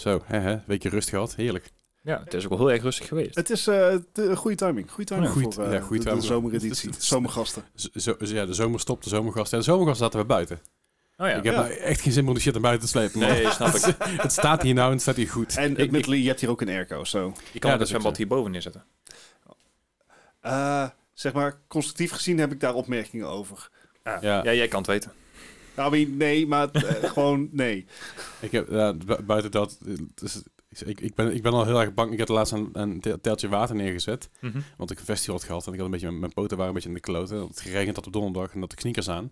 Zo, 0.00 0.22
hè, 0.24 0.38
hè, 0.38 0.58
weekje 0.66 0.88
rust 0.88 1.08
gehad. 1.08 1.34
Heerlijk. 1.34 1.70
Ja, 2.02 2.20
het 2.24 2.34
is 2.34 2.44
ook 2.44 2.48
wel 2.50 2.58
heel 2.58 2.70
erg 2.70 2.82
rustig 2.82 3.08
geweest. 3.08 3.34
Het 3.34 3.50
is 3.50 3.66
eh, 3.66 3.96
de 4.12 4.36
goede 4.36 4.56
timing. 4.56 4.90
Goede 4.90 5.04
timing 5.14 5.30
voor 5.54 5.64
eh, 5.64 5.72
ja, 5.72 5.80
goeie 5.80 6.02
de- 6.04 6.14
de, 6.14 6.20
zomereditie. 6.20 6.90
Zomergasten. 6.98 7.62
Zo, 7.94 8.14
ja, 8.18 8.46
de 8.46 8.54
zomer 8.54 8.80
stopt, 8.80 9.04
de 9.04 9.10
zomergasten. 9.10 9.58
En 9.58 9.64
de 9.64 9.70
zomergasten 9.70 10.04
zaten 10.04 10.20
we 10.20 10.26
buiten. 10.26 10.60
Oh 11.16 11.26
ja. 11.26 11.34
Ik 11.34 11.44
heb 11.44 11.54
Ja. 11.54 11.60
nou 11.60 11.72
echt 11.72 12.00
geen 12.00 12.12
zin 12.12 12.26
om 12.28 12.32
die 12.34 12.42
shit 12.42 12.52
naar 12.52 12.62
buiten 12.62 12.82
te 12.84 12.92
slepen. 12.92 13.18
Nee, 13.20 13.50
snap 13.50 13.74
ik. 13.74 13.94
het 14.22 14.32
staat 14.32 14.62
hier 14.62 14.74
nou 14.74 14.86
en 14.86 14.92
het 14.92 15.02
staat 15.02 15.16
hier 15.16 15.28
goed. 15.28 15.56
En 15.56 15.70
Ik- 15.76 15.78
admittedly, 15.84 16.16
je 16.22 16.28
hebt 16.28 16.40
hier 16.40 16.50
ook 16.50 16.60
een 16.60 16.68
airco. 16.68 17.04
Zo. 17.04 17.34
Je 17.52 17.58
kan 17.58 17.78
Ja, 17.78 17.84
zwembad 17.84 18.10
ook 18.10 18.16
hierboven 18.16 18.50
neerzetten. 18.50 18.84
Eh, 20.40 20.88
zeg 21.14 21.32
maar, 21.32 21.58
constructief 21.68 22.10
gezien 22.12 22.38
heb 22.38 22.52
ik 22.52 22.60
daar 22.60 22.74
opmerkingen 22.74 23.28
over. 23.28 23.68
Ja. 24.04 24.18
Ja. 24.20 24.44
ja, 24.44 24.52
jij 24.52 24.68
kan 24.68 24.78
het 24.78 24.88
weten. 24.90 25.12
Nou, 25.76 25.96
I 25.96 26.04
mean, 26.04 26.16
nee, 26.16 26.46
maar 26.46 26.70
eh, 26.70 27.10
gewoon 27.12 27.48
nee. 27.52 27.86
Ik 28.40 28.52
heb, 28.52 28.68
buiten 29.26 29.50
dat, 29.50 29.78
dus, 30.14 30.42
ik, 30.84 31.00
ik, 31.00 31.14
ben, 31.14 31.34
ik 31.34 31.42
ben 31.42 31.52
al 31.52 31.64
heel 31.64 31.80
erg 31.80 31.94
bang. 31.94 32.12
Ik 32.12 32.18
heb 32.18 32.28
laatst 32.28 32.52
een, 32.52 32.68
een 32.72 33.00
te- 33.00 33.18
teltje 33.20 33.48
water 33.48 33.74
neergezet. 33.76 34.28
Want 34.76 34.90
ik 34.90 34.98
een 34.98 35.04
festival 35.04 35.34
had 35.34 35.44
gehad 35.44 35.66
en 35.66 35.72
ik 35.72 35.76
had 35.78 35.86
een 35.86 35.92
beetje, 35.92 36.10
mijn 36.10 36.32
poten 36.32 36.56
waren 36.56 36.68
een 36.68 36.74
beetje 36.74 36.88
in 36.88 36.94
de 36.94 37.00
kloten. 37.00 37.46
Het 37.46 37.60
geregend 37.60 37.96
had 37.96 38.06
op 38.06 38.12
donderdag 38.12 38.54
en 38.54 38.60
dat 38.60 38.70
de 38.70 38.76
sneakers 38.78 39.08
aan. 39.08 39.30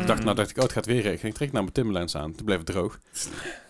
Ik 0.00 0.06
dacht, 0.06 0.24
nou 0.24 0.36
dacht 0.36 0.50
ik, 0.50 0.56
oh 0.56 0.62
het 0.62 0.72
gaat 0.72 0.86
weer 0.86 1.02
regenen. 1.02 1.28
Ik 1.28 1.34
trek 1.34 1.52
naar 1.52 1.62
mijn 1.62 1.74
Timberlands 1.74 2.16
aan. 2.16 2.32
Toen 2.34 2.44
bleef 2.44 2.56
het 2.56 2.66
droog. 2.66 2.98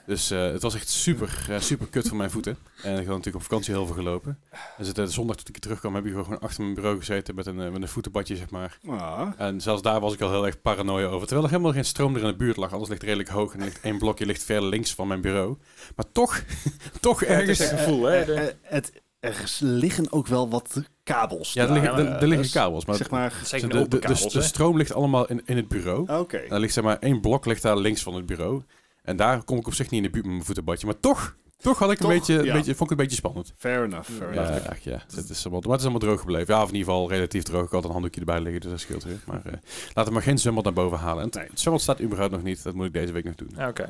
Dus 0.07 0.31
eh, 0.31 0.45
het 0.45 0.63
was 0.63 0.75
echt 0.75 0.89
super, 0.89 1.47
eh, 1.49 1.61
super 1.61 1.87
kut 1.87 2.09
voor 2.09 2.17
mijn 2.17 2.31
voeten. 2.31 2.57
En 2.83 2.93
ik 2.93 2.97
had 2.97 3.07
natuurlijk 3.07 3.37
op 3.37 3.43
vakantie 3.43 3.75
heel 3.75 3.87
veel 3.87 3.95
gelopen. 3.95 4.39
En 4.79 4.85
zit, 4.85 4.95
de 4.95 5.07
zondag 5.07 5.37
toen 5.37 5.55
ik 5.55 5.61
terugkwam, 5.61 5.95
heb 5.95 6.07
ik 6.07 6.13
gewoon 6.13 6.41
achter 6.41 6.63
mijn 6.63 6.75
bureau 6.75 6.99
gezeten 6.99 7.35
met 7.35 7.47
een, 7.47 7.61
eh, 7.61 7.71
met 7.71 7.83
een 7.83 7.89
voetenbadje, 7.89 8.37
zeg 8.37 8.51
maar. 8.51 8.79
ah. 8.89 9.29
En 9.37 9.61
zelfs 9.61 9.83
daar 9.83 10.01
was 10.01 10.13
ik 10.13 10.21
al 10.21 10.31
heel 10.31 10.47
erg 10.47 10.61
paranoia 10.61 11.07
over. 11.07 11.27
Terwijl 11.27 11.43
er 11.43 11.51
helemaal 11.53 11.73
geen 11.73 11.85
stroom 11.85 12.15
er 12.15 12.21
in 12.21 12.27
de 12.27 12.37
buurt 12.37 12.57
lag. 12.57 12.73
Alles 12.73 12.89
ligt 12.89 13.03
redelijk 13.03 13.29
hoog 13.29 13.55
en 13.55 13.61
ligt 13.61 13.81
één 13.81 13.99
blokje 13.99 14.27
ligt 14.27 14.43
ver 14.43 14.65
links 14.65 14.95
van 14.95 15.09
mijn 15.09 15.21
bureau. 15.21 15.57
Maar 15.97 16.07
toch, 16.13 16.43
toch 17.01 17.23
ergens... 17.23 17.59
het 17.59 17.69
gevoel, 17.69 18.05
hè? 18.05 18.35
Eh, 18.35 18.47
eh, 18.47 18.55
het, 18.63 18.93
er 19.21 19.57
liggen 19.59 20.13
ook 20.13 20.27
wel 20.27 20.49
wat 20.49 20.83
kabels. 21.03 21.53
Ja, 21.53 21.65
er 21.65 21.73
liggen, 21.73 21.93
er, 21.93 22.07
er 22.07 22.27
liggen 22.27 22.43
dus, 22.43 22.53
kabels. 22.53 22.85
Maar 22.85 22.97
zeg 22.97 23.11
maar, 23.11 23.43
de, 23.51 23.89
de, 23.89 24.29
de, 24.33 24.43
stroom 24.43 24.77
ligt 24.77 24.93
allemaal 24.93 25.27
in, 25.27 25.43
in 25.45 25.57
het 25.57 25.69
bureau. 25.69 26.19
oké. 26.19 26.37
En 26.37 26.49
dan 26.49 26.61
ligt 26.61 26.73
zeg 26.73 26.85
maar 26.85 26.99
één 26.99 27.21
blok 27.21 27.47
ligt 27.47 27.63
daar 27.63 27.77
links 27.77 28.03
van 28.03 28.15
het 28.15 28.27
bureau. 28.27 28.63
En 29.03 29.17
daar 29.17 29.43
kom 29.45 29.59
ik 29.59 29.67
op 29.67 29.75
zich 29.75 29.91
niet 29.91 30.03
in 30.05 30.07
de 30.07 30.11
buurt 30.11 30.25
met 30.25 30.33
mijn 30.35 30.45
voetenbadje. 30.47 30.87
Maar 30.87 31.01
toch, 31.01 31.37
toch 31.57 31.79
had 31.79 31.91
ik 31.91 32.01
een 32.01 32.09
beetje, 32.09 32.35
een 32.35 32.53
beetje, 32.53 32.53
vond 32.53 32.65
ik 32.65 32.79
het 32.81 32.91
een 32.91 32.97
beetje 32.97 33.17
spannend. 33.17 33.53
Fair 33.57 33.85
enough, 33.85 34.11
fair 34.11 34.35
Ja, 34.35 34.47
enough. 34.49 34.67
echt, 34.67 34.83
ja. 34.83 35.03
Het 35.15 35.29
is 35.31 35.41
allemaal, 35.45 35.61
maar 35.61 35.71
het 35.71 35.81
is 35.81 35.87
allemaal 35.87 36.01
droog 36.09 36.21
gebleven. 36.21 36.55
Ja, 36.55 36.63
of 36.63 36.69
in 36.69 36.75
ieder 36.75 36.93
geval 36.93 37.09
relatief 37.11 37.43
droog. 37.43 37.65
Ik 37.65 37.71
had 37.71 37.85
een 37.85 37.91
handdoekje 37.91 38.21
erbij 38.21 38.41
liggen, 38.41 38.61
dus 38.61 38.71
dat 38.71 38.81
scheelt 38.81 39.05
weer. 39.05 39.21
Maar 39.27 39.45
eh, 39.47 39.53
laten 39.87 40.05
we 40.05 40.11
maar 40.11 40.23
geen 40.23 40.39
zwembad 40.39 40.65
naar 40.65 40.73
boven 40.73 40.99
halen. 40.99 41.19
En 41.19 41.25
het, 41.29 41.35
Nee. 41.35 41.47
het 41.49 41.61
zwembad 41.61 41.83
staat 41.83 42.01
überhaupt 42.01 42.33
nog 42.33 42.43
niet. 42.43 42.63
Dat 42.63 42.75
moet 42.75 42.87
ik 42.87 42.93
deze 42.93 43.13
week 43.13 43.25
nog 43.25 43.35
doen. 43.35 43.51
Ja, 43.57 43.69
oké. 43.69 43.85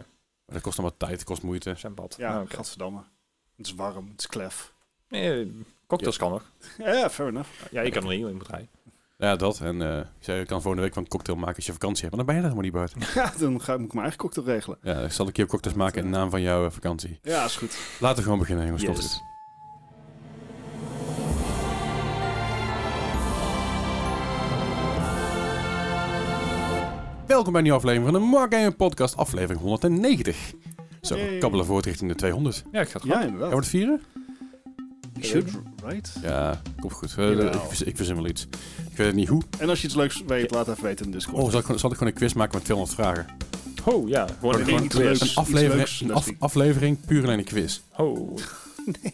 Maar 0.46 0.54
dat 0.54 0.60
kost 0.62 0.78
allemaal 0.78 0.96
tijd, 0.96 1.12
het 1.12 1.24
kost 1.24 1.42
moeite. 1.42 1.74
Zwembad. 1.76 2.14
Ja, 2.18 2.40
oké. 2.40 2.54
gadverdamme. 2.54 3.02
Het 3.56 3.66
is 3.66 3.74
warm, 3.74 4.08
het 4.10 4.20
is 4.20 4.26
klef. 4.26 4.72
Nee, 5.08 5.52
cocktails 5.86 6.16
kan 6.16 6.30
nog. 6.30 6.50
Ja, 6.78 7.10
fair 7.10 7.28
enough. 7.28 7.48
Ja, 7.70 7.80
je 7.80 7.90
kan 7.90 8.02
er 8.02 8.08
niet 8.16 8.26
in 8.26 8.34
moet 8.34 8.48
rijden. 8.48 8.68
Ja, 9.22 9.36
dat. 9.36 9.60
En 9.60 9.82
eh, 9.82 9.98
ik 9.98 10.04
zei, 10.20 10.38
je 10.38 10.46
kan 10.46 10.60
volgende 10.60 10.82
week 10.82 10.94
van 10.94 11.02
een 11.02 11.08
cocktail 11.08 11.38
maken 11.38 11.56
als 11.56 11.66
je 11.66 11.72
vakantie 11.72 12.02
hebt. 12.04 12.16
Maar 12.16 12.24
dan 12.24 12.34
ben 12.34 12.44
je 12.44 12.48
er 12.50 12.56
helemaal 12.56 12.82
niet 12.86 12.94
buiten. 12.94 13.14
Ja, 13.22 13.32
dan 13.38 13.60
ga 13.60 13.72
ik 13.72 13.78
mijn 13.78 13.98
eigen 14.00 14.18
cocktail 14.18 14.46
regelen. 14.46 14.78
Ja, 14.82 14.98
ik 15.00 15.12
zal 15.12 15.26
een 15.26 15.32
keer 15.32 15.46
cocktails 15.46 15.76
maken 15.76 16.04
in 16.04 16.10
de 16.10 16.16
naam 16.16 16.30
van 16.30 16.40
jouw 16.42 16.64
eh, 16.64 16.70
vakantie. 16.70 17.18
Ja, 17.22 17.44
is 17.44 17.56
goed. 17.56 17.76
Laten 18.00 18.16
we 18.16 18.22
gewoon 18.22 18.38
beginnen, 18.38 18.64
jongens. 18.66 18.84
Goed. 18.84 19.20
Welkom 27.26 27.52
bij 27.52 27.60
een 27.60 27.62
nieuwe 27.62 27.78
aflevering 27.78 28.12
van 28.12 28.20
de 28.20 28.26
Mark 28.28 28.54
Gaming 28.54 28.76
Podcast, 28.76 29.16
aflevering 29.16 29.60
190. 29.60 30.52
Zo, 31.00 31.16
kabbelen 31.38 31.66
voort 31.66 31.84
richting 31.84 32.10
de 32.10 32.16
200. 32.16 32.64
Ja, 32.72 32.80
ik 32.80 32.88
ga 32.88 32.98
het 32.98 33.02
Ja, 33.02 33.12
gewoon. 33.12 33.22
inderdaad. 33.26 33.48
Gaan 33.48 33.58
we 33.58 33.64
het 33.64 33.74
vieren? 33.74 34.00
You 35.12 35.24
should, 35.26 35.50
right? 35.84 36.14
Ja, 36.22 36.60
komt 36.80 36.92
goed. 36.92 37.14
Eh, 37.18 37.30
ik, 37.30 37.78
ik 37.84 37.96
verzin 37.96 38.14
wel 38.14 38.26
iets. 38.26 38.46
Ik 38.92 38.98
weet 38.98 39.06
het 39.06 39.16
niet 39.16 39.28
hoe. 39.28 39.42
En 39.58 39.68
als 39.68 39.80
je 39.80 39.86
iets 39.86 39.96
leuks 39.96 40.22
weet, 40.26 40.50
laat 40.50 40.68
even 40.68 40.82
weten 40.82 41.04
in 41.04 41.10
de 41.10 41.16
Discord. 41.16 41.42
Oh, 41.42 41.50
zal 41.50 41.58
ik, 41.58 41.64
gewoon- 41.64 41.80
zal 41.80 41.90
ik 41.90 41.96
gewoon 41.96 42.12
een 42.12 42.18
quiz 42.18 42.32
maken 42.32 42.54
met 42.54 42.64
200 42.64 42.98
vragen? 43.00 43.26
Oh, 43.84 44.08
ja. 44.08 44.26
Gewoon 44.40 44.54
een 44.54 44.60
iets 44.84 44.94
quiz. 44.94 44.94
leuks. 45.04 45.20
Een 45.20 45.26
iets 45.26 45.36
aflevering, 45.36 45.74
leuks, 45.74 46.00
een 46.00 46.10
af- 46.10 46.16
Leslie. 46.16 46.36
aflevering 46.38 46.98
puur 47.06 47.22
alleen 47.22 47.38
een 47.38 47.44
quiz. 47.44 47.80
Oh. 47.96 48.36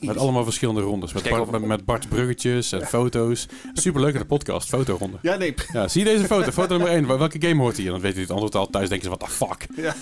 Met 0.01 0.17
allemaal 0.17 0.45
verschillende 0.45 0.81
rondes. 0.81 1.13
Met, 1.13 1.29
Bart, 1.29 1.51
met, 1.51 1.65
met 1.65 1.85
Bart 1.85 2.09
bruggetjes 2.09 2.73
en 2.73 2.87
foto's. 2.87 3.49
Superleuk 3.73 4.13
in 4.13 4.21
de 4.21 4.27
podcast, 4.27 4.69
fotoronde. 4.69 5.17
Ja, 5.23 5.37
nee. 5.37 5.55
Ja, 5.73 5.89
zie 5.89 6.05
je 6.05 6.11
deze 6.11 6.25
foto? 6.25 6.51
Foto 6.51 6.77
nummer 6.77 6.95
1. 6.95 7.07
Welke 7.19 7.41
game 7.41 7.61
hoort 7.61 7.77
hier? 7.77 7.91
Dan 7.91 8.01
weet 8.01 8.15
je 8.15 8.21
het 8.21 8.31
antwoord 8.31 8.55
al. 8.55 8.67
Thuis 8.67 8.89
denken 8.89 9.11
ze, 9.11 9.17
what 9.17 9.29
the 9.29 9.35
fuck? 9.35 9.67
Ja. 9.77 9.95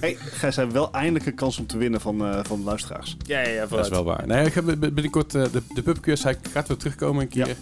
hey, 0.00 0.16
Gijs, 0.20 0.56
hebben 0.56 0.74
wel 0.74 0.92
eindelijk 0.92 1.26
een 1.26 1.34
kans 1.34 1.58
om 1.58 1.66
te 1.66 1.78
winnen 1.78 2.00
van, 2.00 2.26
eh, 2.26 2.44
van 2.44 2.58
de 2.58 2.64
luisteraars. 2.64 3.16
Ja, 3.26 3.40
ja, 3.40 3.48
ja. 3.48 3.66
Dat 3.66 3.84
is 3.84 3.88
wel 3.88 4.04
waar. 4.04 4.26
Nee, 4.26 4.46
ik 4.46 4.54
heb 4.54 4.64
binnenkort 4.78 5.34
eh, 5.34 5.44
de, 5.52 5.62
de 5.74 5.82
pubquiz. 5.82 6.22
Hij 6.22 6.36
gaat 6.52 6.68
weer 6.68 6.76
terugkomen 6.76 7.22
een 7.22 7.28
keer. 7.28 7.48
Ja. 7.48 7.54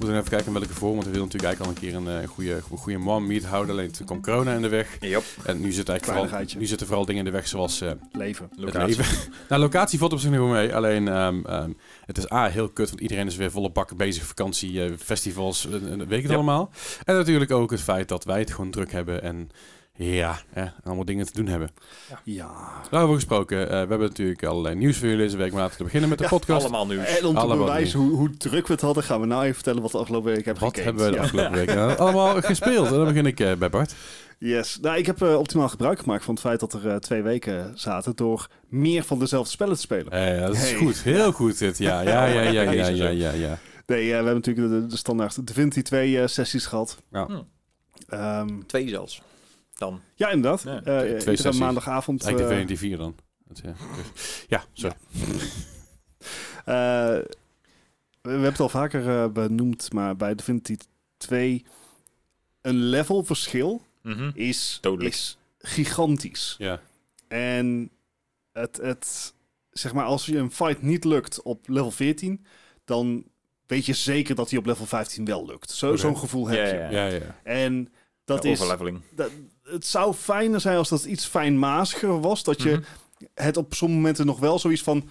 We 0.00 0.06
moeten 0.06 0.24
even 0.24 0.36
kijken 0.36 0.54
in 0.54 0.60
welke 0.60 0.74
vorm. 0.74 0.94
Want 0.94 1.04
we 1.04 1.10
willen 1.10 1.26
natuurlijk 1.26 1.54
eigenlijk 1.54 1.82
al 1.82 1.88
een 1.88 2.04
keer 2.04 2.12
een 2.12 2.22
eh, 2.22 2.28
goede, 2.28 2.60
goede 2.60 2.98
man 2.98 3.26
meet 3.26 3.44
houden. 3.44 3.74
Alleen 3.74 3.90
toen 3.90 4.06
kwam 4.06 4.22
corona 4.22 4.54
in 4.54 4.62
de 4.62 4.68
weg. 4.68 4.96
Yep. 5.00 5.22
En 5.44 5.60
nu, 5.60 5.72
zit 5.72 5.88
eigenlijk 5.88 6.28
vooral, 6.28 6.46
nu 6.58 6.66
zitten 6.66 6.86
vooral 6.86 7.04
dingen 7.04 7.24
in 7.24 7.30
de 7.30 7.36
weg 7.36 7.48
zoals 7.48 7.80
eh, 7.80 7.90
Leven. 8.12 8.48
Locatie. 8.56 8.96
leven. 8.96 9.32
nou, 9.48 9.60
locatie 9.60 9.98
valt 9.98 10.12
op 10.12 10.18
zich 10.18 10.30
nog 10.30 10.38
wel 10.38 10.48
mee. 10.48 10.74
Alleen, 10.74 10.89
ehm, 10.98 11.40
ehm, 11.44 11.70
het 12.06 12.18
is 12.18 12.32
A, 12.32 12.48
heel 12.48 12.68
kut, 12.68 12.88
want 12.88 13.00
iedereen 13.00 13.26
is 13.26 13.36
weer 13.36 13.50
volle 13.50 13.70
bakken 13.70 13.96
bezig. 13.96 14.24
Vakantie, 14.26 14.84
eh, 14.84 14.92
festivals, 14.98 15.66
eh, 15.66 15.72
weet 15.80 16.00
ik 16.00 16.10
het 16.22 16.22
Ja. 16.30 16.34
allemaal. 16.34 16.70
En 17.04 17.14
natuurlijk 17.16 17.50
ook 17.50 17.70
het 17.70 17.80
feit 17.80 18.08
dat 18.08 18.24
wij 18.24 18.38
het 18.38 18.50
gewoon 18.52 18.70
druk 18.70 18.92
hebben 18.92 19.22
en 19.22 19.50
ja, 19.94 20.38
eh, 20.52 20.64
allemaal 20.84 21.04
dingen 21.04 21.26
te 21.26 21.32
doen 21.32 21.46
hebben. 21.46 21.70
Ja. 22.24 22.50
Daarover 22.90 23.14
gesproken, 23.14 23.62
eh, 23.64 23.68
we 23.70 23.76
hebben 23.76 24.00
natuurlijk 24.00 24.44
allerlei 24.44 24.74
nieuws 24.74 24.96
voor 24.96 25.08
jullie 25.08 25.22
deze 25.24 25.36
week. 25.36 25.52
Maar 25.52 25.60
laten 25.60 25.78
we 25.78 25.84
beginnen 25.84 26.08
met 26.08 26.18
de 26.18 26.24
Ja, 26.24 26.30
podcast. 26.30 26.60
Allemaal 26.62 26.86
nieuws. 26.86 27.04
En 27.18 27.26
om 27.26 27.34
te 27.34 27.40
Allemaal 27.40 27.66
bewijzen 27.66 27.98
hoe, 27.98 28.10
hoe 28.10 28.30
druk 28.36 28.66
we 28.66 28.72
het 28.72 28.82
hadden, 28.82 29.02
gaan 29.02 29.20
we 29.20 29.26
nou 29.26 29.42
even 29.42 29.54
vertellen 29.54 29.82
wat 29.82 29.90
we 29.90 29.96
de 29.96 30.02
afgelopen 30.02 30.32
week 30.34 30.44
hebben 30.44 30.62
Wat 30.64 30.76
hebben 30.76 31.04
we 31.04 31.10
de 31.10 31.16
Ja. 31.16 31.22
afgelopen 31.22 31.52
week 31.52 31.68
eh, 31.68 31.96
allemaal 31.96 32.40
gespeeld? 32.42 32.86
En 32.86 32.92
dan 32.94 33.04
begin 33.04 33.26
ik 33.26 33.40
eh, 33.40 33.52
bij 33.54 33.70
Bart. 33.70 33.94
Yes. 34.42 34.78
Nou, 34.80 34.96
ik 34.98 35.06
heb 35.06 35.22
eh, 35.22 35.38
optimaal 35.38 35.68
gebruik 35.68 35.98
gemaakt 35.98 36.24
van 36.24 36.34
het 36.34 36.42
feit 36.42 36.60
dat 36.60 36.72
er 36.72 36.88
eh, 36.88 36.96
twee 36.96 37.22
weken 37.22 37.78
zaten 37.78 38.16
door 38.16 38.48
meer 38.68 39.02
van 39.02 39.18
dezelfde 39.18 39.50
spellen 39.50 39.74
te 39.74 39.80
spelen. 39.80 40.12
Eh, 40.12 40.40
dat 40.40 40.54
is 40.54 40.60
Hey. 40.70 40.74
goed, 40.74 41.02
heel 41.02 41.32
goed 41.32 41.58
dit. 41.58 41.78
Ja, 41.78 42.00
ja, 42.00 42.24
ja, 42.26 42.40
ja, 42.42 42.62
ja, 42.70 42.86
ja, 42.88 43.08
ja, 43.08 43.32
ja. 43.32 43.58
Nee, 43.86 44.02
eh, 44.02 44.08
we 44.08 44.14
hebben 44.14 44.34
natuurlijk 44.34 44.68
de, 44.68 44.86
de 44.86 44.96
standaard 44.96 45.46
Divinity 45.46 45.82
2 45.82 46.20
eh, 46.20 46.26
sessies 46.26 46.66
gehad. 46.66 47.02
Ja. 47.10 47.26
Hm. 47.26 47.40
Ehm, 48.08 48.60
Twee 48.66 48.88
zelfs. 48.88 49.22
Dan. 49.74 50.00
ja, 50.14 50.28
inderdaad. 50.30 50.62
Ja, 50.62 50.82
Eh, 50.82 51.16
twee 51.18 51.36
sessies. 51.36 51.60
maandagavond. 51.60 52.22
Eigenlijk 52.24 52.52
eh, 52.54 52.58
de 52.58 52.66
VND 52.68 52.78
4 52.78 52.96
dan. 52.96 53.14
Ja, 54.48 54.64
dus-. 54.74 54.84
Eh, 56.64 56.74
we, 56.74 57.26
we 58.22 58.30
hebben 58.30 58.50
het 58.50 58.60
al 58.60 58.68
vaker 58.68 59.32
benoemd, 59.32 59.92
maar 59.92 60.16
bij 60.16 60.34
Divinity 60.34 60.76
2 61.16 61.64
een 62.60 62.74
level 62.76 63.24
Mhm. 64.02 64.30
is, 64.34 64.78
Dodelijk. 64.80 65.14
is 65.14 65.38
gigantisch. 65.58 66.54
Ja. 66.58 66.80
En 67.28 67.90
het, 68.52 68.76
het, 68.82 69.34
zeg 69.70 69.92
maar, 69.92 70.04
als 70.04 70.26
je 70.26 70.36
een 70.38 70.50
fight 70.52 70.82
niet 70.82 71.04
lukt 71.04 71.42
op 71.42 71.68
level 71.68 71.90
14, 71.90 72.44
dan 72.84 73.24
weet 73.66 73.86
je 73.86 73.92
zeker 73.92 74.34
dat 74.34 74.48
die 74.48 74.58
op 74.58 74.66
level 74.66 74.86
15 74.86 75.24
wel 75.24 75.46
lukt. 75.46 75.70
Zo'n 75.70 76.18
gevoel 76.18 76.48
heb 76.48 76.58
Ja, 76.58 76.64
je. 76.66 76.74
ja, 76.94 77.06
Ja, 77.06 77.06
ja. 77.06 77.40
En 77.42 77.92
dat 78.24 78.42
Ja, 78.42 78.50
is. 78.50 78.60
Overleveling. 78.60 79.00
Dat, 79.10 79.30
het 79.62 79.86
zou 79.86 80.14
fijner 80.14 80.60
zijn 80.60 80.76
als 80.76 80.88
dat 80.88 81.04
iets 81.04 81.26
fijnmaziger 81.26 82.20
was. 82.20 82.42
Dat 82.44 82.62
je 82.62 82.70
Mhm. 82.70 82.82
het 83.34 83.56
op 83.56 83.74
sommige 83.74 84.00
momenten 84.00 84.26
nog 84.26 84.38
wel 84.38 84.58
zoiets 84.58 84.82
van. 84.82 85.08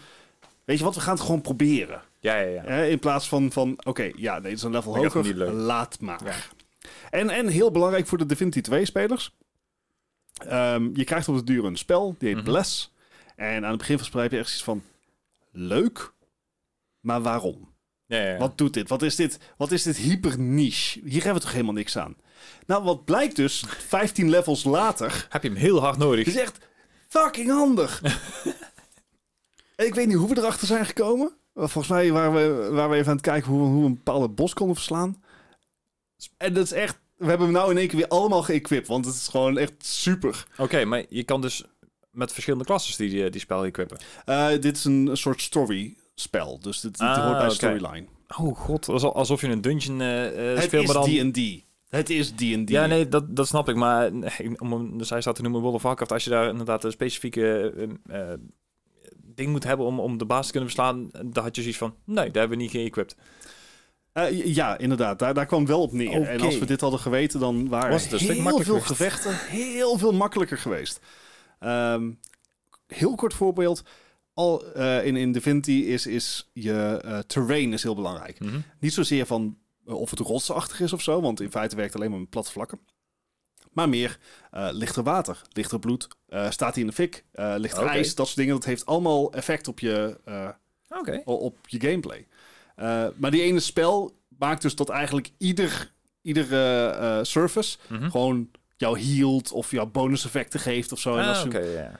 Weet 0.65 0.77
je 0.77 0.83
wat, 0.83 0.95
we 0.95 1.01
gaan 1.01 1.13
het 1.13 1.23
gewoon 1.23 1.41
proberen. 1.41 2.01
Ja, 2.19 2.35
ja, 2.39 2.47
ja. 2.49 2.61
Hè, 2.63 2.85
in 2.87 2.99
plaats 2.99 3.27
van, 3.29 3.51
van 3.51 3.79
oké, 3.83 4.11
ja, 4.15 4.39
nee, 4.39 4.49
het 4.49 4.57
is 4.59 4.63
een 4.63 4.71
level 4.71 4.95
Ik 4.95 5.01
hoger. 5.03 5.23
niet 5.23 5.35
leuk. 5.35 5.51
Laat 5.53 5.99
maar. 5.99 6.49
En, 7.09 7.29
en 7.29 7.47
heel 7.47 7.71
belangrijk 7.71 8.07
voor 8.07 8.17
de 8.17 8.25
Divinity 8.25 8.61
2 8.61 8.85
spelers. 8.85 9.35
Ehm, 10.47 10.89
je 10.93 11.03
krijgt 11.03 11.27
op 11.27 11.35
de 11.35 11.43
duur 11.43 11.65
een 11.65 11.77
spel, 11.77 12.15
die 12.17 12.27
heet 12.27 12.37
Mhm. 12.37 12.45
Bless. 12.45 12.93
En 13.35 13.63
aan 13.63 13.69
het 13.69 13.77
begin 13.77 13.95
van 13.95 13.97
het 13.97 14.05
spel 14.05 14.21
heb 14.21 14.31
je 14.31 14.37
echt 14.37 14.51
iets 14.53 14.63
van... 14.63 14.83
Leuk, 15.51 16.13
maar 16.99 17.21
waarom? 17.21 17.73
Ja, 18.05 18.17
ja, 18.17 18.29
ja. 18.31 18.37
Wat 18.37 18.57
doet 18.57 18.73
dit? 18.73 18.89
Wat 18.89 19.01
is 19.01 19.15
dit, 19.15 19.39
wat 19.57 19.71
is 19.71 19.83
dit 19.83 19.97
hyper 19.97 20.39
niche? 20.39 20.99
Hier 21.03 21.13
hebben 21.23 21.33
we 21.33 21.39
toch 21.39 21.51
helemaal 21.51 21.73
niks 21.73 21.97
aan? 21.97 22.15
Nou, 22.65 22.83
wat 22.83 23.05
blijkt 23.05 23.35
dus, 23.35 23.63
15 23.67 24.29
levels 24.29 24.63
later... 24.63 25.25
Heb 25.29 25.43
je 25.43 25.49
hem 25.49 25.57
heel 25.57 25.79
hard 25.79 25.97
nodig? 25.97 26.25
Het 26.25 26.35
is 26.35 26.41
echt 26.41 26.57
fucking 27.07 27.49
handig. 27.49 28.01
Ik 29.75 29.95
weet 29.95 30.07
niet 30.07 30.15
hoe 30.17 30.29
we 30.29 30.37
erachter 30.37 30.67
zijn 30.67 30.85
gekomen. 30.85 31.33
Volgens 31.55 31.87
mij 31.87 32.11
waren 32.11 32.33
we, 32.33 32.69
waren 32.71 32.89
we 32.89 32.95
even 32.95 33.09
aan 33.09 33.15
het 33.17 33.25
kijken 33.25 33.49
hoe, 33.51 33.59
we- 33.59 33.65
hoe 33.67 33.79
we 33.81 33.85
een 33.87 33.93
bepaalde 33.95 34.27
bos 34.29 34.53
konden 34.53 34.75
verslaan. 34.75 35.23
En 36.37 36.53
dat 36.53 36.63
is 36.63 36.71
echt... 36.71 36.99
We 37.17 37.25
hebben 37.25 37.45
hem 37.47 37.55
nou 37.55 37.71
in 37.71 37.77
één 37.77 37.87
keer 37.87 37.97
weer 37.97 38.07
allemaal 38.07 38.43
geëquipt. 38.43 38.87
Want 38.87 39.05
het 39.05 39.15
is 39.15 39.27
gewoon 39.27 39.57
echt 39.57 39.73
super. 39.79 40.45
Oké, 40.57 40.85
maar 40.85 41.03
je 41.09 41.23
kan 41.23 41.41
dus 41.41 41.63
met 42.11 42.31
verschillende 42.31 42.65
klasses 42.65 42.95
die, 42.95 43.09
die, 43.09 43.29
die 43.29 43.41
spel 43.41 43.65
equippen. 43.65 43.97
Eh, 44.25 44.47
dit 44.59 44.77
is 44.77 44.83
een 44.85 45.09
soort 45.13 45.41
story 45.41 45.95
spel. 46.15 46.59
Dus 46.59 46.79
dit, 46.79 46.91
dit 46.91 47.07
Ah, 47.07 47.23
hoort 47.25 47.37
bij 47.37 47.45
oké. 47.45 47.53
storyline. 47.53 48.05
Oh 48.37 48.57
god, 48.57 48.89
alsof 48.89 49.41
je 49.41 49.47
een 49.47 49.61
dungeon 49.61 50.01
eh 50.01 50.51
eh 50.51 50.55
Het 50.55 50.63
speelt, 50.63 50.87
is 50.87 50.93
dan... 50.93 51.31
D&D. 51.31 51.63
Het 51.89 52.09
is 52.09 52.29
D&D. 52.31 52.69
Ja, 52.69 52.85
nee, 52.85 53.07
dat, 53.07 53.35
dat 53.35 53.47
snap 53.47 53.69
ik. 53.69 53.75
Maar 53.75 54.11
om 54.57 54.71
hem 54.71 54.97
de 54.97 55.03
zijstaat 55.03 55.35
te 55.35 55.41
noemen, 55.41 55.61
World 55.61 55.75
of 55.75 55.81
Warcraft, 55.81 56.11
als 56.11 56.23
je 56.23 56.29
daar 56.29 56.49
inderdaad 56.49 56.83
een 56.83 56.91
specifieke 56.91 57.73
eh, 58.07 58.31
eh, 58.31 58.39
ding 59.23 59.49
moet 59.51 59.63
hebben 59.63 59.85
om, 59.85 59.99
om 59.99 60.17
de 60.17 60.25
baas 60.25 60.45
te 60.45 60.51
kunnen 60.51 60.69
verslaan, 60.69 61.09
daar 61.25 61.43
had 61.43 61.55
je 61.55 61.61
zoiets 61.61 61.79
van, 61.79 61.95
nee, 62.05 62.15
daar 62.31 62.39
hebben 62.39 62.57
we 62.57 62.63
niet 62.63 62.71
geëquipt. 62.71 63.15
Eh, 64.27 64.55
ja, 64.55 64.77
inderdaad. 64.77 65.19
Daar, 65.19 65.33
daar 65.33 65.45
kwam 65.45 65.65
wel 65.65 65.81
op 65.81 65.91
neer. 65.91 66.27
En 66.27 66.41
als 66.41 66.59
we 66.59 66.65
dit 66.65 66.81
hadden 66.81 66.99
geweten, 66.99 67.39
dan 67.39 67.67
waren 67.67 67.91
Was 67.91 68.03
het 68.03 68.21
een 68.21 68.43
heel 68.43 68.59
veel 68.59 68.79
gevechten 68.79 69.37
heel 69.37 69.97
veel 69.97 70.13
makkelijker 70.13 70.57
geweest. 70.57 70.99
Ehm, 71.59 72.11
heel 72.87 73.15
kort 73.15 73.33
voorbeeld. 73.33 73.83
Al 74.33 74.73
eh, 74.73 75.05
in, 75.05 75.15
in 75.15 75.31
Divinity 75.31 75.71
is, 75.71 76.07
is 76.07 76.49
je 76.53 77.01
eh, 77.03 77.19
terrain 77.19 77.73
is 77.73 77.83
heel 77.83 77.95
belangrijk. 77.95 78.39
Mhm. 78.39 78.59
Niet 78.79 78.93
zozeer 78.93 79.25
van 79.25 79.57
of 79.85 80.09
het 80.09 80.19
rotsachtig 80.19 80.79
is 80.79 80.93
of 80.93 81.01
zo, 81.01 81.21
want 81.21 81.41
in 81.41 81.51
feite 81.51 81.75
werkt 81.75 81.93
het 81.93 82.01
alleen 82.01 82.11
maar 82.11 82.19
met 82.21 82.29
platte 82.29 82.51
vlakken. 82.51 82.79
Maar 83.71 83.89
meer 83.89 84.19
lichter 84.71 85.03
water, 85.03 85.41
lichter 85.51 85.79
bloed, 85.79 86.07
staat 86.49 86.73
hij 86.73 86.81
in 86.81 86.87
de 86.87 86.93
fik, 86.93 87.25
lichter 87.33 87.85
ijs, 87.85 88.15
dat 88.15 88.25
soort 88.25 88.37
dingen. 88.37 88.53
Dat 88.53 88.65
heeft 88.65 88.85
allemaal 88.85 89.33
effect 89.33 89.67
op 89.67 89.79
je, 89.79 90.17
op 91.25 91.57
je 91.67 91.79
gameplay. 91.79 92.27
Eh, 92.79 93.05
maar 93.15 93.31
die 93.31 93.41
ene 93.41 93.59
spel 93.59 94.15
maakt 94.37 94.61
dus 94.61 94.75
dat 94.75 94.89
eigenlijk 94.89 95.31
ieder, 95.37 95.91
iedere 96.21 96.85
eh, 96.89 97.19
surface 97.23 97.77
Mhm. 97.87 98.09
gewoon 98.09 98.49
jou 98.77 98.99
healt 98.99 99.51
of 99.51 99.71
jou 99.71 99.87
bonus 99.87 100.25
effecten 100.25 100.59
geeft 100.59 100.91
of 100.91 100.99
zo. 100.99 101.17
en 101.17 101.25
dat 101.25 101.35
Ah, 101.35 101.41
soort- 101.41 101.55
oké, 101.55 101.65
ja. 101.65 101.99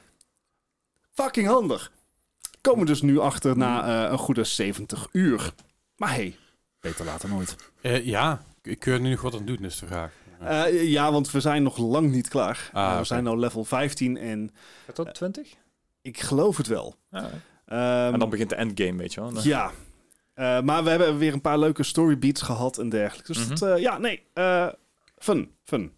Fucking 1.14 1.48
handig. 1.48 1.92
Komen 2.62 2.80
we 2.80 2.86
dus 2.86 3.02
nu 3.02 3.20
achter 3.20 3.58
na 3.58 4.06
eh, 4.06 4.12
een 4.12 4.18
goede 4.18 4.44
70 4.44 5.08
uur. 5.12 5.52
Maar 5.96 6.10
hey, 6.14 6.36
beter 6.80 7.06
later 7.06 7.30
nooit. 7.30 7.56
Eh, 7.82 8.06
ja, 8.06 8.44
ik 8.62 8.80
keur 8.80 9.00
nu 9.00 9.10
nog 9.10 9.22
wat 9.22 9.36
aan 9.36 9.46
doen, 9.46 9.64
is 9.64 9.80
de 9.80 9.88
vraag. 9.88 10.12
Eh, 10.40 10.90
ja, 10.92 11.12
want 11.12 11.32
we 11.32 11.40
zijn 11.40 11.64
nog 11.64 11.78
lang 11.78 12.12
niet 12.12 12.28
klaar. 12.28 12.70
Ah, 12.74 12.92
Eh, 12.92 12.98
we 12.98 13.04
zijn 13.04 13.24
nou 13.24 13.38
level 13.40 13.64
15 13.64 14.18
en 14.18 14.52
Gaat 14.86 14.96
dat 14.96 15.16
20? 15.16 15.48
ik 16.02 16.20
geloof 16.20 16.58
het 16.58 16.68
wel. 16.68 16.96
Ja. 17.12 17.30
Ehm, 17.66 18.14
en 18.14 18.20
dan 18.20 18.30
begint 18.30 18.50
de 18.50 18.56
endgame, 18.56 18.98
weet 18.98 19.14
je 19.14 19.22
wel. 19.22 19.42
Ja. 19.44 19.72
Eh, 20.40 20.62
maar 20.62 20.84
we 20.84 20.90
hebben 20.90 21.18
weer 21.18 21.34
een 21.34 21.42
paar 21.42 21.60
leuke 21.60 21.84
storybeats 21.84 22.42
gehad 22.42 22.78
en 22.78 22.90
dergelijke. 22.90 23.34
Dus 23.34 23.42
Mhm. 23.48 23.56
dat, 23.56 23.70
eh, 23.76 23.82
ja, 23.82 23.98
nee. 23.98 24.24
eh, 24.34 24.68
fun, 25.18 25.52
fun. 25.64 25.92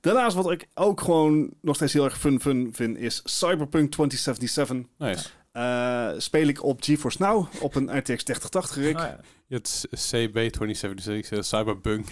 Daarnaast 0.00 0.36
wat 0.36 0.50
ik 0.50 0.68
ook 0.74 1.00
gewoon 1.00 1.50
nog 1.60 1.74
steeds 1.76 1.92
heel 1.92 2.04
erg 2.04 2.18
fun, 2.18 2.40
fun 2.40 2.70
vind, 2.74 2.96
is 2.98 3.20
Cyberpunk 3.24 3.90
2077. 3.92 4.76
Nice. 4.98 5.28
Eh, 5.52 6.10
speel 6.16 6.46
ik 6.46 6.62
op 6.62 6.82
GeForce 6.82 7.22
Now 7.22 7.46
op 7.60 7.74
een 7.74 7.98
RTX 7.98 8.22
3080 8.24 8.76
rig. 8.76 8.96
Ah, 8.96 9.02
ja. 9.02 9.20
Je 9.46 9.54
hebt 9.54 9.86
CB 9.90 10.50
2076, 10.52 11.38
eh, 11.38 11.42
Cyberpunk. 11.44 12.06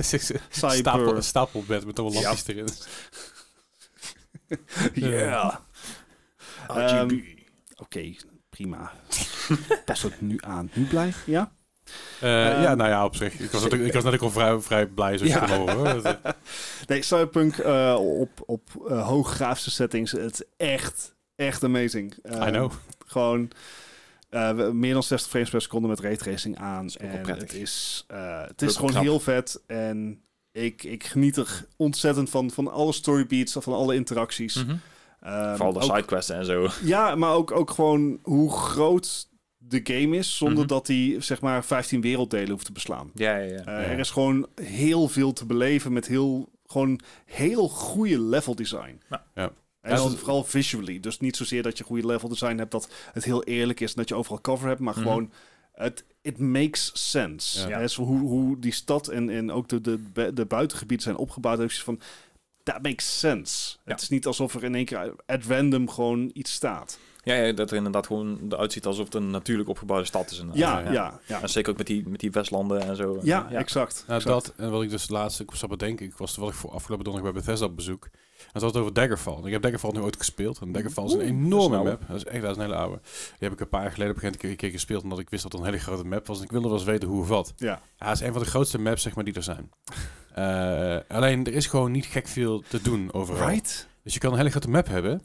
Cyber- 0.00 0.40
Stapel, 0.50 1.22
stapelbed 1.22 1.84
met 1.86 1.98
allemaal 1.98 2.20
Ja. 2.20 2.26
lampjes 2.28 2.46
erin. 2.56 2.68
Yeah. 5.10 5.54
RGB. 6.68 7.12
Oké, 7.76 8.14
prima. 8.50 8.92
Pas 9.84 10.02
het 10.02 10.20
nu 10.20 10.38
aan. 10.40 10.70
Nu 10.72 10.84
blij? 10.84 11.12
Ja? 11.26 11.52
Eh, 12.20 12.50
Ehm, 12.52 12.62
ja, 12.62 12.74
nou 12.74 12.90
ja, 12.90 13.04
op 13.04 13.16
zich. 13.16 13.32
Ik 13.38 13.50
was, 13.50 13.62
natuurlijk- 13.62 13.88
ik 13.88 13.94
was 13.94 14.04
net 14.04 14.14
ook 14.14 14.20
al 14.20 14.30
vrij, 14.30 14.60
vrij 14.60 14.86
blij, 14.86 15.18
zoals 15.18 15.32
Ja. 15.32 15.56
horen. 15.56 16.04
eh, 16.04 16.32
Nee, 16.86 17.02
Cyberpunk 17.02 17.56
eh, 17.58 17.96
op, 17.98 18.30
op 18.46 18.70
eh 18.88 19.06
hooggrafische 19.06 19.70
settings. 19.70 20.12
Het 20.12 20.32
is 20.32 20.66
echt, 20.66 21.14
echt 21.36 21.64
amazing. 21.64 22.12
I 22.14 22.18
Ehm, 22.22 22.50
know. 22.52 22.72
Gewoon 23.06 23.50
eh, 24.28 24.68
meer 24.70 24.92
dan 24.92 25.02
60 25.02 25.30
frames 25.30 25.50
per 25.50 25.60
seconde 25.62 25.88
met 25.88 26.00
raytracing 26.00 26.58
aan. 26.58 26.84
is 26.86 26.96
en 26.96 27.20
prettig. 27.22 27.36
het 27.50 27.54
is, 27.60 28.04
eh, 28.08 28.42
het 28.46 28.62
is 28.62 28.74
gewoon 28.76 28.90
knap. 28.90 29.02
heel 29.02 29.20
vet. 29.20 29.62
En 29.66 30.22
ik, 30.52 30.82
ik 30.82 31.04
geniet 31.04 31.36
er 31.36 31.66
ontzettend 31.76 32.30
van. 32.30 32.50
Van 32.50 32.68
alle 32.72 32.92
storybeats, 32.92 33.56
van 33.58 33.72
alle 33.74 33.94
interacties. 33.94 34.64
Ehm, 35.20 35.56
Vooral 35.56 35.72
de 35.72 35.82
sidequests 35.82 36.30
en 36.30 36.44
zo. 36.44 36.68
Ja, 36.82 37.14
maar 37.14 37.32
ook, 37.32 37.50
ook 37.50 37.70
gewoon 37.70 38.18
hoe 38.22 38.52
groot 38.52 39.28
de 39.62 39.80
game 39.84 40.16
is. 40.16 40.36
Zonder 40.36 40.58
Mhm. 40.58 40.66
dat 40.66 40.86
hij 40.86 41.16
zeg 41.18 41.40
maar 41.40 41.64
15 41.64 42.00
werelddelen 42.00 42.50
hoeft 42.50 42.64
te 42.64 42.72
beslaan. 42.72 43.10
Ja, 43.14 43.36
ja, 43.36 43.42
ja. 43.52 43.58
Eh, 43.58 43.64
Ja. 43.64 43.72
Er 43.82 43.98
is 43.98 44.10
gewoon 44.10 44.46
heel 44.62 45.08
veel 45.08 45.32
te 45.32 45.46
beleven 45.46 45.92
met 45.92 46.06
heel, 46.06 46.48
gewoon 46.66 47.00
heel 47.24 47.68
goede 47.68 48.20
level 48.20 48.54
design. 48.54 49.00
Ja. 49.10 49.24
Ja. 49.34 49.52
En 49.80 49.90
Ja, 49.96 50.08
vooral 50.08 50.44
visually. 50.44 51.00
Dus 51.00 51.20
niet 51.20 51.36
zozeer 51.36 51.62
dat 51.62 51.78
je 51.78 51.84
goede 51.84 52.06
level 52.06 52.28
design 52.28 52.56
hebt, 52.58 52.70
dat 52.70 52.88
het 53.12 53.24
heel 53.24 53.44
eerlijk 53.44 53.80
is 53.80 53.90
en 53.90 53.96
dat 53.96 54.08
je 54.08 54.14
overal 54.14 54.40
cover 54.40 54.68
hebt, 54.68 54.80
maar 54.80 54.94
Mhm. 54.94 55.02
gewoon 55.02 55.32
het 55.72 56.04
it 56.22 56.38
makes 56.38 56.90
sense. 57.10 57.68
Ja. 57.68 57.86
Hoe, 57.96 58.18
hoe 58.18 58.58
die 58.58 58.72
stad 58.72 59.08
en, 59.08 59.30
en 59.30 59.50
ook 59.52 59.68
de, 59.68 59.80
de, 59.80 60.32
de 60.34 60.44
buitengebieden 60.46 61.04
zijn 61.04 61.16
opgebouwd, 61.16 61.58
heb 61.58 61.70
je 61.70 61.82
van 61.82 62.00
that 62.62 62.82
makes 62.82 63.18
sense. 63.18 63.76
Ja. 63.84 63.92
Het 63.92 64.02
is 64.02 64.08
niet 64.08 64.26
alsof 64.26 64.54
er 64.54 64.64
in 64.64 64.74
één 64.74 64.84
keer 64.84 65.14
at 65.26 65.44
random 65.44 65.88
gewoon 65.90 66.30
iets 66.32 66.52
staat. 66.52 66.98
Ja, 67.22 67.34
ja, 67.34 67.52
dat 67.52 67.70
er 67.70 67.76
inderdaad 67.76 68.06
gewoon 68.06 68.38
eruit 68.48 68.72
ziet 68.72 68.86
alsof 68.86 69.04
het 69.04 69.14
een 69.14 69.30
natuurlijk 69.30 69.68
opgebouwde 69.68 70.06
stad 70.06 70.30
is. 70.30 70.38
inderdaad. 70.38 70.84
Ja, 70.84 70.92
ja. 70.92 70.92
ja, 70.92 71.20
ja. 71.26 71.42
En 71.42 71.48
zeker 71.48 71.70
ook 71.70 71.78
met 71.78 71.86
die, 71.86 72.08
met 72.08 72.20
die 72.20 72.30
Westlanden 72.30 72.80
en 72.80 72.96
zo. 72.96 73.18
Ja, 73.22 73.50
exact. 73.50 74.04
Nou, 74.06 74.20
exact. 74.20 74.44
dat 74.44 74.54
en 74.56 74.70
wat 74.70 74.82
ik 74.82 74.90
dus 74.90 75.08
laatst, 75.08 75.40
ik 75.40 75.50
was 75.50 75.62
ik 75.80 76.14
was 76.16 76.32
toevallig 76.32 76.56
voor 76.56 76.70
afgelopen 76.70 77.04
donderdag 77.04 77.32
bij 77.32 77.42
Bethesda 77.42 77.66
op 77.66 77.76
bezoek. 77.76 78.08
En 78.40 78.48
het 78.52 78.62
had 78.62 78.76
over 78.76 78.92
Daggerfall. 78.92 79.44
Ik 79.44 79.52
heb 79.52 79.62
Daggerfall 79.62 79.92
nu 79.92 80.00
ooit 80.00 80.16
gespeeld. 80.16 80.58
En 80.60 80.72
Daggerfall 80.72 81.04
is 81.04 81.12
een 81.12 81.20
enorme 81.20 81.76
dat 81.76 81.86
is 81.86 81.90
map. 81.90 82.08
Dat 82.08 82.16
is 82.16 82.24
echt 82.24 82.42
dat 82.42 82.50
is 82.50 82.56
een 82.56 82.62
hele 82.62 82.76
oude. 82.76 82.98
Die 83.02 83.36
heb 83.38 83.52
ik 83.52 83.60
een 83.60 83.68
paar 83.68 83.82
jaar 83.82 83.92
geleden 83.92 84.16
op 84.16 84.22
een 84.22 84.32
gegeven 84.32 84.56
keer 84.56 84.70
gespeeld, 84.70 85.02
omdat 85.02 85.18
ik 85.18 85.30
wist 85.30 85.42
dat 85.42 85.52
het 85.52 85.60
een 85.60 85.66
hele 85.66 85.80
grote 85.80 86.04
map 86.04 86.26
was. 86.26 86.38
En 86.38 86.44
ik 86.44 86.50
wilde 86.50 86.68
wel 86.68 86.76
eens 86.76 86.86
weten 86.86 87.08
hoe 87.08 87.20
of 87.20 87.28
wat. 87.28 87.52
Ja. 87.56 87.80
Ja, 87.98 88.06
het 88.08 88.20
is 88.20 88.26
een 88.26 88.32
van 88.32 88.42
de 88.42 88.48
grootste 88.48 88.78
maps 88.78 89.02
zeg 89.02 89.14
maar, 89.14 89.24
die 89.24 89.34
er 89.34 89.42
zijn. 89.42 89.70
Eh, 90.34 91.16
alleen, 91.16 91.46
er 91.46 91.54
is 91.54 91.66
gewoon 91.66 91.90
niet 91.90 92.06
gek 92.06 92.28
veel 92.28 92.62
te 92.68 92.82
doen 92.82 93.12
overal. 93.12 93.48
Right? 93.48 93.88
Dus 94.02 94.12
je 94.12 94.20
kan 94.20 94.32
een 94.32 94.38
hele 94.38 94.50
grote 94.50 94.70
map 94.70 94.86
hebben, 94.86 95.22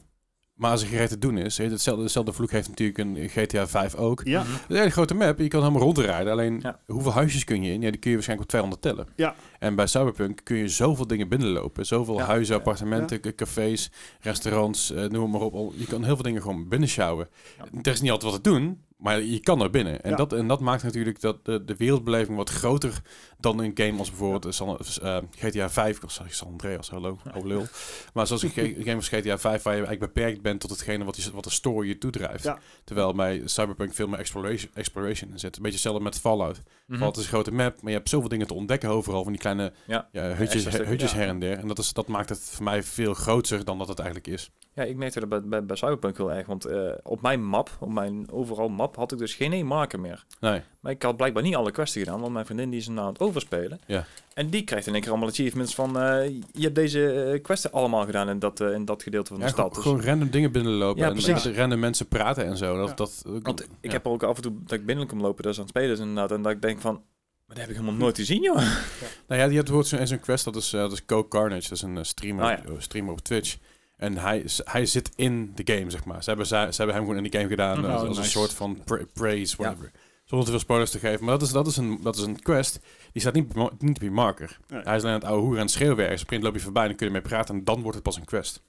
maar 0.56 0.70
als 0.70 0.82
er 0.82 0.88
geen 0.88 0.98
reet 0.98 1.08
te 1.08 1.18
doen 1.18 1.38
is, 1.38 1.58
hetzelfde, 1.58 2.02
hetzelfde 2.02 2.32
vloek 2.32 2.50
heeft 2.50 2.68
natuurlijk 2.68 2.98
een 2.98 3.28
GTA 3.28 3.66
5 3.68 3.94
ook. 3.94 4.20
Ja. 4.24 4.38
Het 4.40 4.48
is 4.48 4.60
een 4.68 4.76
hele 4.76 4.90
grote 4.90 5.14
map, 5.14 5.38
je 5.38 5.48
kan 5.48 5.60
helemaal 5.60 5.82
rondrijden. 5.82 6.32
Alleen, 6.32 6.58
Ja. 6.62 6.78
hoeveel 6.86 7.12
huisjes 7.12 7.44
kun 7.44 7.62
je 7.62 7.72
in? 7.72 7.80
Ja, 7.80 7.90
die 7.90 8.00
kun 8.00 8.10
je 8.10 8.16
waarschijnlijk 8.16 8.40
op 8.40 8.48
200 8.60 8.82
tellen. 8.82 9.06
Ja. 9.16 9.34
En 9.58 9.74
bij 9.74 9.86
Cyberpunk 9.86 10.40
kun 10.44 10.56
je 10.56 10.68
zoveel 10.68 11.06
dingen 11.06 11.28
binnenlopen. 11.28 11.86
Zoveel 11.86 12.18
Ja. 12.18 12.24
huizen, 12.24 12.54
Ja. 12.54 12.60
appartementen, 12.60 13.34
cafés, 13.34 13.90
restaurants, 14.20 14.90
eh, 14.92 15.04
noem 15.04 15.30
maar 15.30 15.40
op. 15.40 15.54
Al- 15.54 15.72
Je 15.76 15.86
kan 15.86 16.04
heel 16.04 16.14
veel 16.14 16.24
dingen 16.24 16.42
gewoon 16.42 16.68
binnenschouwen. 16.68 17.28
Ja. 17.58 17.64
Er 17.82 17.92
is 17.92 18.00
niet 18.00 18.10
altijd 18.10 18.32
wat 18.32 18.42
te 18.42 18.50
doen, 18.50 18.80
maar 18.96 19.22
je 19.22 19.40
kan 19.40 19.62
er 19.62 19.70
binnen. 19.70 20.02
En, 20.02 20.10
Ja. 20.10 20.16
dat, 20.16 20.32
en 20.32 20.46
dat 20.48 20.60
maakt 20.60 20.82
natuurlijk 20.82 21.20
dat 21.20 21.44
de, 21.44 21.64
de 21.64 21.76
wereldbeleving 21.76 22.36
wat 22.36 22.50
groter 22.50 23.02
dan 23.46 23.58
een 23.58 23.70
game 23.74 23.98
als 23.98 24.08
bijvoorbeeld 24.08 24.58
eh, 24.98 25.18
GTA 25.38 25.70
5. 25.70 26.02
Of 26.04 26.20
San 26.28 26.48
Andreas, 26.48 26.90
hallo, 26.90 27.18
oude 27.32 27.48
lul. 27.48 27.66
Maar 28.14 28.26
zoals 28.26 28.42
een 28.42 28.50
game 28.84 28.94
als 28.94 29.08
GTA 29.08 29.38
5 29.38 29.62
waar 29.62 29.76
je 29.76 29.84
eigenlijk 29.84 30.12
beperkt 30.12 30.42
bent 30.42 30.60
tot 30.60 30.70
hetgene 30.70 31.04
wat, 31.04 31.14
die, 31.14 31.24
wat 31.32 31.44
de 31.44 31.50
story 31.50 31.88
je 31.88 31.98
toedrijft. 31.98 32.44
Ja. 32.44 32.58
Terwijl 32.84 33.14
bij 33.14 33.42
Cyberpunk 33.44 33.94
veel 33.94 34.08
meer 34.08 34.18
exploration, 34.18 34.70
exploration 34.74 35.30
in 35.30 35.38
zit. 35.38 35.56
Een 35.56 35.62
beetje 35.62 35.78
hetzelfde 35.78 36.02
met 36.02 36.18
Fallout. 36.18 36.60
Fallout 36.88 37.16
is 37.16 37.22
een 37.22 37.28
grote 37.28 37.52
map, 37.52 37.82
maar 37.82 37.90
je 37.90 37.96
hebt 37.96 38.08
zoveel 38.08 38.28
dingen 38.28 38.46
te 38.46 38.54
ontdekken 38.54 38.88
overal. 38.88 39.22
Van 39.22 39.32
die 39.32 39.40
kleine 39.40 39.72
Ja. 39.86 40.08
ja, 40.12 40.22
hutjes, 40.22 40.60
stukken, 40.62 40.86
hutjes 40.86 41.12
her 41.12 41.28
en 41.28 41.38
der. 41.38 41.58
En 41.58 41.68
dat, 41.68 41.78
is, 41.78 41.92
dat 41.92 42.06
maakt 42.06 42.28
het 42.28 42.40
voor 42.40 42.64
mij 42.64 42.82
veel 42.82 43.14
groter 43.14 43.64
dan 43.64 43.78
dat 43.78 43.88
het 43.88 43.98
eigenlijk 43.98 44.28
is. 44.28 44.50
Ja, 44.76 44.82
ik 44.82 44.96
merkte 44.96 45.20
dat 45.20 45.28
bij, 45.28 45.42
bij, 45.42 45.64
bij 45.64 45.76
Cyberpunk 45.76 46.16
heel 46.16 46.32
erg. 46.32 46.46
Want 46.46 46.64
eh, 46.64 46.90
op 47.02 47.22
mijn 47.22 47.44
map, 47.44 47.70
op 47.80 47.92
mijn 47.92 48.30
overal 48.30 48.68
map, 48.68 48.96
had 48.96 49.12
ik 49.12 49.18
dus 49.18 49.34
geen 49.34 49.52
één 49.52 49.66
marker 49.66 50.00
meer. 50.00 50.24
Nee. 50.40 50.62
Maar 50.80 50.92
ik 50.92 51.02
had 51.02 51.16
blijkbaar 51.16 51.42
niet 51.42 51.54
alle 51.54 51.70
quests 51.70 51.96
gedaan, 51.96 52.20
want 52.20 52.32
mijn 52.32 52.44
vriendin 52.44 52.70
die 52.70 52.80
is 52.80 52.88
aan 52.88 53.06
het 53.06 53.20
overspelen. 53.36 53.80
Ja. 53.86 54.06
En 54.34 54.50
die 54.50 54.62
krijgt 54.64 54.86
in 54.86 54.92
één 54.92 55.02
keer 55.02 55.10
allemaal 55.10 55.28
achievements 55.28 55.74
van... 55.74 56.00
eh, 56.00 56.28
je 56.52 56.62
hebt 56.62 56.74
deze 56.74 57.12
eh, 57.12 57.42
quests 57.42 57.72
allemaal 57.72 58.04
gedaan 58.04 58.28
in 58.28 58.38
dat, 58.38 58.60
eh, 58.60 58.72
in 58.72 58.84
dat 58.84 59.02
gedeelte 59.02 59.28
van 59.28 59.36
de 59.38 59.42
Ja, 59.44 59.50
stad. 59.50 59.64
gewoon, 59.76 59.82
Dus- 59.82 59.92
gewoon 59.92 60.10
random 60.12 60.30
dingen 60.30 60.52
binnenlopen 60.52 61.00
Ja, 61.02 61.06
en 61.08 61.12
precies. 61.12 61.44
met 61.44 61.56
random 61.56 61.78
mensen 61.78 62.06
praten 62.08 62.44
en 62.46 62.56
zo. 62.56 62.76
Dat, 62.76 62.88
Ja. 62.88 62.94
dat, 62.94 63.22
want 63.42 63.60
ik 63.62 63.68
ja. 63.80 63.90
heb 63.90 64.04
er 64.04 64.10
ook 64.10 64.22
af 64.22 64.36
en 64.36 64.42
toe 64.42 64.52
dat 64.64 64.78
ik 64.78 64.86
binnen 64.86 65.06
kom 65.06 65.20
lopen, 65.20 65.42
dat 65.42 65.52
is 65.52 65.58
aan 65.58 65.64
het 65.66 65.74
spelen 65.76 65.92
is 65.94 65.98
inderdaad. 65.98 66.30
En 66.32 66.42
dat 66.42 66.52
ik 66.52 66.62
denk 66.62 66.80
van, 66.80 66.92
maar 66.94 67.56
dat 67.56 67.58
heb 67.58 67.68
ik 67.68 67.74
helemaal 67.74 67.98
nooit 67.98 68.16
gezien, 68.16 68.42
joh. 68.42 68.56
Nou 68.56 69.40
ja, 69.40 69.46
die 69.46 69.56
hebt 69.56 69.70
bijvoorbeeld 69.70 70.08
zo'n 70.08 70.20
quest, 70.20 70.44
dat 70.44 70.56
is, 70.56 70.72
eh, 70.72 70.80
dat 70.80 70.92
is 70.92 71.04
Coke 71.04 71.28
Carnage. 71.28 71.62
Dat 71.68 71.72
is 71.78 71.82
een 71.82 72.04
streamer, 72.06 72.44
Ah, 72.44 72.74
streamer 72.78 73.12
op 73.12 73.20
Twitch. 73.20 73.56
En 73.96 74.16
hij, 74.18 74.38
is- 74.38 74.60
hij 74.64 74.86
zit 74.86 75.10
in 75.14 75.52
de 75.54 75.74
game, 75.74 75.90
zeg 75.90 76.04
maar. 76.04 76.22
Ze 76.22 76.28
hebben, 76.28 76.46
ze, 76.46 76.54
ze 76.70 76.76
hebben 76.76 76.94
hem 76.94 77.04
gewoon 77.04 77.24
in 77.24 77.30
die 77.30 77.38
game 77.40 77.48
gedaan 77.50 77.78
Mhm. 77.80 77.90
Oh, 77.90 78.02
als 78.02 78.18
een 78.18 78.24
soort 78.24 78.52
van 78.52 78.78
pra- 78.84 79.04
praise, 79.12 79.56
whatever. 79.56 79.90
Zonder 80.24 80.46
te 80.46 80.52
veel 80.52 80.62
spoilers 80.62 80.90
te 80.90 80.98
geven. 80.98 81.24
Maar 81.24 81.38
dat 81.38 81.42
is, 81.46 81.52
dat 81.52 81.66
is, 81.66 81.76
een, 81.76 81.98
dat 82.02 82.16
is 82.16 82.22
een 82.22 82.42
quest. 82.42 82.80
Die 83.16 83.24
staat 83.24 83.34
niet, 83.34 83.80
niet 83.80 83.96
op 83.96 84.02
je 84.02 84.10
marker. 84.10 84.58
Nee. 84.68 84.80
Hij 84.82 84.96
is 84.96 85.02
alleen 85.02 85.14
aan 85.14 85.20
het 85.20 85.28
oude 85.28 85.40
hoeren 85.42 85.58
en 85.60 85.64
het 85.66 85.74
schreeuwen 85.74 86.04
ergens. 86.04 86.22
Op 86.22 86.30
een 86.30 86.42
loop 86.42 86.54
je 86.54 86.60
voorbij, 86.60 86.86
dan 86.86 86.96
kun 86.96 87.06
je 87.06 87.12
mee 87.12 87.22
praten. 87.22 87.54
En 87.54 87.64
dan 87.64 87.80
wordt 87.80 87.94
het 87.94 88.02
pas 88.02 88.16
een 88.16 88.24
quest. 88.24 88.62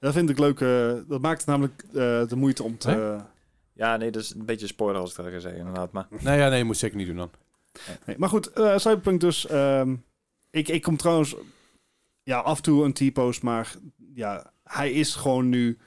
Dat 0.00 0.12
vind 0.12 0.30
ik 0.30 0.38
leuk. 0.38 0.60
eh, 0.60 0.92
dat 1.08 1.20
maakt 1.20 1.38
het 1.38 1.46
namelijk 1.46 1.82
eh, 1.88 1.92
de 2.28 2.36
moeite 2.36 2.62
om 2.62 2.78
te... 2.78 2.88
Nee? 2.88 3.18
Ja, 3.72 3.96
nee, 3.96 4.10
dat 4.10 4.22
is 4.22 4.34
een 4.34 4.44
beetje 4.44 4.66
spoiler 4.66 5.00
als 5.00 5.10
ik 5.10 5.16
dat 5.16 5.26
ga 5.26 5.38
zeggen, 5.38 5.58
inderdaad. 5.60 5.92
Maar 5.92 6.06
Nee, 6.20 6.38
ja, 6.38 6.48
nee, 6.48 6.58
je 6.58 6.64
moet 6.64 6.76
zeker 6.76 6.96
niet 6.96 7.06
doen 7.06 7.16
dan. 7.16 7.30
Nee, 8.06 8.18
maar 8.18 8.28
goed, 8.28 8.52
eh, 8.52 8.78
Cyberpunk 8.78 9.20
dus. 9.20 9.46
ehm, 9.46 9.94
ik, 10.50 10.68
ik 10.68 10.82
kom 10.82 10.96
trouwens 10.96 11.36
ja, 12.22 12.38
af 12.38 12.56
en 12.56 12.62
toe 12.62 12.84
een 12.84 12.92
T-post, 12.92 13.42
maar 13.42 13.74
ja, 14.14 14.52
hij 14.64 14.92
is 14.92 15.14
gewoon 15.14 15.48
nu 15.48 15.78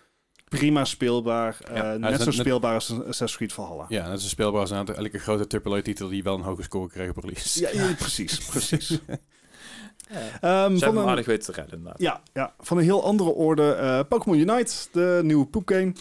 prima 0.60 0.86
speelbaar. 0.86 1.58
eh, 1.68 1.76
Ja, 1.76 1.98
net 1.98 2.20
zo 2.20 2.26
net- 2.26 2.34
speelbaar 2.34 2.74
als 2.74 2.90
een 2.90 2.98
Assassin's 3.00 3.36
Creed 3.36 3.54
Valhalla. 3.54 3.86
Ja, 3.90 4.12
is 4.12 4.24
een 4.24 4.30
speelbaar 4.30 4.62
als 4.62 4.70
een 4.72 4.88
elke 4.96 5.20
grote 5.20 5.62
AAA-titel 5.64 6.08
die 6.10 6.24
wel 6.24 6.36
een 6.36 6.42
hoge 6.42 6.64
score 6.64 6.88
kreeg 6.90 7.10
op 7.10 7.18
release. 7.18 7.62
Ja, 7.62 7.70
ja, 7.88 7.94
precies, 8.00 8.38
precies. 8.46 8.88
ja. 9.08 10.18
Ehm, 10.18 10.22
ze 10.40 10.40
van, 10.42 10.68
hebben 10.70 10.88
hem 10.88 10.98
een, 10.98 11.08
aardig 11.10 11.26
weten 11.26 11.54
te 11.54 11.60
redden, 11.62 11.78
inderdaad. 11.78 12.02
ja, 12.02 12.22
ja, 12.34 12.54
van 12.60 12.78
een 12.78 12.84
heel 12.84 13.04
andere 13.04 13.30
orde. 13.30 13.72
eh, 13.72 14.00
Pokémon 14.10 14.40
Unite, 14.40 14.74
de 14.92 15.20
nieuwe 15.24 15.46
poepgame. 15.46 15.94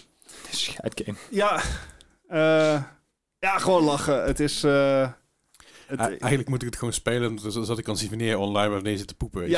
Scheidgame. 0.50 1.18
Ja, 1.30 1.60
eh, 2.28 2.82
ja, 3.38 3.58
gewoon 3.58 3.82
lachen. 3.84 4.24
Het 4.24 4.40
is... 4.40 4.64
eh, 4.64 5.08
het, 5.90 6.00
eigenlijk 6.00 6.48
moet 6.48 6.60
ik 6.62 6.66
het 6.68 6.76
gewoon 6.76 6.92
spelen, 6.94 7.38
zodat 7.38 7.78
ik 7.78 7.84
kan 7.84 7.96
zien 7.96 8.08
wanneer 8.08 8.38
online 8.38 8.68
wanneer 8.72 8.92
je 8.92 8.98
zit 8.98 9.06
te 9.06 9.14
poepen. 9.14 9.40
weet 9.40 9.50
je. 9.50 9.56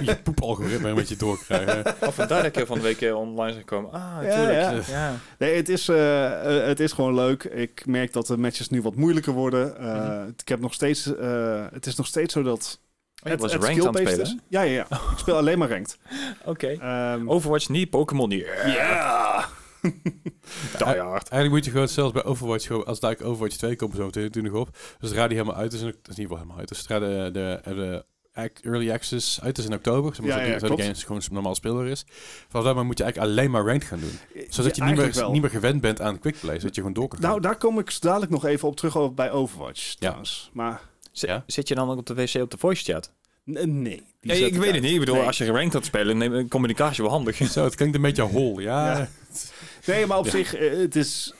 je 0.12 0.16
poepalgoritme 0.16 0.88
een 0.88 0.94
beetje 0.94 1.16
doorkrijgen. 1.16 1.84
Of 2.00 2.14
vandaar 2.14 2.42
dat 2.42 2.56
ik 2.56 2.66
van 2.66 2.76
de 2.76 2.82
week 2.82 3.00
eh, 3.00 3.16
online 3.16 3.52
zijn 3.52 3.64
gekomen. 3.68 3.92
Ah, 3.92 4.18
tuurlijk. 4.18 4.52
ja. 4.52 4.70
Ja, 4.70 4.80
ja. 4.88 5.12
nee, 5.38 5.56
het 5.56 5.68
is, 5.68 5.88
eh, 5.88 6.58
eh, 6.60 6.66
het 6.66 6.80
is 6.80 6.92
gewoon 6.92 7.14
leuk. 7.14 7.44
Ik 7.44 7.86
merk 7.86 8.12
dat 8.12 8.26
de 8.26 8.36
matches 8.36 8.68
nu 8.68 8.82
wat 8.82 8.94
moeilijker 8.94 9.32
worden. 9.32 9.78
Eh, 9.78 9.92
Mhm. 9.94 10.28
Ik 10.36 10.48
heb 10.48 10.60
nog 10.60 10.74
steeds... 10.74 11.16
eh, 11.16 11.64
het 11.72 11.86
is 11.86 11.94
nog 11.96 12.06
steeds 12.06 12.32
zo 12.32 12.42
dat... 12.42 12.80
Oh, 13.24 13.30
je 13.32 13.36
was 13.38 13.52
het 13.52 13.62
ranked 13.64 13.86
aan 13.86 13.94
het 13.96 14.08
spelen. 14.08 14.40
Ja, 14.48 14.62
ja, 14.62 14.72
ja. 14.72 14.86
Ik 15.12 15.18
speel 15.18 15.36
alleen 15.36 15.58
maar 15.58 15.68
ranked. 15.68 15.98
Oké. 16.44 16.66
Ehm, 16.68 17.28
Overwatch 17.30 17.68
niet, 17.68 17.90
Pokémon 17.90 18.28
niet. 18.28 18.46
Ja! 18.66 19.44
hard. 20.82 21.28
Eigenlijk 21.28 21.50
moet 21.50 21.64
je 21.64 21.70
gewoon 21.70 21.88
zelfs 21.88 22.12
bij 22.12 22.24
Overwatch, 22.24 22.66
gewoon, 22.66 22.84
als 22.84 23.00
daar 23.00 23.16
Overwatch 23.22 23.56
2 23.56 23.76
komt 23.76 23.94
zo 23.94 24.04
meteen 24.04 24.22
natuurlijk 24.22 24.54
op. 24.54 24.68
Dus 25.00 25.08
zodra 25.08 25.28
die 25.28 25.36
helemaal 25.36 25.58
uit 25.60 25.72
is, 25.72 25.80
en 25.80 25.86
dat 25.86 25.94
is 26.08 26.16
in 26.16 26.22
ieder 26.22 26.36
geval 26.36 26.36
helemaal 26.36 26.58
uit. 26.58 26.68
Dus 26.68 26.78
zodra 26.78 26.98
de, 26.98 27.30
de, 27.32 27.60
de 27.74 28.04
ac- 28.34 28.58
early 28.62 28.90
access 28.92 29.40
uit 29.40 29.58
is 29.58 29.64
in 29.64 29.72
oktober, 29.74 30.14
zeg 30.14 30.26
maar, 30.26 30.28
Ja, 30.38 30.58
zodat 30.58 30.78
ja, 30.78 30.84
zodat 30.84 31.02
gewoon 31.04 31.22
normaal 31.30 31.54
speelbaar 31.54 31.86
is. 31.86 32.04
Vanaf 32.48 32.66
daar 32.74 32.84
moet 32.84 32.98
je 32.98 33.04
eigenlijk 33.04 33.32
alleen 33.32 33.50
maar 33.50 33.64
ranked 33.64 33.88
gaan 33.88 34.00
doen. 34.00 34.18
Zodat 34.48 34.76
Ja, 34.76 34.84
je 34.84 34.90
niet 34.92 35.00
meer, 35.00 35.12
wel. 35.14 35.30
niet 35.32 35.40
meer 35.40 35.50
gewend 35.50 35.80
bent 35.80 36.00
aan 36.00 36.18
quickplay, 36.18 36.58
zodat 36.58 36.74
je 36.74 36.80
gewoon 36.80 36.96
door 36.96 37.08
kan 37.08 37.18
gaan. 37.18 37.28
Nou, 37.28 37.40
daar 37.40 37.56
kom 37.56 37.78
ik 37.78 38.00
dadelijk 38.00 38.30
nog 38.30 38.44
even 38.44 38.68
op 38.68 38.76
terug 38.76 38.96
over 38.96 39.14
bij 39.14 39.30
Overwatch 39.30 39.94
trouwens. 39.94 40.50
Maar 40.52 40.80
Zit, 41.12 41.30
Ja. 41.30 41.44
zit 41.46 41.68
je 41.68 41.74
dan 41.74 41.90
ook 41.90 41.98
op 41.98 42.06
de 42.06 42.14
wc 42.14 42.34
op 42.34 42.50
de 42.50 42.58
voice 42.58 42.92
chat? 42.92 43.12
nee. 43.44 44.02
ik 44.20 44.54
weet 44.54 44.56
uit. 44.58 44.72
het 44.72 44.82
niet. 44.82 44.92
Ik 44.92 44.98
bedoel, 44.98 45.14
Nee. 45.14 45.26
als 45.26 45.38
je 45.38 45.46
ranked 45.46 45.72
gaat 45.72 45.84
spelen, 45.84 46.18
neem 46.18 46.48
communicatie 46.48 47.02
wel 47.02 47.12
handig. 47.12 47.36
Zo, 47.52 47.64
het 47.64 47.74
klinkt 47.74 47.94
een 47.96 48.02
beetje 48.02 48.22
hol. 48.22 48.58
Ja, 48.58 48.96
Ja. 48.98 49.08
Nee, 49.86 50.06
maar 50.06 50.18
op 50.18 50.24
Ja. 50.24 50.30
zich, 50.30 50.54
eh, 50.54 50.76
het 50.78 50.96
is... 50.96 51.32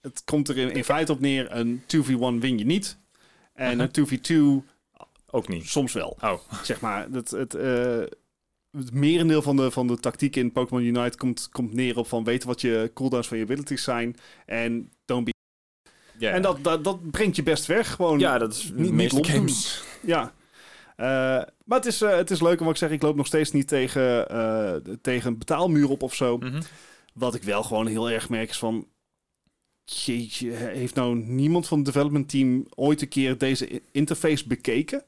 Het 0.00 0.22
komt 0.24 0.48
er 0.48 0.56
in, 0.58 0.70
in 0.72 0.84
feite 0.84 1.12
op 1.12 1.20
neer, 1.20 1.52
een 1.56 1.82
2v1 1.86 2.40
win 2.40 2.58
je 2.58 2.64
niet. 2.64 2.98
En 3.54 3.72
Uh-huh. 3.72 3.88
een 3.92 4.62
2v2 4.62 4.66
Ook 5.30 5.48
niet. 5.48 5.68
soms 5.68 5.92
wel. 5.92 6.16
Oh. 6.20 6.40
Zeg 6.62 6.80
maar, 6.80 7.06
het, 7.12 7.30
het, 7.30 7.54
eh, 7.54 7.98
het 8.70 8.92
merendeel 8.92 9.42
van 9.42 9.56
de, 9.56 9.70
van 9.70 9.86
de 9.86 9.96
tactiek 9.98 10.36
in 10.36 10.52
Pokémon 10.52 10.82
Unite 10.84 11.16
komt, 11.16 11.48
komt 11.52 11.72
neer 11.74 11.96
op 11.98 12.08
van 12.08 12.24
weten 12.24 12.48
wat 12.48 12.60
je 12.60 12.90
cooldowns 12.94 13.28
van 13.28 13.36
je 13.38 13.44
abilities 13.44 13.82
zijn. 13.82 14.16
En 14.46 14.92
don't 15.04 15.24
be... 15.24 15.32
En 16.26 16.42
dat, 16.42 16.64
dat, 16.64 16.84
dat 16.84 17.10
brengt 17.10 17.36
je 17.36 17.42
best 17.42 17.66
weg. 17.66 17.90
Gewoon, 17.94 18.18
ja, 18.18 18.38
dat 18.38 18.52
is 18.52 18.70
niet- 18.74 19.26
games. 19.26 19.82
Ja. 20.02 20.32
Eh, 20.96 21.06
maar 21.64 21.78
het 21.78 21.86
is, 21.86 22.00
het 22.00 22.30
is 22.30 22.40
leuk, 22.40 22.58
en 22.58 22.64
wat 22.64 22.72
ik 22.74 22.78
zeg, 22.80 22.90
ik 22.90 23.02
loop 23.02 23.16
nog 23.16 23.26
steeds 23.26 23.50
niet 23.52 23.68
tegen, 23.68 24.26
tegen 25.02 25.30
een 25.32 25.38
betaalmuur 25.38 25.88
op 25.90 26.02
of 26.02 26.14
zo. 26.14 26.36
Mhm. 26.38 26.60
Wat 27.20 27.34
ik 27.34 27.42
wel 27.42 27.62
gewoon 27.62 27.86
heel 27.86 28.10
erg 28.10 28.28
merk 28.28 28.50
is 28.50 28.58
van... 28.58 28.86
Jeetje, 29.84 30.50
heeft 30.50 30.94
nou 30.94 31.16
niemand 31.16 31.66
van 31.68 31.76
het 31.78 31.86
development 31.86 32.28
team 32.28 32.66
ooit 32.74 33.02
een 33.02 33.08
keer 33.08 33.38
deze 33.38 33.82
interface 33.92 34.46
bekeken? 34.46 35.04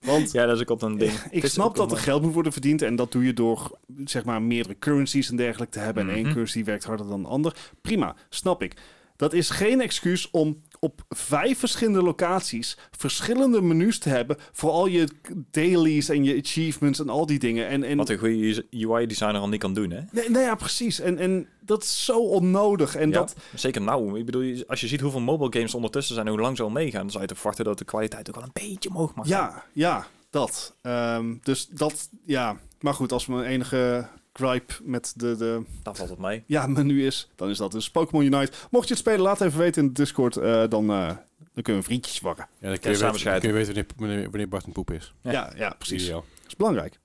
Want 0.00 0.32
Ja, 0.32 0.46
dat 0.46 0.56
is 0.56 0.62
ook 0.62 0.70
op 0.70 0.82
een 0.82 0.98
ding. 0.98 1.12
ik 1.30 1.46
snap 1.46 1.76
dat 1.76 1.90
er 1.92 1.98
geld 1.98 2.22
moet 2.22 2.34
worden 2.34 2.52
verdiend 2.52 2.82
en 2.82 2.96
dat 2.96 3.12
doe 3.12 3.24
je 3.24 3.32
door 3.32 3.78
zeg 4.04 4.24
maar 4.24 4.42
meerdere 4.42 4.78
currencies 4.78 5.30
en 5.30 5.36
dergelijke 5.36 5.72
te 5.72 5.78
hebben. 5.84 6.02
En 6.08 6.14
één 6.14 6.22
Mhm. 6.22 6.30
currency 6.32 6.64
werkt 6.64 6.84
harder 6.84 7.06
dan 7.08 7.22
de 7.22 7.28
ander. 7.28 7.56
Prima, 7.80 8.16
snap 8.28 8.62
ik. 8.62 8.76
Dat 9.16 9.32
is 9.32 9.50
geen 9.50 9.80
excuus 9.80 10.30
om 10.30 10.60
op 10.84 11.04
vijf 11.08 11.58
verschillende 11.58 12.02
locaties 12.02 12.78
verschillende 12.90 13.62
menus 13.62 13.98
te 13.98 14.08
hebben 14.08 14.36
voor 14.52 14.70
al 14.70 14.86
je 14.86 15.08
dailies 15.50 16.08
en 16.08 16.24
je 16.24 16.40
achievements 16.44 16.98
en 16.98 17.08
al 17.08 17.26
die 17.26 17.38
dingen. 17.38 17.68
En, 17.68 17.82
en 17.82 17.96
Wat 17.96 18.08
een 18.08 18.18
goede 18.18 18.66
UI-designer 18.70 19.40
al 19.40 19.48
niet 19.48 19.60
kan 19.60 19.74
doen, 19.74 19.90
hè? 19.90 20.00
nee, 20.10 20.30
nou 20.30 20.44
ja, 20.44 20.54
precies. 20.54 21.00
En, 21.00 21.18
en 21.18 21.48
dat 21.60 21.82
is 21.82 22.04
zo 22.04 22.18
onnodig. 22.18 22.96
En 22.96 23.10
Ja, 23.10 23.14
dat, 23.14 23.36
Zeker 23.54 23.82
nou. 23.82 24.18
Ik 24.18 24.26
bedoel, 24.26 24.64
als 24.66 24.80
je 24.80 24.86
ziet 24.86 25.00
hoeveel 25.00 25.20
mobile 25.20 25.52
games 25.52 25.74
ondertussen 25.74 26.14
zijn 26.14 26.26
en 26.26 26.32
hoe 26.32 26.42
lang 26.42 26.56
ze 26.56 26.62
al 26.62 26.70
meegaan, 26.70 27.00
dan 27.00 27.10
zou 27.10 27.22
je 27.22 27.28
te 27.28 27.34
verwachten 27.34 27.64
dat 27.64 27.78
de 27.78 27.84
kwaliteit 27.84 28.28
ook 28.28 28.34
wel 28.34 28.44
een 28.44 28.68
beetje 28.68 28.88
omhoog 28.88 29.14
mag 29.14 29.28
gaan. 29.28 29.38
Ja, 29.38 29.64
ja, 29.72 30.06
dat. 30.30 30.74
Ehm, 30.82 31.34
dus 31.42 31.66
dat, 31.66 32.08
ja. 32.24 32.56
Maar 32.80 32.94
goed, 32.94 33.12
als 33.12 33.26
mijn 33.26 33.44
enige 33.44 34.08
gripe 34.38 34.74
met 34.82 35.12
de, 35.16 35.36
de 35.36 35.62
Dan 35.82 35.96
valt 35.96 36.08
het 36.10 36.18
mee. 36.18 36.44
ja, 36.46 36.66
menu 36.66 37.06
is, 37.06 37.30
dan 37.36 37.48
is 37.50 37.58
dat 37.58 37.72
dus 37.72 37.90
Pokémon 37.90 38.24
Unite. 38.24 38.52
Mocht 38.70 38.84
je 38.88 38.94
het 38.94 39.02
spelen, 39.02 39.20
laat 39.20 39.40
even 39.40 39.58
weten 39.58 39.82
in 39.82 39.88
de 39.88 39.94
Discord. 39.94 40.36
eh, 40.36 40.62
dan, 40.68 40.90
eh, 40.90 41.06
dan 41.52 41.62
kunnen 41.62 41.82
we 41.82 41.88
vriendjes 41.88 42.20
wakken. 42.20 42.48
Ja, 42.58 42.68
dan 42.68 42.78
kun 42.78 42.90
je, 42.92 42.98
weten, 42.98 43.24
dan 43.24 43.40
kun 43.40 43.48
je 43.48 43.54
weten 43.54 43.86
wanneer, 43.96 44.22
wanneer, 44.30 44.48
Bart 44.48 44.66
een 44.66 44.72
poep 44.72 44.90
is. 44.90 45.14
Ja. 45.22 45.32
Ja, 45.32 45.52
ja, 45.56 45.74
precies. 45.78 46.02
Ideaal. 46.02 46.24
Dat 46.40 46.46
is 46.46 46.56
belangrijk. 46.56 46.98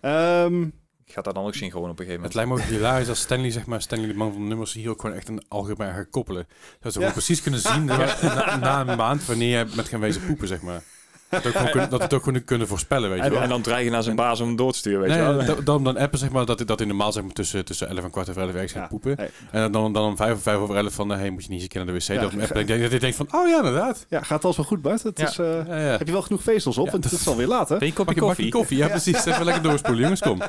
Ehm, 0.00 0.62
Ik 1.04 1.12
ga 1.12 1.22
dat 1.22 1.34
dan 1.34 1.44
ook 1.44 1.54
zien 1.54 1.70
gewoon 1.70 1.90
op 1.90 1.98
een 1.98 2.04
gegeven 2.06 2.24
Het 2.24 2.34
moment. 2.34 2.50
lijkt 2.50 2.68
me 2.68 2.74
ook 2.74 2.78
hilarisch 2.78 3.08
als 3.08 3.20
Stanley, 3.20 3.50
zeg 3.50 3.66
maar, 3.66 3.82
Stanley 3.82 4.08
de 4.08 4.14
man 4.14 4.32
van 4.32 4.40
de 4.42 4.46
nummers, 4.48 4.72
hier 4.72 4.90
ook 4.90 5.00
gewoon 5.00 5.16
echt 5.16 5.28
een 5.28 5.42
algemeen 5.48 5.94
gaat 5.94 6.10
koppelen. 6.10 6.46
Dat 6.80 6.92
ze 6.92 7.00
Ja. 7.00 7.10
precies 7.10 7.42
kunnen 7.42 7.60
zien 7.60 7.84
na, 7.90 8.56
na 8.56 8.86
een 8.88 8.96
maand 8.96 9.24
wanneer 9.24 9.58
je 9.58 9.66
met 9.76 9.88
gaan 9.88 10.00
wezen 10.00 10.26
poepen, 10.26 10.48
zeg 10.48 10.62
maar. 10.62 10.82
Dat, 11.28 11.44
het 11.44 11.46
ook 11.46 11.52
gewoon 11.56 11.70
kunnen, 11.72 11.90
dat 11.90 12.02
het 12.02 12.14
ook 12.14 12.22
gewoon 12.24 12.44
kunnen 12.44 12.66
voorspellen, 12.68 13.08
weet 13.10 13.18
je 13.18 13.24
En, 13.24 13.30
wel. 13.32 13.42
en 13.42 13.48
dan 13.48 13.62
dreigen 13.62 13.92
naar 13.92 14.02
zijn 14.02 14.16
baas 14.16 14.40
om 14.40 14.46
hem 14.46 14.56
door 14.56 14.72
te 14.72 14.78
sturen, 14.78 15.00
weet 15.00 15.08
Nee, 15.08 15.18
je 15.18 15.24
wel. 15.24 15.44
dan, 15.46 15.64
dan, 15.64 15.84
dan 15.84 15.96
appen 15.96 16.18
zeg 16.18 16.30
maar 16.30 16.46
dat, 16.46 16.66
dat 16.66 16.80
in 16.80 16.86
normaal 16.88 17.12
zeg 17.12 17.22
maar 17.22 17.32
tussen, 17.32 17.64
tussen 17.64 17.88
11 17.88 18.04
en 18.04 18.10
kwart 18.10 18.28
over 18.28 18.42
11 18.42 18.52
ergens 18.54 18.72
gaat 18.72 18.82
Ja. 18.82 18.88
poepen. 18.88 19.14
Hey. 19.16 19.30
En 19.50 19.72
dan, 19.72 19.92
dan 19.92 20.04
om 20.04 20.16
5 20.16 20.34
of 20.34 20.42
5 20.42 20.56
over 20.58 20.76
11 20.76 20.92
van, 20.94 21.08
hey, 21.10 21.30
moet 21.30 21.42
je 21.44 21.48
niet 21.50 21.50
eens 21.50 21.62
een 21.62 21.68
keer 21.68 21.84
naar 21.84 21.94
de 21.94 22.00
wc. 22.00 22.06
Ja, 22.06 22.14
dat 22.20 22.42
appen. 22.42 22.60
Ik 22.60 22.66
denk 22.66 22.80
dat 22.80 22.90
hij 22.90 22.98
denkt 22.98 23.16
van, 23.16 23.28
oh 23.32 23.48
ja, 23.48 23.56
inderdaad. 23.56 24.06
ja, 24.08 24.22
gaat 24.22 24.44
alles 24.44 24.56
wel 24.56 24.66
goed, 24.66 24.82
Bart? 24.82 25.02
Het 25.02 25.18
Ja. 25.18 25.28
is, 25.28 25.38
eh, 25.38 25.46
Ja, 25.66 25.76
ja. 25.80 25.96
Heb 25.98 26.06
je 26.06 26.12
wel 26.12 26.22
genoeg 26.22 26.42
vezels 26.42 26.78
op? 26.78 26.90
Dat- 26.90 27.04
het 27.04 27.12
is 27.12 27.28
alweer 27.28 27.46
laat, 27.46 27.68
hè? 27.68 27.76
Ben 27.78 27.86
je 27.86 27.92
een 27.92 27.98
kopje 27.98 28.14
je 28.14 28.20
koffie? 28.20 28.50
koffie, 28.50 28.76
ja, 28.76 28.88
precies. 28.88 29.24
Even 29.24 29.44
lekker 29.44 29.62
doorspoelen, 29.62 30.00
jongens, 30.02 30.20
kom. 30.20 30.40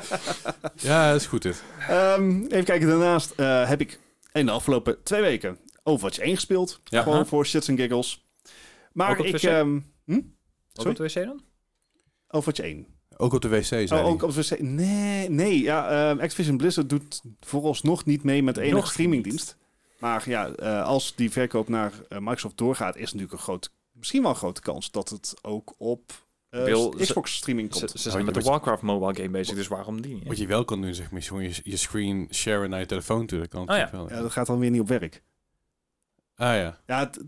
Ja, 0.74 1.10
dat 1.12 1.20
is 1.20 1.26
goed 1.26 1.42
dit. 1.42 1.62
Ehm, 1.88 2.42
even 2.48 2.64
kijken, 2.64 2.88
daarnaast 2.88 3.30
eh, 3.36 3.68
heb 3.68 3.80
ik 3.80 4.00
in 4.32 4.46
de 4.46 4.52
afgelopen 4.52 4.96
twee 5.02 5.20
weken 5.20 5.58
Overwatch 5.82 6.18
1 6.18 6.34
gespeeld. 6.34 6.80
Ja. 6.84 7.02
Gewoon 7.02 7.26
voor 7.26 7.46
shits 7.46 7.68
en 7.68 7.76
giggles. 7.76 8.26
Maar 8.92 9.18
ik... 9.18 9.34
PC? 9.36 9.64
Hm? 10.82 10.88
Ook 10.88 10.96
Sorry? 10.96 11.06
op 11.06 11.12
de 11.14 11.20
wc 11.20 11.26
dan? 11.26 11.42
Overwatch 12.28 12.60
1. 12.60 12.86
Ook 13.16 13.32
op 13.32 13.42
de 13.42 13.48
wc, 13.48 13.64
zei 13.64 13.88
Oh, 13.92 14.06
ook 14.06 14.22
op 14.22 14.32
de 14.34 14.42
wc. 14.42 14.60
Nee, 14.60 15.30
nee. 15.30 15.60
Ja, 15.62 16.10
ehm, 16.10 16.20
Activision 16.20 16.56
Blizzard 16.56 16.88
doet 16.88 17.22
vooralsnog 17.40 18.04
niet 18.04 18.22
mee 18.22 18.42
met 18.42 18.54
de 18.54 18.60
enige 18.60 18.76
Nog 18.76 18.90
streamingdienst. 18.90 19.56
Maar 19.98 20.28
ja, 20.28 20.48
eh, 20.50 20.84
als 20.84 21.14
die 21.14 21.30
verkoop 21.30 21.68
naar 21.68 21.92
eh, 22.08 22.18
Microsoft 22.18 22.56
doorgaat, 22.56 22.96
is 22.96 23.04
natuurlijk 23.04 23.32
een 23.32 23.38
groot, 23.38 23.72
misschien 23.92 24.22
wel 24.22 24.30
een 24.30 24.36
grote 24.36 24.60
kans 24.60 24.90
dat 24.90 25.08
het 25.08 25.34
ook 25.42 25.74
op 25.78 26.26
eh, 26.50 26.64
Bill, 26.64 26.88
Xbox 26.96 27.34
streaming 27.36 27.74
Ze, 27.74 27.78
komt. 27.86 28.00
ze 28.00 28.10
zijn 28.10 28.24
met 28.24 28.34
de 28.34 28.40
Warcraft 28.40 28.82
mobile 28.82 29.14
game 29.14 29.28
bezig, 29.28 29.54
dus 29.54 29.68
waarom 29.68 30.00
die 30.02 30.14
niet? 30.14 30.26
Wat 30.26 30.38
je 30.38 30.46
wel 30.46 30.64
kan 30.64 30.80
doen, 30.82 30.94
zeg 30.94 31.10
maar, 31.10 31.20
is 31.20 31.28
gewoon 31.28 31.42
je, 31.42 31.60
je 31.62 31.76
screen 31.76 32.28
sharen 32.30 32.70
naar 32.70 32.80
je 32.80 32.86
telefoon 32.86 33.26
toe. 33.26 33.38
Dat 33.38 33.48
kan 33.48 33.68
Oh 33.70 33.76
ja. 33.76 33.88
wel. 33.92 34.08
Ja, 34.10 34.20
dat 34.20 34.32
gaat 34.32 34.46
dan 34.46 34.58
weer 34.58 34.70
niet 34.70 34.80
op 34.80 34.88
werk. 34.88 35.22
Ah 36.34 36.54
ja. 36.56 36.78
Ja, 36.86 36.98
het- 36.98 37.20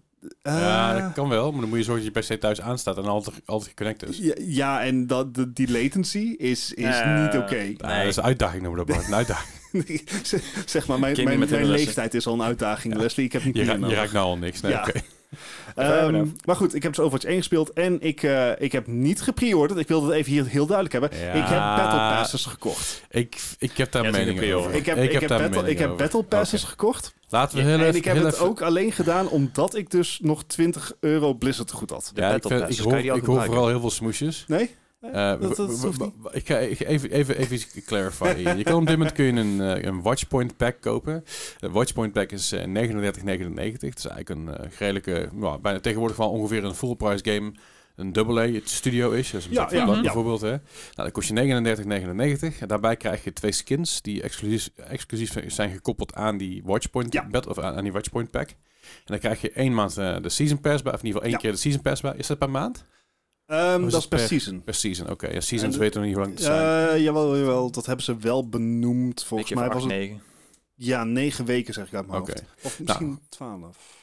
ja, 0.42 1.00
dat 1.00 1.12
kan 1.12 1.28
wel, 1.28 1.50
maar 1.52 1.60
dan 1.60 1.68
moet 1.68 1.78
je 1.78 1.84
zorgen 1.84 2.12
dat 2.12 2.26
je 2.28 2.34
PC 2.34 2.40
thuis 2.40 2.60
aanstaat 2.60 2.96
en 2.96 3.04
altijd, 3.04 3.36
altijd 3.44 3.68
geconnect 3.68 4.08
is. 4.08 4.18
ja, 4.18 4.34
ja, 4.38 4.82
en 4.84 5.06
dat, 5.06 5.34
de, 5.34 5.52
die 5.52 5.70
latency 5.82 6.34
is, 6.38 6.72
is 6.72 6.96
niet 7.04 7.36
oké. 7.36 7.72
Dat 7.76 7.90
is 8.06 8.16
een 8.16 8.22
uitdaging 8.22 8.62
noemen 8.62 8.80
we 8.80 8.86
dat, 8.86 8.96
Bart. 8.96 9.08
Een 9.08 9.14
uitdaging. 9.14 9.58
zeg 10.66 10.86
maar, 10.86 10.98
mijn, 10.98 11.24
mijn, 11.24 11.38
met 11.38 11.50
mijn 11.50 11.64
lessen. 11.66 11.84
leeftijd 11.86 12.14
is 12.14 12.26
al 12.26 12.34
een 12.34 12.42
uitdaging, 12.42 12.94
Leslie. 12.94 13.26
Ik 13.26 13.32
heb 13.32 13.44
niet 13.44 13.56
Je, 13.56 13.64
meer 13.64 13.78
ra- 13.80 13.88
je 13.88 13.94
raakt 13.94 14.12
nou 14.12 14.26
al 14.26 14.36
niks. 14.36 14.60
Nee, 14.60 14.72
Ja. 14.72 14.80
oké. 14.88 15.00
Ehm, 15.74 16.26
maar 16.44 16.56
goed, 16.56 16.74
ik 16.74 16.82
heb 16.82 16.92
dus 16.94 17.04
Overwatch 17.04 17.24
1 17.28 17.36
gespeeld 17.36 17.72
en 17.72 18.00
ik, 18.00 18.22
eh, 18.22 18.50
ik 18.58 18.72
heb 18.72 18.86
niet 18.86 19.22
gepreorderd. 19.22 19.80
Ik 19.80 19.88
wil 19.88 20.04
het 20.04 20.12
even 20.12 20.32
hier 20.32 20.46
heel 20.46 20.66
duidelijk 20.66 20.92
hebben. 20.92 21.18
Ja. 21.18 21.32
Ik 21.32 21.46
heb 21.48 21.58
Battle 21.58 21.98
Passes 21.98 22.46
gekocht. 22.46 23.02
Ik, 23.10 23.40
ik 23.58 23.76
heb 23.76 23.92
daar 23.92 24.04
Ja, 24.04 24.10
mening 24.10 24.52
over. 24.52 24.74
Ik 24.74 24.86
heb, 24.86 24.96
ik 24.96 25.12
heb, 25.12 25.28
battle, 25.28 25.70
ik 25.70 25.78
heb 25.78 25.86
over. 25.86 26.02
Battle 26.02 26.22
Passes 26.22 26.64
gekocht. 26.64 27.14
Laten 27.28 27.56
we 27.56 27.62
heel 27.62 27.72
en 27.78 27.80
even... 27.80 27.94
ik 27.94 28.04
heb 28.04 28.16
heel 28.16 28.24
het 28.24 28.34
even- 28.34 28.46
ook 28.46 28.62
alleen 28.62 28.92
gedaan 28.92 29.28
omdat 29.28 29.74
ik 29.74 29.90
dus 29.90 30.18
nog 30.22 30.44
20 30.44 30.92
euro 31.00 31.34
Blizzard 31.34 31.68
te 31.68 31.74
goed 31.74 31.90
had. 31.90 32.10
De 32.14 32.20
Ja, 32.20 32.28
ik, 32.34 32.44
ik 32.44 32.50
hoor, 32.50 32.88
kan 32.88 32.96
je 32.96 33.02
die 33.02 33.12
al 33.12 33.16
ik 33.16 33.24
hoor 33.24 33.44
vooral 33.44 33.68
heel 33.68 33.80
veel 33.80 33.90
smoesjes. 33.90 34.44
Nee? 34.48 34.74
Eh, 35.00 35.40
dat, 35.40 35.56
dat, 35.56 35.98
niet. 35.98 36.10
Ik 36.30 36.46
ga 36.46 36.58
even, 36.58 37.10
even, 37.10 37.36
even 37.38 37.54
iets 37.54 37.84
clarify. 37.86 38.54
Je 38.56 38.62
kan 38.62 38.74
op 38.74 38.86
dit 38.86 38.96
moment 38.96 39.12
kun 39.14 39.24
je 39.24 39.32
een, 39.32 39.60
eh, 39.60 39.82
een 39.82 40.02
Watchpoint 40.02 40.56
pack 40.56 40.80
kopen. 40.80 41.24
De 41.58 41.70
Watchpoint 41.70 42.12
pack 42.12 42.30
is 42.32 42.52
eh, 42.52 42.64
39,99. 42.64 43.88
Het 43.88 43.98
is 43.98 44.06
eigenlijk 44.06 44.28
een 44.28 44.48
eh, 44.56 44.70
redelijke, 44.78 45.28
nou, 45.32 45.60
bijna 45.60 45.80
tegenwoordig 45.80 46.16
wel 46.16 46.30
ongeveer 46.30 46.64
een 46.64 46.74
full 46.74 46.94
price 46.94 47.24
game. 47.32 47.52
Een 47.96 48.12
double 48.12 48.40
A, 48.40 48.52
het 48.52 48.68
studio 48.68 49.10
is. 49.10 49.30
Dus 49.30 49.46
Ja, 49.50 49.68
ja, 49.70 49.86
ja, 49.86 49.94
ja. 49.94 50.00
bijvoorbeeld. 50.00 50.40
Hè. 50.40 50.48
Nou, 50.50 50.60
dat 50.94 51.12
kost 51.12 51.28
je 51.28 51.34
39,99. 52.54 52.60
En 52.60 52.68
daarbij 52.68 52.96
krijg 52.96 53.24
je 53.24 53.32
twee 53.32 53.52
skins 53.52 54.02
die 54.02 54.22
exclusief, 54.22 54.70
exclusief 54.76 55.34
zijn 55.46 55.70
gekoppeld 55.70 56.14
aan 56.14 56.36
die 56.36 56.62
Watchpoint 56.64 57.12
Ja. 57.12 57.26
bed, 57.26 57.46
of 57.46 57.58
aan, 57.58 57.74
aan 57.76 57.82
die 57.82 57.92
Watchpoint 57.92 58.30
pack. 58.30 58.48
En 58.48 58.56
dan 59.04 59.18
krijg 59.18 59.40
je 59.40 59.52
één 59.52 59.74
maand 59.74 59.96
eh, 59.96 60.16
de 60.22 60.28
season 60.28 60.60
pass 60.60 60.82
bij, 60.82 60.92
of 60.92 61.00
in 61.00 61.06
ieder 61.06 61.20
geval 61.20 61.22
één 61.22 61.38
keer 61.38 61.50
de 61.52 61.56
season 61.58 61.82
pass 61.82 62.00
bij. 62.02 62.14
Is 62.16 62.26
dat 62.26 62.38
per 62.38 62.50
maand? 62.50 62.84
Ehm, 63.50 63.82
dat 63.88 64.00
is 64.00 64.08
per 64.08 64.18
per- 64.18 64.26
season. 64.28 64.62
Per 64.62 64.74
season, 64.74 65.10
oké. 65.10 65.26
Ja, 65.28 65.40
seasons 65.40 65.74
En- 65.74 65.80
weten 65.80 66.00
we 66.00 66.06
niet 66.06 66.14
hoe 66.16 66.24
lang 66.24 66.36
het 66.36 66.44
zijn. 66.44 66.88
Eh 66.94 67.02
jawel, 67.02 67.38
jawel, 67.38 67.70
dat 67.70 67.86
hebben 67.86 68.04
ze 68.04 68.16
wel 68.16 68.48
benoemd. 68.48 69.24
Volgens 69.24 69.50
mij 69.54 69.68
was 69.68 69.82
het... 69.82 69.92
9. 69.92 70.22
Ja, 70.74 71.04
negen 71.04 71.44
weken 71.44 71.74
zeg 71.74 71.86
ik 71.86 71.94
uit 71.94 72.06
mijn 72.06 72.18
hoofd. 72.18 72.42
Of 72.62 72.80
misschien 72.80 73.20
twaalf. 73.28 73.98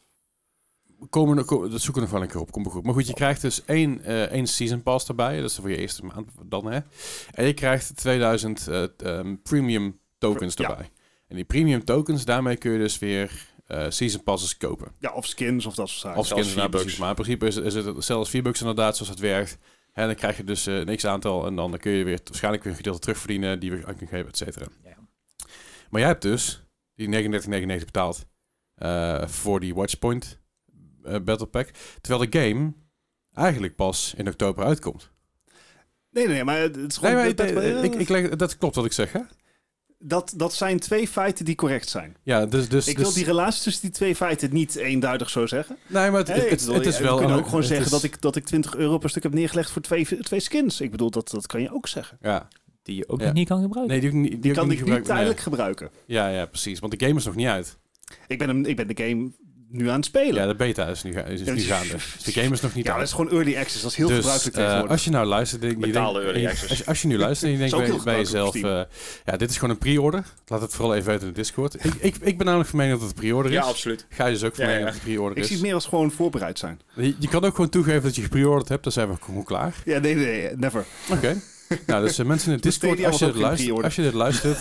Komen, 1.09 1.35
dat 1.35 1.47
zoeken 1.81 1.93
we 1.93 1.99
nog 1.99 2.09
wel 2.09 2.21
een 2.21 2.27
keer 2.27 2.39
op. 2.41 2.51
Komt 2.51 2.67
goed. 2.67 2.83
Maar 2.83 2.93
goed, 2.93 3.07
je 3.07 3.13
krijgt 3.13 3.41
dus 3.41 3.65
één, 3.65 4.01
eh, 4.03 4.21
één 4.23 4.47
season 4.47 4.83
pass 4.83 5.07
erbij. 5.07 5.41
Dat 5.41 5.49
is 5.49 5.55
voor 5.55 5.69
je 5.69 5.77
eerste 5.77 6.05
maand 6.05 6.29
dan, 6.45 6.65
hè. 6.71 6.79
En 7.31 7.45
je 7.45 7.53
krijgt 7.53 7.95
2000 7.95 8.67
eh, 8.67 8.83
ehm, 8.97 9.35
premium 9.43 9.99
tokens 10.17 10.53
Ja. 10.55 10.69
erbij. 10.69 10.89
En 11.27 11.35
die 11.35 11.45
premium 11.45 11.83
tokens, 11.85 12.25
daarmee 12.25 12.57
kun 12.57 12.71
je 12.71 12.77
dus 12.77 12.99
weer 12.99 13.47
eh, 13.67 13.85
season 13.89 14.23
passes 14.23 14.57
kopen. 14.57 14.91
Ja, 14.99 15.13
of 15.13 15.25
skins 15.25 15.65
of 15.65 15.75
dat 15.75 15.89
soort 15.89 16.01
zaken. 16.01 16.19
Of 16.19 16.25
skins, 16.27 16.55
nou, 16.55 16.67
V-Bucks. 16.67 16.81
precies. 16.83 16.99
Maar 16.99 17.09
in 17.09 17.15
principe 17.15 17.45
is, 17.47 17.55
is 17.55 17.73
het 17.73 18.03
zelfs 18.03 18.29
V-Bucks 18.29 18.59
inderdaad, 18.59 18.95
zoals 18.95 19.11
het 19.11 19.19
werkt. 19.19 19.57
En 19.93 20.05
dan 20.05 20.15
krijg 20.15 20.37
je 20.37 20.43
dus 20.43 20.67
eh, 20.67 20.77
een 20.77 20.95
x-aantal 20.95 21.45
en 21.45 21.55
dan 21.55 21.77
kun 21.77 21.91
je 21.91 22.03
weer 22.03 22.19
waarschijnlijk 22.23 22.63
weer 22.63 22.71
een 22.71 22.77
gedeelte 22.77 22.99
terugverdienen 22.99 23.59
die 23.59 23.71
weer 23.71 23.85
uit 23.85 23.97
kunt 23.97 24.09
geven, 24.09 24.27
et 24.27 24.37
cetera. 24.37 24.65
Ja. 24.83 24.97
Maar 25.89 25.99
jij 26.01 26.09
hebt 26.09 26.21
dus 26.21 26.63
die 26.95 27.29
39,99 27.39 27.65
betaald 27.65 28.25
eh, 28.75 29.27
voor 29.27 29.59
die 29.59 29.75
Watchpoint 29.75 30.39
eh, 31.03 31.15
Battle 31.23 31.47
Pack. 31.47 31.69
Terwijl 32.01 32.29
de 32.29 32.39
game 32.39 32.73
eigenlijk 33.33 33.75
pas 33.75 34.13
in 34.17 34.27
oktober 34.27 34.65
uitkomt. 34.65 35.11
Nee, 36.09 36.27
nee, 36.27 36.43
maar 36.43 36.59
het 36.59 36.75
is 36.75 36.81
Nee, 36.81 36.89
gewoon... 37.11 37.15
maar, 37.15 37.35
dat, 37.35 37.49
eh, 37.49 37.83
ik, 37.83 37.95
ik 37.95 38.09
leg, 38.09 38.29
dat 38.29 38.57
klopt 38.57 38.75
wat 38.75 38.85
ik 38.85 38.91
zeg, 38.93 39.11
hè? 39.11 39.19
Dat, 39.99 40.33
dat 40.35 40.53
zijn 40.53 40.79
twee 40.79 41.07
feiten 41.07 41.45
die 41.45 41.55
correct 41.55 41.89
zijn. 41.89 42.15
Ja, 42.23 42.45
dus... 42.45 42.69
dus 42.69 42.87
ik 42.87 42.95
dus, 42.95 43.03
wil 43.05 43.13
die 43.13 43.23
relatie 43.25 43.63
tussen 43.63 43.81
die 43.81 43.91
twee 43.91 44.15
feiten 44.15 44.53
niet 44.53 44.75
eenduidig 44.75 45.29
zo 45.29 45.45
zeggen. 45.47 45.77
Nee, 45.87 46.09
maar 46.11 46.19
het, 46.19 46.27
Hey, 46.27 46.35
het, 46.37 46.45
ik 46.45 46.51
het, 46.51 46.59
bedoel, 46.59 46.75
het 46.75 46.85
is 46.85 46.97
je- 46.97 47.03
wel... 47.03 47.13
Je 47.13 47.19
kunt 47.19 47.31
een- 47.31 47.37
ook 47.37 47.45
gewoon 47.45 47.63
zeggen 47.63 47.85
is- 47.85 47.91
dat, 47.91 48.03
ik, 48.03 48.21
dat 48.21 48.35
ik 48.35 48.45
20 48.45 48.75
euro 48.75 48.97
per 48.97 49.09
stuk 49.09 49.23
heb 49.23 49.33
neergelegd 49.33 49.71
voor 49.71 49.81
twee, 49.81 50.05
twee 50.21 50.39
skins. 50.39 50.81
Ik 50.81 50.91
bedoel, 50.91 51.09
dat, 51.11 51.29
dat 51.29 51.47
kan 51.47 51.61
je 51.61 51.73
ook 51.73 51.87
zeggen. 51.87 52.17
Ja. 52.21 52.47
Die 52.83 52.95
je 52.95 53.09
ook 53.09 53.19
Ja. 53.19 53.25
nog 53.25 53.33
niet 53.33 53.47
kan 53.47 53.61
gebruiken. 53.61 53.99
Nee, 54.01 54.11
die, 54.11 54.21
die, 54.21 54.29
die, 54.29 54.39
Die 54.39 54.51
ook 54.51 54.55
kan 54.57 54.63
ik 54.65 54.69
niet 54.69 54.79
gebruiken. 54.79 55.09
tijdelijk 55.11 55.39
gebruiken. 55.39 55.89
Ja, 56.05 56.27
ja, 56.29 56.45
precies. 56.45 56.79
Want 56.79 56.99
de 56.99 57.05
game 57.05 57.19
is 57.19 57.25
nog 57.25 57.35
niet 57.35 57.47
uit. 57.47 57.77
Ik 58.27 58.37
ben, 58.37 58.47
hem, 58.47 58.65
ik 58.65 58.75
ben 58.75 58.87
de 58.95 59.03
game 59.03 59.31
nu 59.69 59.89
aan 59.89 59.95
het 59.95 60.05
spelen. 60.05 60.41
Ja, 60.41 60.47
de 60.47 60.55
beta 60.55 60.85
is 60.87 61.03
nu, 61.03 61.11
is 61.11 61.39
nu 61.39 61.53
dus- 61.53 61.65
gaande. 61.65 61.93
Dus 61.93 62.23
de 62.23 62.31
game 62.41 62.53
is 62.53 62.61
nog 62.61 62.73
niet 62.73 62.85
Ja, 62.85 62.93
dat 62.97 63.03
is 63.03 63.11
gewoon 63.11 63.31
early 63.31 63.57
access. 63.57 63.81
Dat 63.81 63.91
is 63.91 63.97
heel 63.97 64.07
dus, 64.07 64.15
gebruikelijk 64.17 64.55
eh, 64.55 64.61
tegenwoordig. 64.63 64.91
als 64.95 65.03
je 65.03 65.09
nou 65.11 65.25
luistert, 65.25 65.61
denk, 65.61 65.85
je 65.85 65.91
denkt- 65.91 66.15
early 66.17 66.45
access. 66.47 66.69
Als, 66.69 66.77
je- 66.77 66.85
als 66.85 67.01
je 67.01 67.07
nu 67.07 67.17
luistert 67.17 67.51
en 67.51 67.57
je 67.59 67.69
denkt 67.69 67.89
Is 67.95 68.03
bij, 68.03 68.17
jezelf, 68.17 68.55
eh, 68.55 68.81
ja, 69.25 69.37
dit 69.37 69.49
is 69.49 69.55
gewoon 69.55 69.69
een 69.69 69.77
pre-order. 69.77 70.23
Laat 70.47 70.61
het 70.61 70.73
vooral 70.73 70.95
even 70.95 71.07
weten 71.07 71.27
in 71.27 71.33
de 71.33 71.39
Discord. 71.39 71.85
Ik, 71.85 71.93
ik, 71.99 72.15
ik 72.21 72.37
ben 72.37 72.45
namelijk 72.45 72.69
van 72.69 72.79
mening 72.79 72.97
dat 72.99 73.07
het 73.07 73.17
een 73.17 73.23
pre-order 73.23 73.51
is. 73.51 73.57
Ja, 73.57 73.63
absoluut. 73.63 74.05
Ga 74.09 74.25
je 74.25 74.33
dus 74.33 74.43
ook 74.43 74.55
van 74.55 74.63
Ja, 74.65 74.69
mening 74.69 74.85
ja. 74.87 74.91
dat 74.91 74.99
het 75.01 75.07
een 75.07 75.13
pre-order 75.13 75.37
ik 75.37 75.43
is. 75.43 75.47
zie 75.49 75.57
het 75.57 75.65
meer 75.65 75.75
als 75.75 75.85
gewoon 75.85 76.11
voorbereid 76.11 76.59
zijn. 76.59 76.79
Je, 76.95 77.15
je 77.19 77.27
kan 77.27 77.43
ook 77.45 77.55
gewoon 77.55 77.69
toegeven 77.69 78.01
dat 78.03 78.15
je 78.15 78.21
gepreorderd 78.21 78.69
hebt, 78.69 78.83
dan 78.83 78.91
zijn 78.91 79.09
we 79.09 79.15
gewoon 79.21 79.43
klaar. 79.43 79.73
Ja, 79.85 79.99
nee, 79.99 80.15
nee, 80.15 80.49
never. 80.55 80.85
Oké. 81.11 81.35
Nou, 81.85 82.03
dus 82.05 82.17
mensen 82.23 82.51
in 82.51 82.57
de 82.57 82.61
De 82.69 82.69
Discord, 82.69 83.03
als 83.05 83.19
je, 83.19 83.25
dit 83.25 83.35
luistert, 83.35 83.83
als 83.83 83.95
je 83.95 84.01
dit 84.01 84.13
luistert... 84.13 84.57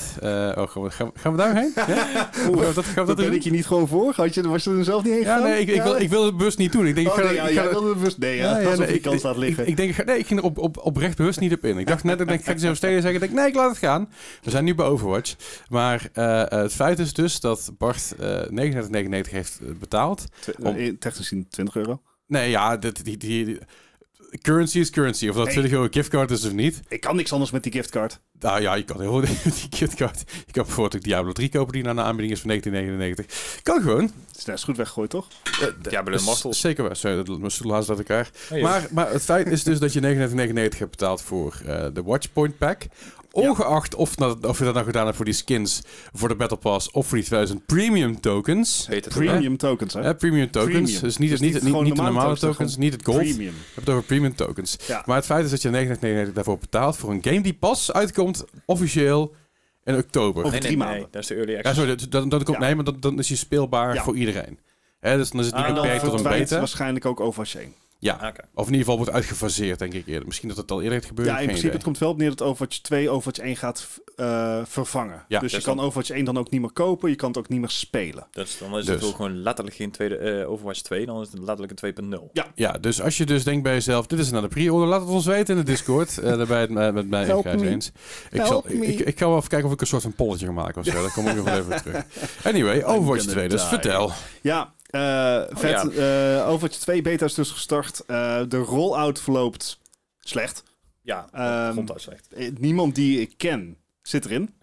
oh, 0.58 0.68
gaan 0.68 0.82
we, 0.82 1.10
gaan, 1.14 1.36
daarheen? 1.36 1.72
Ja? 1.74 2.30
Dat, 2.74 2.84
gaan 2.84 3.06
we 3.06 3.14
dat 3.14 3.16
ben 3.16 3.32
ik 3.32 3.42
je 3.42 3.50
niet 3.50 3.66
gewoon 3.66 3.88
voor. 3.88 4.12
Had 4.16 4.34
je, 4.34 4.48
was 4.48 4.64
je 4.64 4.70
er 4.70 4.84
zelf 4.84 5.02
niet 5.04 5.12
heen 5.12 5.22
Ja, 5.22 5.34
gegaan? 5.34 5.50
nee, 5.50 5.60
ik, 5.60 5.68
ik, 5.68 5.82
wil, 5.82 5.96
ik 5.96 6.08
wil 6.08 6.24
het 6.24 6.36
bewust 6.36 6.58
niet 6.58 6.72
doen. 6.72 6.86
Ik 6.86 6.94
denk, 6.94 7.06
Oh, 7.08 7.14
ik 7.18 7.20
ga, 7.20 7.26
nee, 7.26 7.34
ja, 7.36 7.48
ik 7.48 7.58
ga- 7.58 7.68
wilde 7.70 7.94
bewust... 7.94 8.18
Nee, 8.18 8.36
ja, 8.36 8.50
Ja, 8.50 8.58
ja, 8.58 8.64
alsof 8.64 8.78
nee, 8.78 8.86
die 8.86 8.96
ik- 8.96 9.02
kans 9.02 9.22
laat 9.22 9.36
liggen. 9.36 9.62
Ik, 9.62 9.68
ik 9.68 9.76
denk, 9.76 10.04
nee, 10.04 10.18
ik 10.18 10.26
ging 10.26 10.38
er 10.40 10.44
op, 10.46 10.58
op, 10.58 10.78
oprecht 10.78 11.16
bewust 11.16 11.40
niet 11.40 11.52
op 11.52 11.64
in. 11.64 11.78
Ik 11.78 11.86
dacht 11.86 12.04
net, 12.04 12.20
ik 12.20 12.28
denk, 12.28 12.44
ga 12.44 12.52
ik 12.52 12.58
zo 12.58 12.74
steden 12.74 13.02
zeggen. 13.02 13.22
Ik 13.22 13.26
denk, 13.28 13.40
nee, 13.40 13.48
ik 13.48 13.54
laat 13.54 13.68
het 13.70 13.78
gaan. 13.78 14.08
We 14.42 14.50
zijn 14.50 14.64
nu 14.64 14.74
bij 14.74 14.86
Overwatch. 14.86 15.34
Maar 15.68 16.08
eh, 16.12 16.42
het 16.48 16.72
feit 16.72 16.98
is 16.98 17.12
dus 17.12 17.40
dat 17.40 17.70
Bart 17.78 18.14
eh 18.18 18.40
39,99 19.24 19.30
heeft 19.30 19.60
betaald. 19.78 20.24
Tw- 20.40 20.50
om- 20.66 20.74
Technisch 20.98 21.16
gezien 21.16 21.46
20 21.48 21.76
euro. 21.76 22.00
Nee, 22.26 22.50
ja, 22.50 22.76
die, 22.76 22.92
die, 23.02 23.16
die- 23.16 23.58
currency 24.42 24.78
is 24.78 24.90
currency. 24.90 25.28
Of 25.28 25.34
dat 25.34 25.44
Nee. 25.44 25.52
20 25.52 25.72
euro 25.72 25.88
giftcard 25.90 26.30
is 26.30 26.44
of 26.44 26.52
niet. 26.52 26.80
Ik 26.88 27.00
kan 27.00 27.16
niks 27.16 27.32
anders 27.32 27.50
met 27.50 27.62
die 27.62 27.72
giftcard. 27.72 28.20
Nou 28.40 28.60
ja, 28.60 28.74
je 28.74 28.82
kan 28.84 29.00
heel 29.00 29.12
goed 29.20 29.26
die 29.42 29.66
giftcard. 29.78 30.22
Je 30.46 30.52
kan 30.52 30.64
bijvoorbeeld 30.64 30.96
ook 30.96 31.02
Diablo 31.02 31.32
3 31.32 31.48
kopen 31.48 31.72
die 31.72 31.82
naar 31.82 31.94
de 31.94 32.00
aanbieding 32.00 32.32
is 32.32 32.40
van 32.40 32.48
1999. 32.48 33.62
Kan 33.62 33.82
gewoon. 33.82 34.02
Het 34.28 34.36
is 34.38 34.44
net 34.44 34.62
goed 34.62 34.76
weggegooid, 34.76 35.10
toch? 35.10 35.26
Diablo 35.82 36.12
Dus 36.12 36.20
Immortals. 36.20 36.60
Zeker 36.60 36.84
wel. 36.84 36.94
Sorry, 36.94 37.16
dat- 37.24 37.38
mijn 37.38 37.50
stoel 37.50 37.72
haast 37.72 37.88
uit 37.88 37.98
elkaar. 37.98 38.30
Oh. 38.52 38.62
Maar, 38.62 38.86
maar 38.90 39.10
het 39.12 39.22
feit 39.22 39.46
is 39.46 39.62
dus 39.64 39.78
dat 39.78 39.92
je 39.92 40.00
39,99 40.00 40.78
hebt 40.78 40.90
betaald 40.90 41.22
voor 41.22 41.60
eh, 41.66 41.86
de 41.92 42.02
Watchpoint 42.02 42.58
Pack. 42.58 42.82
Ongeacht 43.36 43.94
of, 43.94 44.16
of 44.42 44.58
je 44.58 44.64
dat 44.64 44.74
nou 44.74 44.84
gedaan 44.86 45.04
hebt 45.04 45.16
voor 45.16 45.24
die 45.24 45.34
skins, 45.34 45.82
voor 46.12 46.28
de 46.28 46.34
Battle 46.34 46.56
Pass 46.58 46.90
of 46.90 47.06
voor 47.06 47.16
die 47.16 47.26
2000 47.26 47.66
premium 47.66 48.20
tokens. 48.20 48.86
Heet 48.88 49.04
het 49.04 49.14
ook, 49.16 49.22
hè? 49.22 49.28
Premium 49.30 49.56
tokens, 49.56 49.94
hè? 49.94 50.02
Hè, 50.02 50.14
premium 50.14 50.50
tokens. 50.50 50.72
Premium. 50.72 51.00
Dus 51.00 51.16
niet, 51.16 51.30
Dus 51.30 51.40
niet, 51.40 51.52
niet 51.52 51.62
niet, 51.62 51.72
niet 51.72 51.74
de 51.74 51.88
normale 52.02 52.02
normale 52.12 52.34
tokens, 52.36 52.40
tokens, 52.56 52.76
niet 52.76 52.92
het 52.92 53.04
gold. 53.04 53.16
Premium. 53.18 53.38
Je 53.40 53.50
hebt 53.74 53.86
het 53.86 53.88
over 53.88 54.02
premium 54.02 54.34
tokens. 54.34 54.76
Ja. 54.86 55.02
Maar 55.06 55.16
het 55.16 55.24
feit 55.26 55.44
is 55.44 55.50
dat 55.50 55.62
je 55.62 55.70
39,99 56.28 56.32
daarvoor 56.32 56.58
betaalt 56.58 56.96
voor 56.96 57.10
een 57.10 57.22
game 57.24 57.40
die 57.40 57.54
pas 57.54 57.92
uitkomt 57.92 58.44
officieel 58.66 59.34
in 59.84 59.96
oktober. 59.96 60.38
Over 60.44 60.50
Nee, 60.50 60.60
drie 60.60 60.76
nee, 60.76 61.06
dat 61.10 61.22
is 61.22 61.28
de 61.28 61.34
early 61.34 61.50
Ja, 61.52 61.58
access. 61.58 61.76
sorry, 61.78 61.96
dat, 61.96 62.10
dat, 62.10 62.30
dat 62.30 62.42
komt, 62.44 62.56
Ja. 62.58 62.62
nee, 62.64 62.74
maar 62.74 62.84
dat, 62.84 63.02
dan 63.02 63.18
is 63.18 63.28
je 63.28 63.36
speelbaar 63.36 63.94
Ja. 63.94 64.02
voor 64.02 64.16
iedereen. 64.16 64.58
Hè, 65.00 65.16
dus 65.16 65.30
dan 65.30 65.40
is 65.40 65.46
het 65.46 65.54
niet 65.54 65.64
Ah, 65.64 65.74
dan 65.74 65.82
beperkt 65.82 66.04
tot 66.04 66.18
een 66.24 66.30
beta. 66.30 66.58
waarschijnlijk 66.58 67.04
ook 67.06 67.20
Overwatch 67.20 67.54
1. 67.54 67.74
Ja, 67.98 68.14
Ah, 68.14 68.28
of 68.54 68.66
in 68.66 68.72
ieder 68.72 68.78
geval 68.78 68.96
wordt 68.96 69.10
uitgefaseerd, 69.12 69.78
denk 69.78 69.92
ik 69.92 70.06
eerder. 70.06 70.26
Misschien 70.26 70.48
dat 70.48 70.56
het 70.56 70.70
al 70.70 70.76
eerder 70.76 70.92
heeft 70.94 71.06
gebeurd. 71.06 71.28
Ja, 71.28 71.32
in 71.34 71.38
geen 71.38 71.46
principe, 71.46 71.66
idee. 71.74 71.76
het 71.78 71.86
komt 71.86 71.98
wel 71.98 72.10
op 72.10 72.18
neer 72.18 72.28
dat 72.28 72.42
Overwatch 72.42 72.78
2 72.78 73.10
Overwatch 73.10 73.40
1 73.40 73.56
gaat 73.56 73.86
eh, 74.16 74.60
vervangen. 74.64 75.24
Ja. 75.28 75.38
dus 75.40 75.50
je 75.50 75.56
Dus 75.56 75.66
kan 75.66 75.76
dan- 75.76 75.84
Overwatch 75.84 76.10
1 76.10 76.24
dan 76.24 76.38
ook 76.38 76.50
niet 76.50 76.60
meer 76.60 76.72
kopen, 76.72 77.10
je 77.10 77.16
kan 77.16 77.28
het 77.28 77.38
ook 77.38 77.48
niet 77.48 77.60
meer 77.60 77.68
spelen. 77.70 78.26
Dus 78.30 78.58
dan 78.58 78.78
is 78.78 78.84
Dus. 78.84 78.94
het 78.94 79.04
ook 79.04 79.16
gewoon 79.16 79.42
letterlijk 79.42 79.76
geen 79.76 79.90
tweede 79.90 80.16
eh, 80.16 80.50
Overwatch 80.50 80.80
2, 80.80 81.06
dan 81.06 81.20
is 81.20 81.28
het 81.30 81.38
letterlijk 81.38 81.80
een 81.82 81.94
2.0. 82.12 82.30
Ja, 82.54 82.72
dus 82.72 83.00
als 83.02 83.16
je 83.16 83.26
dus 83.26 83.44
denkt 83.44 83.62
bij 83.62 83.72
jezelf, 83.72 84.06
dit 84.06 84.18
is 84.18 84.30
naar 84.30 84.42
de 84.42 84.48
pre-order, 84.48 84.88
laat 84.88 85.00
het 85.00 85.10
ons 85.10 85.26
weten 85.26 85.56
in 85.58 85.64
de 85.64 85.70
Discord. 85.70 86.18
Eh 86.18 86.36
daarbij 86.36 86.60
het 86.60 86.70
met, 86.70 86.94
met 86.94 87.08
mij 87.08 87.28
en 87.28 87.62
eens. 87.62 87.88
Ik, 88.30 88.36
Help 88.40 88.46
zal, 88.46 88.64
me. 88.78 88.86
ik, 88.86 89.00
ik 89.00 89.18
ga 89.18 89.26
wel 89.28 89.36
even 89.36 89.48
kijken 89.48 89.68
of 89.68 89.74
ik 89.74 89.80
een 89.80 89.86
soort 89.86 90.02
van 90.02 90.12
polletje 90.14 90.46
ga 90.46 90.52
maken 90.52 90.80
of 90.80 90.86
zo. 90.86 90.92
Dan 91.00 91.12
kom 91.12 91.26
ik 91.28 91.36
nog 91.36 91.48
even 91.48 91.82
terug. 91.82 92.04
Anyway, 92.44 92.82
Overwatch 92.84 93.18
gonna 93.20 93.32
2, 93.32 93.48
dus 93.48 93.60
die. 93.60 93.68
vertel. 93.68 94.12
Ja, 94.42 94.72
eh, 94.96 95.56
vet. 95.58 95.94
eh, 95.96 96.48
Overwatch 96.48 96.76
2 96.78 97.02
beta 97.02 97.24
is 97.24 97.34
dus 97.34 97.50
gestart. 97.50 98.02
Eh, 98.06 98.40
de 98.48 98.56
rollout 98.58 99.20
verloopt 99.20 99.78
slecht. 100.20 100.62
Ja, 101.02 101.26
Ehm, 101.32 101.72
gronduit 101.72 102.00
slecht. 102.00 102.28
Niemand 102.58 102.94
die 102.94 103.20
ik 103.20 103.34
ken 103.36 103.76
zit 104.02 104.24
erin. 104.24 104.54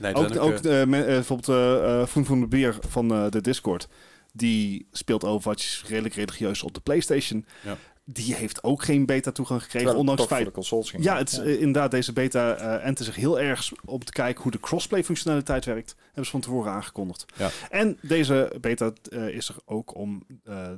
Nee, 0.00 0.14
Ook, 0.14 0.28
dan 0.34 0.38
ook 0.38 0.62
me- 0.62 0.80
eh, 0.80 0.86
bijvoorbeeld 0.86 1.48
eh 1.58 2.00
eh 2.00 2.06
Foen 2.06 2.24
Foen 2.26 2.40
de 2.40 2.46
Beer 2.46 2.76
van 2.88 3.12
eh, 3.12 3.30
de 3.30 3.40
Discord. 3.40 3.88
Die 4.32 4.86
speelt 4.92 5.24
Overwatch 5.24 5.88
redelijk 5.88 6.14
religieus 6.14 6.62
op 6.62 6.74
de 6.74 6.80
PlayStation. 6.80 7.46
Ja. 7.64 7.76
Die 8.12 8.34
heeft 8.34 8.64
ook 8.64 8.82
geen 8.82 9.06
beta 9.06 9.32
toegang 9.32 9.62
gekregen, 9.62 9.86
Terwijl 9.86 10.08
ondanks 10.08 10.22
voor 10.22 10.36
feit... 10.36 10.48
de 10.48 10.52
consoles 10.52 10.90
ging. 10.90 11.04
Ja, 11.04 11.16
het 11.16 11.32
is, 11.32 11.38
eh, 11.38 11.52
inderdaad, 11.60 11.90
deze 11.90 12.12
beta 12.12 12.54
eh 12.56 12.86
ente 12.86 13.04
zich 13.04 13.14
heel 13.14 13.40
erg 13.40 13.72
om 13.84 14.04
te 14.04 14.12
kijken 14.12 14.42
hoe 14.42 14.52
de 14.52 14.60
crossplay 14.60 15.04
functionaliteit 15.04 15.64
werkt. 15.64 15.94
Hebben 16.04 16.24
ze 16.24 16.30
van 16.30 16.40
tevoren 16.40 16.72
aangekondigd. 16.72 17.24
Ja. 17.36 17.50
En 17.70 17.98
deze 18.02 18.52
beta 18.60 18.92
eh, 19.08 19.28
is 19.28 19.48
er 19.48 19.54
ook 19.64 19.94
om, 19.96 20.26
eh, 20.44 20.68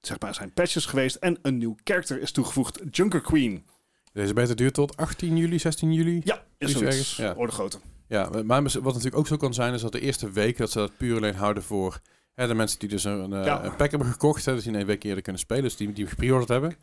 zeg 0.00 0.20
maar, 0.20 0.34
zijn 0.34 0.52
patches 0.52 0.86
geweest 0.86 1.16
en 1.16 1.38
een 1.42 1.58
nieuw 1.58 1.76
character 1.84 2.20
is 2.20 2.32
toegevoegd, 2.32 2.80
Junker 2.90 3.20
Queen. 3.20 3.64
Deze 4.12 4.32
beta 4.32 4.54
duurt 4.54 4.74
tot 4.74 4.96
18 4.96 5.36
juli, 5.36 5.58
16 5.58 5.92
juli. 5.92 6.20
Ja, 6.24 6.44
is 6.58 6.70
Iets 6.70 6.78
zoiets. 6.78 6.96
ergens, 6.96 7.16
ja. 7.16 7.34
Orde 7.36 7.52
grootte. 7.52 7.78
Ja, 8.08 8.28
maar 8.44 8.62
wat 8.62 8.82
natuurlijk 8.84 9.16
ook 9.16 9.26
zo 9.26 9.36
kan 9.36 9.54
zijn, 9.54 9.74
is 9.74 9.80
dat 9.80 9.92
de 9.92 10.00
eerste 10.00 10.30
week 10.30 10.56
dat 10.56 10.70
ze 10.70 10.78
dat 10.78 10.96
puur 10.96 11.16
alleen 11.16 11.34
houden 11.34 11.62
voor 11.62 12.00
hè, 12.34 12.46
de 12.46 12.54
mensen 12.54 12.78
die 12.78 12.88
dus 12.88 13.04
een, 13.04 13.30
Ja. 13.30 13.64
een 13.64 13.76
pack 13.76 13.90
hebben 13.90 14.08
gekocht, 14.08 14.44
hè, 14.44 14.54
dus 14.54 14.64
die 14.64 14.78
een 14.78 14.86
week 14.86 15.02
eerder 15.04 15.22
kunnen 15.22 15.40
spelen, 15.42 15.62
dus 15.62 15.76
die, 15.76 15.92
die 15.92 16.06
gepreorderd 16.06 16.48
hebben. 16.48 16.76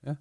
Ja? 0.00 0.18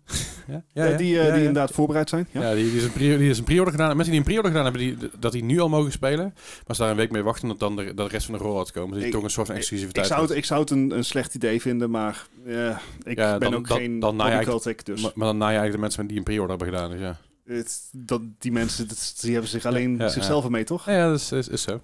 ja? 0.47 0.63
Ja, 0.73 0.85
ja, 0.85 0.97
die 0.97 1.19
eh, 1.19 1.25
die 1.33 1.37
inderdaad 1.37 1.71
voorbereid 1.71 2.09
zijn. 2.09 2.27
Ja. 2.31 2.53
Die, 2.53 2.63
die, 2.71 2.75
is 2.77 2.83
een 2.83 2.91
die 3.17 3.29
is 3.29 3.37
een 3.37 3.43
pre-order 3.43 3.71
gedaan. 3.73 3.87
Mensen 3.95 4.11
die 4.11 4.19
een 4.21 4.25
pre-order 4.27 4.51
gedaan 4.51 4.63
hebben, 4.73 4.81
die, 4.81 5.09
dat 5.19 5.31
die 5.31 5.43
nu 5.43 5.59
al 5.59 5.69
mogen 5.69 5.91
spelen. 5.91 6.33
Maar 6.67 6.75
ze 6.75 6.81
daar 6.81 6.91
een 6.91 6.97
week 6.97 7.11
mee 7.11 7.21
wachten 7.23 7.47
dat 7.47 7.59
dan 7.59 7.75
de, 7.75 7.83
dat 7.93 7.97
de 7.97 8.07
rest 8.13 8.25
van 8.25 8.37
de 8.37 8.43
rollout 8.43 8.71
komen. 8.71 8.89
Dus 8.89 8.97
die 8.97 9.07
Ik- 9.07 9.13
toch 9.13 9.23
een 9.23 9.29
soort 9.29 9.45
van 9.47 9.55
Ik, 9.55 9.61
exclusiviteit 9.61 10.07
zou 10.07 10.21
het, 10.21 10.31
ik 10.31 10.45
zou 10.45 10.59
het 10.61 10.69
een, 10.69 10.91
een 10.97 11.03
slecht 11.05 11.35
idee 11.35 11.61
vinden, 11.61 11.89
maar 11.89 12.27
eh, 12.45 12.77
ik 13.03 13.15
ben 13.15 13.39
dan- 13.39 13.53
ook 13.55 13.67
dan- 13.67 13.77
geen 13.77 13.99
dan 13.99 14.27
ik- 14.31 14.45
Kotick, 14.45 14.85
dus 14.85 15.01
Maar, 15.01 15.11
maar 15.15 15.27
dan 15.27 15.37
na 15.37 15.49
je 15.49 15.57
eigenlijk 15.57 15.75
de 15.75 15.81
mensen 15.81 16.07
die 16.07 16.17
een 16.17 16.23
pre-order 16.23 16.57
hebben 16.57 16.67
gedaan. 16.73 16.91
Dus 16.91 16.99
ja. 16.99 17.17
Het, 17.47 17.89
dat, 17.91 18.21
die 18.39 18.51
mensen 18.51 18.87
dat, 18.87 19.15
die 19.21 19.31
hebben 19.31 19.49
zich 19.49 19.65
alleen 19.65 19.97
Ja, 19.97 20.03
ja, 20.03 20.09
zichzelf 20.09 20.43
ermee, 20.43 20.63
toch? 20.63 20.85
Ja, 20.85 20.93
ja, 20.93 21.07
dat 21.09 21.19
is, 21.19 21.31
is, 21.31 21.47
is 21.47 21.61
zo. 21.61 21.81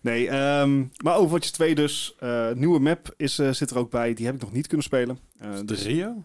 Nee, 0.00 0.28
ehm, 0.28 0.84
maar 1.02 1.16
Overwatch 1.16 1.50
2 1.50 1.74
dus. 1.74 2.14
eh, 2.18 2.50
nieuwe 2.52 2.78
map 2.78 3.14
is, 3.16 3.38
eh, 3.38 3.52
zit 3.52 3.70
er 3.70 3.78
ook 3.78 3.90
bij. 3.90 4.14
Die 4.14 4.26
heb 4.26 4.34
ik 4.34 4.40
nog 4.40 4.52
niet 4.52 4.66
kunnen 4.66 4.86
spelen. 4.86 5.18
Eh, 5.38 5.56
De 5.56 5.64
dus 5.64 5.82
Rio? 5.82 6.24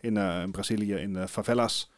in, 0.00 0.16
eh, 0.16 0.42
in 0.42 0.50
Brazilië, 0.50 0.94
in 0.94 1.12
de 1.12 1.28
favelas. 1.28 1.90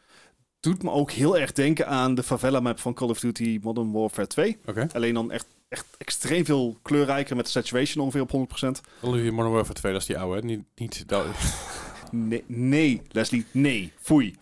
Doet 0.60 0.82
me 0.82 0.90
ook 0.90 1.10
heel 1.10 1.38
erg 1.38 1.52
denken 1.52 1.86
aan 1.86 2.14
de 2.14 2.22
favela 2.22 2.60
map 2.60 2.78
van 2.80 2.94
Call 2.94 3.08
of 3.08 3.20
Duty 3.20 3.58
Modern 3.62 3.92
Warfare 3.92 4.26
2. 4.26 4.58
Oké. 4.66 4.86
Alleen 4.92 5.14
dan 5.14 5.30
echt, 5.30 5.46
echt 5.68 5.86
extreem 5.98 6.44
veel 6.44 6.78
kleurrijker 6.82 7.36
met 7.36 7.44
de 7.44 7.50
saturation 7.50 8.04
ongeveer 8.04 8.20
op 8.20 8.30
100%. 8.30 8.80
Call 9.00 9.10
of 9.10 9.16
Duty 9.16 9.30
Modern 9.30 9.54
Warfare 9.54 9.74
2, 9.78 9.92
dat 9.92 10.00
is 10.00 10.06
die 10.06 10.18
oude, 10.18 10.40
hè? 10.40 10.44
Niet, 10.46 10.62
niet 10.74 11.08
dat... 11.08 11.26
Nee, 12.10 12.44
nee, 12.46 13.02
Leslie, 13.08 13.44
nee. 13.50 13.92
Foei. 14.00 14.36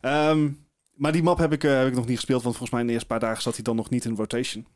Ehm, 0.00 0.50
maar 0.94 1.12
die 1.12 1.22
map 1.22 1.38
heb 1.38 1.52
ik, 1.52 1.64
eh, 1.64 1.76
heb 1.78 1.86
ik 1.86 1.94
nog 1.94 2.06
niet 2.06 2.16
gespeeld, 2.16 2.42
want 2.42 2.56
volgens 2.56 2.70
mij 2.72 2.80
in 2.80 2.86
de 2.86 2.92
eerste 2.92 3.08
paar 3.08 3.20
dagen 3.20 3.42
zat 3.42 3.54
hij 3.54 3.62
dan 3.64 3.76
nog 3.76 3.90
niet 3.90 4.04
in 4.04 4.14
rotation. 4.16 4.66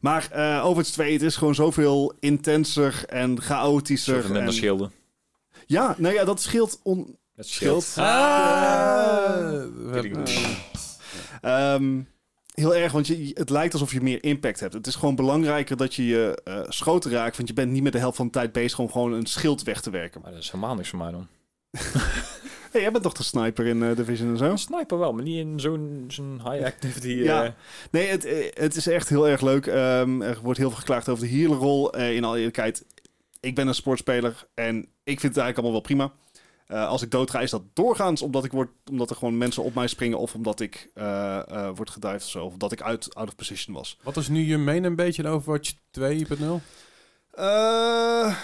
Maar 0.00 0.28
eh 0.30 0.60
Overwatch 0.64 0.90
2, 0.90 1.12
het 1.12 1.22
is 1.22 1.36
gewoon 1.36 1.54
zoveel 1.54 2.12
intenser 2.20 3.04
en 3.06 3.40
chaotischer. 3.42 4.14
Zoveel 4.14 4.30
minder 4.30 4.48
en- 4.48 4.54
schilden. 4.54 4.92
Ja, 5.66 5.94
nou 5.98 6.14
ja, 6.14 6.24
dat 6.24 6.40
scheelt 6.42 6.80
on... 6.82 7.16
Het 7.36 7.48
Scheelt. 7.48 7.82
scheelt. 7.82 8.06
Ah, 8.06 9.64
hebben- 9.90 10.22
Ehm, 11.40 12.00
heel 12.54 12.74
erg, 12.74 12.92
want 12.92 13.06
je, 13.06 13.30
het 13.34 13.50
lijkt 13.50 13.72
alsof 13.72 13.92
je 13.92 14.00
meer 14.00 14.24
impact 14.24 14.60
hebt. 14.60 14.72
Het 14.74 14.86
is 14.86 14.94
gewoon 14.94 15.14
belangrijker 15.14 15.76
dat 15.76 15.94
je 15.94 16.06
je 16.06 16.40
eh, 16.44 16.60
schoten 16.68 17.10
raakt, 17.10 17.36
want 17.36 17.48
je 17.48 17.54
bent 17.54 17.70
niet 17.72 17.82
met 17.82 17.92
de 17.92 17.98
helft 17.98 18.16
van 18.16 18.26
de 18.26 18.32
tijd 18.32 18.52
bezig 18.52 18.78
om 18.78 18.90
gewoon 18.90 19.12
een 19.12 19.26
schild 19.26 19.62
weg 19.62 19.80
te 19.80 19.90
werken. 19.90 20.20
Maar 20.20 20.30
dat 20.32 20.40
is 20.42 20.50
helemaal 20.50 20.74
niks 20.74 20.88
voor 20.88 20.98
mij 20.98 21.10
dan. 21.10 21.26
Hey, 22.74 22.82
jij 22.82 22.92
bent 22.92 23.04
toch 23.04 23.12
de 23.12 23.22
sniper 23.22 23.66
in 23.66 23.82
eh, 23.82 23.96
Division 23.96 24.30
en 24.30 24.36
zo? 24.36 24.44
Een 24.44 24.58
sniper 24.58 24.98
wel, 24.98 25.12
maar 25.12 25.22
niet 25.22 25.36
in 25.38 25.60
zo'n 25.60 26.04
zo'n 26.08 26.40
high 26.50 26.64
activity. 26.72 27.08
Ja. 27.08 27.44
eh, 27.44 27.50
Nee, 27.90 28.06
het, 28.06 28.24
eh, 28.24 28.50
het 28.54 28.76
is 28.76 28.86
echt 28.86 29.08
heel 29.08 29.28
erg 29.28 29.40
leuk. 29.40 29.66
Ehm, 29.66 30.22
er 30.22 30.38
wordt 30.42 30.58
heel 30.58 30.68
veel 30.70 30.78
geklaagd 30.78 31.08
over 31.08 31.24
de 31.28 31.30
healerrol. 31.36 31.92
Eh 31.92 32.14
in 32.14 32.24
alle 32.24 32.36
eerlijkheid, 32.36 32.84
ik 33.40 33.54
ben 33.54 33.66
een 33.66 33.74
sportspeler 33.74 34.46
en 34.54 34.76
ik 35.04 35.20
vind 35.20 35.34
het 35.34 35.42
eigenlijk 35.44 35.56
allemaal 35.56 35.72
wel 35.72 35.80
prima. 35.80 36.12
Eh, 36.66 36.88
als 36.88 37.02
ik 37.02 37.10
dood 37.10 37.30
ga, 37.30 37.40
is 37.40 37.50
dat 37.50 37.62
doorgaans 37.72 38.22
omdat, 38.22 38.44
ik 38.44 38.52
word, 38.52 38.70
omdat 38.90 39.10
er 39.10 39.16
gewoon 39.16 39.38
mensen 39.38 39.62
op 39.62 39.74
mij 39.74 39.86
springen... 39.86 40.18
of 40.18 40.34
omdat 40.34 40.60
ik 40.60 40.90
eh 40.94 41.38
eh 41.48 41.70
word 41.74 41.90
gedived 41.90 42.22
of 42.22 42.28
zo. 42.28 42.44
Of 42.44 42.56
dat 42.56 42.72
ik 42.72 42.82
uit, 42.82 43.14
out 43.14 43.28
of 43.28 43.36
position 43.36 43.74
was. 43.74 43.98
Wat 44.02 44.16
is 44.16 44.28
nu 44.28 44.40
je 44.40 44.58
main 44.58 44.84
een 44.84 44.96
beetje 44.96 45.22
in 45.22 45.28
Overwatch 45.28 45.72
2.0? 46.00 46.60
Eh, 47.30 48.36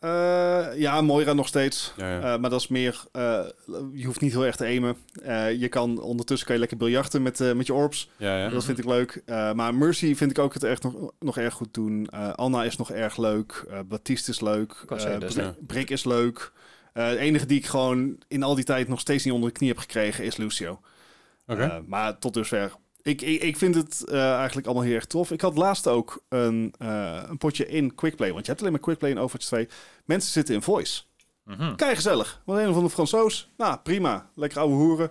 eh, 0.00 0.66
ja, 0.78 1.00
Moira 1.00 1.32
nog 1.32 1.46
steeds. 1.48 1.92
Ja, 1.96 2.10
ja. 2.10 2.16
Eh, 2.34 2.40
maar 2.40 2.50
dat 2.50 2.60
is 2.60 2.68
meer... 2.68 3.04
eh, 3.12 3.44
je 3.92 4.04
hoeft 4.04 4.20
niet 4.20 4.32
heel 4.32 4.46
erg 4.46 4.56
te 4.56 4.64
aimen. 4.64 4.96
Eh, 5.22 5.52
je 5.60 5.68
kan, 5.68 6.00
ondertussen 6.00 6.46
kan 6.46 6.54
je 6.54 6.60
lekker 6.60 6.78
biljarten 6.78 7.22
met, 7.22 7.40
eh, 7.40 7.52
met 7.52 7.66
je 7.66 7.74
orbs. 7.74 8.10
ja, 8.16 8.38
ja. 8.38 8.48
Dat 8.48 8.64
vind 8.64 8.78
ik 8.78 8.84
leuk. 8.84 9.22
Eh, 9.26 9.52
maar 9.52 9.74
Mercy 9.74 10.14
vind 10.14 10.30
ik 10.30 10.38
ook 10.38 10.54
het 10.54 10.64
echt 10.64 10.82
nog, 10.82 11.10
nog 11.18 11.36
erg 11.38 11.54
goed 11.54 11.74
doen. 11.74 12.06
Eh, 12.10 12.32
Anna 12.32 12.64
is 12.64 12.76
nog 12.76 12.90
erg 12.90 13.16
leuk. 13.16 13.64
Eh 13.70 13.78
Baptiste 13.86 14.30
is 14.30 14.40
leuk. 14.40 14.84
Eh, 14.88 14.98
zeggen, 14.98 15.20
dat 15.20 15.28
is 15.28 15.34
Bri- 15.34 15.44
ja. 15.44 15.54
Brick 15.66 15.90
is 15.90 16.04
leuk. 16.04 16.52
Eh, 16.92 17.08
de 17.10 17.18
enige 17.18 17.46
die 17.46 17.58
ik 17.58 17.66
gewoon 17.66 18.16
in 18.28 18.42
al 18.42 18.54
die 18.54 18.64
tijd 18.64 18.88
nog 18.88 19.00
steeds 19.00 19.24
niet 19.24 19.34
onder 19.34 19.48
de 19.48 19.56
knie 19.56 19.68
heb 19.68 19.78
gekregen 19.78 20.24
is 20.24 20.36
Lucio. 20.36 20.80
Oké. 21.46 21.62
Eh, 21.62 21.76
maar 21.86 22.18
tot 22.18 22.34
dusver. 22.34 22.72
Ik, 23.02 23.22
ik, 23.22 23.42
ik 23.42 23.56
vind 23.56 23.74
het 23.74 24.04
eh, 24.08 24.34
eigenlijk 24.34 24.66
allemaal 24.66 24.84
heel 24.84 24.94
erg 24.94 25.06
tof. 25.06 25.30
Ik 25.30 25.40
had 25.40 25.56
laatst 25.56 25.86
ook 25.86 26.22
een, 26.28 26.74
eh, 26.78 27.22
een 27.28 27.38
potje 27.38 27.68
in 27.68 27.94
Quickplay. 27.94 28.32
Want 28.32 28.40
je 28.44 28.48
hebt 28.50 28.60
alleen 28.60 28.72
maar 28.72 28.82
Quickplay 28.82 29.10
in 29.10 29.18
Overwatch 29.18 29.46
2. 29.46 29.68
Mensen 30.04 30.32
zitten 30.32 30.54
in 30.54 30.62
voice. 30.62 31.02
mhm. 31.44 31.74
Kijk 31.74 31.94
gezellig. 31.94 32.40
Want 32.44 32.58
een 32.66 32.74
van 32.74 32.84
de 32.84 32.90
Fransoos. 32.90 33.50
Nou, 33.56 33.78
prima. 33.82 34.30
Lekker 34.34 34.58
ouwe 34.58 34.74
hoeren. 34.74 35.10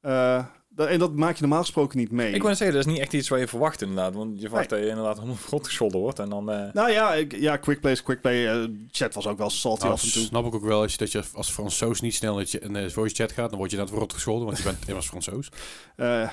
Eh, 0.00 0.44
dat- 0.68 0.88
en 0.88 0.98
dat 0.98 1.14
maak 1.14 1.34
je 1.34 1.40
normaal 1.40 1.60
gesproken 1.60 1.98
niet 1.98 2.10
mee. 2.10 2.32
Ik 2.32 2.42
wou 2.42 2.54
zeggen, 2.54 2.76
dat 2.76 2.86
is 2.86 2.92
niet 2.92 3.00
echt 3.02 3.12
iets 3.12 3.28
wat 3.28 3.38
je 3.40 3.48
verwacht 3.48 3.80
inderdaad. 3.82 4.14
Want 4.14 4.34
je 4.40 4.48
verwacht 4.48 4.68
dat 4.68 4.78
je 4.78 4.86
inderdaad 4.88 5.14
helemaal 5.16 5.36
grond 5.46 5.66
gescholden 5.66 6.00
wordt. 6.00 6.18
En 6.18 6.28
dan... 6.28 6.50
eh, 6.50 6.72
Nou 6.72 6.90
ja, 6.90 7.14
ik, 7.14 7.32
ja 7.36 7.56
quickplay 7.56 7.92
is 7.92 8.02
quickplay. 8.02 8.68
Chat 8.90 9.14
was 9.14 9.26
ook 9.26 9.38
wel 9.38 9.50
salty 9.50 9.82
Nou, 9.82 9.92
af 9.94 10.02
en 10.02 10.12
toe. 10.12 10.22
snap 10.22 10.46
ik 10.46 10.54
ook 10.54 10.64
wel 10.64 10.80
als 10.82 10.92
je, 10.92 10.98
dat 10.98 11.12
je 11.12 11.22
als 11.34 11.50
Fransoos 11.50 12.00
niet 12.00 12.14
snel 12.14 12.36
dat 12.36 12.50
je 12.50 12.58
in 12.60 12.72
de 12.72 12.90
voice 12.90 13.14
chat 13.14 13.32
gaat, 13.32 13.48
dan 13.50 13.58
word 13.58 13.70
je 13.70 13.76
net 13.76 13.90
rot 13.90 14.12
gescholden, 14.12 14.46
want 14.46 14.58
je 14.58 14.64
bent 14.64 14.78
immers 14.88 15.06
Fransoos. 15.06 15.48
Eh, 15.96 16.28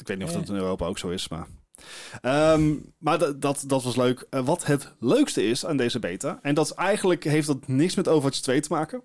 ik 0.00 0.06
weet 0.06 0.18
niet 0.18 0.26
of 0.26 0.32
dat 0.32 0.48
in 0.48 0.54
Europa 0.54 0.86
ook 0.86 0.98
zo 0.98 1.08
is, 1.08 1.28
maar... 1.28 1.46
Ehm, 2.20 2.74
maar 2.98 3.18
dat, 3.18 3.40
dat, 3.66 3.82
was 3.82 3.96
leuk. 3.96 4.26
Eh, 4.30 4.44
wat 4.44 4.66
het 4.66 4.92
leukste 5.00 5.42
is 5.46 5.66
aan 5.66 5.76
deze 5.76 5.98
beta... 5.98 6.38
en 6.42 6.54
dat 6.54 6.64
is 6.64 6.72
eigenlijk 6.72 7.24
heeft 7.24 7.46
dat 7.46 7.68
niks 7.68 7.94
met 7.94 8.08
Overwatch 8.08 8.40
2 8.40 8.60
te 8.60 8.72
maken... 8.72 9.02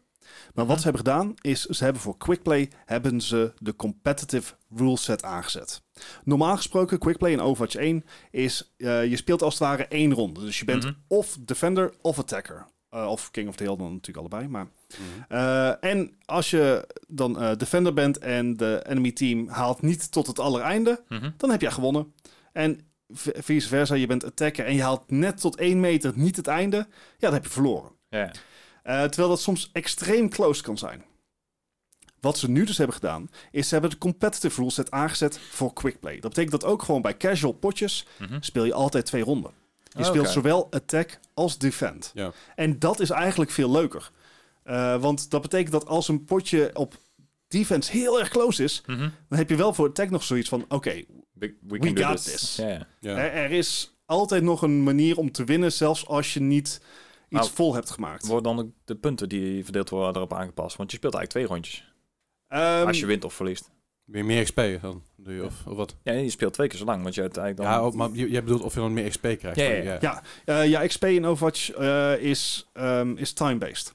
maar 0.53 0.65
wat 0.65 0.67
Mhm. 0.67 0.77
ze 0.77 0.83
hebben 0.83 1.01
gedaan 1.05 1.33
is... 1.41 1.61
ze 1.65 1.83
hebben 1.83 2.01
voor 2.01 2.17
Quickplay 2.17 2.69
hebben 2.85 3.21
ze 3.21 3.53
de 3.57 3.75
competitive 3.75 4.53
rule 4.75 4.97
set 4.97 5.23
aangezet. 5.23 5.81
Normaal 6.23 6.55
gesproken, 6.55 6.99
Quickplay 6.99 7.31
in 7.31 7.41
Overwatch 7.41 7.75
1 7.75 8.05
is... 8.31 8.73
eh, 8.77 9.05
je 9.05 9.15
speelt 9.17 9.41
als 9.41 9.53
het 9.53 9.63
ware 9.63 9.87
één 9.87 10.13
ronde. 10.13 10.39
Dus 10.39 10.59
je 10.59 10.65
bent 10.65 10.83
Mhm. 10.83 10.93
of 11.07 11.37
defender 11.39 11.93
of 12.01 12.19
attacker. 12.19 12.65
Eh, 12.89 13.07
of 13.09 13.31
King 13.31 13.47
of 13.49 13.55
the 13.55 13.63
Hill 13.63 13.75
dan 13.77 13.91
natuurlijk 13.93 14.17
allebei, 14.17 14.47
maar... 14.51 14.67
Mhm. 14.97 15.33
Eh, 15.33 15.83
en 15.83 16.17
als 16.25 16.49
je 16.49 16.87
dan 17.07 17.39
eh, 17.41 17.55
defender 17.57 17.93
bent 17.93 18.17
en 18.17 18.57
de 18.57 18.83
enemy 18.89 19.11
team 19.11 19.47
haalt 19.49 19.81
niet 19.81 20.11
tot 20.11 20.27
het 20.27 20.39
allereinde, 20.39 21.03
mhm. 21.07 21.29
dan 21.37 21.49
heb 21.49 21.61
jij 21.61 21.71
gewonnen. 21.71 22.13
En 22.53 22.79
vice 23.15 23.67
versa, 23.67 23.95
je 23.95 24.07
bent 24.07 24.23
attacker 24.25 24.65
en 24.65 24.75
je 24.75 24.81
haalt 24.81 25.11
net 25.11 25.39
tot 25.39 25.55
één 25.57 25.79
meter 25.79 26.11
niet 26.15 26.35
het 26.35 26.47
einde, 26.47 26.77
ja, 26.77 26.85
dan 27.17 27.33
heb 27.33 27.43
je 27.43 27.49
verloren. 27.49 27.91
Ja. 28.09 28.31
Eh, 28.83 29.03
terwijl 29.03 29.29
dat 29.29 29.41
soms 29.41 29.69
extreem 29.73 30.29
close 30.29 30.63
kan 30.63 30.77
zijn. 30.77 31.03
Wat 32.19 32.37
ze 32.37 32.49
nu 32.49 32.65
dus 32.65 32.77
hebben 32.77 32.95
gedaan, 32.95 33.29
is 33.51 33.67
ze 33.67 33.73
hebben 33.73 33.91
de 33.91 33.97
competitive 33.97 34.55
rule 34.59 34.71
set 34.71 34.91
aangezet 34.91 35.39
voor 35.39 35.73
quickplay. 35.73 36.13
Dat 36.19 36.29
betekent 36.33 36.61
dat 36.61 36.65
ook 36.65 36.81
gewoon 36.83 37.01
bij 37.01 37.17
casual 37.17 37.53
potjes 37.53 38.05
Mhm. 38.19 38.37
speel 38.39 38.63
je 38.65 38.73
altijd 38.73 39.05
twee 39.05 39.23
ronden. 39.23 39.51
Je 39.83 39.99
Oké. 39.99 40.07
speelt 40.07 40.29
zowel 40.29 40.67
attack 40.71 41.19
als 41.33 41.57
defend. 41.57 42.11
Ja. 42.13 42.31
En 42.55 42.79
dat 42.79 42.99
is 42.99 43.09
eigenlijk 43.09 43.51
veel 43.51 43.71
leuker. 43.71 44.11
Eh, 44.63 45.01
want 45.01 45.29
dat 45.29 45.41
betekent 45.41 45.71
dat 45.71 45.85
als 45.87 46.07
een 46.07 46.25
potje 46.25 46.69
op 46.73 46.95
defense 47.47 47.91
heel 47.91 48.19
erg 48.19 48.29
close 48.29 48.63
is, 48.63 48.83
Mhm. 48.85 49.09
dan 49.29 49.37
heb 49.37 49.49
je 49.49 49.55
wel 49.55 49.73
voor 49.73 49.87
attack 49.87 50.09
nog 50.09 50.23
zoiets 50.23 50.49
van: 50.49 50.65
oké, 50.67 50.93
We, 50.93 51.05
we, 51.33 51.55
We 51.67 51.79
can 51.79 51.93
do 51.93 52.03
got 52.03 52.23
this. 52.23 52.57
er, 52.59 52.87
er 53.17 53.51
is 53.51 53.95
altijd 54.05 54.43
nog 54.43 54.61
een 54.61 54.83
manier 54.83 55.17
om 55.17 55.31
te 55.31 55.43
winnen, 55.43 55.71
zelfs 55.71 56.07
als 56.07 56.33
je 56.33 56.39
niet 56.39 56.67
iets 56.67 56.81
Nou, 57.29 57.49
vol 57.53 57.73
hebt 57.75 57.89
gemaakt. 57.91 58.27
Worden 58.27 58.55
dan 58.55 58.65
ook 58.65 58.71
de 58.85 58.95
punten 58.95 59.29
die 59.29 59.63
verdeeld 59.63 59.89
worden 59.89 60.15
erop 60.15 60.33
aangepast? 60.33 60.75
Want 60.75 60.91
je 60.91 60.97
speelt 60.97 61.13
eigenlijk 61.15 61.47
twee 61.47 61.57
rondjes. 61.59 61.93
Ehm, 62.47 62.87
als 62.87 62.99
je 62.99 63.05
wint 63.05 63.23
of 63.23 63.33
verliest. 63.33 63.69
Weer 64.03 64.25
meer 64.25 64.43
XP 64.43 64.61
dan 64.81 65.03
doe 65.17 65.33
je, 65.33 65.43
of, 65.45 65.53
of 65.67 65.75
wat? 65.75 65.95
Ja, 66.03 66.13
je 66.13 66.29
speelt 66.29 66.53
twee 66.53 66.67
keer 66.67 66.77
zo 66.79 66.85
lang. 66.85 67.03
Want 67.03 67.15
je 67.15 67.21
hebt 67.21 67.37
eigenlijk 67.37 67.69
dan... 67.69 67.83
Ja, 67.91 67.97
maar 67.97 68.09
je, 68.17 68.29
jij 68.29 68.43
bedoelt 68.43 68.61
of 68.61 68.73
je 68.73 68.79
dan 68.79 68.93
meer 68.93 69.09
XP 69.09 69.21
krijgt. 69.21 69.55
Ja, 69.55 69.63
ja, 69.69 69.83
ja. 69.83 69.97
ja, 70.01 70.23
eh, 70.45 70.69
ja, 70.69 70.85
XP 70.87 71.03
in 71.05 71.25
Overwatch 71.25 71.71
eh, 71.71 72.17
is, 72.17 72.69
ehm, 72.73 73.17
is 73.17 73.33
time-based. 73.33 73.93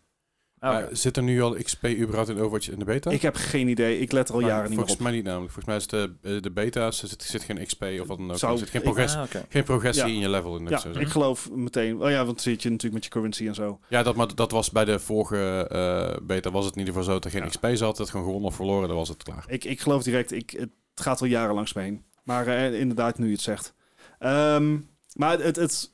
Ah. 0.60 0.72
Maar 0.72 0.88
zit 0.92 1.16
er 1.16 1.22
nu 1.22 1.42
al 1.42 1.52
XP 1.62 1.84
überhaupt 1.86 2.28
in 2.28 2.36
Overwatch 2.38 2.70
in 2.70 2.78
de 2.78 2.84
beta? 2.84 3.10
Ik 3.10 3.22
heb 3.22 3.36
geen 3.36 3.68
idee. 3.68 3.98
Ik 4.00 4.12
let 4.12 4.28
er 4.28 4.34
al 4.34 4.40
Maar 4.40 4.48
jaren 4.50 4.68
niet 4.68 4.78
meer 4.78 4.86
Volgens 4.86 4.98
op. 4.98 5.04
mij 5.06 5.12
niet 5.16 5.24
namelijk. 5.24 5.52
Volgens 5.52 5.66
mij 5.66 5.76
is 5.76 5.86
de, 6.22 6.36
eh, 6.36 6.42
de 6.42 6.50
beta's, 6.50 7.02
er 7.02 7.08
zit, 7.08 7.22
zit 7.22 7.42
geen 7.42 7.66
XP 7.66 7.82
of 8.00 8.06
wat 8.06 8.18
dan 8.18 8.30
ook. 8.30 8.38
Zou- 8.38 8.52
er 8.52 8.58
zit 8.58 8.70
geen, 8.70 8.82
ik- 8.82 8.98
Ah, 8.98 9.22
geen 9.48 9.64
progressie 9.64 10.06
Ja. 10.06 10.12
in 10.12 10.18
je 10.18 10.28
level. 10.28 10.56
In 10.56 10.62
het 10.66 10.82
Ja, 10.82 10.92
zo 10.92 10.98
ik 11.00 11.08
geloof 11.08 11.50
meteen. 11.50 12.02
Oh 12.02 12.10
ja, 12.10 12.16
want 12.16 12.26
dan 12.26 12.38
zit 12.38 12.62
je 12.62 12.68
natuurlijk 12.68 12.94
met 12.94 13.04
je 13.04 13.10
currency 13.10 13.46
en 13.46 13.54
zo. 13.54 13.78
ja 13.88 14.02
dat, 14.02 14.16
maar 14.16 14.34
dat 14.34 14.50
was 14.50 14.70
bij 14.70 14.84
de 14.84 14.98
vorige 14.98 15.66
eh, 15.70 16.26
beta 16.26 16.50
was 16.50 16.64
het 16.64 16.72
in 16.74 16.78
ieder 16.78 16.94
geval 16.94 17.08
zo 17.08 17.14
dat 17.20 17.24
er 17.24 17.30
geen 17.30 17.42
Ja. 17.42 17.48
XP 17.48 17.66
zat. 17.72 17.96
Dat 17.96 18.10
gewoon 18.10 18.24
gewonnen 18.26 18.48
of 18.50 18.56
verloren, 18.56 18.88
dan 18.88 18.96
was 18.96 19.08
het 19.08 19.22
klaar. 19.22 19.44
Ik, 19.48 19.64
ik 19.64 19.80
geloof 19.80 20.02
direct, 20.02 20.32
ik, 20.32 20.50
het 20.50 20.70
gaat 20.94 21.20
al 21.20 21.26
jaren 21.26 21.54
langs 21.54 21.72
me 21.72 21.82
heen. 21.82 22.04
Maar 22.24 22.46
eh, 22.46 22.80
inderdaad, 22.80 23.18
nu 23.18 23.26
je 23.26 23.32
het 23.32 23.40
zegt. 23.40 23.74
Ehm, 24.18 24.76
maar 25.14 25.30
het, 25.30 25.42
het, 25.42 25.56
het 25.56 25.90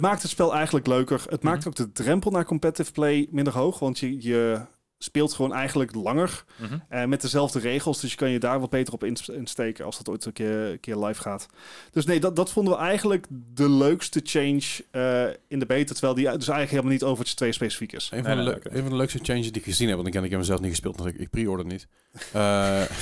maakt 0.00 0.22
het 0.22 0.30
spel 0.30 0.54
eigenlijk 0.54 0.86
leuker. 0.86 1.22
Het 1.28 1.42
maakt 1.42 1.58
Mhm. 1.58 1.68
ook 1.68 1.74
de 1.74 1.92
drempel 1.92 2.30
naar 2.30 2.44
competitive 2.44 2.92
play 2.92 3.28
minder 3.30 3.52
hoog. 3.52 3.78
Want 3.78 3.98
je, 3.98 4.22
je 4.22 4.60
speelt 4.98 5.32
gewoon 5.32 5.52
eigenlijk 5.52 5.94
langer. 5.94 6.44
Mhm. 6.56 6.78
eh, 6.88 7.04
met 7.04 7.20
dezelfde 7.20 7.58
regels. 7.58 8.00
Dus 8.00 8.10
je 8.10 8.16
kan 8.16 8.30
je 8.30 8.38
daar 8.38 8.60
wat 8.60 8.70
beter 8.70 8.92
op 8.94 9.04
ins- 9.04 9.28
insteken 9.28 9.84
als 9.84 9.96
dat 9.96 10.08
ooit 10.08 10.24
een 10.24 10.32
keer, 10.32 10.56
een 10.70 10.80
keer 10.80 10.96
live 10.96 11.20
gaat. 11.22 11.46
Dus 11.90 12.04
nee, 12.04 12.20
dat, 12.20 12.36
dat 12.36 12.52
vonden 12.52 12.72
we 12.74 12.78
eigenlijk 12.80 13.26
de 13.54 13.70
leukste 13.70 14.20
change 14.24 14.62
eh, 14.90 15.36
in 15.48 15.58
de 15.58 15.66
beta. 15.66 15.92
Terwijl 15.92 16.14
die 16.14 16.24
dus 16.24 16.32
eigenlijk 16.32 16.70
helemaal 16.70 16.92
niet 16.92 17.02
over 17.02 17.24
het 17.24 17.36
2 17.36 17.52
specifiek 17.52 17.92
is. 17.92 18.08
Een 18.12 18.24
van, 18.24 18.36
Nee, 18.36 18.44
de 18.44 18.50
nee, 18.50 18.76
een 18.76 18.82
van 18.82 18.90
de 18.90 18.96
leukste 18.96 19.18
changes 19.22 19.46
die 19.52 19.60
ik 19.60 19.64
gezien 19.68 19.86
heb, 19.88 19.96
want 19.96 20.08
ik 20.08 20.14
heb 20.14 20.24
ik 20.24 20.30
heb 20.30 20.38
hem 20.38 20.48
zelf 20.48 20.60
niet 20.60 20.70
gespeeld, 20.70 20.96
want 20.96 21.08
ik, 21.08 21.18
ik 21.18 21.30
pre-order 21.30 21.66
niet. 21.66 21.86
Eh, 22.32 22.82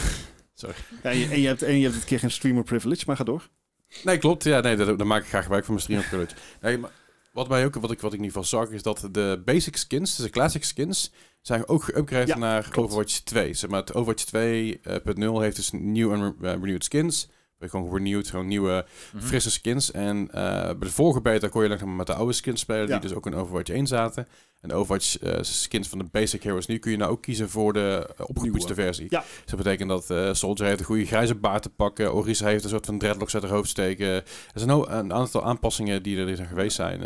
Ja, 1.03 1.11
en, 1.11 1.19
je, 1.19 1.29
en, 1.29 1.41
je 1.41 1.47
hebt, 1.47 1.63
en 1.63 1.77
je 1.77 1.83
hebt 1.83 1.95
dit 1.95 2.05
keer 2.05 2.19
geen 2.19 2.31
streamer 2.31 2.63
privilege, 2.63 3.03
maar 3.07 3.17
ga 3.17 3.25
door. 3.25 3.49
Nee, 4.05 4.19
klopt. 4.19 4.45
Ja, 4.45 4.61
nee, 4.61 4.77
daar, 4.77 4.97
daar 4.97 5.07
maak 5.07 5.23
ik 5.23 5.29
graag 5.29 5.43
gebruik 5.43 5.65
van 5.65 5.75
mijn 5.75 5.87
stream 5.87 6.03
privilege. 6.03 6.35
Nee, 6.61 6.79
maar 6.79 6.91
wat 7.33 7.49
mij 7.49 7.65
ook, 7.65 7.75
wat 7.75 7.91
ik, 7.91 8.01
wat 8.01 8.13
ik 8.13 8.19
in 8.19 8.25
ieder 8.25 8.43
geval 8.43 8.61
zag, 8.61 8.71
is 8.71 8.83
dat 8.83 9.09
de 9.11 9.43
basic 9.45 9.77
skins, 9.77 10.17
dus 10.17 10.25
de 10.25 10.31
classic 10.31 10.65
skins, 10.65 11.13
zijn 11.41 11.69
ook 11.69 11.85
geüpgraded 11.85 12.27
Ja, 12.27 12.39
naar 12.39 12.63
klopt. 12.63 12.79
Overwatch 12.79 13.19
2. 13.19 13.55
Zeg 13.55 13.71
maar, 13.71 13.81
het 13.81 13.95
Overwatch 13.95 14.25
2.0 14.25 15.41
heeft 15.41 15.57
dus 15.57 15.71
nieuw 15.73 16.13
en 16.13 16.37
eh, 16.43 16.51
renewed 16.51 16.85
skins. 16.85 17.29
Gewoon 17.61 17.93
renewed, 17.97 18.29
gewoon 18.31 18.47
nieuwe 18.47 18.85
Mhm. 19.13 19.25
frisse 19.25 19.51
skins. 19.51 19.91
En 19.91 20.29
eh, 20.33 20.41
bij 20.65 20.77
de 20.81 20.91
vorige 20.91 21.21
beta 21.21 21.49
kon 21.49 21.63
je 21.69 21.87
met 21.87 22.07
de 22.07 22.15
oude 22.15 22.33
skins 22.33 22.61
spelen, 22.61 22.87
Ja. 22.87 22.93
die 22.99 23.01
dus 23.09 23.15
ook 23.15 23.27
in 23.27 23.35
Overwatch 23.35 23.71
1 23.73 23.87
zaten. 23.87 24.27
En 24.61 24.69
de 24.69 24.75
Overwatch 24.75 25.19
eh, 25.19 25.39
skins 25.41 25.89
van 25.89 25.99
de 25.99 26.05
basic 26.11 26.43
heroes 26.43 26.67
nu 26.67 26.79
kun 26.79 26.91
je 26.91 26.97
nou 26.97 27.11
ook 27.11 27.23
kiezen 27.23 27.51
voor 27.51 27.73
de 27.73 28.09
uh, 28.21 28.27
opgepoetste 28.27 28.73
Nieuwe. 28.75 28.83
versie. 28.83 29.07
Ja. 29.09 29.21
Dus 29.21 29.29
dat 29.45 29.57
betekent 29.57 29.89
dat 29.89 30.11
eh, 30.11 30.33
Soldier 30.33 30.67
heeft 30.67 30.79
een 30.81 30.87
goede 30.87 31.07
grijze 31.07 31.35
baard 31.35 31.63
te 31.63 31.69
pakken. 31.71 32.15
Orisa 32.15 32.47
heeft 32.47 32.65
een 32.65 32.71
soort 32.71 32.87
van 32.87 32.99
dreadlocks 32.99 33.35
uit 33.35 33.43
haar 33.43 33.53
hoofd 33.53 33.69
steken. 33.69 34.07
Er 34.09 34.25
zijn 34.55 34.71
ook 34.71 34.89
een 34.89 35.13
aantal 35.13 35.45
aanpassingen 35.45 36.03
die 36.03 36.19
er 36.19 36.37
zijn 36.37 36.49
geweest 36.49 36.77
zijn. 36.77 37.01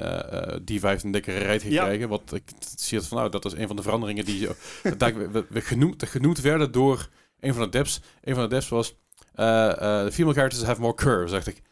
Diva 0.65 0.89
heeft 0.89 1.05
een 1.05 1.11
dikke 1.11 1.33
Ja. 1.33 1.59
gekregen. 1.59 2.09
Wat 2.09 2.33
ik 2.35 2.43
zie 2.77 2.99
het 2.99 3.07
van 3.07 3.19
nou, 3.19 3.31
dat 3.31 3.45
is 3.45 3.53
een 3.53 3.67
van 3.67 3.77
de 3.77 3.83
veranderingen 3.83 4.25
die 4.25 4.49
dat 4.99 5.13
we, 5.13 5.29
we, 5.31 5.45
we 5.49 5.61
genoemd, 5.61 6.09
genoemd 6.09 6.41
werden 6.41 6.73
door 6.73 7.09
een 7.41 7.55
van 7.55 7.63
de 7.63 7.69
devs. 7.69 8.01
Een 8.23 8.35
van 8.35 8.43
de 8.43 8.55
devs 8.55 8.69
was 8.69 8.95
eh 9.41 9.69
eh 9.71 10.05
the 10.07 10.13
female 10.13 10.35
characters 10.35 10.63
have 10.63 10.81
more 10.81 10.95
curves. 10.95 11.31
Dacht 11.31 11.47
ik. 11.47 11.63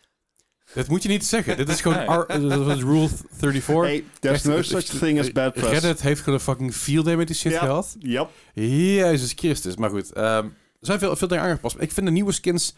Dit 0.75 0.89
moet 0.89 1.03
je 1.03 1.09
niet 1.09 1.25
zeggen. 1.27 1.57
Dit 1.57 1.69
is 1.69 1.81
gewoon 1.81 1.99
eh, 2.29 2.49
dat 2.49 2.65
was 2.65 2.81
rule 2.81 3.09
34. 3.31 3.85
Hey, 3.91 4.05
there's 4.21 4.37
Echt, 4.37 4.45
no 4.57 4.63
such 4.63 4.99
thing 4.99 5.19
as 5.21 5.33
bad 5.33 5.53
press. 5.53 5.69
Reddit 5.71 6.01
heeft 6.01 6.21
gewoon 6.21 6.35
een 6.39 6.45
fucking 6.45 6.75
field 6.75 7.05
day 7.05 7.15
met 7.17 7.27
die 7.27 7.37
shit 7.37 7.53
Ja. 7.53 7.59
gehad. 7.59 7.97
Yep. 7.99 8.31
Jezus 8.55 9.33
Christus. 9.37 9.77
Maar 9.77 9.91
goed, 9.91 10.13
ehm, 10.13 10.45
er 10.45 10.51
zijn 10.81 10.99
veel, 10.99 11.17
veel 11.17 11.29
dingen 11.29 11.45
aangepast. 11.45 11.77
Ik 11.79 11.93
vind 11.93 12.07
de 12.07 12.13
nieuwe 12.13 12.33
skins... 12.33 12.75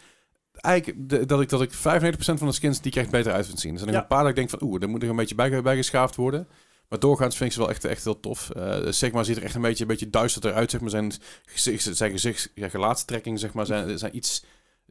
Eigenlijk 0.54 1.08
de- 1.08 1.26
dat 1.26 1.40
ik, 1.40 1.48
dat 1.48 1.62
ik 1.62 1.72
95% 1.72 2.38
van 2.38 2.46
de 2.46 2.52
skins 2.52 2.80
die 2.80 2.92
krijgt 2.92 3.10
beter 3.10 3.32
uit 3.32 3.46
vind 3.46 3.60
zien. 3.60 3.72
Er 3.72 3.78
zijn 3.78 3.90
er 3.90 3.96
Ja. 3.96 4.02
een 4.02 4.08
paar 4.08 4.20
dat 4.20 4.28
ik 4.28 4.36
denk 4.36 4.50
van... 4.50 4.62
Oeh, 4.62 4.80
daar 4.80 4.88
moet 4.88 5.02
er 5.02 5.08
een 5.08 5.16
beetje 5.16 5.34
bij, 5.34 5.62
bijgeschaafd 5.62 6.16
worden. 6.16 6.48
Maar 6.88 6.98
doorgaans 6.98 7.36
vind 7.36 7.48
ik 7.48 7.54
ze 7.54 7.60
wel 7.62 7.70
echt, 7.70 7.84
echt 7.84 8.04
heel 8.04 8.20
tof. 8.20 8.50
Eh 8.50 8.78
Sigma 8.88 9.22
ziet 9.22 9.36
er 9.36 9.42
echt 9.42 9.54
een 9.54 9.60
beetje, 9.60 9.82
een 9.82 9.88
beetje 9.88 10.10
duisterder 10.10 10.52
uit. 10.52 10.70
Zeg 10.70 10.80
maar. 10.80 10.90
Zijn, 10.90 11.12
gezicht, 11.44 11.96
zijn 11.96 12.10
gezicht, 12.10 12.50
ja, 12.54 12.68
gelaatstrekkingen 12.68 13.38
zeg 13.38 13.52
maar, 13.52 13.66
zijn, 13.66 13.98
zijn 13.98 14.16
iets 14.16 14.44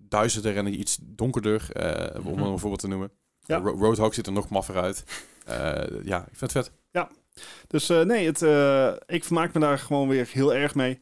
duisterder 0.09 0.57
en 0.57 0.79
iets 0.79 0.97
donkerder. 1.01 1.67
eh, 1.73 2.25
Om 2.25 2.33
Mhm. 2.33 2.43
een 2.43 2.59
voorbeeld 2.59 2.79
te 2.81 2.87
noemen. 2.87 3.11
Ja. 3.45 3.57
Ro- 3.57 3.77
Roadhog 3.77 4.13
ziet 4.13 4.25
er 4.27 4.31
nog 4.33 4.49
maffer 4.49 4.77
uit. 4.81 5.03
Eh, 5.45 6.03
ja, 6.03 6.19
ik 6.19 6.37
vind 6.37 6.53
het 6.53 6.65
vet. 6.65 6.71
Dus 7.67 7.89
eh, 7.89 8.01
nee, 8.01 8.25
het, 8.25 8.41
eh, 8.41 8.93
ik 9.07 9.23
vermaak 9.23 9.53
me 9.53 9.59
daar 9.59 9.79
gewoon 9.79 10.07
weer 10.07 10.29
heel 10.31 10.53
erg 10.53 10.75
mee. 10.75 10.99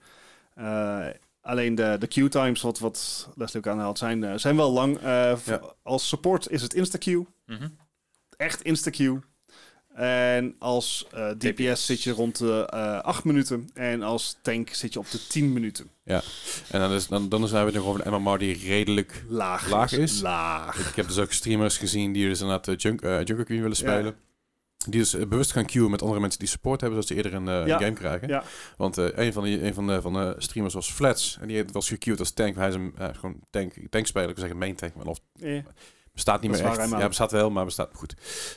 Eh, 0.53 1.05
alleen 1.41 1.75
de, 1.75 1.95
de 1.99 2.07
queue 2.07 2.29
times, 2.29 2.61
wat, 2.61 2.79
wat 2.79 3.29
Leslie 3.35 3.57
ook 3.65 3.71
aanhaalt, 3.73 3.97
zijn, 3.97 4.39
zijn 4.39 4.55
wel 4.55 4.71
lang. 4.71 4.97
Eh, 4.97 5.35
v- 5.35 5.47
Ja. 5.47 5.61
Als 5.83 6.07
support 6.07 6.49
is 6.49 6.61
het 6.61 6.73
insta-queue. 6.73 7.25
Mhm. 7.45 7.67
Echt 8.37 8.61
insta-queue. 8.61 9.19
En 9.97 10.55
als 10.60 11.07
eh, 11.12 11.29
DPS, 11.29 11.55
DPS. 11.55 11.86
zit 11.86 12.03
je 12.03 12.12
rond 12.12 12.38
de 12.38 12.67
eh 12.69 12.99
8 12.99 13.23
minuten. 13.23 13.69
En 13.73 14.01
als 14.03 14.38
tank 14.41 14.69
zit 14.69 14.93
je 14.93 14.99
op 14.99 15.12
de 15.12 15.27
10 15.27 15.53
minuten. 15.53 15.89
En 16.03 16.21
dan, 16.79 16.91
is, 16.91 17.07
dan, 17.07 17.29
dan 17.29 17.47
zijn 17.47 17.65
we 17.65 17.71
nog 17.71 17.86
over 17.86 18.07
een 18.07 18.21
MMR 18.21 18.38
die 18.38 18.57
redelijk... 18.67 19.23
Laag, 19.27 19.69
Laag 19.69 19.91
is? 19.91 20.21
Laag. 20.21 20.89
Ik 20.89 20.95
heb 20.95 21.07
dus 21.07 21.17
ook 21.17 21.31
streamers 21.31 21.77
gezien 21.77 22.12
die 22.13 22.27
dus 22.27 22.39
inderdaad 22.41 22.67
uh, 22.67 22.75
junk, 22.77 23.01
eh, 23.01 23.23
Junker 23.23 23.45
Queen 23.45 23.62
willen 23.62 23.77
Ja. 23.81 23.91
spelen. 23.91 24.15
Die 24.89 24.99
dus 24.99 25.13
eh, 25.13 25.25
bewust 25.27 25.51
gaan 25.51 25.65
queuen 25.65 25.91
met 25.91 26.01
andere 26.01 26.19
mensen 26.19 26.39
die 26.39 26.47
support 26.47 26.81
hebben, 26.81 27.03
zodat 27.03 27.17
ze 27.17 27.23
eerder 27.23 27.39
een, 27.41 27.62
eh, 27.62 27.67
Ja. 27.67 27.77
game 27.77 27.93
krijgen. 27.93 28.27
Ja. 28.27 28.43
Want 28.77 28.97
eh, 28.97 29.05
een 29.25 29.33
van, 29.33 29.43
die, 29.43 29.63
een 29.63 29.73
van, 29.73 29.88
de, 29.88 30.01
van 30.01 30.13
de 30.13 30.36
streamers 30.38 30.73
was 30.73 30.91
Flats. 30.91 31.38
En 31.41 31.47
die 31.47 31.63
was 31.71 31.88
gequeued 31.88 32.19
als 32.19 32.31
tank. 32.31 32.55
Hij 32.55 32.67
is 32.67 32.75
een 32.75 32.93
eh, 32.97 33.07
gewoon 33.13 33.39
tank, 33.49 33.73
tankspeler. 33.89 34.29
Ik 34.29 34.36
wil 34.36 34.43
zeggen 34.43 34.60
main 34.62 34.75
tank. 34.75 34.95
Maar 34.95 35.05
of 35.05 35.19
Eh, 35.39 35.60
bestaat 36.17 36.41
niet 36.41 36.51
Dat 36.51 36.62
meer 36.62 36.69
echt. 36.80 36.89
hij 36.89 36.99
Ja, 36.99 37.08
bestaat 37.08 37.32
wel, 37.32 37.49
maar 37.49 37.65
bestaat 37.65 37.89
goed. 37.93 38.13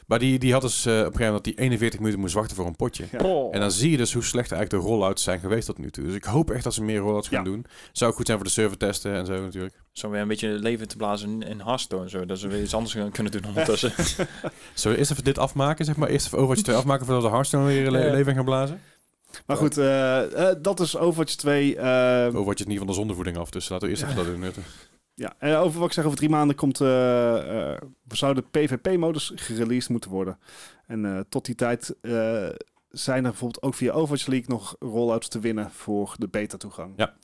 Maar 0.06 0.18
die, 0.18 0.38
die 0.38 0.52
had 0.52 0.62
dus 0.62 0.86
eh, 0.86 0.92
op 0.92 0.98
een 0.98 1.04
gegeven 1.04 1.24
moment 1.26 1.44
dat 1.44 1.54
hij 1.54 1.64
41 1.64 1.98
minuten 1.98 2.20
moest 2.20 2.34
wachten 2.34 2.56
voor 2.56 2.66
een 2.66 2.76
potje. 2.76 3.04
Ja. 3.12 3.18
Oh. 3.18 3.54
En 3.54 3.60
dan 3.60 3.70
zie 3.70 3.90
je 3.90 3.96
dus 3.96 4.12
hoe 4.12 4.22
slecht 4.24 4.52
eigenlijk 4.52 4.82
de 4.82 4.88
rollouts 4.90 5.22
zijn 5.22 5.40
geweest 5.40 5.66
tot 5.66 5.78
nu 5.78 5.90
toe. 5.90 6.04
Dus 6.04 6.14
ik 6.14 6.24
hoop 6.24 6.50
echt 6.50 6.64
dat 6.64 6.74
ze 6.74 6.82
meer 6.82 6.98
rollouts 6.98 7.28
gaan 7.28 7.38
Ja. 7.38 7.50
doen. 7.50 7.66
Zou 7.92 8.10
ook 8.10 8.16
goed 8.16 8.26
zijn 8.26 8.38
voor 8.38 8.46
de 8.46 8.52
server 8.52 8.76
testen 8.76 9.14
en 9.14 9.26
zo 9.26 9.40
natuurlijk. 9.40 9.74
Zo 9.92 10.10
weer 10.10 10.20
een 10.20 10.28
beetje 10.28 10.48
leven 10.48 10.88
te 10.88 10.96
blazen 10.96 11.42
in, 11.42 11.60
Hearthstone 11.60 12.02
en 12.02 12.10
zo. 12.10 12.24
Dat 12.26 12.38
ze 12.38 12.48
weer 12.48 12.62
iets 12.62 12.74
anders 12.74 12.94
gaan 12.94 13.10
kunnen 13.10 13.32
doen 13.32 13.44
ondertussen. 13.44 13.92
Zullen 14.74 14.92
we 14.92 14.96
eerst 14.98 15.10
even 15.10 15.24
dit 15.24 15.38
afmaken, 15.38 15.84
zeg 15.84 15.96
maar? 15.96 16.08
Eerst 16.08 16.26
even 16.26 16.38
Overwatch 16.38 16.62
2 16.62 16.76
afmaken 16.82 17.04
voordat 17.06 17.24
we 17.24 17.30
Hearthstone 17.30 17.64
weer 17.64 17.84
in 17.84 17.90
le- 17.90 18.04
Ja. 18.06 18.12
leven 18.12 18.34
gaan 18.34 18.44
blazen? 18.44 18.80
maar 19.46 19.56
goed, 19.56 19.78
eh, 19.78 20.48
eh, 20.50 20.56
dat 20.62 20.80
is 20.80 20.96
Overwatch 20.96 21.34
2. 21.34 21.76
eh, 21.76 22.26
Overwatch 22.26 22.60
is 22.60 22.66
niet 22.66 22.78
van 22.78 22.86
de 22.86 22.92
zondevoeding 22.92 23.36
af, 23.36 23.50
dus 23.50 23.68
laten 23.68 23.86
we 23.88 23.92
eerst 23.92 24.02
even 24.04 24.16
dat 24.16 24.54
doen. 24.54 24.64
Ja, 25.20 25.34
en 25.38 25.56
over 25.56 25.78
wat 25.78 25.88
ik 25.88 25.94
zeg, 25.94 26.04
over 26.04 26.16
drie 26.16 26.28
maanden 26.30 26.56
komt, 26.56 26.80
eh 26.80 27.72
eh 27.72 27.80
zou 28.08 28.34
de 28.34 28.44
PvP-modus 28.50 29.32
gereleased 29.34 29.88
moeten 29.90 30.10
worden. 30.10 30.38
En 30.86 31.04
eh, 31.04 31.20
tot 31.28 31.44
die 31.44 31.54
tijd 31.54 31.94
eh, 32.02 32.48
zijn 32.88 33.24
er 33.24 33.30
bijvoorbeeld 33.30 33.62
ook 33.62 33.74
via 33.74 33.92
Overwatch 33.92 34.26
League 34.26 34.48
nog 34.48 34.76
rollouts 34.78 35.28
te 35.28 35.38
winnen 35.40 35.70
voor 35.70 36.14
de 36.18 36.28
beta-toegang. 36.28 36.92
Ja. 36.96 37.14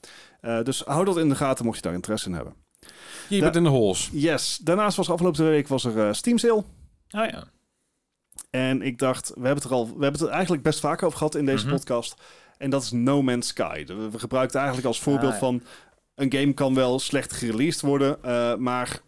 Eh, 0.41 0.63
dus 0.63 0.81
hou 0.81 1.05
dat 1.05 1.17
in 1.17 1.29
de 1.29 1.35
gaten 1.35 1.65
mocht 1.65 1.77
je 1.77 1.83
daar 1.83 1.93
interesse 1.93 2.27
in 2.29 2.35
hebben. 2.35 2.53
Je 3.29 3.39
bent 3.41 3.55
in 3.55 3.63
de 3.63 3.69
holes. 3.69 4.09
Yes, 4.11 4.57
daarnaast 4.63 4.97
was 4.97 5.09
afgelopen 5.09 5.45
week 5.49 5.67
was 5.67 5.85
er 5.85 6.07
eh, 6.07 6.13
Steam 6.13 6.37
Sale. 6.37 6.63
ah 7.09 7.29
ja. 7.29 7.43
En 8.49 8.81
ik 8.81 8.97
dacht, 8.97 9.27
we 9.27 9.33
hebben 9.47 9.55
het 9.55 9.63
er 9.63 9.71
al, 9.77 9.85
we 9.85 9.91
hebben 9.91 10.11
het 10.11 10.21
er 10.21 10.29
eigenlijk 10.29 10.63
best 10.63 10.79
vaak 10.79 11.03
over 11.03 11.17
gehad 11.17 11.35
in 11.35 11.45
deze 11.45 11.65
Mhm. 11.65 11.75
podcast. 11.75 12.21
En 12.57 12.69
dat 12.69 12.83
is 12.83 12.91
No 12.91 13.21
Man's 13.21 13.47
Sky. 13.47 13.83
We, 13.85 13.93
we 14.09 14.19
gebruiken 14.19 14.39
het 14.51 14.55
eigenlijk 14.55 14.87
als 14.87 15.01
voorbeeld 15.01 15.33
Ah, 15.33 15.39
ja. 15.39 15.45
van 15.45 15.61
een 16.17 16.33
game 16.33 16.53
kan 16.53 16.73
wel 16.73 16.99
slecht 16.99 17.33
gereleased 17.33 17.81
worden, 17.81 18.23
eh, 18.23 18.55
maar 18.55 18.99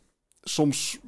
soms 0.42 1.00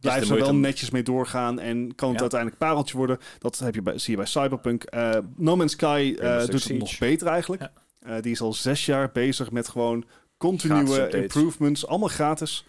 blijft 0.00 0.28
de 0.28 0.34
er 0.34 0.40
wel 0.40 0.54
netjes 0.54 0.90
mee 0.90 1.02
doorgaan 1.02 1.58
en 1.60 1.94
kan 1.94 2.08
het 2.08 2.16
Ja. 2.16 2.20
uiteindelijk 2.20 2.60
pareltje 2.60 2.96
worden. 2.96 3.18
Dat 3.38 3.58
heb 3.58 3.74
je 3.74 3.82
bij, 3.82 3.98
zie 3.98 4.10
je 4.10 4.16
bij 4.16 4.26
Cyberpunk. 4.26 4.82
Eh, 4.84 5.16
no 5.36 5.56
Man's 5.56 5.72
Sky 5.72 6.14
eh, 6.18 6.46
doet 6.46 6.64
het 6.64 6.78
nog 6.78 6.98
beter 6.98 7.26
eigenlijk. 7.26 7.70
Ja. 8.00 8.20
Die 8.20 8.32
is 8.32 8.40
al 8.40 8.52
zes 8.52 8.86
jaar 8.86 9.10
bezig 9.12 9.50
met 9.50 9.68
gewoon 9.68 10.04
continue 10.36 11.08
improvements, 11.10 11.86
allemaal 11.86 12.08
gratis. 12.08 12.66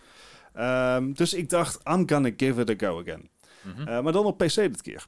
Ehm, 0.53 1.11
dus 1.13 1.33
ik 1.33 1.49
dacht, 1.49 1.79
I'm 1.87 2.09
gonna 2.09 2.29
give 2.37 2.61
it 2.61 2.69
a 2.83 2.87
go 2.87 2.99
again. 2.99 3.29
Mhm. 3.61 4.03
Maar 4.03 4.13
dan 4.13 4.25
op 4.25 4.37
PC 4.37 4.55
dit 4.55 4.81
keer. 4.81 5.05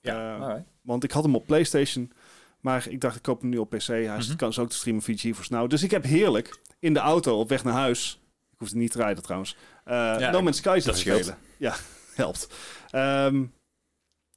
ja. 0.00 0.64
Want 0.82 1.04
ik 1.04 1.10
had 1.10 1.24
hem 1.24 1.34
op 1.34 1.46
PlayStation. 1.46 2.12
Maar 2.60 2.88
ik 2.88 3.00
dacht, 3.00 3.16
ik 3.16 3.22
koop 3.22 3.40
hem 3.40 3.50
nu 3.50 3.58
op 3.58 3.70
PC. 3.70 3.86
Hij 3.86 4.06
Mhm. 4.18 4.36
kan 4.36 4.52
zo 4.52 4.60
ook 4.62 4.68
te 4.70 4.76
streamen 4.76 5.02
via 5.02 5.16
GeForce 5.16 5.52
Now. 5.52 5.70
Dus 5.70 5.82
ik 5.82 5.90
heb 5.90 6.04
heerlijk 6.04 6.60
in 6.78 6.92
de 6.94 6.98
auto 7.00 7.38
op 7.40 7.48
weg 7.48 7.64
naar 7.64 7.72
huis. 7.74 8.20
Ik 8.50 8.58
hoefde 8.58 8.76
niet 8.76 8.90
te 8.92 8.98
rijden 8.98 9.22
trouwens. 9.22 9.56
Uh, 9.86 9.94
Ja, 10.18 10.30
no 10.30 10.42
Man's 10.42 10.56
Sky 10.58 10.78
scheelt. 10.80 10.96
spelen. 10.96 11.38
Ja, 11.58 11.76
helpt. 12.14 12.48
Ehm, 12.90 13.44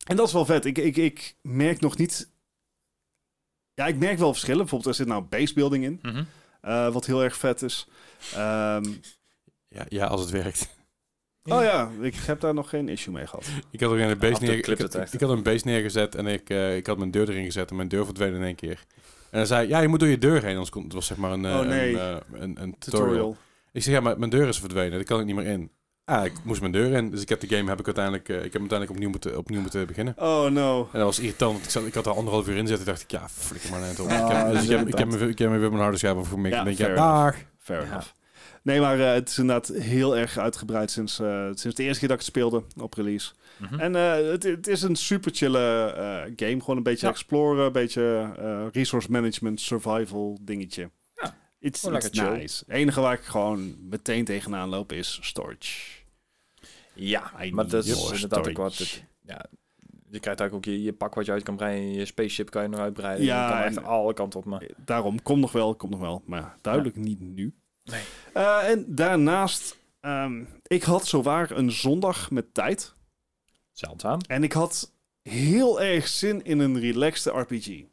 en 0.05 0.15
dat 0.15 0.27
is 0.27 0.33
wel 0.33 0.45
vet. 0.45 0.65
Ik, 0.65 0.77
ik, 0.77 0.97
ik 0.97 1.35
merk 1.41 1.79
nog 1.79 1.97
niet... 1.97 2.29
Ja, 3.73 3.87
ik 3.87 3.97
merk 3.97 4.17
wel 4.17 4.31
verschillen. 4.31 4.57
Bijvoorbeeld, 4.59 4.89
er 4.89 4.95
zit 4.95 5.07
nou 5.07 5.21
base 5.23 5.53
building 5.53 5.83
in. 5.83 5.99
Mhm. 6.01 6.23
eh, 6.61 6.93
wat 6.93 7.05
heel 7.05 7.23
erg 7.23 7.35
vet 7.37 7.61
is. 7.61 7.87
Ehm, 8.33 8.83
Ja, 9.67 9.85
ja, 9.89 10.05
als 10.05 10.21
het 10.21 10.29
werkt. 10.29 10.69
Oh 11.45 11.63
ja, 11.63 11.89
ik 12.01 12.15
heb 12.15 12.39
daar 12.39 12.53
nog 12.53 12.69
geen 12.69 12.89
issue 12.89 13.13
mee 13.13 13.27
gehad. 13.27 13.45
Ik 13.71 13.79
had 13.81 13.91
er 13.91 13.99
een 14.01 14.17
base, 14.17 14.41
neer, 14.43 14.53
ik, 14.53 14.65
had- 14.79 15.13
ik 15.13 15.21
een 15.21 15.43
base 15.43 15.65
neergezet 15.67 16.15
en 16.15 16.27
ik, 16.27 16.49
eh, 16.49 16.75
ik 16.75 16.87
had 16.87 16.97
mijn 16.97 17.11
deur 17.11 17.29
erin 17.29 17.43
gezet 17.45 17.69
en 17.69 17.75
mijn 17.75 17.87
deur 17.87 18.05
verdween 18.05 18.33
in 18.33 18.43
één 18.43 18.55
keer. 18.55 18.85
En 19.31 19.37
dan 19.37 19.47
zei 19.47 19.59
hij, 19.59 19.69
ja, 19.69 19.79
je 19.79 19.87
moet 19.87 19.99
door 19.99 20.09
je 20.09 20.17
deur 20.17 20.41
heen, 20.43 20.51
anders 20.51 20.69
komt 20.69 20.83
het 20.83 20.93
was 20.93 21.05
zeg 21.05 21.17
maar 21.17 21.31
een, 21.31 21.45
eh, 21.45 21.59
Oh, 21.59 21.65
nee. 21.65 21.93
een, 21.93 21.99
eh, 21.99 22.41
een, 22.41 22.61
een 22.61 22.75
tutorial. 22.79 23.07
Tutorial. 23.09 23.37
Ik 23.71 23.83
zeg, 23.83 23.93
ja, 23.93 23.99
maar 23.99 24.19
mijn 24.19 24.31
deur 24.31 24.47
is 24.47 24.59
verdwenen, 24.59 24.91
daar 24.91 25.03
kan 25.03 25.19
ik 25.19 25.25
niet 25.25 25.35
meer 25.35 25.45
in. 25.45 25.71
Ah, 26.05 26.25
ik 26.25 26.33
moest 26.43 26.59
mijn 26.61 26.71
deur 26.73 26.91
in, 26.91 27.09
dus 27.09 27.21
ik 27.21 27.29
heb 27.29 27.39
de 27.39 27.47
game 27.47 27.69
heb 27.69 27.79
ik 27.79 27.85
uiteindelijk, 27.85 28.27
ik 28.29 28.35
heb 28.35 28.43
uiteindelijk 28.43 28.89
opnieuw 28.91 29.09
moeten, 29.09 29.37
opnieuw 29.37 29.61
moeten 29.61 29.87
beginnen. 29.87 30.13
Oh 30.17 30.45
no. 30.49 30.79
En 30.81 30.97
dat 30.99 31.01
was 31.07 31.19
irritant, 31.19 31.51
want 31.51 31.63
ik, 31.63 31.69
zat, 31.69 31.85
ik 31.85 31.93
had 31.93 32.05
er 32.05 32.13
anderhalf 32.13 32.47
uur 32.47 32.55
in 32.57 32.67
zitten. 32.67 32.85
dacht 32.85 33.01
ik, 33.01 33.11
ja, 33.11 33.29
flikker 33.29 33.69
maar 33.69 33.79
net 33.79 33.99
op. 33.99 34.07
Ah, 34.07 34.13
ik 34.29 34.35
heb, 34.35 34.51
dus 34.53 34.63
ik 34.63 34.69
heb, 34.69 34.79
ik 34.87 34.97
heb, 34.97 35.07
irritant. 35.07 35.19
me- 35.21 35.27
ik 35.29 35.37
heb 35.39 35.49
me 35.49 35.57
weer 35.57 35.69
mijn 35.69 35.81
harde 35.81 35.97
schijf 35.97 36.15
voor 36.27 36.39
Ja, 36.47 36.59
Ik 36.59 36.65
denk, 36.65 36.77
ja, 36.77 36.85
fair 36.85 36.95
dag. 36.95 37.35
Fair 37.57 37.81
Ja. 37.81 37.87
enough. 37.87 38.07
Nee, 38.63 38.79
maar 38.79 38.99
eh, 38.99 39.13
het 39.13 39.29
is 39.29 39.37
inderdaad 39.37 39.67
heel 39.67 40.17
erg 40.17 40.37
uitgebreid 40.37 40.91
sinds, 40.91 41.19
eh, 41.19 41.49
sinds 41.53 41.75
de 41.77 41.83
eerste 41.83 41.99
keer 41.99 42.07
dat 42.07 42.19
ik 42.19 42.25
het 42.25 42.33
speelde 42.35 42.63
op 42.77 42.93
release. 42.93 43.31
Mhm. 43.57 43.79
En 43.79 43.95
eh, 43.95 44.29
het, 44.31 44.43
het 44.43 44.67
is 44.67 44.81
een 44.81 44.95
super 44.95 45.31
chille 45.33 46.31
game. 46.35 46.59
Gewoon 46.59 46.77
een 46.77 46.83
beetje 46.83 47.05
Ja. 47.05 47.11
exploren, 47.11 47.65
een 47.65 47.71
beetje 47.71 48.31
resource 48.71 49.11
management, 49.11 49.61
survival 49.61 50.37
dingetje. 50.41 50.89
Ja, 51.15 51.35
It's, 51.59 51.83
nice. 51.83 52.63
Het 52.65 52.65
enige 52.67 53.01
waar 53.01 53.13
ik 53.13 53.23
gewoon 53.23 53.89
meteen 53.89 54.25
tegenaan 54.25 54.69
loop 54.69 54.91
is 54.91 55.19
storage. 55.21 55.99
Ja, 56.93 57.31
I 57.43 57.51
maar 57.53 57.67
dat 57.67 57.85
is 57.85 58.11
inderdaad 58.11 58.47
ook 58.49 58.57
wat. 58.57 58.77
het- 58.77 59.03
ja, 59.21 59.45
je 60.09 60.19
krijgt 60.19 60.39
eigenlijk 60.39 60.53
ook 60.55 60.65
je, 60.65 60.81
je 60.83 60.93
pak 60.93 61.13
wat 61.15 61.25
je 61.25 61.31
uit 61.31 61.43
kan 61.43 61.55
breiden. 61.55 61.91
Je 61.93 62.05
spaceship 62.05 62.49
kan 62.49 62.61
je 62.61 62.67
nog 62.67 62.79
uitbreiden. 62.79 63.25
Ja, 63.25 63.47
je 63.47 63.53
kan 63.53 63.63
echt 63.63 63.83
alle 63.87 64.13
kanten 64.13 64.39
op. 64.39 64.45
Maar. 64.45 64.63
Daarom, 64.85 65.21
kom 65.21 65.39
nog 65.39 65.51
wel, 65.51 65.75
kom 65.75 65.89
nog 65.89 65.99
wel. 65.99 66.21
Maar 66.25 66.57
duidelijk 66.61 66.95
niet 66.95 67.19
nu. 67.19 67.53
Nee. 67.83 68.03
Eh, 68.33 68.69
en 68.69 68.85
daarnaast, 68.87 69.77
ehm, 69.99 70.43
ik 70.67 70.83
had 70.83 71.07
zowaar 71.07 71.51
een 71.51 71.71
zondag 71.71 72.31
met 72.31 72.53
tijd. 72.53 72.93
Zeldzaam. 73.71 74.19
En 74.27 74.43
ik 74.43 74.53
had 74.53 74.91
heel 75.21 75.81
erg 75.81 76.07
zin 76.07 76.43
in 76.43 76.59
een 76.59 76.79
relaxed 76.79 77.33
RPG. 77.33 77.83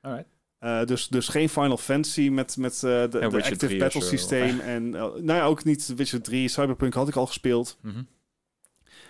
Alright. 0.00 0.28
Eh, 0.58 0.84
dus, 0.84 1.08
dus 1.08 1.28
geen 1.28 1.48
Final 1.48 1.76
Fantasy 1.76 2.28
met, 2.28 2.56
met 2.56 2.74
eh, 2.74 2.80
de, 2.80 3.20
active 3.32 3.56
3 3.56 3.78
battle 3.78 4.02
systeem. 4.02 4.60
En 4.74 4.90
nou 4.90 5.24
ja, 5.24 5.44
ook 5.44 5.64
niet 5.64 5.94
Witcher 5.96 6.22
3. 6.22 6.48
Cyberpunk 6.48 6.94
had 6.94 7.08
ik 7.08 7.16
al 7.16 7.26
gespeeld. 7.26 7.78
Mhm. 7.80 8.02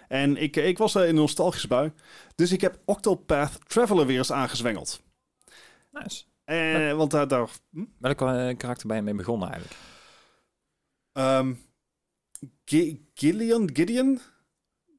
En 0.08 0.36
ik, 0.36 0.56
ik 0.56 0.78
was 0.78 0.94
in 0.94 1.02
een 1.02 1.14
nostalgische 1.14 1.68
bui. 1.68 1.92
Dus 2.34 2.52
ik 2.52 2.60
heb 2.60 2.78
Octopath 2.84 3.58
Traveler 3.68 4.06
weer 4.06 4.18
eens 4.18 4.32
aangezwengeld. 4.32 5.02
Nice. 5.90 6.24
Eh, 6.44 6.92
want 6.92 7.10
daar... 7.10 7.28
daar 7.28 7.48
hm? 7.70 8.14
Karakter 8.56 8.86
ben 8.86 8.96
je 8.96 9.02
mee 9.02 9.14
begonnen 9.14 9.48
eigenlijk? 9.48 9.80
Ehm, 11.12 11.54
Gi- 12.64 13.06
Gillian? 13.14 13.70
Gideon? 13.72 14.20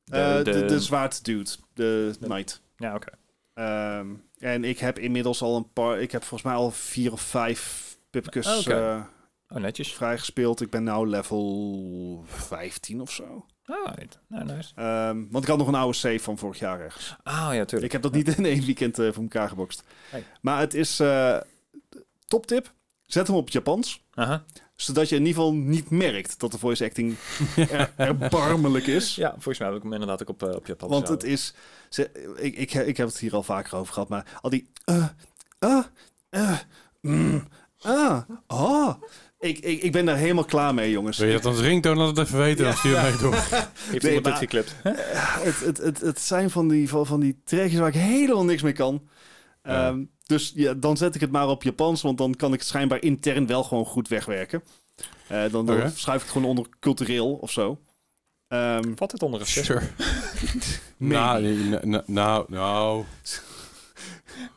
Eh, 0.05 0.43
de, 0.43 0.65
de, 0.65 0.79
zwaard 0.79 1.25
dude. 1.25 1.49
De 1.73 2.15
De- 2.19 2.25
knight. 2.27 2.61
Ja, 2.77 2.95
oké. 2.95 3.09
Ehm, 3.53 4.07
en 4.37 4.63
ik 4.63 4.79
heb 4.79 4.99
inmiddels 4.99 5.41
al 5.41 5.55
een 5.55 5.73
paar... 5.73 6.01
Ik 6.01 6.11
heb 6.11 6.21
volgens 6.23 6.41
mij 6.51 6.53
al 6.59 6.71
vier 6.71 7.11
of 7.11 7.21
vijf 7.21 7.91
pipkus 8.09 8.59
Oké. 8.59 8.73
eh, 8.73 9.03
Oh, 9.47 9.59
netjes. 9.61 9.93
vrijgespeeld. 9.93 10.61
Ik 10.61 10.69
ben 10.69 10.83
nou 10.83 11.07
level 11.07 12.23
15 12.27 13.01
of 13.01 13.11
zo. 13.11 13.45
Alright. 13.65 14.19
Nou, 14.27 14.45
nice. 14.45 14.71
Ehm, 14.75 15.23
want 15.29 15.43
ik 15.43 15.49
had 15.49 15.57
nog 15.57 15.67
een 15.67 15.75
oude 15.75 15.97
save 15.97 16.19
van 16.19 16.37
vorig 16.37 16.59
jaar 16.59 16.79
ergens. 16.79 17.15
Ah, 17.23 17.49
ja, 17.53 17.65
tuurlijk. 17.65 17.83
Ik 17.83 17.91
heb 17.91 18.01
dat 18.01 18.11
niet 18.13 18.37
in 18.37 18.45
één 18.45 18.65
weekend 18.65 18.99
eh, 18.99 19.11
voor 19.11 19.23
elkaar 19.23 19.49
gebokst. 19.49 19.83
Hey. 20.09 20.23
Maar 20.41 20.59
het 20.59 20.73
is... 20.73 20.99
eh 20.99 21.37
top 22.25 22.45
tip. 22.45 22.73
Zet 23.05 23.27
hem 23.27 23.35
op 23.35 23.43
het 23.43 23.53
Japans. 23.53 24.03
Aha. 24.13 24.43
Zodat 24.83 25.09
je 25.09 25.15
in 25.15 25.25
ieder 25.25 25.41
geval 25.41 25.55
niet 25.55 25.89
merkt 25.89 26.39
dat 26.39 26.51
de 26.51 26.57
voice 26.57 26.85
acting 26.85 27.15
er, 27.55 27.91
erbarmelijk 27.97 28.87
is. 28.87 29.15
Ja, 29.15 29.31
volgens 29.31 29.59
mij 29.59 29.67
heb 29.67 29.77
ik 29.77 29.83
hem 29.83 29.93
inderdaad 29.93 30.21
ook 30.21 30.29
op, 30.29 30.43
eh, 30.43 30.55
op 30.55 30.67
Japan 30.67 30.89
Want 30.89 31.07
het 31.07 31.23
is... 31.23 31.53
Ze, 31.89 32.33
ik, 32.35 32.55
ik, 32.55 32.73
ik 32.73 32.97
heb 32.97 33.07
het 33.07 33.17
hier 33.17 33.33
al 33.33 33.43
vaker 33.43 33.77
over 33.77 33.93
gehad, 33.93 34.09
maar 34.09 34.39
al 34.41 34.49
die... 34.49 34.69
ah, 35.59 35.83
eh, 36.29 36.57
mm, 37.01 37.47
ah, 37.81 38.21
ah. 38.47 38.95
Ik, 39.39 39.59
ik, 39.59 39.81
ik 39.81 39.91
ben 39.91 40.05
daar 40.05 40.17
helemaal 40.17 40.45
klaar 40.45 40.73
mee, 40.73 40.91
jongens. 40.91 41.17
Wil 41.17 41.27
je 41.27 41.33
dat 41.33 41.45
als 41.45 41.59
ringtoon 41.59 41.97
laat 41.97 42.17
het 42.17 42.27
even 42.27 42.39
weten, 42.39 42.65
dan 42.65 42.73
stuur 42.73 42.95
je 42.95 43.01
mij 43.01 43.17
door. 43.17 43.35
Heeft 43.91 44.03
Nee, 44.03 44.13
iemand 44.13 44.25
dit 44.25 44.35
geklipt? 44.35 44.75
het, 44.83 45.59
het, 45.59 45.77
het, 45.77 46.01
het 46.01 46.19
zijn 46.19 46.49
van 46.49 46.67
die, 46.67 46.89
van, 46.89 47.05
van 47.05 47.19
die 47.19 47.41
trekjes 47.43 47.79
waar 47.79 47.87
ik 47.87 47.93
helemaal 47.93 48.45
niks 48.45 48.61
mee 48.61 48.73
kan. 48.73 49.07
Ja. 49.63 49.95
Ehm, 50.33 50.41
dus 50.41 50.51
ja, 50.55 50.73
dan 50.73 50.97
zet 50.97 51.15
ik 51.15 51.21
het 51.21 51.31
maar 51.31 51.47
op 51.47 51.63
Japans, 51.63 52.01
want 52.01 52.17
dan 52.17 52.35
kan 52.35 52.53
ik 52.53 52.59
het 52.59 52.67
schijnbaar 52.67 53.01
intern 53.01 53.47
wel 53.47 53.63
gewoon 53.63 53.85
goed 53.85 54.07
wegwerken. 54.07 54.63
Eh, 55.27 55.43
dan 55.51 55.67
schuif 55.95 56.17
ik 56.17 56.21
het 56.23 56.31
gewoon 56.31 56.47
onder 56.49 56.65
cultureel 56.79 57.31
of 57.33 57.51
zo. 57.51 57.79
Ehm, 58.47 58.95
Valt 58.95 59.11
dit 59.11 59.23
onder 59.23 59.39
een? 59.39 59.45
Sure. 59.47 59.81
Nou, 60.97 61.41
nou, 62.05 62.45
nou. 62.47 62.99
Op 62.99 63.05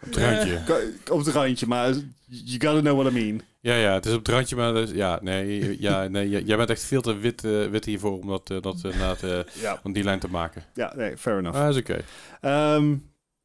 het 0.01 0.17
randje. 0.17 0.63
Ka- 0.67 1.13
op 1.13 1.19
het 1.25 1.29
randje, 1.35 1.67
maar 1.67 1.89
you 2.27 2.61
gotta 2.61 2.81
know 2.81 3.01
what 3.01 3.13
I 3.13 3.15
mean. 3.15 3.43
Ja, 3.61 3.75
ja, 3.75 3.93
het 3.95 4.07
is 4.07 4.13
op 4.13 4.19
het 4.27 4.29
randje, 4.35 4.57
maar 4.57 4.73
dus, 4.73 4.91
ja, 4.91 5.19
nee, 5.23 5.77
ja, 5.81 6.07
nee, 6.09 6.29
jij 6.45 6.57
bent 6.57 6.71
echt 6.71 6.85
veel 6.85 7.01
te 7.03 7.15
wit, 7.17 7.45
eh, 7.45 7.67
wit 7.67 7.85
hiervoor 7.85 8.19
om 8.21 8.29
dat, 8.29 8.51
eh, 8.51 8.63
dat 8.63 8.83
eh, 9.23 9.39
Ja, 9.61 9.79
van 9.83 9.93
die 9.93 10.05
lijn 10.05 10.19
te 10.19 10.29
maken. 10.29 10.65
ja 10.75 10.93
nee, 10.97 11.17
fair 11.17 11.39
enough. 11.39 11.59
Ah, 11.59 11.69
is 11.69 11.77
oké. 11.77 11.99
Ehm, 12.41 12.95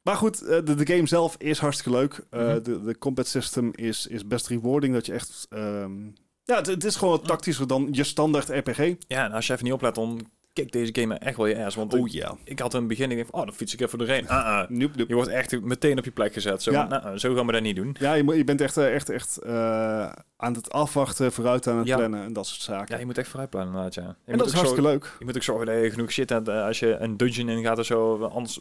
maar 0.02 0.16
goed, 0.16 0.42
eh, 0.42 0.58
de, 0.64 0.74
de 0.74 0.94
game 0.94 1.06
zelf 1.06 1.34
is 1.38 1.58
hartstikke 1.58 1.98
leuk. 1.98 2.24
Eh, 2.30 2.40
Mhm. 2.40 2.62
de, 2.62 2.82
de 2.82 2.98
combat 2.98 3.26
system 3.26 3.70
is, 3.74 4.06
is 4.06 4.26
best 4.26 4.46
rewarding. 4.46 4.94
Dat 4.94 5.06
je 5.06 5.12
echt... 5.12 5.46
ehm, 5.50 6.04
ja, 6.44 6.56
het, 6.56 6.66
het 6.66 6.84
is 6.84 6.96
gewoon 6.96 7.16
wat 7.16 7.26
tactischer 7.26 7.66
dan 7.66 7.88
je 7.90 8.04
standaard 8.04 8.48
RPG. 8.48 8.94
Ja, 9.08 9.24
en 9.24 9.32
als 9.32 9.46
je 9.46 9.52
even 9.52 9.64
niet 9.64 9.72
oplet, 9.74 9.94
dan 9.94 10.26
kikt 10.52 10.72
deze 10.72 10.94
game 10.94 11.14
echt 11.14 11.36
wel 11.36 11.46
je 11.46 11.64
ass. 11.64 11.76
Want 11.76 11.94
ik, 11.94 12.06
ja. 12.08 12.34
ik 12.44 12.58
had 12.58 12.72
in 12.72 12.78
het 12.78 12.88
begin, 12.88 13.10
ik 13.10 13.16
dacht, 13.16 13.30
oh, 13.30 13.44
dan 13.44 13.52
fiets 13.54 13.72
ik 13.74 13.80
even 13.80 13.98
doorheen. 13.98 14.28
Ah, 14.28 14.44
ah. 14.46 14.68
Noep, 14.70 14.96
noep. 14.96 15.08
Je 15.08 15.14
wordt 15.14 15.30
echt 15.30 15.60
meteen 15.60 15.98
op 15.98 16.04
je 16.04 16.10
plek 16.10 16.32
gezet. 16.32 16.62
Zo, 16.62 16.70
Ja. 16.70 16.80
van, 16.80 16.88
nou, 16.88 17.02
nou, 17.02 17.18
zo 17.18 17.34
gaan 17.34 17.46
we 17.46 17.52
dat 17.52 17.62
niet 17.62 17.76
doen. 17.76 17.96
Ja, 17.98 18.14
je, 18.14 18.22
moet- 18.22 18.34
je 18.36 18.44
bent 18.44 18.60
echt, 18.60 18.76
eh, 18.76 18.94
echt, 18.94 19.08
echt 19.10 19.38
eh, 19.38 20.12
aan 20.36 20.54
het 20.54 20.72
afwachten, 20.72 21.32
vooruit 21.32 21.66
aan 21.66 21.78
het 21.78 21.86
Ja. 21.86 21.96
plannen 21.96 22.22
en 22.24 22.32
dat 22.32 22.46
soort 22.46 22.60
zaken. 22.60 22.94
Ja, 22.94 23.00
je 23.00 23.06
moet 23.06 23.18
echt 23.18 23.28
vooruit 23.28 23.50
plannen 23.50 23.74
inderdaad, 23.74 23.94
ja. 24.04 24.16
Je 24.26 24.32
en 24.32 24.38
dat 24.38 24.46
is 24.46 24.52
hartstikke 24.52 24.88
leuk. 24.88 25.16
Je 25.18 25.24
moet 25.24 25.36
ook 25.36 25.42
zorgen 25.42 25.66
dat 25.66 25.74
je 25.82 25.90
genoeg 25.90 26.10
shit 26.10 26.28
hebt 26.28 26.48
eh, 26.48 26.64
als 26.64 26.78
je 26.78 26.96
een 26.98 27.16
dungeon 27.16 27.48
ingaat 27.48 27.78
of 27.78 27.86
zo. 27.86 28.22
Anders 28.24 28.60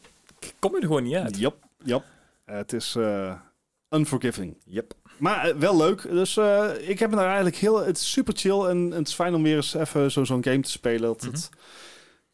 kom 0.60 0.72
je 0.72 0.78
er 0.78 0.86
gewoon 0.88 1.04
niet 1.04 1.16
uit. 1.16 1.38
Jap, 1.38 1.58
jap. 1.84 2.06
Eh, 2.46 2.56
het 2.56 2.74
is 2.74 2.96
eh, 2.96 3.40
unforgiving. 3.90 4.58
Yep. 4.66 4.94
Maar 5.20 5.50
eh, 5.50 5.56
wel 5.56 5.78
leuk. 5.78 6.02
Dus 6.02 6.38
eh, 6.38 6.70
ik 6.90 7.00
heb 7.00 7.10
me 7.10 7.16
daar 7.16 7.26
eigenlijk 7.26 7.56
heel... 7.56 7.86
Het 7.86 7.98
is 7.98 8.12
super 8.12 8.34
chill 8.38 8.60
en, 8.66 8.92
het 8.92 9.08
is 9.08 9.14
fijn 9.14 9.34
om 9.34 9.44
weer 9.44 9.56
eens 9.56 9.74
even 9.74 10.12
zo- 10.12 10.24
zo'n 10.24 10.44
game 10.44 10.60
te 10.62 10.70
spelen. 10.72 11.02
Dat 11.02 11.22
het, 11.22 11.50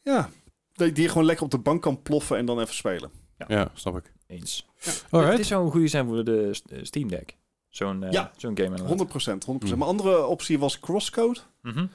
ja, 0.01 0.29
dat 0.73 0.87
je 0.87 0.93
die 0.93 1.07
gewoon 1.07 1.25
lekker 1.25 1.45
op 1.45 1.51
de 1.51 1.57
bank 1.59 1.81
kan 1.81 2.01
ploffen 2.01 2.37
en 2.37 2.45
dan 2.45 2.59
even 2.59 2.73
spelen. 2.73 3.11
Ja, 3.47 3.71
snap 3.73 3.97
ik. 3.97 4.13
Eens. 4.27 4.67
Alright. 5.09 5.37
Dit 5.37 5.45
zou 5.45 5.65
een 5.65 5.71
goede 5.71 5.87
zijn 5.87 6.07
voor 6.07 6.23
de 6.23 6.53
st- 6.53 6.71
Steam 6.81 7.09
Deck. 7.09 7.35
Zo'n 7.69 8.05
Ja. 8.11 8.31
zo'n 8.37 8.51
game 8.51 8.63
inderdaad. 8.63 8.87
100 8.87 9.09
procent, 9.09 9.43
100 9.43 9.71
Mm. 9.71 9.77
Mijn 9.77 9.89
andere 9.89 10.25
optie 10.25 10.59
was 10.59 10.79
Crosscode. 10.79 11.39
Mhm. 11.61 11.85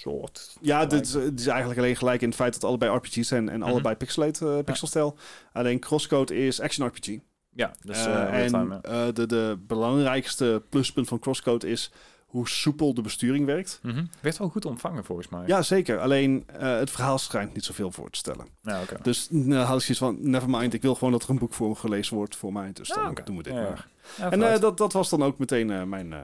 Soort. 0.00 0.56
ja, 0.60 0.86
dit 0.86 1.06
is, 1.36 1.46
eigenlijk 1.46 1.78
alleen 1.80 1.96
gelijk 1.96 2.20
in 2.20 2.28
het 2.28 2.36
feit 2.36 2.52
dat 2.52 2.64
allebei 2.64 2.96
RPG's 2.96 3.28
zijn 3.28 3.48
en 3.48 3.58
Mhm. 3.60 3.68
allebei 3.68 3.94
pixelate, 3.94 4.56
eh, 4.56 4.64
pixelstijl. 4.64 5.16
Alleen 5.52 5.78
Crosscode 5.80 6.36
is 6.46 6.60
action 6.60 6.86
RPG. 6.86 7.18
Ja, 7.50 7.74
dus 7.80 8.06
eh 8.06 8.44
en 8.44 8.82
eh, 8.82 9.06
de, 9.12 9.26
de 9.26 9.58
belangrijkste 9.66 10.62
pluspunt 10.68 11.08
van 11.08 11.18
Crosscode 11.18 11.68
is 11.70 11.90
hoe 12.26 12.48
soepel 12.48 12.94
de 12.94 13.02
besturing 13.02 13.46
werkt. 13.46 13.78
Mhm. 13.82 14.04
Werd 14.20 14.38
wel 14.38 14.48
goed 14.48 14.64
ontvangen 14.64 15.04
volgens 15.04 15.28
mij. 15.28 15.46
Ja, 15.46 15.62
zeker. 15.62 15.98
Alleen 16.00 16.46
het 16.52 16.90
verhaal 16.90 17.18
schijnt 17.18 17.54
niet 17.54 17.64
zoveel 17.64 17.90
voor 17.90 18.10
te 18.10 18.18
stellen. 18.18 18.46
Ja. 18.62 18.80
Dus 19.02 19.28
nou 19.30 19.64
had 19.64 19.76
ik 19.76 19.82
zoiets 19.94 19.98
van, 20.20 20.30
never 20.30 20.50
mind, 20.50 20.74
ik 20.74 20.82
wil 20.82 20.94
gewoon 20.94 21.12
dat 21.12 21.22
er 21.22 21.30
een 21.30 21.38
boek 21.38 21.54
voor 21.54 21.68
me 21.68 21.74
gelezen 21.74 22.16
wordt 22.16 22.36
voor 22.36 22.52
mij. 22.52 22.72
Dus 22.72 22.88
dan 22.88 23.08
oké. 23.10 23.22
doen 23.22 23.36
we 23.36 23.42
dit 23.42 23.52
Ja, 23.54 23.60
maar. 23.62 24.32
En 24.32 24.60
dat, 24.60 24.76
dat 24.78 24.92
was 24.92 25.08
dan 25.10 25.22
ook 25.22 25.38
meteen 25.38 25.88
mijn, 25.88 26.14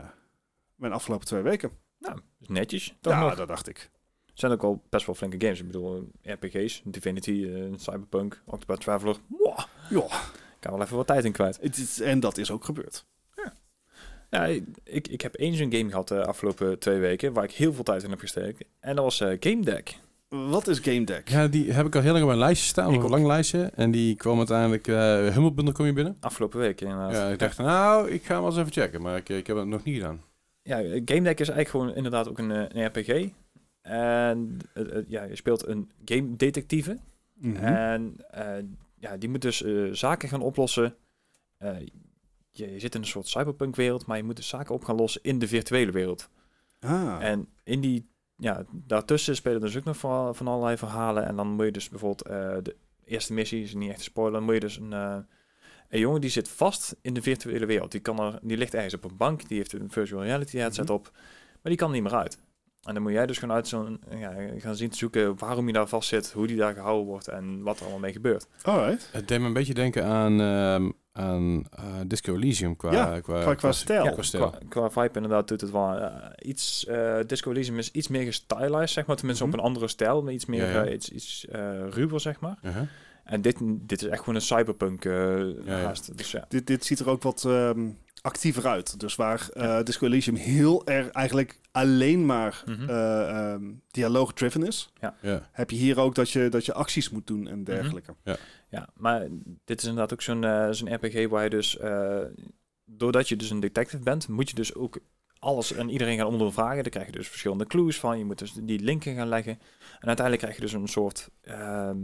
mijn 0.74 0.92
afgelopen 0.92 1.26
twee 1.26 1.42
weken. 1.42 1.70
Nou, 2.00 2.18
netjes. 2.46 2.94
Toch 3.00 3.12
ja, 3.12 3.20
nog. 3.20 3.34
dat 3.34 3.48
dacht 3.48 3.68
ik. 3.68 3.90
zijn 4.34 4.52
ook 4.52 4.62
wel 4.62 4.82
best 4.88 5.06
wel 5.06 5.14
flinke 5.14 5.40
games. 5.40 5.60
Ik 5.60 5.66
bedoel, 5.66 6.08
eh, 6.22 6.32
RPG's, 6.34 6.82
Divinity, 6.84 7.48
eh, 7.54 7.62
Cyberpunk, 7.76 8.42
Octopath 8.46 8.80
Traveler. 8.80 9.16
Wow. 9.26 9.58
Ja, 9.90 10.04
Ik 10.20 10.60
kan 10.60 10.72
wel 10.72 10.82
even 10.82 10.96
wat 10.96 11.06
tijd 11.06 11.24
in 11.24 11.32
kwijt. 11.32 11.58
het 11.60 11.76
is, 11.76 12.00
en 12.00 12.20
dat 12.20 12.38
is 12.38 12.50
ook 12.50 12.64
gebeurd. 12.64 13.04
Ja, 14.30 14.44
ik, 14.84 15.08
ik 15.08 15.20
heb 15.20 15.34
één 15.34 15.54
zo'n 15.54 15.72
game 15.72 15.88
gehad 15.90 16.08
de 16.08 16.24
afgelopen 16.26 16.78
twee 16.78 16.98
weken, 16.98 17.32
waar 17.32 17.44
ik 17.44 17.50
heel 17.52 17.72
veel 17.72 17.84
tijd 17.84 18.02
in 18.02 18.10
heb 18.10 18.20
gestoken. 18.20 18.66
En 18.80 18.94
dat 18.94 19.04
was 19.04 19.20
eh, 19.20 19.36
Game 19.40 19.60
Deck. 19.64 19.96
Wat 20.28 20.66
is 20.68 20.78
Game 20.78 21.04
Deck? 21.04 21.28
Ja, 21.28 21.46
die 21.48 21.72
heb 21.72 21.86
ik 21.86 21.94
al 21.94 22.00
heel 22.00 22.10
lang 22.10 22.22
op 22.22 22.28
mijn 22.28 22.40
lijstje 22.40 22.68
staan, 22.68 22.90
Ik 22.92 22.98
op 22.98 23.04
een 23.04 23.10
lang 23.10 23.26
lijstje. 23.26 23.70
En 23.74 23.90
die 23.90 24.14
kwam 24.16 24.38
uiteindelijk, 24.38 24.88
eh 24.88 24.94
Humble 25.34 25.52
Bundle 25.52 25.74
kom 25.74 25.86
je 25.86 25.92
binnen. 25.92 26.16
Afgelopen 26.20 26.58
week 26.58 26.80
inderdaad. 26.80 27.12
Ja, 27.12 27.28
ik 27.28 27.38
dacht, 27.38 27.58
nou, 27.58 28.10
ik 28.10 28.24
ga 28.24 28.32
hem 28.32 28.42
wel 28.42 28.50
eens 28.50 28.60
even 28.60 28.72
checken. 28.72 29.02
Maar 29.02 29.16
ik, 29.16 29.28
ik 29.28 29.46
heb 29.46 29.56
het 29.56 29.66
nog 29.66 29.84
niet 29.84 29.94
gedaan. 29.96 30.22
Ja, 30.70 30.76
Game 31.04 31.22
Deck 31.22 31.40
is 31.40 31.48
eigenlijk 31.48 31.68
gewoon 31.68 31.94
inderdaad 31.94 32.28
ook 32.28 32.38
een, 32.38 32.50
eh, 32.50 32.64
een 32.68 32.86
RPG. 32.86 33.30
En 33.80 34.58
eh, 34.74 34.96
eh, 34.96 35.04
ja, 35.08 35.22
je 35.22 35.36
speelt 35.36 35.66
een 35.66 35.90
game 36.04 36.36
detectieve. 36.36 36.98
Mhm. 37.34 37.56
En 37.56 38.16
ja, 38.98 39.16
die 39.16 39.28
moet 39.28 39.42
dus 39.42 39.64
zaken 39.92 40.28
gaan 40.28 40.42
oplossen. 40.42 40.94
Je, 42.52 42.72
je 42.72 42.78
zit 42.78 42.94
in 42.94 43.00
een 43.00 43.06
soort 43.06 43.28
cyberpunk 43.28 43.76
wereld, 43.76 44.06
maar 44.06 44.16
je 44.16 44.22
moet 44.22 44.36
dus 44.36 44.48
zaken 44.48 44.74
op 44.74 44.84
gaan 44.84 44.96
lossen 44.96 45.22
in 45.22 45.38
de 45.38 45.48
virtuele 45.48 45.92
wereld. 45.92 46.28
ah. 46.80 47.18
En 47.20 47.48
in 47.64 47.80
die, 47.80 48.08
ja, 48.36 48.64
daartussen 48.72 49.36
spelen 49.36 49.60
dus 49.60 49.76
ook 49.76 49.84
nog 49.84 49.96
van, 49.96 50.34
van 50.34 50.48
allerlei 50.48 50.76
verhalen. 50.76 51.26
En 51.26 51.36
dan 51.36 51.48
moet 51.48 51.64
je 51.64 51.72
dus 51.72 51.88
bijvoorbeeld 51.88 52.64
de 52.64 52.76
eerste 53.04 53.32
missie, 53.32 53.62
is 53.62 53.74
niet 53.74 53.90
echt 53.90 53.98
te 53.98 54.04
spoilen, 54.04 54.34
dan 54.34 54.44
moet 54.44 54.54
je 54.54 54.60
dus 54.60 54.76
een, 54.76 55.26
een 55.90 56.00
jongen 56.00 56.20
die 56.20 56.30
zit 56.30 56.48
vast 56.48 56.96
in 57.02 57.14
de 57.14 57.22
virtuele 57.22 57.66
wereld. 57.66 57.90
Die, 57.92 58.00
kan 58.00 58.20
er, 58.20 58.38
die 58.42 58.56
ligt 58.56 58.74
ergens 58.74 58.94
op 58.94 59.04
een 59.04 59.16
bank, 59.16 59.48
die 59.48 59.56
heeft 59.56 59.72
een 59.72 59.90
virtual 59.90 60.22
reality 60.22 60.56
headset 60.58 60.84
Mhm. 60.84 60.92
op, 60.94 61.10
maar 61.12 61.58
die 61.62 61.76
kan 61.76 61.88
er 61.88 61.94
niet 61.94 62.02
meer 62.02 62.14
uit. 62.14 62.38
En 62.80 62.94
dan 62.94 63.02
moet 63.02 63.12
jij 63.12 63.26
dus 63.26 63.38
gewoon 63.38 63.54
uit 63.54 63.68
zo'n, 63.68 64.00
ja, 64.18 64.32
gaan 64.58 64.76
zien 64.76 64.88
te 64.90 64.96
zoeken 64.96 65.38
waarom 65.38 65.64
hij 65.64 65.72
daar 65.72 65.86
vast 65.88 66.08
zit, 66.08 66.32
hoe 66.32 66.46
die 66.46 66.56
daar 66.56 66.74
gehouden 66.74 67.06
wordt 67.06 67.28
en 67.28 67.62
wat 67.62 67.76
er 67.76 67.82
allemaal 67.82 68.00
mee 68.00 68.12
gebeurt. 68.12 68.46
Alright. 68.62 69.08
Het 69.12 69.28
deed 69.28 69.40
me 69.40 69.46
een 69.46 69.52
beetje 69.52 69.74
denken 69.74 70.04
aan, 70.04 70.40
ehm, 70.40 70.90
aan 71.12 71.64
eh, 71.70 71.84
Disco 72.06 72.34
Elysium 72.34 72.76
qua, 72.76 72.92
Ja, 72.92 73.20
qua, 73.20 73.40
qua- 73.40 73.54
qua 73.54 73.72
stijl. 73.72 74.04
Ja, 74.04 74.10
qua 74.10 74.22
stijl. 74.22 74.50
Qua, 74.50 74.58
qua 74.68 74.90
vibe 75.02 75.14
inderdaad 75.14 75.48
doet 75.48 75.60
het 75.60 75.70
wel 75.70 75.94
eh, 75.96 76.14
iets, 76.48 76.86
eh 76.86 77.18
Disco 77.26 77.50
Elysium 77.50 77.78
is 77.78 77.90
iets 77.90 78.08
meer 78.08 78.24
gestylized, 78.24 78.90
zeg 78.90 79.06
maar, 79.06 79.16
tenminste 79.16 79.44
Mhm. 79.44 79.52
op 79.52 79.58
een 79.58 79.64
andere 79.64 79.88
stijl, 79.88 80.22
maar 80.22 80.32
iets 80.32 80.46
meer, 80.46 80.70
Ja, 80.70 80.82
ja. 80.82 80.90
iets, 80.92 81.08
iets 81.08 81.46
eh, 81.46 81.88
ruwer, 81.88 82.20
zeg 82.20 82.40
maar. 82.40 82.58
Uh-huh. 82.62 82.82
En 83.30 83.40
dit, 83.42 83.56
dit 83.62 84.02
is 84.02 84.08
echt 84.08 84.18
gewoon 84.18 84.34
een 84.34 84.40
cyberpunk 84.40 85.04
eh 85.04 85.12
Ja, 85.38 85.52
ja. 85.64 85.84
haast. 85.84 86.16
Dus 86.18 86.30
ja. 86.30 86.44
Dit, 86.48 86.66
dit 86.66 86.84
ziet 86.84 86.98
er 86.98 87.08
ook 87.08 87.22
wat 87.22 87.44
ehm, 87.44 87.88
actiever 88.22 88.66
uit. 88.66 89.00
Dus 89.00 89.14
waar 89.16 89.48
eh 89.52 89.82
Disco 89.82 90.06
Elysium 90.06 90.36
heel 90.36 90.86
erg 90.86 91.08
eigenlijk 91.10 91.58
alleen 91.72 92.26
maar 92.26 92.62
Mhm. 92.66 92.88
eh, 92.88 93.28
ehm, 93.52 93.62
dialoog-driven 93.90 94.66
is, 94.66 94.92
Ja. 95.00 95.48
heb 95.52 95.70
je 95.70 95.76
hier 95.76 95.98
ook 96.00 96.14
dat 96.14 96.30
je, 96.30 96.48
dat 96.48 96.66
je 96.66 96.74
acties 96.74 97.10
moet 97.10 97.26
doen 97.26 97.48
en 97.48 97.64
dergelijke. 97.64 98.14
ja, 98.70 98.88
maar 98.96 99.26
dit 99.64 99.78
is 99.82 99.88
inderdaad 99.88 100.12
ook 100.12 100.22
zo'n 100.22 100.42
zo'n 100.74 100.94
RPG 100.94 101.28
waar 101.28 101.44
je 101.44 101.50
dus, 101.50 101.78
eh, 101.78 102.18
doordat 102.84 103.28
je 103.28 103.36
dus 103.36 103.50
een 103.50 103.60
detective 103.60 104.02
bent, 104.02 104.28
moet 104.28 104.48
je 104.48 104.54
dus 104.54 104.74
ook 104.74 104.98
alles 105.38 105.72
en 105.72 105.88
iedereen 105.90 106.16
gaan 106.16 106.26
ondervragen. 106.26 106.82
Dan 106.82 106.90
krijg 106.92 107.06
je 107.06 107.12
dus 107.12 107.28
verschillende 107.28 107.66
clues 107.66 107.98
van. 108.00 108.18
Je 108.18 108.24
moet 108.24 108.38
dus 108.38 108.52
die 108.52 108.80
linken 108.80 109.14
gaan 109.14 109.28
leggen. 109.28 109.52
En 110.00 110.06
uiteindelijk 110.06 110.38
krijg 110.38 110.54
je 110.54 110.60
dus 110.62 110.72
een 110.72 110.88
soort, 110.88 111.30
ehm, 111.40 111.98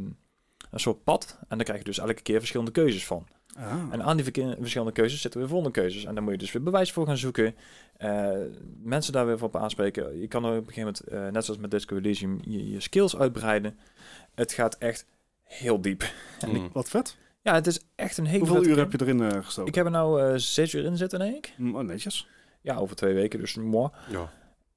een 0.71 0.81
soort 0.81 1.05
pad. 1.05 1.39
En 1.41 1.57
dan 1.57 1.65
krijg 1.65 1.79
je 1.79 1.85
dus 1.85 1.99
elke 1.99 2.23
keer 2.23 2.39
verschillende 2.39 2.73
keuzes 2.73 3.07
van. 3.07 3.27
Ah. 3.59 3.73
En 3.91 4.03
aan 4.03 4.17
die 4.17 4.25
verschillende 4.59 4.93
keuzes 4.93 5.21
zitten 5.21 5.41
weer 5.41 5.49
volgende 5.49 5.81
keuzes. 5.81 6.05
En 6.05 6.15
dan 6.15 6.23
moet 6.25 6.33
je 6.33 6.39
dus 6.39 6.53
weer 6.53 6.63
bewijs 6.63 6.93
voor 6.93 7.07
gaan 7.07 7.17
zoeken. 7.17 7.55
Eh, 7.97 8.31
mensen 8.83 9.13
daar 9.13 9.27
weer 9.27 9.43
op 9.45 9.57
aanspreken. 9.57 10.21
Je 10.21 10.29
kan 10.29 10.45
er 10.45 10.51
op 10.59 10.67
een 10.67 10.73
gegeven 10.73 10.95
moment, 11.09 11.27
eh, 11.27 11.33
net 11.33 11.45
zoals 11.45 11.61
met 11.61 11.71
Disco 11.71 11.97
Elysium, 11.97 12.39
je, 12.43 12.71
je 12.71 12.81
skills 12.81 13.17
uitbreiden. 13.17 13.79
Het 14.35 14.53
gaat 14.53 14.77
echt 14.79 15.07
heel 15.43 15.81
diep. 15.81 16.03
En 16.41 16.49
ik- 16.51 16.61
Mm. 16.61 16.71
Wat 16.73 16.89
vet. 16.89 17.17
ja, 17.43 17.55
het 17.55 17.67
is 17.67 17.81
echt 17.95 18.19
een 18.19 18.27
hele 18.27 18.39
Hoeveel 18.39 18.57
uur 18.65 18.69
game. 18.77 18.81
heb 18.81 18.93
je 18.93 19.01
erin 19.01 19.21
eh, 19.23 19.45
gestoken? 19.45 19.69
Ik 19.69 19.75
heb 19.75 19.85
er 19.85 19.91
nou 19.91 20.23
eh, 20.23 20.33
zes 20.37 20.73
uur 20.73 20.85
in 20.85 20.97
zitten, 20.97 21.19
denk 21.19 21.35
ik. 21.37 21.55
Mm, 21.57 21.77
oh, 21.77 21.83
netjes. 21.83 22.29
Ja, 22.61 22.77
over 22.77 22.97
twee 22.97 23.15
weken, 23.15 23.39
dus 23.41 23.55
moi. 23.55 23.89
Ja. 24.09 24.33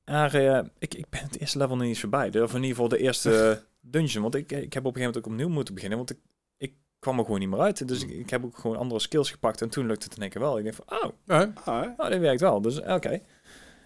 Maar 0.05 0.35
ik, 0.79 0.93
ik 0.93 1.09
ben 1.09 1.21
het 1.21 1.39
eerste 1.39 1.57
level 1.57 1.73
nog 1.75 1.81
niet 1.83 1.89
eens 1.93 1.99
voorbij. 2.01 2.27
Of 2.41 2.49
in 2.49 2.55
ieder 2.55 2.69
geval 2.69 2.87
de 2.87 2.97
eerste 2.97 3.63
dungeon. 3.81 4.21
Want 4.21 4.35
ik, 4.35 4.51
ik 4.51 4.73
heb 4.73 4.85
op 4.85 4.95
een 4.95 5.01
gegeven 5.01 5.01
moment 5.01 5.17
ook 5.17 5.25
opnieuw 5.25 5.49
moeten 5.49 5.73
beginnen. 5.73 5.97
Want 5.97 6.09
ik, 6.11 6.17
ik 6.57 6.73
kwam 6.99 7.17
er 7.19 7.23
gewoon 7.25 7.39
niet 7.39 7.49
meer 7.49 7.59
uit. 7.59 7.87
Dus 7.87 8.03
ik, 8.03 8.09
ik 8.09 8.29
heb 8.29 8.43
ook 8.45 8.57
gewoon 8.57 8.77
andere 8.77 8.99
skills 8.99 9.31
gepakt. 9.31 9.61
En 9.61 9.69
toen 9.69 9.85
lukte 9.87 10.05
het 10.05 10.15
in 10.15 10.21
één 10.21 10.31
keer 10.31 10.41
wel. 10.41 10.57
Ik 10.57 10.63
denk 10.63 10.75
van, 10.75 11.03
oh, 11.03 11.11
Ja, 11.25 11.39
hè? 11.39 11.45
Nou, 11.97 12.09
dat 12.09 12.19
werkt 12.19 12.41
wel. 12.41 12.61
Dus 12.61 12.79
oké. 12.79 13.21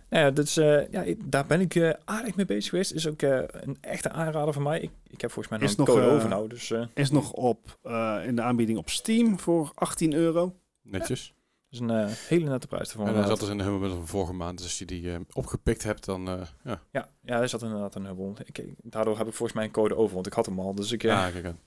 Nou 0.10 0.26
ja, 0.26 0.32
dus, 0.32 0.58
eh, 0.58 0.92
ja, 0.92 1.02
ik- 1.02 1.32
daar 1.32 1.46
ben 1.46 1.62
ik 1.62 1.76
eh, 1.76 1.90
aardig 2.06 2.36
mee 2.36 2.46
bezig 2.46 2.70
geweest. 2.70 2.92
Is 2.94 3.08
ook 3.08 3.22
eh, 3.22 3.42
een 3.50 3.78
echte 3.82 4.10
aanrader 4.10 4.54
van 4.54 4.64
mij. 4.64 4.80
Ik, 4.82 4.90
ik 5.08 5.22
heb 5.22 5.32
volgens 5.32 5.48
mij 5.50 5.58
nog 5.60 5.70
Is 5.70 5.78
een 5.78 5.84
nog, 5.86 5.94
code 5.96 6.08
eh, 6.08 6.14
over 6.14 6.30
nou. 6.30 6.48
Dus 6.48 6.74
Is 6.94 7.10
nog 7.12 7.32
op 7.32 7.80
eh, 7.82 8.20
in 8.26 8.36
de 8.36 8.42
aanbieding 8.42 8.78
op 8.78 8.90
Steam 8.90 9.40
voor 9.40 9.72
18 9.76 10.14
euro. 10.14 10.56
netjes. 10.82 11.34
Is 11.74 11.80
een 11.80 11.90
eh, 11.90 12.08
hele 12.28 12.50
nette 12.50 12.68
prijs 12.68 12.90
ervoor. 12.92 13.08
En 13.08 13.16
hij 13.16 13.26
zat 13.28 13.40
dus 13.40 13.50
in 13.50 13.58
de 13.58 13.64
Humble 13.64 13.80
Bundle 13.80 13.98
van 13.98 14.08
vorige 14.08 14.34
maand. 14.34 14.58
Dus 14.58 14.68
als 14.68 14.78
je 14.80 14.86
die 14.86 15.12
eh, 15.14 15.20
opgepikt 15.34 15.84
hebt, 15.84 16.06
dan... 16.06 16.28
eh, 16.28 16.42
ja. 16.64 16.82
ja, 16.92 17.10
ja, 17.22 17.38
hij 17.38 17.48
zat 17.48 17.62
inderdaad 17.62 17.96
een 17.96 18.06
hubbel. 18.06 18.36
Ik, 18.46 18.58
ik- 18.58 18.74
daardoor 18.82 19.18
heb 19.18 19.28
ik 19.28 19.34
volgens 19.34 19.58
mij 19.58 19.66
een 19.68 19.72
code 19.74 19.96
over, 19.96 20.14
want 20.14 20.28
ik 20.28 20.34
had 20.34 20.46
hem 20.46 20.60
al. 20.60 20.76
Dus 20.76 20.92
ik... 20.92 21.02
Ja, 21.02 21.30
kijk 21.32 21.46
aan. 21.46 21.60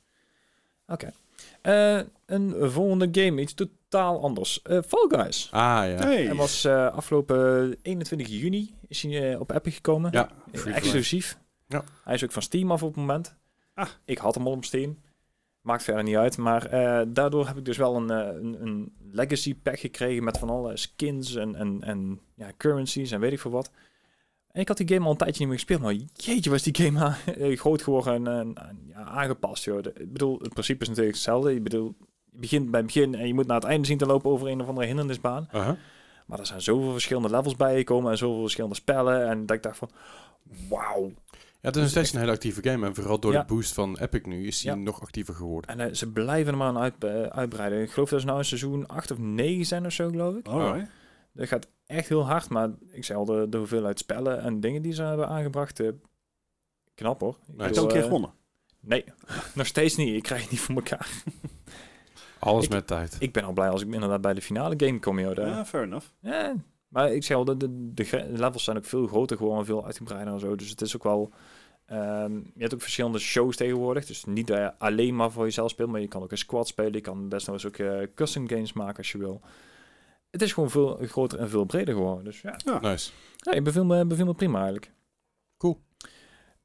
eh, 1.63 2.01
een 2.27 2.71
volgende 2.71 3.09
game, 3.13 3.41
iets 3.41 3.55
totaal 3.55 4.23
anders. 4.23 4.63
Eh, 4.63 4.79
Fall 4.87 5.07
Guys. 5.09 5.49
Ah, 5.51 5.61
ja. 5.61 5.83
Hey. 5.83 6.25
Hij 6.25 6.35
was 6.35 6.65
eh, 6.65 6.87
afgelopen 6.93 7.77
21 7.83 8.29
juni 8.29 8.75
is 8.89 9.03
hij, 9.03 9.37
op 9.37 9.51
Epic 9.51 9.75
gekomen. 9.75 10.13
Ja, 10.13 10.31
exclusief. 10.65 11.39
Ja. 11.69 11.85
Hij 12.05 12.15
is 12.15 12.25
ook 12.25 12.33
van 12.33 12.43
Steam 12.43 12.71
af 12.71 12.83
op 12.83 12.89
het 12.89 12.97
moment. 12.97 13.35
Ah. 13.75 13.89
Ik 14.05 14.19
had 14.19 14.35
hem 14.35 14.47
al 14.47 14.53
op 14.53 14.65
Steam. 14.65 14.99
Maakt 15.67 15.83
verder 15.83 16.03
niet 16.03 16.17
uit. 16.17 16.37
Maar 16.37 16.67
eh, 16.67 17.07
daardoor 17.09 17.47
heb 17.47 17.57
ik 17.57 17.65
dus 17.65 17.77
wel 17.77 17.97
een, 17.97 18.11
eh, 18.11 18.35
een, 18.43 18.57
een 18.63 18.93
legacy 19.11 19.55
pack 19.63 19.79
gekregen 19.79 20.25
met 20.25 20.39
van 20.39 20.51
alle 20.51 20.77
skins 20.77 21.35
en, 21.35 21.55
en, 21.55 21.79
en 21.83 22.21
ja, 22.35 22.51
currencies 22.57 23.11
en 23.11 23.21
weet 23.21 23.33
ik 23.33 23.41
veel 23.41 23.51
wat. 23.51 23.71
En 24.53 24.61
ik 24.61 24.69
had 24.69 24.77
die 24.77 24.89
game 24.89 25.05
al 25.05 25.11
een 25.11 25.17
tijdje 25.17 25.39
niet 25.39 25.49
meer 25.49 25.57
gespeeld. 25.59 25.81
Maar 25.81 25.95
jeetje 26.13 26.51
was 26.51 26.63
die 26.63 26.75
game 26.85 27.15
eh, 27.37 27.59
groot 27.59 27.83
geworden 27.83 28.15
en, 28.15 28.27
en- 28.27 28.55
en, 28.69 28.79
ja, 28.89 29.03
aangepast. 29.05 29.65
Joh. 29.65 29.83
De- 29.83 29.93
ik 29.99 30.13
bedoel, 30.13 30.39
het 30.39 30.53
principe 30.53 30.83
is 30.83 30.89
natuurlijk 30.89 31.15
hetzelfde. 31.15 31.53
Je, 31.55 31.61
bedoel, 31.61 31.95
je 32.33 32.39
begint 32.41 32.71
bij 32.71 32.81
het 32.81 32.93
begin 32.93 33.15
en 33.15 33.27
je 33.27 33.35
moet 33.35 33.47
naar 33.47 33.61
het 33.61 33.69
einde 33.69 33.87
zien 33.87 33.99
te 33.99 34.07
lopen 34.07 34.31
over 34.31 34.49
een 34.49 34.61
of 34.61 34.69
andere 34.69 34.87
hindernisbaan. 34.87 35.49
Aha. 35.53 35.77
Maar 36.27 36.39
er 36.39 36.47
zijn 36.47 36.61
zoveel 36.63 36.93
verschillende 36.93 37.31
levels 37.31 37.57
bijgekomen 37.57 38.11
en 38.11 38.19
zoveel 38.19 38.41
verschillende 38.41 38.75
spellen. 38.77 39.29
En 39.29 39.47
dat 39.47 39.57
ik 39.57 39.63
dacht 39.63 39.79
van, 39.79 39.91
wauw. 40.69 41.11
Ja, 41.67 41.73
het 41.73 41.77
is 41.77 41.83
nog 41.83 41.91
steeds 41.91 42.13
een 42.13 42.21
hele 42.21 42.33
actieve 42.33 42.63
game. 42.71 42.87
En 42.87 42.95
vooral 42.95 43.19
door 43.21 43.33
Ja. 43.33 43.41
de 43.41 43.55
boost 43.55 43.75
van 43.75 43.99
Epic 43.99 44.23
nu 44.25 44.47
is 44.47 44.63
hij 44.63 44.75
Ja. 44.75 44.79
nog 44.83 45.01
actiever 45.01 45.35
geworden. 45.35 45.71
En 45.71 45.81
eh, 45.89 45.95
ze 45.95 46.13
blijven 46.13 46.53
er 46.53 46.59
maar 46.59 46.69
aan 46.69 46.79
uit, 46.79 47.05
eh, 47.05 47.23
uitbreiden. 47.23 47.83
Ik 47.83 47.91
geloof 47.91 48.09
dat 48.09 48.21
ze 48.21 48.27
nou 48.27 48.39
een 48.39 48.45
seizoen 48.45 48.87
8 48.87 49.11
of 49.11 49.19
9 49.19 49.65
zijn 49.65 49.87
of 49.87 49.93
zo, 49.93 50.09
geloof 50.09 50.37
ik. 50.37 50.47
Alright. 50.47 50.91
Dat 51.33 51.49
gaat 51.49 51.69
echt 51.87 52.09
heel 52.09 52.27
hard, 52.27 52.49
maar 52.49 52.71
ik 52.91 53.05
zei 53.05 53.19
al, 53.19 53.25
de, 53.25 53.47
de 53.49 53.57
hoeveelheid 53.57 53.99
spellen 53.99 54.41
en 54.43 54.61
dingen 54.61 54.83
die 54.83 54.93
ze 54.93 55.03
hebben 55.03 55.29
aangebracht, 55.29 55.81
eh, 55.81 55.89
knap 56.95 57.21
hoor. 57.21 57.37
Ik 57.49 57.57
Nice. 57.57 57.63
Heb 57.69 57.77
een 57.77 57.87
keer 57.89 57.97
eh, 57.97 58.03
gewonnen? 58.05 58.31
Nee, 58.81 59.05
nog 59.55 59.67
steeds 59.67 59.97
niet. 59.97 60.15
Ik 60.15 60.23
krijg 60.23 60.43
het 60.43 60.51
niet 60.51 60.61
voor 60.61 60.75
elkaar. 60.75 61.09
Alles 62.39 62.65
ik- 62.65 62.71
met 62.71 62.87
tijd. 62.87 63.17
Ik 63.19 63.33
ben 63.33 63.45
al 63.45 63.53
blij 63.53 63.69
als 63.69 63.83
ik 63.83 63.93
inderdaad 63.93 64.21
bij 64.21 64.35
de 64.35 64.43
finale 64.43 64.75
game 64.77 64.99
kom, 64.99 65.19
joh. 65.21 65.35
Ja, 65.35 65.65
fair 65.67 65.85
enough. 65.85 66.07
Ja, 66.21 66.55
maar 66.89 67.13
ik 67.13 67.25
zeg 67.25 67.37
al, 67.37 67.45
de, 67.45 67.57
de, 67.57 67.93
de 67.95 68.27
levels 68.33 68.65
zijn 68.65 68.77
ook 68.77 68.85
veel 68.85 69.07
groter 69.07 69.37
geworden, 69.37 69.65
veel 69.67 69.85
uitgebreider 69.85 70.33
en 70.33 70.41
zo. 70.41 70.55
Dus 70.57 70.71
het 70.71 70.81
is 70.81 70.97
ook 70.97 71.03
wel... 71.05 71.33
ehm, 71.87 72.35
je 72.35 72.61
hebt 72.61 72.75
ook 72.75 72.81
verschillende 72.81 73.19
shows 73.19 73.57
tegenwoordig. 73.57 74.07
Dus 74.07 74.25
niet 74.25 74.47
dat 74.47 74.57
je 74.57 74.79
alleen 74.79 75.17
maar 75.17 75.31
voor 75.31 75.45
jezelf 75.45 75.71
speelt, 75.71 75.91
maar 75.91 76.01
je 76.01 76.09
kan 76.09 76.23
ook 76.23 76.31
een 76.31 76.39
squad 76.39 76.67
spelen. 76.69 76.93
Je 76.93 77.01
kan 77.01 77.29
best 77.29 77.47
nog 77.47 77.55
eens 77.55 77.67
ook 77.67 77.77
eh, 77.77 78.07
custom 78.15 78.49
games 78.49 78.73
maken 78.73 78.97
als 78.97 79.13
je 79.13 79.19
wil. 79.19 79.41
Het 80.31 80.43
is 80.43 80.53
gewoon 80.53 80.71
veel 80.71 80.99
groter 81.03 81.39
en 81.39 81.49
veel 81.49 81.65
breder 81.65 81.95
geworden. 81.95 82.25
Dus 82.25 82.41
ja, 82.41 82.81
Nice. 82.81 83.13
ja 83.37 83.53
ik 83.53 83.65
beviel 83.65 83.85
me, 83.85 84.05
beviel 84.07 84.27
me 84.27 84.35
prima 84.35 84.57
eigenlijk. 84.57 84.93
Cool. 85.59 85.81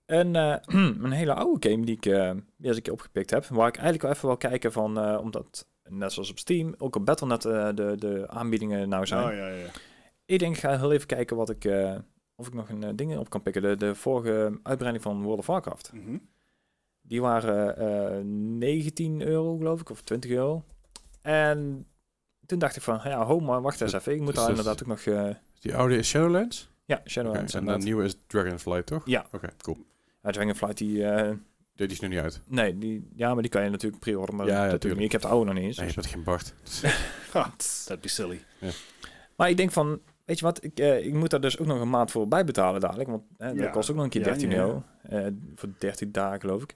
En 0.06 0.36
eh, 0.36 0.56
een 1.02 1.12
hele 1.12 1.34
oude 1.34 1.70
game 1.70 1.86
die 1.86 1.96
ik 1.96 2.06
eh 2.06 2.32
die 2.58 2.70
als 2.70 2.78
ik 2.78 2.92
opgepikt 2.92 3.30
heb, 3.30 3.46
waar 3.46 3.68
ik 3.68 3.76
eigenlijk 3.76 4.04
wel 4.04 4.12
even 4.12 4.28
wil 4.28 4.38
kijken 4.38 4.72
van, 4.72 5.00
eh, 5.00 5.20
omdat 5.22 5.68
net 5.90 6.14
zoals 6.14 6.30
op 6.32 6.40
Steam, 6.40 6.76
ook 6.78 6.96
op 6.96 7.06
Battle.net 7.06 7.46
eh, 7.46 7.70
de, 7.76 7.96
de 7.98 8.26
aanbiedingen 8.28 8.90
nou 8.90 9.06
zijn. 9.06 9.24
Oh, 9.24 9.34
ja, 9.34 9.48
ja. 9.48 9.68
Ik 10.26 10.40
denk, 10.40 10.56
ik 10.56 10.62
ga 10.62 10.78
heel 10.78 10.92
even 10.92 11.08
kijken 11.08 11.36
wat 11.36 11.50
ik, 11.50 11.66
eh, 11.66 11.96
of 12.42 12.48
ik 12.48 12.54
nog 12.54 12.70
een 12.70 12.84
eh, 12.84 12.90
ding 12.96 13.18
op 13.18 13.30
kan 13.30 13.42
pikken. 13.42 13.62
De, 13.62 13.76
de 13.78 13.96
vorige 13.96 14.60
uitbreiding 14.64 15.04
van 15.04 15.24
World 15.24 15.40
of 15.40 15.46
Warcraft. 15.48 15.92
Mhm. 15.94 16.18
Die 17.02 17.22
waren 17.22 17.78
eh 17.78 18.24
19 18.24 19.22
euro, 19.22 19.58
geloof 19.58 19.82
ik, 19.82 19.90
of 19.90 20.02
20 20.02 20.32
euro. 20.32 20.64
En 21.22 21.88
toen 22.46 22.60
dacht 22.60 22.76
ik 22.76 22.82
van, 22.82 23.00
ja, 23.04 23.26
ho, 23.26 23.40
maar 23.40 23.62
wacht 23.62 23.82
eens 23.82 23.94
even. 23.94 24.14
Ik 24.14 24.18
moet 24.20 24.28
Dus 24.28 24.36
daar 24.36 24.46
dat- 24.48 24.58
inderdaad 24.58 24.82
ook 24.82 24.88
nog... 24.90 25.00
eh, 25.02 25.36
Die 25.60 25.76
oude 25.76 25.98
is 25.98 26.08
Shadowlands? 26.10 26.70
ja, 26.86 27.02
Shadowlands. 27.06 27.54
en 27.54 27.66
de 27.66 27.78
nieuwe 27.78 28.04
is 28.04 28.16
Dragonflight, 28.28 28.86
toch? 28.86 29.06
Ja. 29.06 29.26
Oké, 29.32 29.50
cool. 29.62 29.78
Ja, 30.24 30.32
Dragonflight, 30.32 30.78
die... 30.78 31.06
eh, 31.06 31.36
Die 31.76 31.88
is 31.88 32.00
nu 32.00 32.08
niet 32.08 32.20
uit. 32.20 32.42
nee, 32.46 32.78
die, 32.78 33.08
ja, 33.16 33.34
maar 33.34 33.42
die 33.42 33.52
kan 33.52 33.64
je 33.64 33.70
natuurlijk 33.70 34.02
pre-orderen. 34.02 34.46
Ja, 34.46 34.66
ja, 34.66 34.72
dat 34.72 34.82
doe 34.82 34.96
ik 34.96 35.12
heb 35.12 35.22
de 35.22 35.28
oude 35.28 35.46
nog 35.46 35.54
niet 35.54 35.64
eens. 35.64 35.78
Nee, 35.78 35.88
je 35.88 35.94
dus- 35.94 36.02
bent 36.04 36.16
geen 36.16 36.24
Bart. 36.24 36.54
That'd 37.86 38.02
be 38.02 38.08
silly. 38.08 38.42
Maar 39.36 39.50
ik 39.50 39.58
denk 39.58 39.72
van, 39.72 40.00
weet 40.32 40.40
je 40.40 40.46
wat, 40.46 40.64
ik, 40.64 40.80
eh, 40.80 41.06
ik 41.06 41.14
moet 41.14 41.30
daar 41.30 41.42
dus 41.42 41.60
ook 41.60 41.68
nog 41.68 41.82
een 41.82 41.90
maand 41.90 42.12
voor 42.12 42.28
bijbetalen 42.28 42.82
dadelijk. 42.82 43.10
Want 43.10 43.24
dat 43.38 43.56
Ja. 43.56 43.70
kost 43.70 43.90
ook 43.90 43.96
nog 43.96 44.04
een 44.06 44.12
keer 44.12 44.22
Ja, 44.22 44.28
13 44.28 44.50
ja, 44.50 44.56
ja. 44.56 44.62
euro. 44.62 44.84
eh, 45.02 45.26
voor 45.56 45.70
13 45.78 46.12
dagen 46.12 46.40
geloof 46.40 46.64
ik. 46.64 46.76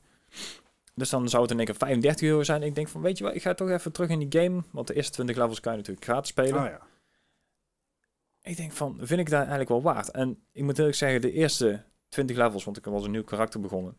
Dus 0.96 1.10
dan 1.10 1.30
zou 1.30 1.42
het 1.42 1.52
in 1.52 1.58
één 1.58 1.66
keer 1.66 1.76
35 1.76 2.30
euro 2.30 2.44
zijn. 2.44 2.64
Ik 2.64 2.76
denk 2.76 2.88
van, 2.88 3.02
weet 3.02 3.18
je 3.18 3.24
wat, 3.24 3.36
ik 3.36 3.42
ga 3.42 3.54
toch 3.54 3.70
even 3.70 3.92
terug 3.92 4.10
in 4.10 4.20
die 4.30 4.42
game. 4.42 4.64
Want 4.72 4.88
de 4.88 4.94
eerste 4.94 5.12
20 5.12 5.36
levels 5.38 5.60
kan 5.60 5.72
je 5.72 5.78
natuurlijk 5.78 6.06
gratis 6.06 6.30
spelen. 6.30 6.64
Ja. 6.64 6.80
Ik 8.42 8.58
denk 8.58 8.72
van, 8.72 8.98
vind 9.02 9.20
ik 9.20 9.30
daar 9.30 9.40
eigenlijk 9.40 9.70
wel 9.70 9.82
waard? 9.82 10.12
En 10.12 10.40
ik 10.52 10.64
moet 10.64 10.78
eerlijk 10.78 10.96
zeggen, 10.98 11.22
de 11.22 11.32
eerste 11.32 11.84
20 12.10 12.38
levels, 12.38 12.64
want 12.64 12.78
ik 12.78 12.86
was 12.86 13.04
een 13.06 13.12
nieuw 13.12 13.24
karakter 13.24 13.60
begonnen, 13.60 13.98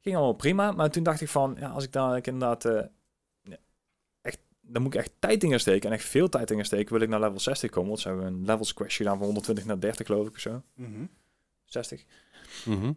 ging 0.00 0.16
allemaal 0.16 0.34
prima. 0.34 0.70
Maar 0.72 0.90
toen 0.90 1.02
dacht 1.02 1.20
ik 1.20 1.28
van, 1.28 1.56
ja, 1.58 1.68
als 1.68 1.84
ik 1.84 1.92
daar 1.92 2.16
inderdaad 2.26 2.64
echt, 2.64 2.88
dan 4.68 4.82
moet 4.82 4.94
ik 4.94 5.00
echt 5.00 5.12
tijd 5.18 5.44
in 5.44 5.50
gaan 5.50 5.60
steken 5.60 5.90
en 5.90 5.96
echt 5.96 6.04
veel 6.04 6.28
tijd 6.28 6.50
in 6.50 6.56
gaan 6.56 6.64
steken, 6.64 6.92
wil 6.92 7.02
ik 7.02 7.08
naar 7.08 7.20
level 7.20 7.40
60 7.40 7.70
komen. 7.70 7.88
Want 7.88 8.00
ze 8.00 8.08
hebben 8.08 8.26
een 8.26 8.44
levels 8.44 8.74
crash 8.74 8.96
gedaan 8.96 9.16
van 9.16 9.24
120 9.24 9.64
naar 9.64 9.80
30 9.80 10.06
geloof 10.06 10.26
ik 10.26 10.32
of 10.34 10.40
zo. 10.40 10.62
Mhm. 10.74 11.04
60. 11.64 12.04
Mhm. 12.64 12.92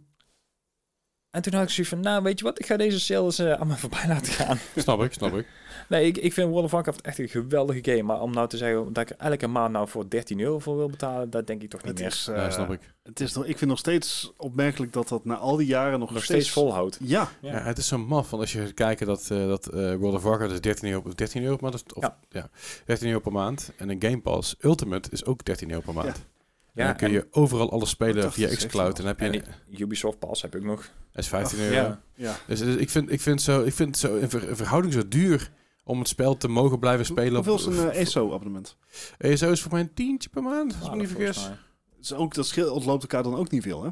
En 1.32 1.42
toen 1.42 1.54
had 1.54 1.64
ik 1.64 1.70
zoiets 1.70 1.94
van, 1.94 2.02
nou 2.04 2.24
weet 2.24 2.40
je 2.40 2.46
wat, 2.46 2.60
ik 2.60 2.66
ga 2.66 2.78
deze 2.78 3.00
sales 3.00 3.40
eh 3.40 3.52
aan 3.54 3.68
me 3.68 3.76
voorbij 3.76 4.08
laten 4.08 4.34
gaan. 4.34 4.58
Snap 4.76 5.04
ik, 5.04 5.14
snap 5.14 5.34
ik. 5.34 5.46
Nee, 5.90 6.06
ik, 6.06 6.18
ik 6.18 6.34
vind 6.34 6.50
World 6.50 6.64
of 6.66 6.72
Warcraft 6.72 7.02
echt 7.02 7.20
een 7.20 7.30
geweldige 7.30 7.80
game. 7.92 8.04
Maar 8.04 8.22
om 8.22 8.32
nou 8.34 8.48
te 8.48 8.58
zeggen 8.58 8.94
dat 8.94 9.04
ik 9.04 9.10
er 9.20 9.26
elke 9.32 9.48
maand 9.48 9.72
nou 9.74 9.88
voor 9.88 10.10
13 10.10 10.40
euro 10.40 10.60
voor 10.60 10.78
wil 10.78 10.90
betalen, 10.90 11.30
dat 11.30 11.48
denk 11.48 11.62
ik 11.62 11.70
toch 11.70 11.80
niet 11.84 11.90
Het 11.92 12.00
meer. 12.00 12.08
is, 12.08 12.26
Ja, 12.26 12.34
eh, 12.34 12.52
snap 12.52 12.72
ik. 12.72 12.80
het 13.04 13.20
is 13.20 13.34
nog, 13.34 13.46
ik 13.46 13.58
vind 13.58 13.70
nog 13.70 13.80
steeds 13.80 14.32
opmerkelijk 14.38 14.94
dat 14.94 15.08
dat 15.08 15.26
na 15.26 15.36
al 15.38 15.56
die 15.56 15.68
jaren 15.68 16.00
nog, 16.00 16.12
nog 16.12 16.24
steeds 16.24 16.50
volhoudt. 16.52 16.98
Ja, 17.02 17.30
Ja. 17.42 17.52
Ja. 17.52 17.62
het 17.64 17.78
is 17.78 17.88
zo 17.88 17.98
maf, 17.98 18.30
want 18.30 18.42
als 18.42 18.52
je 18.52 18.60
gaat 18.60 18.74
kijken 18.74 19.08
dat, 19.08 19.28
eh, 19.32 19.48
dat 19.48 19.68
eh, 19.68 19.96
World 19.96 20.16
of 20.16 20.24
Warcraft 20.24 20.52
is 20.54 20.62
13 20.62 20.90
euro, 20.92 21.14
13 21.16 21.44
euro 21.44 21.56
per 21.56 21.64
maand, 21.72 21.94
of, 21.94 22.04
Ja. 22.04 22.18
ja. 22.30 22.50
13 22.86 23.08
euro 23.08 23.20
per 23.20 23.32
maand. 23.32 23.72
En 23.78 23.90
een 23.90 24.02
Game 24.02 24.20
Pass 24.22 24.56
Ultimate 24.60 25.10
is 25.12 25.26
ook 25.26 25.46
13 25.46 25.70
euro 25.70 25.82
per 25.82 25.94
maand. 25.94 26.26
Ja, 26.74 26.82
en 26.82 26.88
dan 26.88 26.96
kun 26.96 27.08
en- 27.08 27.14
je 27.14 27.28
overal 27.32 27.72
alles 27.72 27.90
spelen 27.90 28.22
Dat 28.22 28.34
via 28.34 28.48
xCloud. 28.48 28.90
En 28.98 29.06
dan 29.06 29.06
heb 29.06 29.20
En 29.20 29.32
je 29.34 29.42
die 29.70 29.80
Ubisoft 29.82 30.20
Pass 30.20 30.42
heb 30.42 30.56
ik 30.56 30.64
nog. 30.64 30.90
is 31.14 31.28
15 31.28 31.58
Ach, 31.60 31.64
euro. 31.66 31.76
Ja. 31.76 32.02
ja. 32.14 32.36
Dus, 32.48 32.60
dus 32.60 32.76
ik, 32.76 32.90
vind, 32.90 33.12
ik, 33.12 33.22
vind 33.22 33.42
zo, 33.42 33.64
ik 33.64 33.74
vind 33.74 33.90
het 33.90 33.98
zo 33.98 34.16
in, 34.18 34.30
ver- 34.30 34.50
in 34.50 34.56
verhouding 34.56 34.94
zo 34.94 35.08
duur 35.08 35.52
om 35.84 36.00
het 36.00 36.08
spel 36.08 36.38
te 36.38 36.48
mogen 36.48 36.80
blijven 36.80 37.06
spelen. 37.06 37.36
Hoeveel 37.36 37.56
is 37.72 37.78
een 37.78 37.92
eh, 37.92 38.02
ESO-abonnement? 38.02 38.78
ESO 39.18 39.52
is 39.52 39.62
voor 39.62 39.72
mij 39.72 39.82
een 39.82 39.94
tientje 39.94 40.30
per 40.30 40.42
maand, 40.44 40.74
als 40.74 40.82
ik 40.82 40.88
Ah, 40.88 40.92
me 40.92 40.98
niet 41.02 41.10
dat 41.18 41.18
vergis. 41.36 41.50
Dus 41.98 42.14
ook, 42.14 42.34
dat 42.34 42.48
scheelt 42.48 42.70
ontloopt 42.72 43.02
elkaar 43.02 43.24
dan 43.24 43.36
ook 43.36 43.52
niet 43.52 43.64
veel, 43.64 43.84
hè? 43.84 43.90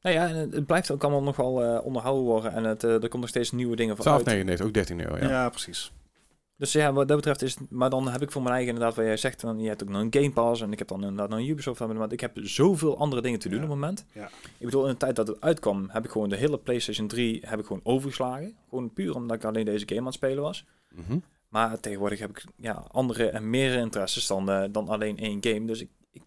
Nou 0.00 0.14
ja, 0.14 0.28
en 0.28 0.36
het, 0.36 0.52
het 0.52 0.66
blijft 0.66 0.90
ook 0.90 1.02
allemaal 1.02 1.22
nog 1.22 1.36
wel 1.36 1.64
eh, 1.64 1.84
onderhouden 1.84 2.24
worden. 2.24 2.52
En 2.52 2.64
het, 2.64 2.84
eh, 2.84 2.90
er 3.02 3.08
komt 3.08 3.20
nog 3.20 3.28
steeds 3.28 3.50
nieuwe 3.50 3.76
dingen 3.76 3.96
van 3.96 4.06
uit. 4.06 4.20
12,99, 4.60 4.66
ook 4.66 4.74
13 4.74 5.00
euro. 5.00 5.16
Ja. 5.16 5.28
Ja, 5.28 5.48
precies. 5.48 5.92
Dus 6.58 6.72
ja, 6.72 6.92
wat 6.92 7.08
dat 7.08 7.16
betreft 7.16 7.42
is 7.42 7.54
het- 7.54 7.70
Maar 7.70 7.90
dan 7.90 8.08
heb 8.08 8.22
ik 8.22 8.30
voor 8.32 8.42
mijn 8.42 8.54
eigen 8.54 8.72
inderdaad, 8.74 8.96
wat 8.96 9.04
jij 9.04 9.16
zegt, 9.16 9.40
dan, 9.40 9.58
je 9.60 9.68
hebt 9.68 9.82
ook 9.82 9.88
nog 9.88 10.00
een 10.02 10.12
Game 10.14 10.30
Pass. 10.32 10.60
En 10.62 10.72
ik 10.72 10.78
heb 10.78 10.88
dan 10.88 11.00
inderdaad 11.00 11.28
nog 11.28 11.38
een 11.38 11.48
Ubisoft 11.48 11.80
abonnement. 11.80 12.12
Ik 12.12 12.20
heb 12.20 12.38
zoveel 12.42 12.98
andere 12.98 13.22
dingen 13.22 13.38
te 13.38 13.48
doen 13.48 13.58
Ja. 13.58 13.64
op 13.64 13.70
het 13.70 13.78
moment. 13.78 14.04
Ja. 14.12 14.26
Ik 14.58 14.64
bedoel, 14.64 14.84
in 14.86 14.90
de 14.92 14.96
tijd 14.96 15.16
dat 15.16 15.26
het 15.28 15.40
uitkwam, 15.40 15.88
heb 15.90 16.04
ik 16.04 16.10
gewoon 16.10 16.28
de 16.28 16.36
hele 16.36 16.58
PlayStation 16.58 17.06
3 17.08 17.40
heb 17.46 17.58
ik 17.58 17.66
gewoon 17.66 17.80
overgeslagen. 17.84 18.56
Gewoon 18.68 18.92
puur 18.92 19.14
omdat 19.14 19.36
ik 19.36 19.44
alleen 19.44 19.64
deze 19.64 19.86
game 19.88 20.00
aan 20.00 20.06
het 20.06 20.14
spelen 20.14 20.42
was. 20.42 20.64
Mhm. 20.94 21.18
Maar 21.48 21.80
tegenwoordig 21.80 22.18
heb 22.18 22.30
ik 22.30 22.44
ja, 22.56 22.84
andere 22.90 23.28
en 23.28 23.50
meer 23.50 23.74
interesses 23.74 24.26
dan, 24.26 24.50
eh, 24.50 24.64
dan 24.70 24.88
alleen 24.88 25.18
één 25.18 25.38
game. 25.40 25.64
Dus 25.64 25.80
ik, 25.80 25.88
ik, 26.12 26.22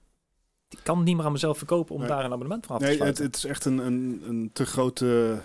ik 0.70 0.80
kan 0.84 0.98
het 0.98 1.06
niet 1.06 1.16
meer 1.16 1.26
aan 1.26 1.32
mezelf 1.32 1.58
verkopen 1.58 1.94
om 1.96 2.00
Nee. 2.02 2.10
daar 2.10 2.26
een 2.26 2.32
abonnement 2.32 2.66
van 2.66 2.76
af 2.76 2.82
te 2.82 2.88
Nee, 2.88 3.04
het, 3.04 3.18
het 3.18 3.36
is 3.36 3.46
echt 3.46 3.66
een, 3.66 3.78
een, 3.78 4.22
een 4.28 4.50
te 4.54 4.66
grote 4.66 5.40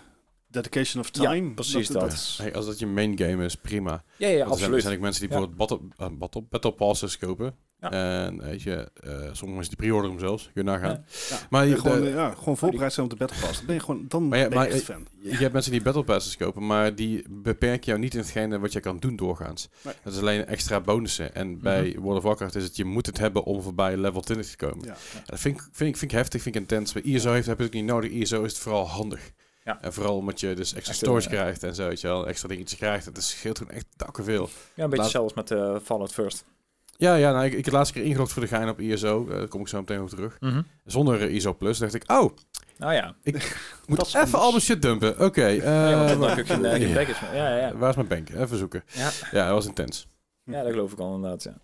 dedication 0.49 1.03
of 1.03 1.09
Ja, 1.12 1.30
time. 1.30 1.55
precies 1.55 1.88
dat. 1.88 2.34
Hey, 2.38 2.55
als 2.55 2.66
dat 2.66 2.78
je 2.78 2.86
main 2.86 3.18
game 3.18 3.44
is, 3.44 3.55
prima. 3.55 4.05
ja, 4.16 4.28
ja, 4.28 4.28
Want 4.28 4.28
er 4.28 4.36
zijn, 4.36 4.49
er 4.49 4.53
absoluut. 4.53 4.82
zijn 4.82 4.94
ook 4.94 5.01
mensen 5.01 5.20
die 5.28 5.30
Ja. 5.30 5.47
bijvoorbeeld 5.47 5.68
battle, 5.68 6.07
eh, 6.07 6.12
battle, 6.18 6.42
battle 6.51 6.72
passes 6.72 7.18
kopen. 7.18 7.55
Ja. 7.80 7.90
En 8.26 8.42
weet 8.42 8.62
je, 8.62 8.90
eh, 8.94 9.11
sommige 9.12 9.44
mensen 9.44 9.68
die 9.68 9.76
pre-orderen 9.76 10.11
hem 10.16 10.18
zelfs. 10.26 10.42
Kun 10.44 10.53
je 10.55 10.62
nagaan. 10.62 11.05
Ja. 11.28 11.36
Ja, 11.36 11.47
Maar 11.51 11.64
ja, 11.66 11.74
je- 11.74 11.80
gewoon, 11.80 12.01
de- 12.01 12.09
ja, 12.09 12.34
gewoon 12.34 12.57
voorbereid 12.57 12.92
zijn 12.92 13.07
op 13.07 13.12
de 13.12 13.18
Battle 13.18 13.40
Pass. 13.47 13.57
Dan 13.57 13.66
ben 13.66 13.74
je 13.74 13.80
gewoon, 13.80 14.05
dan 14.09 14.28
Maar 14.28 14.38
ja, 14.38 14.49
ben 14.49 14.53
je 14.53 14.64
maar, 14.64 14.74
echt 14.74 14.82
fan. 14.84 15.07
Je 15.20 15.36
hebt 15.36 15.53
mensen 15.53 15.72
die 15.72 15.82
battle 15.82 16.05
passes 16.05 16.36
kopen, 16.36 16.66
maar 16.66 16.94
die 16.94 17.24
beperken 17.30 17.86
jou 17.86 17.99
niet 17.99 18.14
in 18.14 18.20
hetgene 18.20 18.59
wat 18.59 18.72
je 18.72 18.80
kan 18.80 18.99
doen 18.99 19.16
doorgaans. 19.16 19.68
Nee. 19.82 19.94
Dat 20.03 20.12
is 20.12 20.18
alleen 20.18 20.47
extra 20.47 20.80
bonussen. 20.80 21.34
En 21.34 21.59
bij 21.61 21.97
World 22.01 22.18
of 22.18 22.22
Warcraft 22.24 22.55
is 22.55 22.64
het, 22.64 22.76
je 22.76 22.84
moet 22.84 23.07
het 23.07 23.18
hebben 23.18 23.44
om 23.44 23.62
voorbij 23.62 23.97
level 23.97 24.20
20 24.20 24.51
te 24.51 24.57
komen. 24.57 24.84
Ja. 24.86 24.92
En 25.14 25.22
Dat 25.24 25.40
vind 25.40 25.57
ik, 25.57 25.62
vind, 25.72 25.88
ik, 25.90 25.97
vind 25.97 26.11
ik 26.12 26.16
heftig, 26.18 26.42
vind 26.42 26.55
ik 26.55 26.61
intens. 26.61 26.92
Bij 26.92 27.03
ISO 27.03 27.32
heeft, 27.32 27.47
heb 27.47 27.57
je 27.59 27.64
het 27.64 27.74
ook 27.74 27.80
niet 27.80 27.90
nodig. 27.90 28.11
ISO 28.11 28.42
is 28.42 28.53
het 28.53 28.61
vooral 28.61 28.88
handig. 28.88 29.30
Ja. 29.66 29.78
En 29.80 29.92
vooral 29.92 30.16
omdat 30.16 30.40
je 30.40 30.54
dus 30.54 30.74
extra 30.74 30.92
Echt, 30.92 31.00
storage 31.02 31.28
eh, 31.28 31.32
krijgt 31.34 31.62
en 31.62 31.74
zo, 31.74 31.88
weet 31.88 32.00
je 32.00 32.06
wel. 32.06 32.26
Extra 32.28 32.48
dingetjes 32.48 32.78
krijgt. 32.78 33.04
Het 33.04 33.16
is- 33.16 33.28
scheelt 33.28 33.58
gewoon 33.58 33.72
echt 33.72 33.86
takken 33.96 34.24
veel. 34.24 34.48
Ja, 34.74 34.84
een 34.84 34.90
beetje 34.90 35.02
Laat- 35.04 35.12
zelfs 35.12 35.34
met 35.34 35.50
eh 35.50 35.76
Fallout 35.84 36.12
First. 36.12 36.44
Ja, 36.96 37.14
ja 37.14 37.32
nou, 37.32 37.44
ik, 37.44 37.50
ik 37.50 37.56
heb 37.56 37.64
de 37.64 37.70
laatste 37.70 37.94
keer 37.98 38.04
ingelogd 38.04 38.32
voor 38.32 38.42
de 38.42 38.48
gein 38.48 38.68
op 38.68 38.80
ISO. 38.80 39.26
Eh, 39.30 39.36
daar 39.36 39.48
kom 39.48 39.60
ik 39.60 39.68
zo 39.68 39.78
meteen 39.78 40.00
op 40.00 40.08
terug. 40.08 40.38
Zonder 40.84 41.20
eh, 41.20 41.34
ISO 41.34 41.54
Plus 41.54 41.78
dacht 41.78 41.94
ik, 41.94 42.02
oh, 42.10 42.36
Nou 42.78 42.92
ja. 42.92 43.14
ik 43.22 43.34
moet 43.86 43.96
Dat 43.98 44.06
even 44.06 44.18
anders. 44.20 44.34
al 44.42 44.50
mijn 44.50 44.62
shit 44.62 44.82
dumpen. 44.82 45.20
Oké, 45.20 45.42
eh, 45.42 45.56
eh. 46.12 46.18
Ja, 46.48 47.16
ja, 47.32 47.56
ja. 47.56 47.76
waar 47.76 47.90
is 47.90 47.96
mijn 47.96 48.08
bank? 48.08 48.28
Even 48.30 48.56
zoeken. 48.58 48.84
Ja. 48.92 49.10
Ja, 49.32 49.44
dat 49.44 49.54
was 49.54 49.66
intens. 49.66 50.06
Ja, 50.51 50.62
dat 50.62 50.72
geloof 50.72 50.92
ik 50.92 50.99
al 50.99 51.14
inderdaad, 51.14 51.42
ja. 51.42 51.55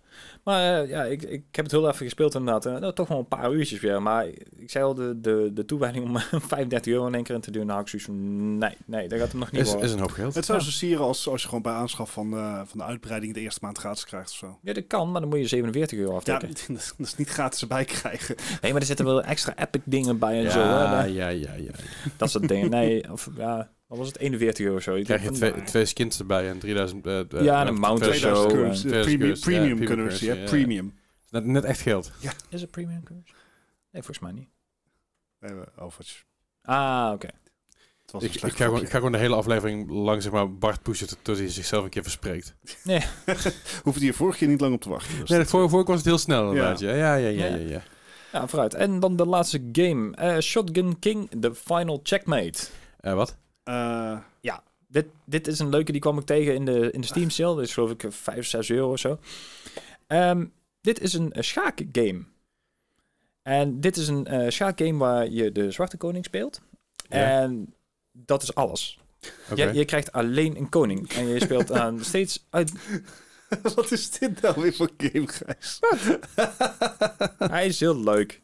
Maar 0.43 0.81
eh, 0.81 0.89
ja, 0.89 1.03
ik, 1.03 1.21
ik 1.21 1.43
heb 1.51 1.65
het 1.65 1.71
heel 1.73 1.87
even 1.87 2.05
gespeeld 2.05 2.35
inderdaad. 2.35 2.63
Nou, 2.79 2.93
toch 2.93 3.07
wel 3.07 3.17
een 3.19 3.27
paar 3.27 3.51
uurtjes 3.53 3.79
weer. 3.79 4.01
Maar 4.01 4.27
ik 4.57 4.69
zei 4.71 4.83
al, 4.83 4.93
de, 4.93 5.19
de, 5.21 5.51
de 5.53 5.65
toewijding 5.65 6.05
om 6.05 6.17
35 6.41 6.93
euro 6.93 7.07
in 7.07 7.13
één 7.15 7.23
keer 7.23 7.35
in 7.35 7.41
te 7.41 7.51
doen, 7.51 7.65
nou, 7.65 7.81
ik 7.81 7.87
zoiets 7.87 8.07
van, 8.07 8.57
nee, 8.57 8.77
nee, 8.85 9.07
dat 9.07 9.19
gaat 9.19 9.29
hem 9.31 9.39
nog 9.39 9.51
niet 9.51 9.61
Is, 9.61 9.67
worden. 9.67 9.85
is 9.85 9.93
een 9.93 9.99
hoop 9.99 10.11
geld. 10.11 10.35
Het 10.35 10.45
zou 10.45 10.57
Ja. 10.57 10.63
zo 10.63 10.71
sieren 10.71 11.05
als, 11.05 11.27
als 11.27 11.41
je 11.41 11.47
gewoon 11.47 11.63
bij 11.63 11.73
aanschaf 11.73 12.11
van, 12.11 12.33
eh, 12.33 12.61
van 12.65 12.77
de 12.79 12.83
uitbreiding 12.83 13.33
de 13.33 13.39
eerste 13.39 13.59
maand 13.63 13.77
gratis 13.77 14.05
krijgt 14.05 14.29
of 14.29 14.35
zo. 14.35 14.59
Ja, 14.61 14.73
dat 14.73 14.87
kan, 14.87 15.11
maar 15.11 15.21
dan 15.21 15.29
moet 15.29 15.39
je 15.39 15.47
47 15.47 15.97
euro 15.97 16.11
Ja, 16.11 16.17
aftrekken. 16.17 16.73
dat 16.75 16.93
is 16.97 17.15
niet 17.15 17.29
gratis 17.29 17.61
erbij 17.61 17.85
krijgen. 17.85 18.35
Nee, 18.61 18.71
maar 18.71 18.81
er 18.81 18.87
zitten 18.87 19.05
wel 19.05 19.23
extra 19.23 19.57
epic 19.57 19.81
dingen 19.85 20.19
bij 20.19 20.37
en 20.37 20.43
ja, 20.43 20.49
zo. 20.49 20.59
Hè? 20.59 20.65
ja, 20.65 21.03
ja, 21.03 21.27
ja, 21.29 21.53
ja. 21.53 21.71
Dat 22.17 22.29
soort 22.31 22.47
dingen. 22.47 22.69
Nee, 22.69 23.11
of 23.11 23.29
ja, 23.37 23.71
wat 23.97 24.01
was 24.01 24.07
het? 24.13 24.17
41 24.17 24.65
euro 24.65 24.79
zo. 24.79 24.95
Ik 24.95 25.03
Krijg 25.03 25.23
je 25.23 25.31
denk 25.31 25.53
twee, 25.53 25.63
twee 25.65 25.85
skins 25.85 26.19
erbij 26.19 26.49
en 26.49 26.59
3000... 26.59 27.05
eh, 27.05 27.19
eh, 27.19 27.25
Ja, 27.29 27.61
en 27.61 27.67
een 27.67 27.73
eh, 27.73 27.79
mount 27.79 27.99
of 28.01 28.07
2000 28.07 28.21
zo. 28.21 28.47
2000 28.47 28.53
currency, 28.53 29.17
Veers 29.17 29.39
premium, 29.39 29.39
currency, 29.39 29.51
ja, 29.51 29.59
premium 29.59 29.77
premium 29.77 29.95
currency, 29.97 30.25
currency, 30.25 30.41
ja. 30.41 30.49
Premium. 30.49 30.93
Net, 31.29 31.45
net 31.45 31.63
echt 31.63 31.81
geld. 31.81 32.11
Is 32.49 32.61
het 32.61 32.71
premium 32.71 33.03
curse? 33.03 33.33
Nee, 33.91 34.03
volgens 34.03 34.19
mij 34.19 34.31
niet. 34.31 34.49
Nee, 35.39 35.53
we- 35.53 35.83
oh, 35.83 35.91
Ah, 36.61 37.11
oké. 37.13 37.27
Een 38.11 38.21
Ik, 38.21 38.33
ik, 38.33 38.39
ga 38.55 38.65
gewoon, 38.65 38.81
ik 38.81 38.89
ga 38.89 38.97
gewoon 38.97 39.11
de 39.11 39.17
hele 39.17 39.35
aflevering 39.35 39.89
lang 39.89 40.21
zeg 40.21 40.31
maar, 40.31 40.53
Bart 40.57 40.81
pushen 40.81 41.07
tot- 41.21 41.37
hij 41.37 41.49
zichzelf 41.49 41.83
een 41.83 41.89
keer 41.89 42.03
verspreekt. 42.03 42.55
Hoefde 43.83 44.05
je 44.05 44.13
vorige 44.13 44.37
keer 44.37 44.47
niet 44.47 44.61
lang 44.61 44.73
op 44.73 44.81
te 44.81 44.89
wachten. 44.89 45.19
Dus 45.19 45.29
Nee, 45.29 45.39
dat- 45.39 45.47
voor, 45.47 45.69
voor 45.69 45.83
was 45.85 45.95
het 45.97 46.05
heel 46.05 46.17
snel 46.17 46.47
inderdaad. 46.49 46.79
Ja, 46.79 46.93
ja, 46.93 47.15
ja, 47.15 47.27
ja. 47.29 47.45
Ja. 47.45 47.55
ja, 47.55 47.69
ja. 47.69 47.81
Ja, 48.31 48.47
vooruit. 48.47 48.73
En 48.73 48.99
dan 48.99 49.15
de 49.15 49.25
laatste 49.25 49.69
game. 49.71 50.15
Eh, 50.15 50.39
Shotgun 50.39 50.99
King, 50.99 51.29
The 51.41 51.55
Final 51.55 51.99
Checkmate. 52.03 52.59
Eh, 52.99 53.13
wat? 53.13 53.37
Eh, 53.63 54.17
Dit, 54.87 55.05
dit 55.25 55.47
is 55.47 55.59
een 55.59 55.69
leuke, 55.69 55.91
die 55.91 56.01
kwam 56.01 56.17
ik 56.17 56.25
tegen 56.25 56.55
in 56.55 56.65
de, 56.65 56.91
in 56.91 57.01
de 57.01 57.07
Steam 57.07 57.29
sale. 57.29 57.55
Dit 57.55 57.67
is 57.67 57.73
geloof 57.73 57.91
ik 57.91 58.05
5, 58.09 58.47
6 58.47 58.69
euro 58.69 58.91
of 58.91 58.99
zo. 58.99 59.19
Ehm, 60.07 60.45
dit 60.81 60.99
is 60.99 61.13
een, 61.13 61.37
een 61.37 61.43
schaakgame. 61.43 62.23
En 63.41 63.79
dit 63.79 63.97
is 63.97 64.07
een 64.07 64.25
eh 64.25 64.49
schaakgame 64.49 64.97
waar 64.97 65.29
je 65.29 65.51
de 65.51 65.71
Zwarte 65.71 65.97
Koning 65.97 66.25
speelt. 66.25 66.61
Ja. 67.09 67.41
En 67.41 67.73
dat 68.11 68.43
is 68.43 68.55
alles. 68.55 68.99
Je, 69.55 69.73
je 69.73 69.85
krijgt 69.85 70.11
alleen 70.11 70.57
een 70.57 70.69
koning. 70.69 71.09
En 71.09 71.27
je 71.27 71.39
speelt 71.39 71.71
aan 71.81 72.03
steeds 72.03 72.45
uit... 72.49 72.71
wat 73.75 73.91
is 73.91 74.09
dit 74.11 74.41
nou 74.41 74.61
weer 74.61 74.73
voor 74.73 74.89
game, 74.97 75.27
Gijs? 75.27 75.79
Hij 77.37 77.65
is 77.65 77.79
heel 77.79 78.03
leuk. 78.03 78.41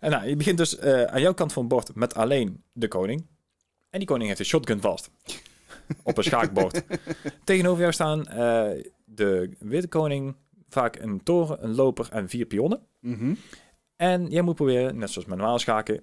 En 0.00 0.10
nou, 0.10 0.28
je 0.28 0.36
begint 0.36 0.58
dus 0.58 0.78
eh, 0.78 1.02
aan 1.02 1.20
jouw 1.20 1.34
kant 1.34 1.52
van 1.52 1.62
het 1.62 1.72
bord 1.72 1.94
met 1.94 2.14
alleen 2.14 2.62
de 2.72 2.88
koning. 2.88 3.26
En 3.90 3.98
die 3.98 4.08
koning 4.08 4.28
heeft 4.28 4.40
een 4.40 4.46
shotgun 4.46 4.80
vast. 4.80 5.10
op 6.02 6.16
een 6.16 6.24
schaakbord. 6.24 6.82
Tegenover 7.44 7.80
jou 7.80 7.92
staan 7.92 8.26
eh, 8.26 8.84
de 9.04 9.50
witte 9.58 9.88
koning, 9.88 10.36
vaak 10.68 10.96
een 10.96 11.22
toren, 11.22 11.64
een 11.64 11.74
loper 11.74 12.08
en 12.10 12.28
vier 12.28 12.46
pionnen. 12.46 12.86
Mhm. 13.00 13.34
En 13.96 14.26
jij 14.26 14.42
moet 14.42 14.54
proberen, 14.54 14.98
net 14.98 15.10
zoals 15.10 15.28
met 15.28 15.38
normaal 15.38 15.58
schaken, 15.58 16.02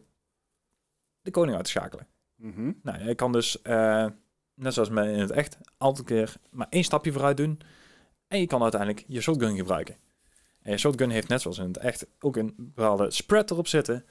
de 1.22 1.32
koning 1.32 1.56
uit 1.56 1.66
te 1.66 1.72
schakelen. 1.72 2.08
Mhm. 2.36 2.72
Nou, 2.82 3.06
je 3.06 3.16
kan 3.16 3.32
dus, 3.32 3.62
eh, 3.62 4.06
net 4.54 4.74
zoals 4.74 4.90
met 4.90 5.06
in 5.06 5.20
het 5.20 5.32
echt, 5.32 5.58
altijd 5.78 6.08
keer 6.08 6.36
maar 6.52 6.68
één 6.70 6.84
stapje 6.84 7.12
vooruit 7.12 7.38
doen. 7.38 7.60
En 8.28 8.40
je 8.40 8.48
kan 8.48 8.62
uiteindelijk 8.62 9.04
je 9.08 9.22
shotgun 9.22 9.56
gebruiken. 9.56 9.98
En 10.62 10.72
je 10.72 10.78
shotgun 10.78 11.10
heeft 11.10 11.28
net 11.28 11.42
zoals 11.42 11.58
in 11.58 11.68
het 11.68 11.78
echt 11.78 12.08
ook 12.20 12.36
een 12.36 12.54
bepaalde 12.58 13.12
spread 13.12 13.52
erop 13.52 13.68
zitten. 13.68 14.06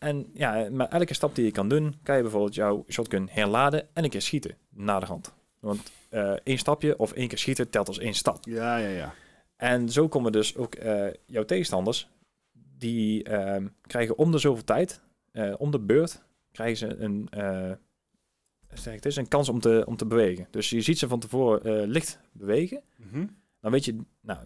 En 0.00 0.30
ja, 0.34 0.68
met 0.70 0.92
elke 0.92 1.14
stap 1.14 1.34
die 1.34 1.44
je 1.44 1.50
kan 1.50 1.68
doen, 1.68 1.94
kan 2.02 2.16
je 2.16 2.22
bijvoorbeeld 2.22 2.54
jouw 2.54 2.84
shotgun 2.88 3.28
herladen 3.30 3.88
en 3.92 4.04
een 4.04 4.10
keer 4.10 4.22
schieten 4.22 4.56
na 4.68 5.00
de 5.00 5.06
hand. 5.06 5.34
Want 5.58 5.92
eh, 6.08 6.32
één 6.44 6.58
stapje 6.58 6.98
of 6.98 7.12
één 7.12 7.28
keer 7.28 7.38
schieten 7.38 7.70
telt 7.70 7.88
als 7.88 7.98
één 7.98 8.14
stap. 8.14 8.44
Ja, 8.44 8.76
ja, 8.76 8.88
ja. 8.88 9.14
En 9.56 9.88
zo 9.88 10.08
komen 10.08 10.32
dus 10.32 10.56
ook 10.56 10.74
eh, 10.74 11.06
jouw 11.26 11.44
tegenstanders, 11.44 12.08
die 12.52 13.22
ehm, 13.22 13.66
krijgen 13.86 14.18
om 14.18 14.30
de 14.30 14.38
zoveel 14.38 14.64
tijd, 14.64 15.00
eh, 15.32 15.54
om 15.58 15.70
de 15.70 15.80
beurt, 15.80 16.22
krijgen 16.52 16.76
ze 16.76 16.96
een, 16.96 17.28
zeg 18.68 18.86
ik 18.86 19.02
het 19.02 19.06
is, 19.06 19.16
een 19.16 19.28
kans 19.28 19.48
om 19.48 19.60
te, 19.60 19.82
om 19.86 19.96
te 19.96 20.06
bewegen. 20.06 20.46
Dus 20.50 20.70
je 20.70 20.80
ziet 20.80 20.98
ze 20.98 21.08
van 21.08 21.20
tevoren 21.20 21.88
licht 21.88 22.18
bewegen. 22.32 22.82
Mhm. 22.96 23.26
Dan 23.60 23.70
weet 23.70 23.84
je, 23.84 23.96
nou, 24.20 24.38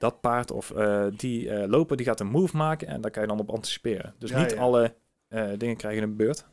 dat 0.00 0.20
paard 0.20 0.50
of 0.50 0.70
eh, 0.70 1.06
die 1.16 1.50
eh, 1.50 1.68
loper, 1.68 1.96
die 1.96 2.06
gaat 2.06 2.20
een 2.20 2.26
move 2.26 2.56
maken 2.56 2.88
en 2.88 3.00
daar 3.00 3.10
kan 3.10 3.22
je 3.22 3.28
dan 3.28 3.38
op 3.38 3.50
anticiperen. 3.50 4.14
Dus 4.18 4.30
Ja, 4.30 4.42
niet 4.42 4.50
ja. 4.50 4.60
alle 4.60 4.94
eh, 5.28 5.50
dingen 5.56 5.76
krijgen 5.76 6.02
een 6.02 6.16
beurt. 6.16 6.46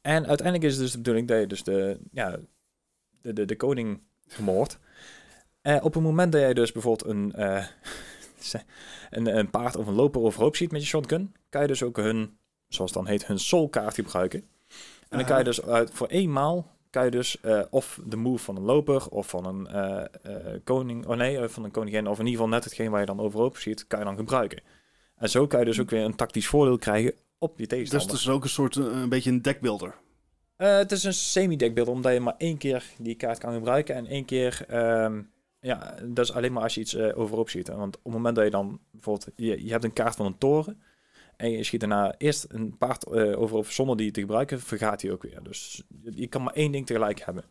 En 0.00 0.26
uiteindelijk 0.26 0.66
is 0.66 0.72
het 0.72 0.82
dus 0.82 0.92
de 0.92 0.98
bedoeling 0.98 1.28
dat 1.28 1.40
je 1.40 1.46
dus 1.46 1.62
de, 1.62 2.00
ja, 2.12 2.38
de, 3.20 3.32
de, 3.32 3.44
de 3.44 3.56
koning 3.56 4.00
vermoordt. 4.26 4.78
Op 5.62 5.94
het 5.94 6.02
moment 6.02 6.32
dat 6.32 6.40
jij 6.40 6.54
dus 6.54 6.72
bijvoorbeeld 6.72 7.10
een, 7.10 7.32
een, 9.10 9.38
een 9.38 9.50
paard 9.50 9.76
of 9.76 9.86
een 9.86 9.94
loper 9.94 10.20
overhoop 10.20 10.56
ziet 10.56 10.72
met 10.72 10.80
je 10.80 10.86
shotgun, 10.86 11.34
kan 11.48 11.62
je 11.62 11.66
dus 11.66 11.82
ook 11.82 11.96
hun, 11.96 12.38
zoals 12.68 12.94
het 12.94 13.02
dan 13.02 13.12
heet, 13.12 13.26
hun 13.26 13.38
soul 13.38 13.68
kaart 13.68 13.94
gebruiken. 13.94 14.44
En 15.08 15.18
dan 15.18 15.26
kan 15.26 15.38
je 15.38 15.44
dus 15.44 15.62
uit, 15.62 15.90
voor 15.92 16.06
eenmaal 16.06 16.66
kan 16.90 17.04
je 17.04 17.10
dus 17.10 17.40
eh, 17.40 17.62
of 17.70 18.00
de 18.04 18.16
move 18.16 18.44
van 18.44 18.56
een 18.56 18.62
loper 18.62 19.08
of 19.08 19.28
van 19.28 19.46
een 19.46 19.66
eh, 19.66 20.04
eh, 20.22 20.60
koning, 20.64 21.06
oh 21.06 21.16
nee, 21.16 21.48
van 21.48 21.64
een 21.64 21.70
koningin, 21.70 22.06
of 22.06 22.18
in 22.18 22.24
ieder 22.24 22.40
geval 22.40 22.54
net 22.54 22.64
hetgeen 22.64 22.90
waar 22.90 23.00
je 23.00 23.06
dan 23.06 23.20
overhoop 23.20 23.56
ziet, 23.56 23.86
kan 23.86 23.98
je 23.98 24.04
dan 24.04 24.16
gebruiken. 24.16 24.62
En 25.16 25.30
zo 25.30 25.46
kan 25.46 25.58
je 25.58 25.64
dus 25.64 25.80
ook 25.80 25.90
weer 25.90 26.04
een 26.04 26.16
tactisch 26.16 26.46
voordeel 26.46 26.78
krijgen 26.78 27.14
op 27.38 27.50
je 27.50 27.66
Dus 27.66 27.68
tegenstander. 27.68 28.10
het 28.10 28.18
is 28.18 28.28
ook 28.28 28.42
een 28.42 28.48
soort, 28.48 28.76
een 28.76 29.08
beetje 29.08 29.30
een 29.30 29.42
deckbuilder. 29.42 29.94
Het 30.56 30.92
is 30.92 31.04
een 31.04 31.14
semi-deckbeeld, 31.14 31.88
omdat 31.88 32.12
je 32.12 32.20
maar 32.20 32.34
één 32.38 32.58
keer 32.58 32.84
die 32.98 33.14
kaart 33.14 33.38
kan 33.38 33.52
gebruiken. 33.52 33.94
En 33.94 34.06
één 34.06 34.24
keer, 34.24 34.64
ehm, 34.68 35.22
ja, 35.60 35.94
dat 36.04 36.24
is 36.24 36.32
alleen 36.32 36.52
maar 36.52 36.62
als 36.62 36.74
je 36.74 36.80
iets 36.80 36.96
overop 36.96 37.48
schiet. 37.48 37.68
Want 37.68 37.96
op 37.96 38.04
het 38.04 38.12
moment 38.12 38.34
dat 38.34 38.44
je 38.44 38.50
dan 38.50 38.80
bijvoorbeeld, 38.90 39.28
je, 39.36 39.64
je 39.64 39.70
hebt 39.70 39.84
een 39.84 39.92
kaart 39.92 40.16
van 40.16 40.26
een 40.26 40.38
toren. 40.38 40.82
En 41.40 41.50
je 41.50 41.64
schiet 41.64 41.80
daarna 41.80 42.14
eerst 42.18 42.46
een 42.48 42.76
paard 42.78 43.04
eh, 43.06 43.40
overop 43.40 43.66
zonder 43.66 43.96
die 43.96 44.10
te 44.10 44.20
gebruiken, 44.20 44.60
vergaat 44.60 45.02
hij 45.02 45.10
ook 45.10 45.22
weer. 45.22 45.42
Dus 45.42 45.82
je, 46.10 46.26
kan 46.26 46.42
maar 46.42 46.52
één 46.54 46.72
ding 46.72 46.86
tegelijk 46.86 47.20
hebben. 47.20 47.44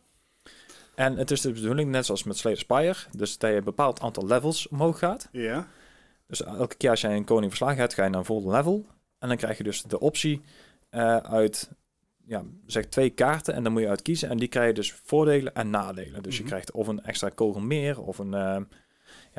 En 0.96 1.18
het 1.18 1.32
is 1.32 1.42
de 1.42 1.52
bedoeling, 1.52 1.90
net 1.92 2.06
zoals 2.06 2.24
met 2.24 2.38
Slay 2.38 2.54
the 2.54 2.60
Spire, 2.60 2.96
dus 3.16 3.38
dat 3.38 3.50
je 3.50 3.56
een 3.56 3.64
bepaald 3.64 4.00
aantal 4.02 4.26
levels 4.26 4.68
omhoog 4.68 5.00
gaat. 5.00 5.30
Ja. 5.32 5.68
Dus 6.28 6.44
elke 6.44 6.76
keer 6.76 6.90
als 6.90 7.02
jij 7.02 7.16
een 7.16 7.24
koning 7.26 7.48
verslagen 7.48 7.80
hebt, 7.80 7.94
ga 7.94 8.04
je 8.04 8.10
naar 8.10 8.20
een 8.20 8.26
volgende 8.26 8.56
level. 8.56 8.86
En 9.20 9.28
dan 9.28 9.38
krijg 9.38 9.58
je 9.58 9.64
dus 9.64 9.82
de 9.84 10.00
optie 10.00 10.42
eh, 10.90 11.18
uit, 11.18 11.72
ja, 12.26 12.44
zeg 12.66 12.86
twee 12.86 13.10
kaarten. 13.10 13.54
En 13.54 13.64
dan 13.64 13.72
moet 13.72 13.82
je 13.82 13.88
uit 13.90 14.02
kiezen. 14.02 14.30
En 14.30 14.38
die 14.38 14.48
krijg 14.48 14.68
je 14.68 14.74
dus 14.74 14.92
voordelen 15.04 15.54
en 15.56 15.70
nadelen. 15.70 16.24
Dus 16.24 16.34
Mhm. 16.34 16.44
je 16.44 16.50
krijgt 16.50 16.72
of 16.72 16.88
een 16.88 17.04
extra 17.04 17.30
kogel 17.30 17.62
meer, 17.62 18.02
of 18.02 18.18
een... 18.20 18.34
eh, 18.34 18.62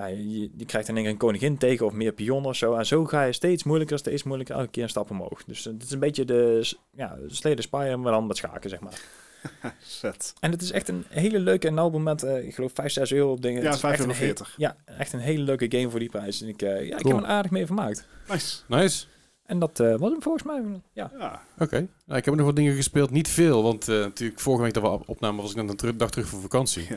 ja, 0.09 0.16
je, 0.16 0.51
je 0.57 0.64
krijgt 0.64 0.88
in 0.88 0.94
één 0.94 1.03
keer 1.05 1.12
een 1.12 1.18
koningin 1.18 1.59
tegen 1.59 1.86
of 1.86 1.92
meer 1.92 2.12
pionnen 2.12 2.51
of 2.51 2.57
zo. 2.57 2.74
En 2.74 2.86
zo 2.86 3.05
ga 3.05 3.22
je 3.22 3.32
steeds 3.32 3.64
moeilijker, 3.64 3.98
steeds 3.98 4.22
moeilijker, 4.22 4.55
elke 4.57 4.70
keer 4.70 4.82
een 4.82 4.88
stap 4.88 5.11
omhoog. 5.11 5.44
Dus 5.44 5.66
eh, 5.66 5.72
het 5.72 5.82
is 5.82 5.90
een 5.90 5.98
beetje 5.98 6.24
de, 6.24 6.72
ja, 6.96 7.16
the 7.28 7.55
Spire, 7.62 7.96
maar 7.96 8.12
dan 8.12 8.26
met 8.26 8.36
schaken, 8.36 8.70
zeg 8.70 8.80
maar. 8.80 9.01
Zet. 10.01 10.32
En 10.40 10.51
het 10.51 10.62
is 10.62 10.70
echt 10.72 10.88
een 10.88 11.05
hele 11.09 11.38
leuke, 11.38 11.66
en 11.66 11.74
nou 11.74 11.86
op 11.86 11.92
moment, 11.92 12.22
eh, 12.22 12.46
ik 12.46 12.55
geloof 12.55 12.72
5, 12.74 12.92
6 12.92 13.12
euro 13.12 13.30
op 13.32 13.42
dingen. 13.42 13.62
Ja, 13.62 13.68
Het 13.68 13.76
is 13.76 13.82
echt 13.82 13.98
een 14.05 14.14
5,40 14.14 14.18
he- 14.18 14.26
euro. 14.26 14.44
Ja, 14.57 14.76
echt 14.84 15.12
een 15.12 15.18
hele 15.20 15.42
leuke 15.42 15.66
game 15.68 15.90
voor 15.90 15.98
die 16.01 16.09
prijs. 16.09 16.42
En 16.42 16.48
ik, 16.48 16.62
eh, 16.62 16.68
ja, 16.88 16.96
ik 16.98 17.07
heb 17.07 17.16
er 17.16 17.24
aardig 17.24 17.51
mee 17.51 17.66
vermaakt. 17.66 18.07
Nice. 18.28 18.57
Nice. 18.66 19.07
En 19.51 19.59
dat 19.59 19.80
eh, 19.80 19.96
was 19.96 20.11
hem 20.11 20.22
volgens 20.22 20.44
mij. 20.44 20.62
Ja. 20.92 21.11
Ja. 21.18 21.42
Oké. 21.59 21.88
Nou, 22.07 22.18
ik 22.18 22.24
heb 22.24 22.34
nog 22.34 22.46
wat 22.46 22.57
dingen 22.57 22.74
gespeeld. 22.74 23.11
Niet 23.11 23.28
veel, 23.28 23.62
want 23.62 23.88
eh, 23.88 23.96
natuurlijk 23.98 24.40
vorige 24.40 24.62
week 24.62 24.72
dat 24.74 24.82
we 24.82 24.88
op- 24.88 25.09
opnamen 25.09 25.42
was 25.42 25.51
ik 25.55 25.62
net 25.62 25.82
een 25.82 25.98
dag 25.98 26.11
terug 26.11 26.28
van 26.28 26.40
vakantie. 26.40 26.86
Ja. 26.88 26.96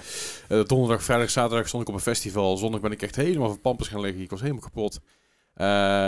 Eh, 0.57 0.65
donderdag, 0.65 1.03
vrijdag, 1.03 1.29
zaterdag 1.29 1.67
stond 1.67 1.83
ik 1.83 1.89
op 1.89 1.95
een 1.95 2.01
festival. 2.01 2.57
Zondag 2.57 2.81
ben 2.81 2.91
ik 2.91 3.01
echt 3.01 3.15
helemaal 3.15 3.47
van 3.49 3.61
pampers 3.61 3.89
gaan 3.89 3.99
liggen. 4.01 4.21
Ik 4.21 4.29
was 4.29 4.41
helemaal 4.41 4.61
kapot. 4.61 4.99
Eh, 5.53 5.65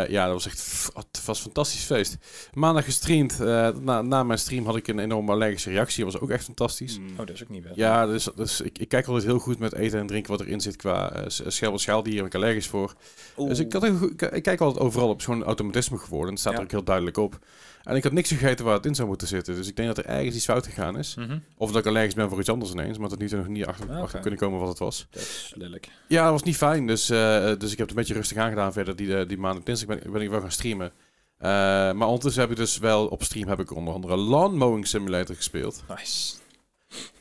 ja, 0.08 0.24
dat 0.26 0.34
was 0.34 0.46
echt 0.46 0.62
f- 0.62 0.90
het 0.94 1.26
was 1.26 1.38
een 1.38 1.44
fantastisch 1.44 1.84
feest. 1.84 2.18
Maandag 2.54 2.86
gestreamd. 2.86 3.40
Eh, 3.42 3.70
na, 3.82 4.02
na 4.02 4.24
mijn 4.24 4.40
stream 4.40 4.66
had 4.66 4.76
ik 4.76 4.88
een 4.88 5.00
enorme 5.00 5.32
allergische 5.32 5.70
reactie. 5.70 6.04
Dat 6.04 6.14
was 6.14 6.22
ook 6.22 6.30
echt 6.30 6.44
fantastisch. 6.44 7.00
Mm. 7.00 7.10
Oh, 7.12 7.18
dat 7.18 7.30
is 7.30 7.44
ook 7.44 7.50
niet 7.50 7.64
best. 7.64 7.76
Ja, 7.76 8.06
dus, 8.06 8.28
dus 8.36 8.62
ik, 8.62 8.78
ik 8.78 8.88
kijk 8.90 9.08
altijd 9.08 9.26
heel 9.26 9.40
goed 9.40 9.60
met 9.60 9.74
eten 9.74 10.00
en 10.00 10.08
drinken 10.08 10.32
wat 10.32 10.42
erin 10.42 10.62
zit 10.62 10.76
qua 10.76 11.18
uh, 11.18 11.24
schelp 11.28 11.80
schaaldier. 11.80 12.16
ben 12.16 12.26
ik 12.26 12.36
allergisch 12.36 12.68
voor. 12.68 12.94
Dus 13.36 13.60
ik, 13.60 13.74
had 13.74 13.84
een 13.84 13.98
goed- 13.98 14.12
ik, 14.12 14.22
ik 14.22 14.44
kijk 14.44 14.62
altijd 14.62 14.84
overal 14.86 15.10
op 15.10 15.22
zo'n 15.22 15.44
automatisme 15.44 15.98
geworden. 15.98 16.30
Het 16.32 16.40
staat 16.40 16.52
Ja. 16.54 16.58
er 16.60 16.64
ook 16.66 16.72
heel 16.72 16.84
duidelijk 16.84 17.18
op. 17.18 17.40
En 17.86 17.96
ik 17.96 18.04
had 18.04 18.12
niks 18.12 18.30
gegeten 18.30 18.66
waar 18.66 18.74
het 18.74 18.86
in 18.86 18.96
zou 18.96 19.08
moeten 19.08 19.28
zitten. 19.28 19.56
Dus 19.56 19.68
ik 19.68 19.76
denk 19.76 19.96
dat 19.96 19.98
er 19.98 20.06
ergens 20.06 20.36
iets 20.36 20.46
fout 20.46 20.66
gegaan 20.66 20.98
is. 20.98 21.16
Mhm. 21.16 21.38
Of 21.58 21.72
dat 21.72 21.82
ik 21.82 21.88
allergisch 21.88 22.14
ben 22.14 22.30
voor 22.30 22.40
iets 22.40 22.50
anders 22.50 22.72
ineens. 22.72 22.98
Maar 22.98 23.10
nu 23.18 23.28
toe 23.28 23.38
nog 23.38 23.48
niet 23.48 23.66
achter, 23.66 23.92
Ah, 23.92 24.02
achter 24.02 24.20
kunnen 24.20 24.40
komen 24.40 24.60
wat 24.60 24.68
het 24.68 24.80
was. 24.80 25.08
Dat 25.10 25.22
is 25.22 25.54
lelijk. 25.56 25.90
Ja, 26.08 26.24
dat 26.24 26.32
was 26.32 26.44
niet 26.44 26.58
fijn. 26.58 26.88
Dus, 26.88 27.10
eh, 27.10 27.18
dus 27.58 27.72
ik 27.72 27.78
heb 27.78 27.80
het 27.80 27.90
een 27.90 27.96
beetje 27.96 28.14
rustig 28.14 28.38
aangedaan 28.38 28.74
verder. 28.74 28.96
Die, 28.96 29.18
eh, 29.18 29.28
die 29.28 29.38
maand 29.38 29.66
dinsdag 29.66 29.88
ben, 29.88 30.12
ben 30.12 30.22
ik 30.22 30.30
wel 30.30 30.42
gaan 30.42 30.52
streamen. 30.52 30.92
Eh, 31.38 31.50
maar 31.92 32.08
ondertussen 32.08 32.42
heb 32.42 32.52
ik 32.52 32.58
dus 32.58 32.78
wel 32.78 33.08
op 33.08 33.24
stream 33.24 33.48
heb 33.48 33.60
ik 33.60 33.76
onder 33.76 33.94
andere 33.94 34.18
Lawn 34.18 34.56
Mowing 34.58 34.88
Simulator 34.88 35.36
gespeeld. 35.36 35.84
Nice. 35.98 36.36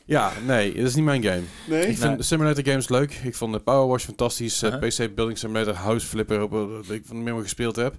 Ja, 0.05 0.31
nee, 0.45 0.73
dat 0.73 0.85
is 0.87 0.95
niet 0.95 1.03
mijn 1.03 1.23
game. 1.23 1.41
Nee? 1.67 1.87
Ik 1.87 1.97
vind 1.97 2.13
Nee. 2.13 2.21
simulator 2.23 2.63
games 2.65 2.89
leuk. 2.89 3.13
Ik 3.23 3.35
vond 3.35 3.53
de 3.53 3.59
Power 3.59 3.87
Wash 3.87 4.03
fantastisch. 4.05 4.61
eh, 4.61 4.71
Uh-huh. 4.73 4.89
PC 4.89 5.15
Building 5.15 5.37
Simulator, 5.37 5.73
House 5.73 6.07
Flipper, 6.07 6.41
op, 6.41 6.51
dat 6.51 6.89
ik 6.89 7.05
van 7.05 7.23
meer 7.23 7.41
gespeeld 7.41 7.75
heb. 7.75 7.95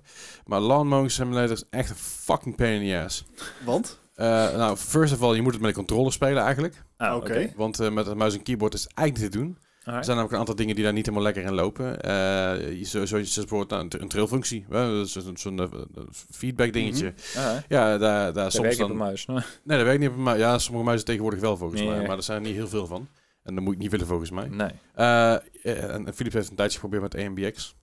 Maar 0.47 0.61
Lawn 0.61 0.87
Mowing 0.89 1.11
Simulator 1.11 1.53
is 1.57 1.65
echt 1.71 1.91
een 1.91 1.97
fucking 1.97 2.57
pain 2.57 2.81
in 2.83 2.89
the 2.89 2.99
ass. 3.05 3.25
Want? 3.65 3.99
Eh, 4.15 4.27
nou, 4.57 4.77
first 4.77 5.13
of 5.13 5.23
all, 5.23 5.35
je 5.35 5.43
moet 5.43 5.53
het 5.53 5.61
met 5.61 5.71
een 5.71 5.77
controller 5.77 6.13
spelen 6.13 6.43
eigenlijk. 6.43 6.83
Ah, 6.97 7.17
Oké. 7.17 7.53
Want 7.57 7.81
eh, 7.81 7.91
met 7.91 8.07
een 8.07 8.17
muis 8.17 8.35
en 8.35 8.43
keyboard 8.43 8.75
is 8.75 8.83
het 8.83 8.93
eigenlijk 8.95 9.33
niet 9.35 9.41
te 9.43 9.47
doen. 9.47 9.59
Er 9.87 9.93
zijn 10.05 10.07
namelijk 10.07 10.33
een 10.33 10.39
aantal 10.39 10.55
dingen 10.55 10.75
die 10.75 10.85
daar 10.85 10.93
niet 10.93 11.07
helemaal 11.07 11.27
lekker 11.27 11.45
in 11.45 11.55
lopen. 11.55 11.85
Je- 12.79 12.85
zo, 12.85 13.07
zoals 13.07 13.35
bijvoorbeeld 13.35 13.71
nou, 13.71 13.83
een, 13.85 14.03
een 14.03 14.09
trailfunctie. 14.09 14.67
Zo'n 15.35 15.59
eh, 15.61 15.67
feedback 16.31 16.73
dingetje. 16.73 17.15
Alright. 17.37 17.65
Ja, 17.69 17.99
daar, 17.99 18.33
daar 18.33 18.51
soms 18.53 18.77
dan... 18.77 18.97
muis. 18.97 19.27
Nee, 19.27 19.39
dat 19.65 19.83
werkt 19.83 20.01
niet 20.01 20.09
op 20.09 20.15
een 20.17 20.23
muis. 20.23 20.39
Ja, 20.39 20.59
sommige 20.59 20.85
muizen 20.85 21.07
tegenwoordig 21.07 21.41
wel 21.41 21.57
volgens 21.57 21.81
Nee. 21.81 21.91
mij. 21.91 22.07
Maar 22.07 22.17
er 22.17 22.23
zijn 22.23 22.39
er 22.43 22.47
niet 22.47 22.57
heel 22.57 22.69
veel 22.69 22.87
van. 22.87 23.09
En 23.43 23.55
dat 23.55 23.65
moet 23.65 23.73
ik 23.75 23.79
niet 23.81 23.91
willen 23.91 24.07
volgens 24.07 24.31
mij. 24.31 24.49
Nee. 24.49 24.71
Eh, 24.95 25.33
en 25.95 26.15
Philips 26.15 26.35
heeft 26.35 26.51
een 26.51 26.57
tijdje 26.57 26.79
geprobeerd 26.81 27.03
met 27.15 27.25
AMBX. 27.27 27.75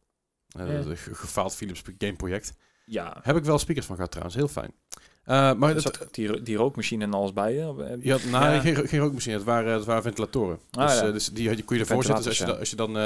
Ja. 0.48 0.62
een 0.66 0.98
ge- 0.98 1.16
gefaald 1.16 1.56
Philips 1.56 1.82
game 1.98 2.16
project. 2.16 2.54
Ja. 2.86 3.18
Heb 3.22 3.36
ik 3.36 3.44
wel 3.44 3.60
speakers 3.60 3.86
van 3.86 3.96
gehad 3.96 4.12
trouwens, 4.12 4.38
heel 4.38 4.48
fijn. 4.48 4.72
Eh, 5.24 5.54
maar 5.54 5.76
het, 5.76 6.08
die, 6.12 6.42
die 6.42 6.56
rookmachine 6.56 7.04
en 7.04 7.14
alles 7.14 7.34
bij 7.34 7.54
je? 7.54 7.60
Eh, 8.02 8.12
had, 8.12 8.24
nou, 8.24 8.54
Ja. 8.54 8.60
geen, 8.60 8.88
geen 8.88 9.00
rookmachine, 9.00 9.36
het 9.36 9.44
waren, 9.44 9.74
het 9.74 9.86
waren 9.86 10.04
ventilatoren. 10.04 10.60
Ah, 10.72 10.88
dus, 10.88 10.96
ja. 11.00 11.06
eh, 11.06 11.12
dus 11.14 11.28
die 11.28 11.48
had 11.48 11.58
je, 11.58 11.64
kon 11.64 11.76
je 11.76 11.82
ervoor 11.82 12.04
zetten. 12.04 12.24
Dus 12.24 12.28
als 12.30 12.38
je, 12.38 12.46
dan- 12.46 12.60
als 12.60 12.70
je 12.70 12.76
dan... 12.76 12.98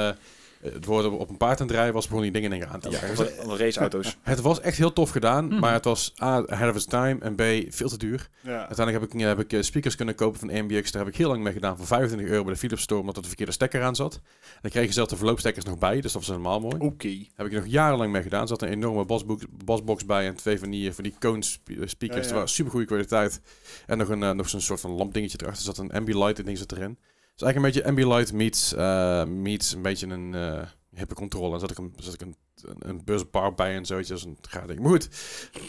eh, 0.60 0.72
het 0.72 0.84
worden 0.84 1.18
op 1.18 1.28
een 1.30 1.36
paard 1.36 1.60
aan 1.60 1.66
het 1.66 1.74
rijden 1.76 1.94
was, 1.94 2.06
begon 2.06 2.22
die 2.22 2.32
dingen 2.32 2.50
dingen 2.50 2.68
aan 2.68 2.80
te 2.80 2.88
jagen. 2.88 3.56
Raceauto's. 3.56 4.16
Het 4.22 4.40
was 4.40 4.60
echt 4.60 4.76
heel 4.78 4.92
tof 4.92 5.10
gedaan, 5.10 5.46
Mhm. 5.46 5.58
maar 5.60 5.72
het 5.72 5.84
was 5.84 6.14
A, 6.22 6.46
ahead 6.46 6.70
of 6.70 6.76
its 6.76 6.84
time 6.84 7.16
en 7.20 7.34
B, 7.34 7.42
veel 7.74 7.88
te 7.88 7.98
duur. 7.98 8.28
Ja. 8.40 8.58
Uiteindelijk 8.66 9.00
heb 9.00 9.20
ik, 9.20 9.26
heb 9.26 9.38
ik 9.40 9.52
eh, 9.52 9.62
speakers 9.62 9.94
kunnen 9.94 10.14
kopen 10.14 10.38
van 10.40 10.50
AMBX. 10.50 10.90
Daar 10.90 11.04
heb 11.04 11.12
ik 11.12 11.18
heel 11.18 11.28
lang 11.28 11.42
mee 11.42 11.52
gedaan 11.52 11.76
voor 11.76 11.86
25 11.86 12.28
euro 12.30 12.44
bij 12.44 12.52
de 12.52 12.58
Philips 12.58 12.82
Store, 12.82 13.00
omdat 13.00 13.16
er 13.16 13.22
de 13.22 13.28
verkeerde 13.28 13.52
stekker 13.52 13.82
aan 13.82 13.96
zat. 13.96 14.14
En 14.14 14.58
dan 14.62 14.70
kreeg 14.70 14.86
je 14.86 14.92
zelf 14.92 15.08
de 15.08 15.16
verloopstekkers 15.16 15.64
nog 15.64 15.78
bij, 15.78 15.94
dus 16.00 16.12
dat 16.12 16.20
was 16.26 16.26
helemaal 16.26 16.60
mooi. 16.60 16.76
Oké. 16.78 17.08
Heb 17.34 17.46
ik 17.46 17.52
nog 17.52 17.66
jarenlang 17.66 18.12
mee 18.12 18.22
gedaan. 18.22 18.42
Er 18.42 18.48
zat 18.48 18.62
een 18.62 18.68
enorme 18.68 19.04
basbox, 19.04 19.44
basbox 19.64 20.04
bij 20.04 20.26
en 20.26 20.34
twee 20.34 20.58
van 20.58 20.70
die, 20.70 20.92
van 20.92 21.04
die 21.04 21.14
cone 21.18 21.42
spe- 21.42 21.72
eh, 21.72 21.86
speakers. 21.86 21.98
Ja, 22.08 22.16
ja. 22.16 22.22
Die 22.22 22.32
waren 22.32 22.48
super 22.48 22.70
goede 22.72 22.86
kwaliteit. 22.86 23.40
En 23.86 23.98
nog, 23.98 24.08
een, 24.08 24.22
eh, 24.22 24.30
nog 24.30 24.48
zo'n 24.48 24.60
soort 24.60 24.80
van 24.80 24.90
lampdingetje 24.90 25.38
erachter. 25.42 25.68
Er 25.68 25.74
zat 25.74 25.84
een 25.84 25.92
Ambilight 25.92 26.44
ding 26.44 26.58
zat 26.58 26.72
erin. 26.72 26.98
Dus 27.38 27.46
eigenlijk 27.46 27.56
een 27.56 27.62
beetje 27.82 27.88
Ambilight 27.88 28.32
meets, 28.32 28.74
eh, 28.74 29.24
meets 29.24 29.72
een 29.74 29.82
beetje 29.82 30.06
een 30.06 30.34
eh 30.34 30.62
hippe 30.94 31.14
controle. 31.14 31.54
En 31.54 31.60
zat 31.60 31.70
ik 31.70 31.78
een, 31.78 31.94
zat 31.96 32.14
ik 32.14 32.20
een, 32.20 32.36
een, 32.78 33.04
busbar 33.04 33.54
bij 33.54 33.74
en 33.76 33.86
zoiets. 33.86 34.10
als 34.12 34.24
een 34.24 34.38
gaar 34.40 34.66
ding. 34.66 34.80
Maar 34.80 34.90
goed, 34.90 35.08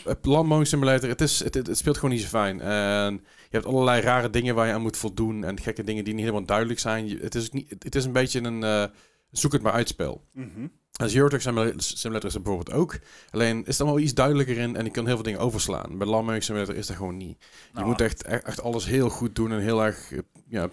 eh, 0.06 0.14
landmowing 0.22 0.68
simulator, 0.68 1.10
het, 1.10 1.22
is, 1.22 1.44
het, 1.44 1.54
het, 1.54 1.68
het 1.68 1.78
speelt 1.78 1.96
gewoon 1.96 2.12
niet 2.12 2.22
zo 2.22 2.28
fijn. 2.28 2.62
En 2.62 3.14
je 3.14 3.50
hebt 3.50 3.66
allerlei 3.66 4.02
rare 4.02 4.30
dingen 4.30 4.56
waar 4.56 4.68
je 4.68 4.74
aan 4.74 4.82
moet 4.82 4.98
voldoen. 4.98 5.44
En 5.44 5.60
gekke 5.60 5.84
dingen 5.84 6.04
die 6.04 6.14
niet 6.14 6.24
helemaal 6.24 6.46
duidelijk 6.46 6.80
zijn. 6.80 7.08
Je- 7.08 7.18
het, 7.22 7.36
is 7.36 7.50
niet, 7.50 7.70
het 7.80 7.96
is 7.96 8.06
een 8.06 8.12
beetje 8.12 8.42
een 8.44 8.64
eh, 8.64 8.84
zoek 9.32 9.52
het 9.52 9.62
maar 9.62 9.72
uitspel. 9.74 10.24
Mhm. 10.34 10.68
Als 10.92 11.16
Euro 11.16 11.28
Truck 11.28 11.42
Simulator 11.42 11.82
Simulator 11.82 12.30
is 12.30 12.36
er 12.36 12.42
bijvoorbeeld 12.42 12.78
ook. 12.78 13.00
Alleen 13.30 13.66
is 13.66 13.80
er 13.80 13.86
wel 13.86 14.00
iets 14.00 14.14
duidelijker 14.14 14.58
in 14.58 14.76
en 14.76 14.86
je 14.86 14.92
kan 14.92 15.06
heel 15.06 15.16
veel 15.16 15.24
dingen 15.24 15.40
overslaan. 15.40 15.98
Bij 15.98 16.08
Landmowing 16.08 16.44
Simulator 16.44 16.76
is 16.76 16.88
dat 16.88 16.96
gewoon 16.96 17.18
niet. 17.18 17.38
Je 17.40 17.46
Nou, 17.74 17.86
moet 17.88 18.02
echt, 18.02 18.24
echt, 18.24 18.62
alles 18.62 18.86
heel 18.86 19.10
goed 19.10 19.36
doen 19.36 19.52
en 19.52 19.60
heel 19.60 19.84
erg 19.84 20.12
ja, 20.48 20.70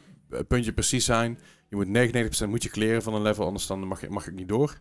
puntje 0.49 0.73
precies 0.73 1.05
zijn. 1.05 1.39
Je 1.69 1.77
moet 1.77 1.87
99% 2.45 2.49
moet 2.49 2.63
je 2.63 2.69
kleren 2.71 3.03
van 3.03 3.15
een 3.15 3.23
level, 3.23 3.47
anders 3.47 3.67
dan 3.67 3.87
mag, 3.87 4.09
mag 4.09 4.27
ik 4.27 4.35
niet 4.35 4.49
door. 4.49 4.79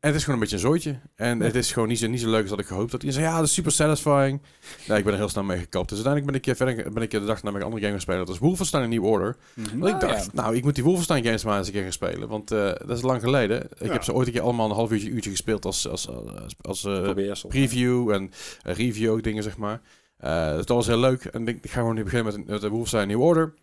En 0.00 0.12
het 0.12 0.20
is 0.20 0.24
gewoon 0.24 0.40
een 0.40 0.48
beetje 0.48 0.56
een 0.56 0.70
zooitje. 0.70 1.00
En 1.14 1.40
het 1.40 1.54
is 1.54 1.72
gewoon 1.72 1.88
niet 1.88 1.98
zo, 1.98 2.06
niet 2.06 2.20
zo 2.20 2.30
leuk 2.30 2.40
als 2.40 2.50
dat 2.50 2.58
ik 2.60 2.66
gehoopt 2.66 2.92
had. 2.92 3.02
Je 3.02 3.12
zei, 3.12 3.24
ja, 3.24 3.36
dat 3.36 3.46
is 3.46 3.52
super 3.54 3.72
satisfying. 3.72 4.40
Nee, 4.88 4.98
ik 4.98 5.04
ben 5.04 5.12
er 5.12 5.18
heel 5.18 5.28
snel 5.28 5.44
mee 5.44 5.58
gekapt. 5.58 5.88
Dus 5.88 6.04
uiteindelijk 6.04 6.32
ben 6.32 6.40
ik 6.40 6.46
eh, 6.58 6.66
verder 6.66 6.92
ben 6.92 7.02
ik 7.02 7.10
de 7.10 7.24
dag 7.24 7.42
naar 7.42 7.52
mijn 7.52 7.64
andere 7.64 7.80
game 7.82 7.92
gaan 7.92 8.02
spelen. 8.02 8.26
Dat 8.26 8.34
is 8.34 8.40
Wolfenstein 8.40 8.88
New 8.90 9.04
Order. 9.04 9.36
Mhm. 9.54 9.78
Want 9.78 9.94
ik 9.94 10.02
Ah, 10.02 10.08
dacht, 10.08 10.24
ja. 10.24 10.30
nou, 10.42 10.56
ik 10.56 10.64
moet 10.64 10.74
die 10.74 10.84
Wolfenstein 10.84 11.24
games 11.24 11.44
maar 11.44 11.58
eens 11.58 11.66
een 11.66 11.72
keer 11.72 11.82
gaan 11.82 11.92
spelen. 11.92 12.28
Want 12.28 12.50
eh, 12.50 12.58
dat 12.86 12.90
is 12.96 13.02
lang 13.02 13.20
geleden. 13.22 13.62
Ik 13.62 13.86
Ja. 13.86 13.92
heb 13.92 14.02
ze 14.04 14.12
ooit 14.12 14.26
een 14.26 14.32
keer 14.32 14.42
allemaal 14.42 14.68
een 14.68 14.74
half 14.74 14.90
uurtje, 14.92 15.08
uurtje 15.08 15.30
gespeeld 15.30 15.64
als, 15.64 15.88
als, 15.88 16.08
als, 16.60 16.84
eh, 16.84 17.32
preview 17.48 18.10
en 18.10 18.30
eh, 18.62 18.74
review 18.74 19.10
ook 19.12 19.22
dingen, 19.22 19.42
zeg 19.42 19.56
maar. 19.56 19.80
Eh, 20.16 20.48
dus 20.48 20.66
dat 20.66 20.76
was 20.76 20.86
heel 20.86 20.98
leuk. 20.98 21.24
En 21.24 21.48
ik, 21.48 21.58
ga 21.62 21.78
gewoon 21.80 21.94
nu 21.94 22.02
beginnen 22.02 22.32
met, 22.36 22.46
met 22.46 22.60
de 22.60 22.68
Wolfenstein 22.68 23.08
New 23.08 23.20
Order. 23.22 23.54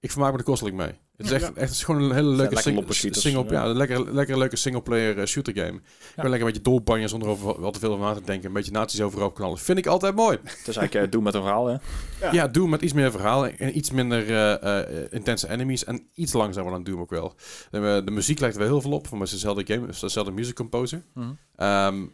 Ik 0.00 0.10
vermaak 0.10 0.32
me 0.32 0.38
er 0.38 0.44
kostelijk 0.44 0.76
mee. 0.76 0.98
Het 1.16 1.26
is 1.26 1.32
echt, 1.32 1.42
Ja. 1.42 1.48
echt 1.48 1.60
het 1.60 1.70
is 1.70 1.84
gewoon 1.84 2.02
een 2.02 2.12
hele 2.12 2.26
leuke 2.28 2.42
lekker 2.42 2.58
sing- 2.60 2.76
loppenschieters, 2.76 3.22
single, 3.24 3.44
ja. 3.44 3.52
ja, 3.52 3.64
een 3.70 3.76
lekker, 3.76 4.14
lekker 4.14 4.38
leuke 4.38 4.56
singleplayer 4.56 5.18
eh, 5.18 5.26
shooter 5.26 5.54
game. 5.54 5.72
Ik 5.76 5.82
ben 6.16 6.30
lekker 6.30 6.40
een 6.40 6.52
beetje 6.52 6.70
dolbanjen 6.70 7.08
zonder 7.08 7.28
over 7.28 7.60
wat 7.60 7.72
te 7.74 7.78
veel 7.80 7.92
over 7.92 8.04
na 8.04 8.14
te 8.14 8.20
denken. 8.24 8.46
Een 8.48 8.52
beetje 8.52 8.70
nazi's 8.72 9.00
overal 9.00 9.30
knallen. 9.30 9.58
Vind 9.58 9.78
ik 9.78 9.86
altijd 9.86 10.14
mooi. 10.14 10.38
Het 10.42 10.68
is 10.68 10.76
eigenlijk 10.76 10.94
eh, 10.94 11.10
doen 11.10 11.22
met 11.22 11.34
een 11.34 11.42
verhaal, 11.42 11.66
hè? 11.66 11.72
Ja. 12.20 12.32
Ja, 12.32 12.48
Doom 12.48 12.70
met 12.70 12.82
iets 12.82 12.92
meer 12.92 13.10
verhaal 13.10 13.46
en 13.46 13.76
iets 13.76 13.90
minder 13.90 14.28
eh, 14.30 14.80
eh, 14.80 15.06
intense 15.10 15.48
enemies 15.50 15.84
en 15.84 16.06
iets 16.14 16.32
langzamer 16.32 16.70
dan 16.72 16.84
Doom 16.84 17.00
ook 17.00 17.10
wel. 17.10 17.34
De, 17.70 18.02
de 18.04 18.10
muziek 18.10 18.38
lijkt 18.40 18.54
er 18.56 18.60
wel 18.62 18.70
heel 18.70 18.80
veel 18.80 18.92
op, 18.92 19.06
van 19.06 19.18
het 19.18 19.26
is 19.26 19.34
dezelfde 19.34 19.74
game, 19.74 19.86
het 19.86 19.94
is 19.94 20.00
dezelfde 20.00 20.32
music 20.32 20.54
composer. 20.54 21.02
Mhm. 21.14 21.26
Ehm, 21.56 22.04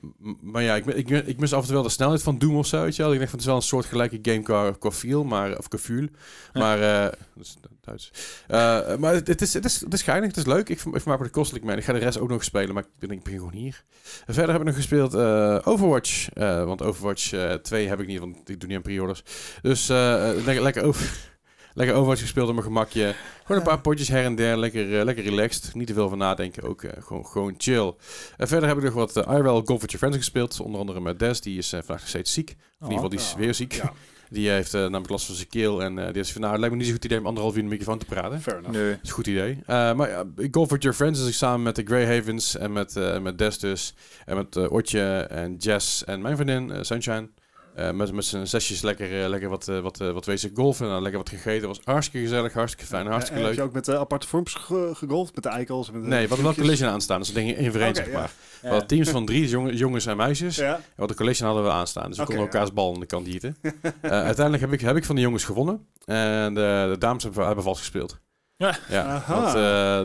maar 0.40 0.62
ja, 0.62 0.74
ik, 0.74 0.86
ik, 0.86 1.08
ik 1.08 1.38
mis 1.38 1.52
af 1.52 1.58
en 1.60 1.64
toe 1.66 1.74
wel 1.74 1.82
de 1.84 1.88
snelheid 1.88 2.22
van 2.22 2.38
Doom 2.38 2.56
of 2.56 2.66
zo, 2.66 2.82
weet 2.82 2.96
je 2.96 3.02
wel. 3.02 3.12
Ik 3.12 3.18
denk 3.18 3.30
van 3.30 3.38
het 3.38 3.46
is 3.48 3.52
wel 3.52 3.60
een 3.62 3.68
soort 3.68 3.84
gelijke 3.86 4.18
game 4.22 4.42
qua, 4.42 4.70
qua 4.78 4.90
feel, 4.90 5.24
maar, 5.24 5.58
of 5.58 5.68
qua 5.68 5.78
feel. 5.78 6.06
Maar, 6.52 6.80
eh, 7.06 7.12
is 7.40 7.56
Duits. 7.84 8.10
Eh, 8.48 8.96
maar 8.96 9.14
het, 9.14 9.26
het, 9.26 9.40
is, 9.42 9.54
het, 9.54 9.64
is, 9.64 9.80
het 9.80 9.92
is 9.92 10.02
geinig, 10.02 10.28
het 10.28 10.36
is 10.36 10.46
leuk. 10.46 10.68
Ik, 10.68 10.80
ik 10.80 11.04
maak 11.04 11.18
me 11.18 11.24
er 11.24 11.30
kostelijk 11.30 11.64
mee. 11.64 11.76
Ik 11.76 11.84
ga 11.84 11.92
de 11.92 11.98
rest 11.98 12.18
ook 12.18 12.28
nog 12.28 12.44
spelen, 12.44 12.74
maar 12.74 12.82
ik 12.82 12.88
ben, 12.98 13.10
ik 13.10 13.22
begin 13.22 13.38
gewoon 13.38 13.54
hier. 13.54 13.84
En 14.26 14.34
verder 14.34 14.50
heb 14.52 14.60
ik 14.60 14.66
nog 14.66 14.76
gespeeld 14.76 15.14
eh, 15.14 15.58
Overwatch. 15.64 16.28
eh, 16.32 16.64
want 16.64 16.82
Overwatch 16.82 17.32
eh 17.32 17.52
2 17.54 17.88
heb 17.88 18.00
ik 18.00 18.06
niet, 18.06 18.18
want 18.18 18.36
ik 18.48 18.60
doe 18.60 18.68
niet 18.68 18.76
aan 18.76 18.82
pre-orders. 18.82 19.22
Dus 19.62 19.86
lekker, 19.88 20.62
lekker, 20.62 20.82
over, 20.84 21.10
lekker 21.74 21.96
Overwatch 21.96 22.20
gespeeld 22.20 22.46
op 22.48 22.52
mijn 22.54 22.66
gemakje. 22.66 23.14
Gewoon 23.44 23.60
een 23.60 23.66
paar 23.68 23.80
potjes 23.80 24.08
her 24.08 24.24
en 24.24 24.34
der, 24.34 24.58
lekker, 24.58 25.04
lekker 25.04 25.24
relaxed. 25.24 25.74
Niet 25.74 25.86
te 25.86 25.94
veel 25.94 26.08
van 26.08 26.18
nadenken, 26.18 26.62
ook 26.62 26.84
gewoon, 26.98 27.26
gewoon 27.26 27.54
chill. 27.58 27.94
En 28.36 28.48
verder 28.48 28.68
heb 28.68 28.78
ik 28.78 28.84
nog 28.84 28.94
wat 28.94 29.16
IRL 29.16 29.62
Golf 29.64 29.80
with 29.80 29.90
Your 29.90 29.98
Friends 29.98 30.16
gespeeld. 30.16 30.60
Onder 30.60 30.80
andere 30.80 31.00
met 31.00 31.18
Des, 31.18 31.40
die 31.40 31.58
is 31.58 31.68
vandaag 31.68 31.88
nog 31.98 32.08
steeds 32.08 32.32
ziek. 32.32 32.50
Of 32.50 32.56
in 32.88 32.94
ieder 32.94 32.94
geval, 32.94 33.08
die 33.08 33.18
is 33.18 33.30
Ja. 33.30 33.36
weer 33.38 33.54
ziek. 33.54 33.72
Ja, 33.72 33.92
Die 34.32 34.50
heeft 34.50 34.74
eh, 34.74 34.80
namelijk 34.80 35.08
last 35.08 35.26
van 35.26 35.34
zijn 35.34 35.48
keel. 35.48 35.82
En 35.82 35.98
eh, 35.98 36.12
die 36.12 36.22
is 36.22 36.32
van, 36.32 36.40
nou, 36.40 36.52
het 36.52 36.60
lijkt 36.60 36.74
me 36.74 36.80
niet 36.80 36.90
zo'n 36.90 37.00
goed 37.00 37.10
idee 37.10 37.18
om 37.18 37.26
anderhalf 37.26 37.54
uur 37.54 37.62
in 37.62 37.64
de 37.64 37.70
microfoon 37.70 37.98
te 37.98 38.04
praten. 38.04 38.40
fair 38.40 38.58
enough. 38.58 38.76
Nee. 38.76 38.90
Dat 38.90 38.98
is 39.02 39.08
een 39.08 39.14
goed 39.14 39.26
idee. 39.26 39.58
Eh, 39.66 39.94
maar 39.94 40.08
ja, 40.08 40.24
Golf 40.50 40.70
with 40.70 40.82
Your 40.82 40.96
Friends 40.96 41.20
is 41.20 41.28
ik 41.28 41.34
samen 41.34 41.62
met 41.62 41.76
de 41.76 41.82
Grey 41.84 42.16
Havens 42.16 42.56
en 42.56 42.72
met, 42.72 42.96
eh 42.96 43.18
met 43.18 43.38
Des 43.38 43.58
dus. 43.58 43.94
En 44.24 44.36
met 44.36 44.56
eh 44.56 44.72
Otje 44.72 45.26
en 45.30 45.56
Jess 45.56 46.04
en 46.04 46.20
mijn 46.20 46.36
vriendin 46.36 46.84
Sunshine. 46.84 47.28
Eh, 47.74 47.90
met 47.90 48.12
met 48.12 48.24
z'n 48.24 48.44
zesjes 48.44 48.82
lekker, 48.82 49.22
eh, 49.22 49.28
lekker 49.28 49.48
wat, 49.48 49.68
eh, 49.68 49.80
wat, 49.80 49.96
wat 49.96 50.24
wezen 50.26 50.50
golfen 50.54 50.86
en 50.86 50.92
dan 50.92 51.02
lekker 51.02 51.20
wat 51.20 51.28
gegeten. 51.30 51.68
was 51.68 51.80
hartstikke 51.84 52.26
gezellig, 52.26 52.52
hartstikke 52.52 52.86
fijn, 52.86 53.06
hartstikke 53.06 53.40
En 53.40 53.46
leuk. 53.46 53.56
Heb 53.56 53.64
je 53.64 53.68
ook 53.68 53.74
met 53.74 53.84
de 53.84 53.98
aparte 53.98 54.26
vorms 54.28 54.54
ge- 54.54 54.90
gegolfd? 54.94 55.34
Met 55.34 55.42
de 55.44 55.50
eikels? 55.50 55.90
Met 55.90 56.02
de 56.02 56.08
Nee, 56.08 56.28
wat 56.28 56.38
wel 56.38 56.52
groepjes? 56.52 56.78
college 56.78 56.92
aanstaan. 56.94 57.18
Dus 57.18 57.26
dat 57.32 57.36
dingen 57.36 57.72
zeg 57.94 58.06
ja. 58.06 58.12
maar. 58.12 58.30
We 58.60 58.68
hadden 58.68 58.86
teams 58.86 59.08
van 59.08 59.26
drie 59.26 59.48
jongen- 59.48 59.76
jongens 59.76 60.06
en 60.06 60.16
meisjes. 60.16 60.56
Ja. 60.56 60.74
En 60.74 60.82
wat 60.96 61.08
de 61.08 61.14
college 61.14 61.44
hadden 61.44 61.64
we 61.64 61.70
aanstaan. 61.70 62.08
Dus 62.08 62.18
we 62.18 62.24
konden 62.24 62.44
ja. 62.44 62.50
elkaars 62.50 62.72
bal 62.72 62.94
aan 62.94 63.00
de 63.00 63.06
kant 63.06 63.26
eten. 63.26 63.56
Eh, 64.00 64.10
uiteindelijk 64.10 64.60
heb 64.64 64.72
ik, 64.72 64.80
heb 64.80 64.96
ik 64.96 65.04
van 65.04 65.14
de 65.14 65.20
jongens 65.20 65.44
gewonnen. 65.44 65.86
En 66.04 66.54
de, 66.54 66.86
de 66.92 66.96
dames 66.98 67.22
hebben, 67.22 67.46
hebben 67.46 67.64
vals 67.64 67.78
gespeeld. 67.78 68.18
Ja. 68.56 68.78
ja 68.88 69.24
want 69.28 69.46
eh, 69.46 69.54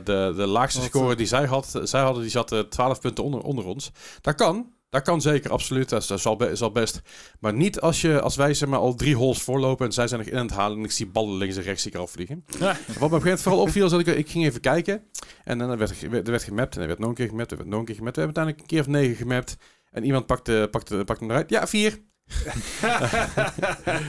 de, 0.05 0.33
de 0.35 0.47
laagste 0.47 0.79
Wat, 0.79 0.89
score 0.89 1.15
die 1.15 1.25
zij, 1.25 1.45
had, 1.45 1.79
zij 1.83 2.01
hadden, 2.01 2.21
die 2.21 2.31
zat 2.31 2.51
eh, 2.51 2.59
12 2.59 2.99
punten 3.01 3.23
onder, 3.23 3.41
onder 3.41 3.65
ons. 3.65 3.91
Dat 4.21 4.35
kan. 4.35 4.75
Dat 4.89 5.01
kan 5.01 5.21
zeker, 5.21 5.51
absoluut. 5.51 5.89
Dat 5.89 6.09
is, 6.09 6.25
al, 6.25 6.35
be- 6.35 6.69
best. 6.73 7.01
Maar 7.39 7.53
niet 7.53 7.79
als, 7.79 8.01
je, 8.01 8.21
als 8.21 8.35
wij 8.35 8.53
zeg 8.53 8.69
maar, 8.69 8.79
al 8.79 8.95
drie 8.95 9.15
holes 9.15 9.41
voorlopen 9.41 9.85
en 9.85 9.91
zij 9.91 10.07
zijn 10.07 10.19
nog 10.19 10.29
in 10.29 10.37
aan 10.37 10.45
het 10.45 10.55
halen 10.55 10.77
en 10.77 10.83
ik 10.83 10.91
zie 10.91 11.07
ballen 11.07 11.37
links 11.37 11.55
en 11.55 11.63
rechts 11.63 11.81
zie 11.81 11.91
ik 11.91 11.97
eraf 11.97 12.11
vliegen. 12.11 12.45
Ja. 12.59 12.65
Wat 12.65 12.75
me 12.75 12.75
op 12.75 12.93
een 12.93 12.99
gegeven 13.01 13.13
moment 13.23 13.41
vooral 13.41 13.61
opviel, 13.61 13.85
is 13.85 13.91
dat 13.91 13.99
ik, 13.99 14.07
ik 14.07 14.29
ging 14.29 14.45
even 14.45 14.61
kijken. 14.61 15.03
En 15.43 15.57
dan 15.57 15.77
werd, 15.77 16.01
er- 16.01 16.13
er 16.13 16.23
werd 16.23 16.43
gemapt 16.43 16.75
en 16.75 16.81
er 16.81 16.87
werd 16.87 16.99
nog 16.99 17.09
een 17.09 17.15
keer 17.15 17.27
gemapt, 17.27 17.51
er 17.51 17.57
werd 17.57 17.69
nog 17.69 17.79
een 17.79 17.85
keer 17.85 17.95
gemapt. 17.95 18.15
We 18.15 18.21
hebben 18.21 18.43
uiteindelijk 18.43 18.59
een 18.59 18.85
keer 18.85 18.93
of 18.95 19.01
negen 19.01 19.15
gemapt. 19.15 19.57
En 19.91 20.03
iemand 20.03 20.25
pakte, 20.25 20.67
pakte, 20.71 20.95
pakte 21.05 21.23
hem 21.23 21.31
eruit. 21.31 21.49
Ja, 21.49 21.67
vier. 21.67 21.99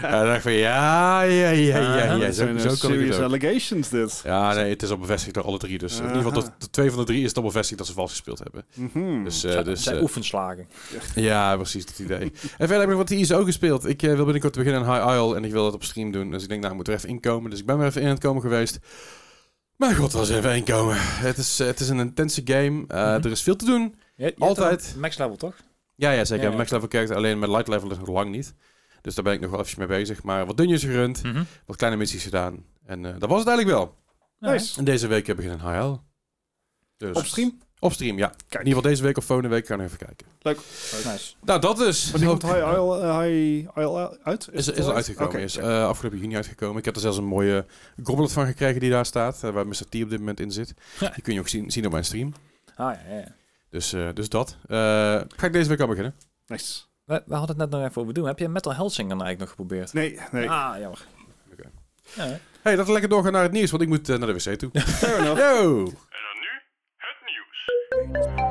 En 0.02 0.10
dan 0.10 0.24
dacht 0.24 0.36
ik 0.36 0.42
van, 0.42 0.52
ja, 0.52 1.22
ja, 1.22 1.48
ja, 1.50 1.78
ja, 1.78 2.04
ja. 2.04 2.18
Dat 2.18 2.34
Zo, 2.34 2.44
zijn 2.44 2.60
zo 2.60 2.68
eh, 2.68 2.74
serious 2.74 3.18
allegations 3.18 3.88
dit. 3.88 4.20
Ja, 4.24 4.54
nee, 4.54 4.70
het 4.70 4.82
is 4.82 4.90
al 4.90 4.98
bevestigd 4.98 5.34
door 5.34 5.44
alle 5.44 5.58
drie. 5.58 5.78
Dus 5.78 5.96
in 5.96 6.02
ieder 6.02 6.16
geval, 6.16 6.32
tot, 6.32 6.50
tot 6.58 6.72
twee 6.72 6.90
van 6.90 6.98
de 6.98 7.04
drie 7.04 7.20
is 7.22 7.28
het 7.28 7.36
al 7.36 7.42
bevestigd 7.42 7.78
dat 7.78 7.86
ze 7.86 7.92
vals 7.92 8.10
gespeeld 8.10 8.38
hebben. 8.38 8.64
Mhm. 8.74 9.24
Dus, 9.24 9.44
eh, 9.44 9.50
Zij- 9.52 9.62
dus 9.62 9.82
zij 9.82 9.94
eh, 9.96 10.02
oefenslagen. 10.02 10.68
ja, 11.14 11.56
precies, 11.56 11.86
dat 11.86 11.98
idee. 11.98 12.18
en 12.20 12.32
verder 12.58 12.74
heb 12.76 12.82
ik 12.82 12.88
nog 12.88 12.98
wat 12.98 13.10
ISO 13.10 13.44
gespeeld. 13.44 13.88
Ik 13.88 14.02
eh, 14.02 14.14
wil 14.14 14.24
binnenkort 14.24 14.54
beginnen 14.56 14.82
in 14.82 14.88
High 14.92 15.06
Isle 15.12 15.36
en 15.36 15.44
ik 15.44 15.52
wil 15.52 15.64
dat 15.64 15.74
op 15.74 15.84
stream 15.84 16.12
doen. 16.12 16.30
Dus 16.30 16.42
ik 16.42 16.48
denk, 16.48 16.60
nou, 16.60 16.72
ik 16.72 16.78
moet 16.78 16.88
er 16.88 16.94
even 16.94 17.08
inkomen. 17.08 17.50
Dus 17.50 17.58
ik 17.60 17.66
ben 17.66 17.80
er 17.80 17.86
even 17.86 18.02
in 18.02 18.08
het 18.08 18.18
komen 18.20 18.42
geweest. 18.42 18.78
Mijn 19.76 19.94
god, 19.96 20.12
was 20.12 20.30
even 20.30 20.54
inkomen. 20.56 20.96
Het 20.98 21.38
is, 21.38 21.58
het 21.58 21.80
is 21.80 21.88
een 21.88 21.98
intense 21.98 22.40
game. 22.44 22.84
Eh, 22.88 22.96
Mhm. 23.02 23.24
Er 23.24 23.30
is 23.30 23.42
veel 23.42 23.56
te 23.56 23.64
doen. 23.64 23.82
Je- 23.82 23.92
je 24.16 24.24
hebt 24.24 24.40
Altijd. 24.40 24.94
Max 24.98 25.18
level, 25.18 25.36
toch? 25.36 25.54
Ja, 25.98 26.10
ja 26.10 26.24
zeker. 26.24 26.44
Ja, 26.44 26.50
ja. 26.50 26.56
Max 26.56 26.70
level 26.70 26.88
character, 26.88 27.16
alleen 27.16 27.38
met 27.38 27.48
light 27.48 27.68
level 27.68 27.90
is 27.90 27.98
nog 27.98 28.08
lang 28.08 28.30
niet. 28.30 28.54
Dus 29.00 29.14
daar 29.14 29.24
ben 29.24 29.32
ik 29.32 29.40
nog 29.40 29.50
wel 29.50 29.60
even 29.60 29.78
mee 29.78 29.88
bezig. 29.88 30.22
Maar 30.22 30.46
wat 30.46 30.56
dungeons 30.56 30.82
gerund, 30.84 31.22
Mhm. 31.22 31.42
wat 31.66 31.76
kleine 31.76 31.98
missies 31.98 32.22
gedaan. 32.22 32.64
En 32.86 33.04
eh, 33.06 33.12
dat 33.18 33.28
was 33.28 33.38
het 33.38 33.48
eigenlijk 33.48 33.78
wel. 33.78 33.94
Nice. 34.38 34.78
En 34.78 34.84
deze 34.84 35.06
week 35.06 35.26
heb 35.26 35.38
ik 35.40 35.44
een 35.44 35.60
High 35.60 35.76
Isle. 35.78 36.00
Dus 36.96 37.16
Op 37.16 37.24
stream? 37.24 37.58
Op 37.78 37.92
stream, 37.92 38.18
ja. 38.18 38.26
Kijk. 38.26 38.38
In 38.52 38.58
ieder 38.58 38.66
geval 38.74 38.90
deze 38.90 39.02
week 39.02 39.16
of 39.16 39.24
volgende 39.24 39.50
week 39.50 39.66
gaan 39.66 39.78
we 39.78 39.84
even 39.84 39.98
kijken. 39.98 40.26
Nice. 40.42 41.34
Nou, 41.44 41.60
dat 41.60 41.76
dus. 41.76 42.10
Wanneer 42.10 42.28
komt 42.28 42.42
High 42.42 42.56
Isle, 42.56 43.00
eh, 43.00 43.18
High 43.20 43.68
Isle 43.78 44.18
uit? 44.22 44.48
Is, 44.52 44.68
is 44.68 44.78
er 44.78 44.84
al 44.84 44.94
uitgekomen. 44.94 45.40
Is 45.40 45.56
eh, 45.56 45.86
afgelopen 45.86 46.18
juni 46.18 46.34
uitgekomen. 46.36 46.78
Ik 46.78 46.84
heb 46.84 46.94
er 46.94 47.00
zelfs 47.00 47.16
een 47.16 47.24
mooie 47.24 47.66
goblet 48.02 48.32
van 48.32 48.46
gekregen 48.46 48.80
die 48.80 48.90
daar 48.90 49.06
staat. 49.06 49.40
waar 49.40 49.66
Mr. 49.66 49.74
T 49.88 49.94
op 50.02 50.10
dit 50.10 50.18
moment 50.18 50.40
in 50.40 50.50
zit. 50.50 50.74
Ja. 51.00 51.08
Die 51.10 51.22
kun 51.22 51.34
je 51.34 51.40
ook 51.40 51.48
zien, 51.48 51.70
zien 51.70 51.86
op 51.86 51.92
mijn 51.92 52.04
stream. 52.04 52.32
Ah, 52.76 52.94
ja, 53.08 53.14
ja. 53.16 53.36
Dus, 53.70 53.92
eh, 53.92 54.08
dus 54.14 54.28
dat. 54.28 54.56
Eh, 54.66 54.76
ga 55.36 55.46
ik 55.46 55.52
deze 55.52 55.68
week 55.68 55.80
al 55.80 55.86
beginnen. 55.86 56.14
Nice. 56.46 56.82
We, 57.04 57.22
we 57.26 57.34
hadden 57.34 57.56
het 57.60 57.70
net 57.70 57.80
nog 57.80 57.88
even 57.88 58.02
over 58.02 58.14
doen. 58.14 58.26
Heb 58.26 58.38
je 58.38 58.48
Metal 58.48 58.74
Hellsinger 58.74 59.16
dan 59.16 59.26
eigenlijk 59.26 59.38
nog 59.38 59.48
geprobeerd? 59.48 59.92
Nee, 59.92 60.18
nee. 60.30 60.50
Ah, 60.50 60.78
jammer. 60.78 61.06
Oké. 61.52 61.70
Ja, 62.14 62.24
hè? 62.24 62.36
Hey, 62.62 62.76
dat 62.76 62.86
we 62.86 62.92
lekker 62.92 63.10
doorgaan 63.10 63.32
naar 63.32 63.42
het 63.42 63.52
nieuws, 63.52 63.70
want 63.70 63.82
ik 63.82 63.88
moet 63.88 64.08
eh, 64.08 64.18
naar 64.18 64.26
de 64.26 64.32
wc 64.32 64.58
toe. 64.58 64.70
Fair 64.80 65.18
enough. 65.18 65.38
Yo! 65.40 65.84
Het 66.96 67.16
nieuws 67.24 68.47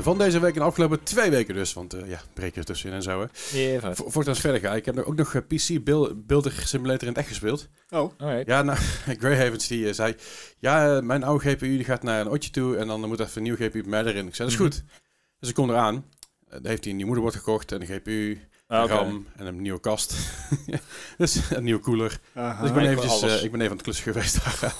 van 0.00 0.18
deze 0.18 0.40
week 0.40 0.52
en 0.54 0.58
de 0.60 0.66
afgelopen 0.66 1.02
twee 1.02 1.30
weken 1.30 1.54
dus. 1.54 1.72
Want 1.72 1.94
eh, 1.94 2.08
ja, 2.08 2.20
breken 2.34 2.58
er 2.58 2.64
tussenin 2.64 2.94
en 2.96 3.02
zo. 3.02 3.20
Hè. 3.20 3.58
Even. 3.58 3.96
Vo- 3.96 4.10
Voordat 4.10 4.34
we 4.34 4.40
verder 4.40 4.60
gaan. 4.60 4.76
Ik 4.76 4.84
heb 4.84 4.98
ook 4.98 5.16
nog 5.16 5.34
eh, 5.34 5.42
PC 5.46 5.84
Build- 5.84 6.26
Builder 6.26 6.52
Simulator 6.64 7.02
in 7.02 7.08
het 7.08 7.16
echt 7.18 7.28
gespeeld. 7.28 7.68
Oh, 7.90 8.12
Alright. 8.20 8.46
Ja, 8.46 8.62
nou, 8.62 8.78
Grey 9.20 9.36
Havens 9.44 9.66
die 9.66 9.88
eh, 9.88 9.94
zei... 9.94 10.14
Ja, 10.58 11.00
mijn 11.00 11.22
oude 11.24 11.50
GPU 11.50 11.66
die 11.76 11.84
gaat 11.84 12.02
naar 12.02 12.20
een 12.20 12.28
otje 12.28 12.50
toe 12.50 12.76
en 12.76 12.86
dan 12.86 13.00
moet 13.08 13.20
even 13.20 13.36
een 13.36 13.42
nieuwe 13.42 13.58
GPU 13.64 13.80
bij 13.80 13.90
mij 13.90 14.04
erin. 14.04 14.26
Ik 14.26 14.34
zei, 14.34 14.48
dat 14.48 14.58
is 14.58 14.64
Mhm. 14.64 14.72
goed. 14.72 14.84
Dus 15.40 15.48
ik 15.48 15.54
kom 15.54 15.70
eraan. 15.70 15.94
Eh, 16.48 16.52
Dan 16.52 16.66
heeft 16.66 16.82
hij 16.82 16.90
een 16.90 16.96
nieuw 16.96 17.06
moederbord 17.06 17.34
gekocht 17.34 17.72
en 17.72 17.80
een 17.80 17.86
GPU, 17.86 18.40
Ah. 18.68 18.88
RAM 18.88 19.26
en 19.36 19.46
een 19.46 19.62
nieuwe 19.62 19.80
kast. 19.80 20.14
dus 21.18 21.40
een 21.50 21.64
nieuwe 21.64 21.80
koeler. 21.80 22.20
Dus 22.34 22.68
ik 22.68 22.74
ben, 22.74 22.86
eventjes, 22.86 23.22
eh, 23.22 23.42
ik 23.44 23.50
ben 23.50 23.60
even 23.60 23.70
aan 23.70 23.76
het 23.76 23.82
klussen 23.82 24.12
geweest 24.12 24.38
daar. 24.60 24.74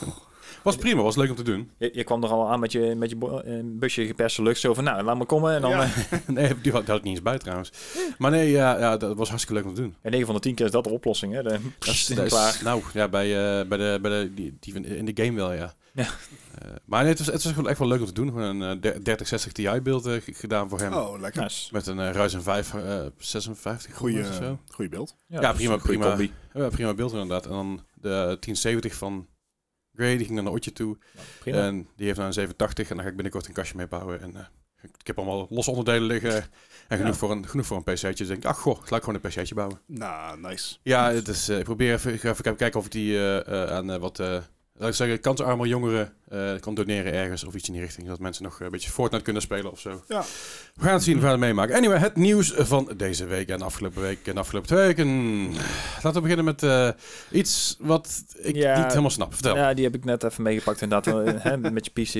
Was 0.66 0.76
prima, 0.76 1.02
was 1.02 1.16
leuk 1.16 1.30
om 1.30 1.36
te 1.36 1.42
doen. 1.42 1.70
Je, 1.78 1.90
je 1.92 2.04
kwam 2.04 2.22
er 2.22 2.28
al 2.28 2.48
aan 2.50 2.60
met 2.60 2.72
je, 2.72 2.94
met 2.96 3.10
je 3.10 3.42
eh, 3.44 3.60
busje 3.64 4.06
geperste 4.06 4.42
lucht. 4.42 4.60
Zo 4.60 4.74
van, 4.74 4.84
nou, 4.84 5.02
laat 5.02 5.16
maar 5.16 5.26
komen. 5.26 5.54
En 5.54 5.60
dan 5.60 5.70
Ja. 5.70 5.82
eh, 5.82 6.18
nee, 6.26 6.60
die 6.62 6.72
had, 6.72 6.80
die 6.80 6.90
had 6.90 6.98
ik 6.98 7.02
niet 7.02 7.14
eens 7.14 7.22
bij 7.22 7.38
trouwens. 7.38 7.70
Maar 8.18 8.30
nee, 8.30 8.50
ja, 8.50 8.78
ja, 8.78 8.96
dat 8.96 9.16
was 9.16 9.28
hartstikke 9.28 9.60
leuk 9.60 9.68
om 9.70 9.74
te 9.76 9.80
doen. 9.80 9.94
en 10.02 10.10
9 10.10 10.26
van 10.26 10.34
de 10.34 10.40
10 10.40 10.54
keer 10.54 10.66
is 10.66 10.72
dat 10.72 10.84
de 10.84 10.90
oplossing. 10.90 11.32
Hè? 11.32 11.42
De, 11.42 11.58
Dat 11.78 11.88
is, 11.88 12.08
is 12.10 12.16
dat 12.16 12.24
is- 12.24 12.32
klaar. 12.32 12.60
nou, 12.64 12.82
ja, 12.92 13.08
bij, 13.08 13.60
eh, 13.60 13.68
bij, 13.68 13.78
de, 13.78 13.98
bij 14.02 14.10
de, 14.10 14.34
die, 14.34 14.74
in 14.96 15.04
de 15.14 15.24
game 15.24 15.36
wel, 15.36 15.52
ja. 15.52 15.74
Ja. 15.94 16.06
Maar 16.84 17.00
nee, 17.02 17.08
het 17.14 17.18
was, 17.18 17.44
het 17.44 17.54
was 17.56 17.66
echt 17.66 17.78
wel 17.78 17.88
leuk 17.88 18.00
om 18.00 18.06
te 18.06 18.12
doen. 18.12 18.26
Gewoon 18.28 18.60
een 18.60 18.62
eh, 18.76 18.80
der- 18.82 19.02
3060 19.02 19.52
Ti 19.52 19.80
beeld 19.80 20.08
gedaan 20.32 20.68
voor 20.68 20.78
hem. 20.80 20.92
Oh, 20.92 21.20
lekker. 21.20 21.42
Nice. 21.42 21.68
Met 21.72 21.86
een 21.86 22.12
Ryzen 22.12 22.42
5 22.42 22.74
eh 22.74 22.98
56 23.18 23.94
Goeie, 23.96 24.20
of 24.20 24.34
zo. 24.34 24.58
goeie 24.68 24.90
beeld. 24.90 25.16
Ja, 25.26 25.52
prima, 25.52 25.76
prima. 25.76 26.08
combi. 26.08 26.32
Ja, 26.54 26.68
prima 26.68 26.94
beeld 26.94 27.12
inderdaad. 27.12 27.44
En 27.44 27.50
dan 27.50 27.80
de 27.94 28.36
1070 28.40 28.94
van 28.94 29.26
Gray, 29.96 30.16
die 30.16 30.24
ging 30.26 30.36
naar 30.38 30.46
een 30.46 30.52
Otje 30.52 30.72
toe. 30.72 30.96
Prima. 31.38 31.58
En 31.58 31.88
die 31.96 32.04
heeft 32.06 32.16
nou 32.16 32.28
een 32.28 32.34
780 32.34 32.88
en 32.88 32.94
daar 32.94 33.04
ga 33.04 33.10
ik 33.10 33.16
binnenkort 33.16 33.46
een 33.46 33.52
kastje 33.54 33.76
mee 33.76 33.86
bouwen. 33.88 34.20
En 34.20 34.36
eh, 34.36 34.44
ik 34.98 35.06
heb 35.06 35.16
allemaal 35.18 35.46
losse 35.50 35.70
onderdelen 35.70 36.02
liggen. 36.02 36.32
En 36.88 36.96
genoeg, 36.96 37.12
Ja. 37.12 37.18
voor, 37.18 37.30
een, 37.30 37.48
genoeg 37.48 37.66
voor 37.66 37.76
een 37.76 37.82
pc'tje. 37.82 38.14
Dus 38.14 38.26
denk 38.26 38.42
ik, 38.42 38.48
ach 38.48 38.58
goh, 38.58 38.78
laat 38.80 38.98
ik 38.98 39.04
gewoon 39.04 39.20
een 39.22 39.30
pc'tje 39.30 39.54
bouwen. 39.54 39.80
Nou, 39.86 40.40
nice. 40.40 40.76
Ja, 40.82 41.12
het 41.12 41.28
is, 41.28 41.48
eh, 41.48 41.58
ik 41.58 41.64
probeer 41.64 41.92
even, 41.92 42.12
ik 42.12 42.20
ga 42.20 42.30
even 42.30 42.56
kijken 42.56 42.80
of 42.80 42.84
ik 42.86 42.92
die 42.92 43.16
eh, 43.16 43.62
eh, 43.62 43.70
aan 43.70 43.90
eh, 43.90 43.98
wat, 43.98 44.18
eh 44.20 44.42
laat 44.78 44.88
ik 44.88 44.94
zeggen, 44.94 45.20
kansarme 45.20 45.66
jongeren 45.68 46.12
eh, 46.28 46.52
kan 46.60 46.74
doneren 46.74 47.12
ergens 47.12 47.44
of 47.44 47.54
iets 47.54 47.66
in 47.68 47.72
die 47.74 47.82
richting. 47.82 48.08
Dat 48.08 48.18
mensen 48.20 48.42
nog 48.44 48.60
een 48.60 48.70
beetje 48.70 48.90
Fortnite 48.90 49.24
kunnen 49.24 49.42
spelen 49.42 49.70
of 49.72 49.80
zo. 49.80 50.02
Ja. 50.08 50.24
We 50.74 50.82
gaan 50.82 50.92
het 50.92 51.02
zien, 51.02 51.14
we 51.16 51.20
gaan 51.22 51.30
het 51.30 51.40
meemaken. 51.40 51.74
Anyway, 51.74 51.98
het 51.98 52.16
nieuws 52.16 52.52
van 52.56 52.92
deze 52.96 53.24
week 53.24 53.48
en 53.48 53.62
afgelopen 53.62 54.02
week 54.02 54.26
en 54.26 54.36
afgelopen 54.38 54.68
twee 54.68 54.86
weken. 54.86 55.08
Laten 55.94 56.12
we 56.12 56.20
beginnen 56.20 56.44
met 56.44 56.62
eh, 56.62 56.88
iets 57.30 57.76
wat 57.80 58.24
ik 58.38 58.56
Ja. 58.56 58.76
niet 58.78 58.86
helemaal 58.88 59.10
snap. 59.10 59.32
Vertel. 59.34 59.56
Ja, 59.56 59.74
die 59.74 59.84
heb 59.84 59.94
ik 59.94 60.04
net 60.04 60.22
even 60.22 60.42
meegepakt 60.42 60.80
inderdaad. 60.82 61.26
eh, 61.26 61.42
hè, 61.42 61.56
met 61.56 61.90
je 61.94 62.02
PC. 62.02 62.14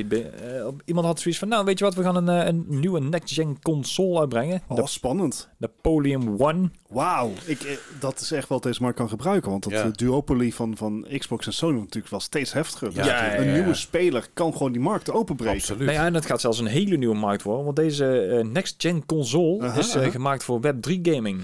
Iemand 0.84 1.06
had 1.06 1.20
zoiets 1.20 1.40
van, 1.40 1.48
nou 1.48 1.64
weet 1.64 1.78
je 1.78 1.84
wat, 1.84 1.94
we 1.94 2.02
gaan 2.02 2.16
een, 2.16 2.46
een 2.48 2.64
nieuwe 2.68 3.00
next-gen 3.00 3.58
console 3.62 4.20
uitbrengen. 4.20 4.62
Oh, 4.68 4.76
De 4.76 4.86
spannend. 4.86 5.48
Napoleon 5.58 6.40
One. 6.40 6.70
Wauw. 6.88 7.32
Ik, 7.44 7.80
dat 8.00 8.20
is 8.20 8.30
echt 8.30 8.48
wat 8.48 8.62
deze 8.62 8.82
markt 8.82 8.96
kan 8.98 9.08
gebruiken. 9.08 9.50
Want 9.50 9.62
dat 9.62 9.72
Ja. 9.72 9.88
duopoly 9.92 10.52
van, 10.52 10.76
van 10.76 11.06
Xbox 11.18 11.46
en 11.46 11.52
Sony 11.52 11.78
natuurlijk 11.78 12.08
wel 12.10 12.20
steeds 12.20 12.45
heftiger. 12.52 12.94
Dus 12.94 13.06
Ja, 13.06 13.24
ja, 13.24 13.38
een 13.38 13.46
ja, 13.46 13.52
nieuwe 13.52 13.74
speler 13.74 14.26
kan 14.34 14.52
gewoon 14.52 14.72
die 14.72 14.80
markt 14.80 15.10
openbreken. 15.10 15.56
Absoluut. 15.56 15.86
Nou 15.86 15.92
ja, 15.92 16.04
en 16.06 16.14
het 16.14 16.26
gaat 16.26 16.40
zelfs 16.40 16.58
een 16.58 16.66
hele 16.66 16.96
nieuwe 16.96 17.14
markt 17.16 17.42
worden. 17.42 17.64
Want 17.64 17.76
deze 17.76 18.20
eh, 18.20 18.44
next-gen 18.44 19.06
console 19.06 19.72
is 19.78 19.94
eh, 19.94 20.10
gemaakt 20.10 20.44
voor 20.44 20.60
Web3 20.66 20.92
gaming. 21.02 21.40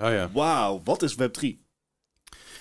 Oh 0.00 0.10
ja. 0.10 0.30
Wauw, 0.32 0.80
wat 0.84 1.02
is 1.02 1.14
Web 1.14 1.32
3? 1.32 1.60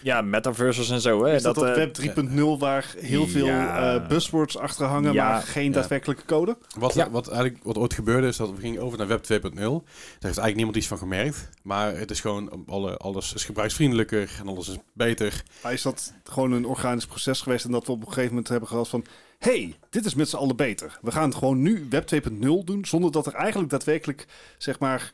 Ja, 0.03 0.21
metaverses 0.21 0.89
en 0.89 1.01
zo. 1.01 1.23
Hè. 1.25 1.35
Is 1.35 1.41
dat, 1.43 1.55
dat 1.55 1.67
eh, 1.67 1.75
Web 1.75 1.97
3.0 2.29 2.59
waar 2.59 2.93
heel 2.97 3.27
veel 3.27 3.47
eh, 3.47 4.07
buzzwords 4.07 4.57
achter 4.57 4.85
hangen, 4.85 5.13
Ja. 5.13 5.29
maar 5.29 5.41
geen 5.41 5.65
Ja. 5.65 5.71
daadwerkelijke 5.71 6.25
code? 6.25 6.57
Wat, 6.79 6.93
Ja. 6.93 7.09
wat 7.09 7.27
eigenlijk 7.29 7.63
wat 7.63 7.77
ooit 7.77 7.93
gebeurde 7.93 8.27
is 8.27 8.37
dat 8.37 8.51
we 8.51 8.57
gingen 8.57 8.81
over 8.81 8.97
naar 8.97 9.07
Web 9.07 9.23
2.0. 9.23 9.29
Daar 9.31 9.61
heeft 10.19 10.23
eigenlijk 10.23 10.55
niemand 10.55 10.75
iets 10.77 10.87
van 10.87 10.97
gemerkt. 10.97 11.49
Maar 11.63 11.97
het 11.97 12.11
is 12.11 12.19
gewoon, 12.19 12.63
alle, 12.67 12.97
alles 12.97 13.33
is 13.33 13.43
gebruiksvriendelijker 13.45 14.29
en 14.39 14.47
alles 14.47 14.67
is 14.69 14.77
beter. 14.93 15.43
Maar 15.63 15.73
is 15.73 15.81
dat 15.81 16.13
gewoon 16.23 16.51
een 16.51 16.65
organisch 16.65 17.05
proces 17.05 17.41
geweest 17.41 17.65
en 17.65 17.71
dat 17.71 17.85
we 17.85 17.91
op 17.91 18.01
een 18.01 18.07
gegeven 18.07 18.29
moment 18.29 18.47
hebben 18.47 18.67
gehad 18.69 18.89
van... 18.89 19.05
hey, 19.39 19.75
dit 19.89 20.05
is 20.05 20.15
met 20.15 20.29
z'n 20.29 20.35
allen 20.35 20.55
beter. 20.55 20.99
We 21.01 21.11
gaan 21.11 21.23
het 21.29 21.35
gewoon 21.37 21.61
nu 21.61 21.85
Web 21.89 22.07
2.0 22.15 22.63
doen, 22.65 22.85
zonder 22.85 23.11
dat 23.11 23.25
er 23.25 23.33
eigenlijk 23.33 23.69
daadwerkelijk, 23.71 24.25
zeg 24.57 24.79
maar, 24.79 25.13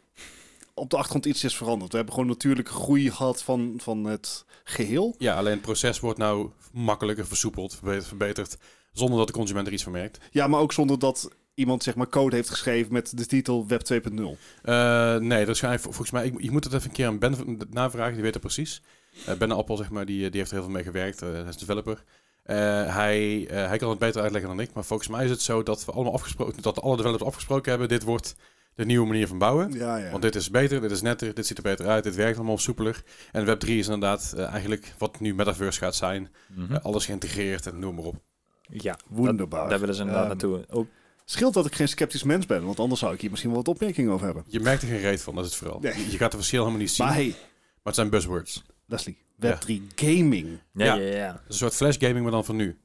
op 0.77 0.89
de 0.89 0.95
achtergrond 0.95 1.25
iets 1.25 1.43
is 1.43 1.57
veranderd. 1.57 1.91
We 1.91 1.97
hebben 1.97 2.15
gewoon 2.15 2.29
natuurlijke 2.29 2.71
groei 2.71 3.11
gehad 3.11 3.43
van, 3.43 3.73
van 3.77 4.03
het 4.03 4.45
geheel. 4.63 5.15
Ja, 5.17 5.35
alleen 5.35 5.53
het 5.53 5.61
proces 5.61 5.99
wordt 5.99 6.19
nou 6.19 6.49
makkelijker, 6.71 7.27
versoepeld, 7.27 7.79
verbeterd. 7.83 8.57
Zonder 8.91 9.17
dat 9.17 9.27
de 9.27 9.33
consument 9.33 9.67
er 9.67 9.73
iets 9.73 9.83
van 9.83 9.91
merkt. 9.91 10.19
Ja, 10.31 10.47
maar 10.47 10.59
ook 10.59 10.73
zonder 10.73 10.99
dat 10.99 11.29
iemand, 11.53 11.83
zeg 11.83 11.95
maar, 11.95 12.09
code 12.09 12.35
heeft 12.35 12.49
geschreven 12.49 12.93
met 12.93 13.17
de 13.17 13.25
titel 13.25 13.67
Web 13.67 13.81
2.0. 13.93 14.37
Eh, 14.61 15.15
nee, 15.15 15.45
dat 15.45 15.55
is 15.55 15.81
volgens 15.81 16.11
mij, 16.11 16.25
ik, 16.25 16.41
je 16.41 16.51
moet 16.51 16.63
het 16.63 16.73
even 16.73 16.87
een 16.87 16.93
keer 16.93 17.07
aan 17.07 17.19
Ben 17.19 17.57
navragen, 17.69 18.13
die 18.13 18.23
weet 18.23 18.33
het 18.33 18.43
precies. 18.43 18.81
Eh 19.25 19.35
ben 19.35 19.51
Appel, 19.51 19.77
zeg 19.77 19.89
maar, 19.89 20.05
die, 20.05 20.29
die 20.29 20.39
heeft 20.39 20.51
er 20.51 20.55
heel 20.55 20.65
veel 20.65 20.73
mee 20.73 20.83
gewerkt, 20.83 21.21
eh, 21.21 21.31
hij 21.31 21.43
is 21.47 21.57
developer. 21.57 22.03
Hij, 22.43 23.47
hij 23.49 23.77
kan 23.77 23.89
het 23.89 23.99
beter 23.99 24.21
uitleggen 24.21 24.49
dan 24.49 24.59
ik, 24.59 24.73
maar 24.73 24.83
volgens 24.83 25.09
mij 25.09 25.23
is 25.23 25.29
het 25.29 25.41
zo 25.41 25.63
dat 25.63 25.85
we 25.85 25.91
allemaal 25.91 26.13
afgesproken, 26.13 26.61
dat 26.61 26.81
alle 26.81 26.95
developers 26.95 27.27
afgesproken 27.27 27.69
hebben, 27.69 27.87
dit 27.89 28.03
wordt 28.03 28.35
de 28.77 28.85
nieuwe 28.85 29.07
manier 29.07 29.27
van 29.27 29.37
bouwen. 29.37 29.71
Ja, 29.71 29.97
ja. 29.97 30.09
Want 30.11 30.21
dit 30.21 30.35
is 30.35 30.49
beter, 30.49 30.81
dit 30.81 30.91
is 30.91 31.01
netter, 31.01 31.33
dit 31.33 31.45
ziet 31.47 31.57
er 31.57 31.63
beter 31.63 31.87
uit, 31.87 32.03
dit 32.03 32.15
werkt 32.15 32.37
allemaal 32.37 32.57
soepeler. 32.57 33.03
En 33.31 33.45
Web 33.45 33.59
3 33.59 33.79
is 33.79 33.85
inderdaad 33.85 34.33
eh, 34.37 34.45
eigenlijk 34.45 34.93
wat 34.97 35.19
nu 35.19 35.35
Metaverse 35.35 35.79
gaat 35.79 35.95
zijn. 35.95 36.29
mhm. 36.55 36.73
Eh, 36.73 36.83
alles 36.83 37.05
geïntegreerd 37.05 37.65
en 37.67 37.79
noem 37.79 37.95
maar 37.95 38.03
op. 38.03 38.15
ja, 38.61 38.97
Wonderbaar. 39.07 39.69
daar 39.69 39.79
willen 39.79 39.95
ze 39.95 40.01
inderdaad 40.01 40.29
Ehm, 40.29 40.49
naartoe. 40.49 40.65
Ook, 40.69 40.87
Scheelt 41.25 41.53
dat 41.53 41.65
ik 41.65 41.75
geen 41.75 41.87
sceptisch 41.87 42.23
mens 42.23 42.45
ben, 42.45 42.65
want 42.65 42.79
anders 42.79 42.99
zou 42.99 43.13
ik 43.13 43.21
hier 43.21 43.29
misschien 43.29 43.51
wel 43.51 43.59
wat 43.63 43.73
opmerkingen 43.73 44.11
over 44.11 44.25
hebben. 44.25 44.43
Je 44.47 44.59
merkt 44.59 44.81
er 44.81 44.87
geen 44.87 44.99
reet 44.99 45.21
van, 45.21 45.35
dat 45.35 45.43
is 45.45 45.49
het 45.49 45.59
vooral. 45.59 45.79
Nee. 45.79 45.93
Je 45.93 46.17
gaat 46.17 46.19
het 46.19 46.35
verschil 46.35 46.59
helemaal 46.59 46.79
niet 46.81 46.91
zien, 46.91 47.05
Maar 47.05 47.15
maar, 47.15 47.23
hey, 47.23 47.35
het 47.83 47.95
zijn 47.95 48.09
buzzwords. 48.09 48.63
Leslie, 48.85 49.17
Web 49.37 49.55
3 49.59 49.87
gaming. 49.95 50.47
ja, 50.73 50.85
ja. 50.85 50.95
ja, 50.95 51.15
ja. 51.15 51.27
Het 51.31 51.39
is 51.41 51.47
een 51.47 51.53
soort 51.55 51.73
flash 51.75 51.97
gaming, 51.99 52.21
maar 52.21 52.31
dan 52.31 52.45
van 52.45 52.55
nu. 52.55 52.77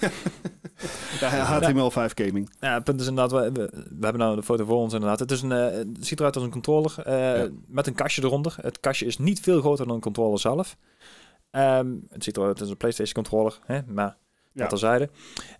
Ja, 1.20 1.60
HTML5 1.60 2.14
gaming. 2.14 2.50
Ja, 2.60 2.74
het 2.74 2.84
punt 2.84 3.00
is 3.00 3.06
inderdaad, 3.06 3.32
we, 3.42 3.52
we, 3.52 3.68
we 3.72 4.04
hebben 4.04 4.18
nou 4.22 4.36
de 4.36 4.42
foto 4.42 4.64
voor 4.64 4.76
ons 4.76 4.92
inderdaad. 4.92 5.18
Het, 5.18 5.30
is 5.30 5.42
een, 5.42 5.52
eh, 5.52 5.64
het 5.76 6.06
ziet 6.06 6.18
eruit 6.18 6.34
als 6.34 6.44
een 6.44 6.50
controller 6.50 6.94
eh, 7.04 7.36
Ja. 7.36 7.48
met 7.66 7.86
een 7.86 7.94
kastje 7.94 8.22
eronder. 8.22 8.56
Het 8.60 8.80
kastje 8.80 9.06
is 9.06 9.18
niet 9.18 9.40
veel 9.40 9.60
groter 9.60 9.86
dan 9.86 9.94
een 9.94 10.00
controller 10.00 10.38
zelf. 10.38 10.76
Ehm, 11.50 11.94
het 12.08 12.24
ziet 12.24 12.36
eruit 12.36 12.60
als 12.60 12.70
een 12.70 12.76
PlayStation 12.76 13.14
controller, 13.24 13.58
hè? 13.64 13.80
maar 13.86 14.16
Ja. 14.52 14.60
dat 14.60 14.68
terzijde. 14.68 15.10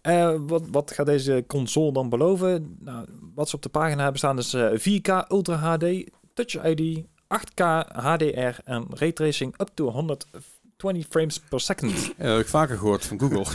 Eh 0.01 0.35
wat, 0.47 0.63
wat 0.71 0.91
gaat 0.91 1.07
deze 1.07 1.45
console 1.47 1.93
dan 1.93 2.09
beloven? 2.09 2.77
Nou, 2.81 3.07
wat 3.35 3.49
ze 3.49 3.57
op 3.57 3.63
de 3.63 3.69
pagina 3.69 4.03
hebben 4.03 4.19
staan 4.19 4.39
is 4.39 4.55
eh, 4.55 4.71
4K 4.79 5.31
Ultra 5.33 5.55
HD, 5.57 6.11
Touch 6.35 6.65
ID, 6.65 7.05
8K 7.29 7.87
HDR 7.93 8.61
en 8.65 8.87
raytracing 8.91 9.55
up 9.61 9.69
to 9.75 9.91
120 9.91 11.07
frames 11.09 11.41
per 11.41 11.61
second. 11.61 11.93
Ja, 12.07 12.13
dat 12.25 12.27
heb 12.37 12.41
ik 12.41 12.47
vaker 12.49 12.79
gehoord 12.79 13.05
van 13.07 13.21
Google. 13.21 13.45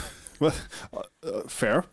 Eh, 1.20 1.30
fair. 1.46 1.84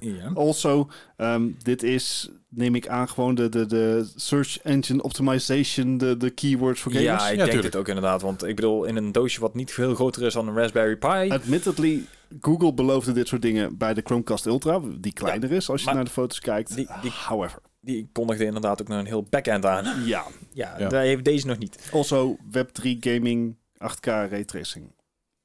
Ja. 0.00 0.30
Also, 0.34 0.88
ehm, 1.16 1.48
dit 1.62 1.82
is, 1.82 2.28
neem 2.48 2.74
ik 2.74 2.88
aan, 2.88 3.08
gewoon 3.08 3.34
de, 3.34 3.48
de, 3.48 3.66
de 3.66 4.10
search 4.16 4.58
engine 4.62 5.02
optimization, 5.02 5.98
de, 5.98 6.16
de 6.16 6.30
keywords 6.30 6.80
voor 6.80 6.92
gamers. 6.92 7.06
Ja, 7.08 7.14
ik 7.28 7.30
Ja, 7.30 7.36
denk 7.36 7.44
tuurlijk. 7.50 7.64
het 7.72 7.76
ook 7.76 7.88
inderdaad. 7.88 8.22
Want 8.22 8.44
ik 8.44 8.56
bedoel, 8.56 8.84
in 8.84 8.96
een 8.96 9.12
doosje 9.12 9.40
wat 9.40 9.54
niet 9.54 9.72
veel 9.72 9.94
groter 9.94 10.22
is 10.22 10.32
dan 10.34 10.48
een 10.48 10.54
Raspberry 10.54 10.96
Pi. 10.96 11.30
Admittedly, 11.30 12.04
Google 12.40 12.74
beloofde 12.74 13.12
dit 13.12 13.28
soort 13.28 13.42
dingen 13.42 13.76
bij 13.76 13.94
de 13.94 14.02
Chromecast 14.04 14.46
Ultra, 14.46 14.80
die 14.98 15.12
kleiner 15.12 15.52
is 15.52 15.68
als 15.70 15.82
je 15.82 15.92
naar 15.92 16.04
de 16.04 16.10
foto's 16.10 16.40
kijkt. 16.40 16.74
die- 16.74 16.88
die- 17.02 17.10
However, 17.26 17.58
Die 17.84 18.08
kondigde 18.12 18.44
inderdaad 18.44 18.80
ook 18.80 18.88
nog 18.88 18.98
een 18.98 19.06
heel 19.06 19.22
backend 19.30 19.66
aan. 19.66 20.04
ja. 20.04 20.24
Ja, 20.52 20.74
Ja. 20.78 20.88
daar 20.88 21.02
heeft 21.02 21.24
deze 21.24 21.46
nog 21.46 21.58
niet. 21.58 21.88
Also, 21.92 22.36
Web3 22.50 22.82
gaming, 23.00 23.56
8K 23.78 24.06
raytracing. 24.06 24.92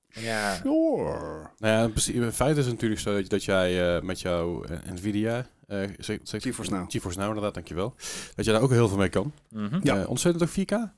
Ja. 0.07 0.55
Sure. 0.55 1.49
nou 1.57 1.73
ja, 1.73 1.83
in 1.83 1.89
principe, 1.89 2.17
in 2.19 2.31
feite 2.31 2.59
is 2.59 2.65
het 2.65 2.73
natuurlijk 2.73 3.01
zo 3.01 3.13
dat, 3.15 3.29
dat 3.29 3.43
jij 3.43 3.95
eh, 3.95 4.01
met 4.01 4.21
jouw 4.21 4.63
eh, 4.63 4.77
Nvidia... 4.93 5.47
eh 5.67 5.79
zeg, 5.99 6.19
zeg, 6.23 6.41
GeForce 6.41 6.71
Now. 6.71 6.91
GeForce 6.91 7.17
Now, 7.17 7.27
inderdaad, 7.27 7.53
dankjewel. 7.53 7.93
Dat 8.35 8.45
je 8.45 8.51
daar 8.51 8.61
ook 8.61 8.69
heel 8.71 8.87
veel 8.87 8.97
mee 8.97 9.09
kan. 9.09 9.33
Mhm. 9.49 9.79
Ja. 9.83 10.05
Ontzettend 10.05 10.43
ook 10.43 10.65
4K? 10.65 10.91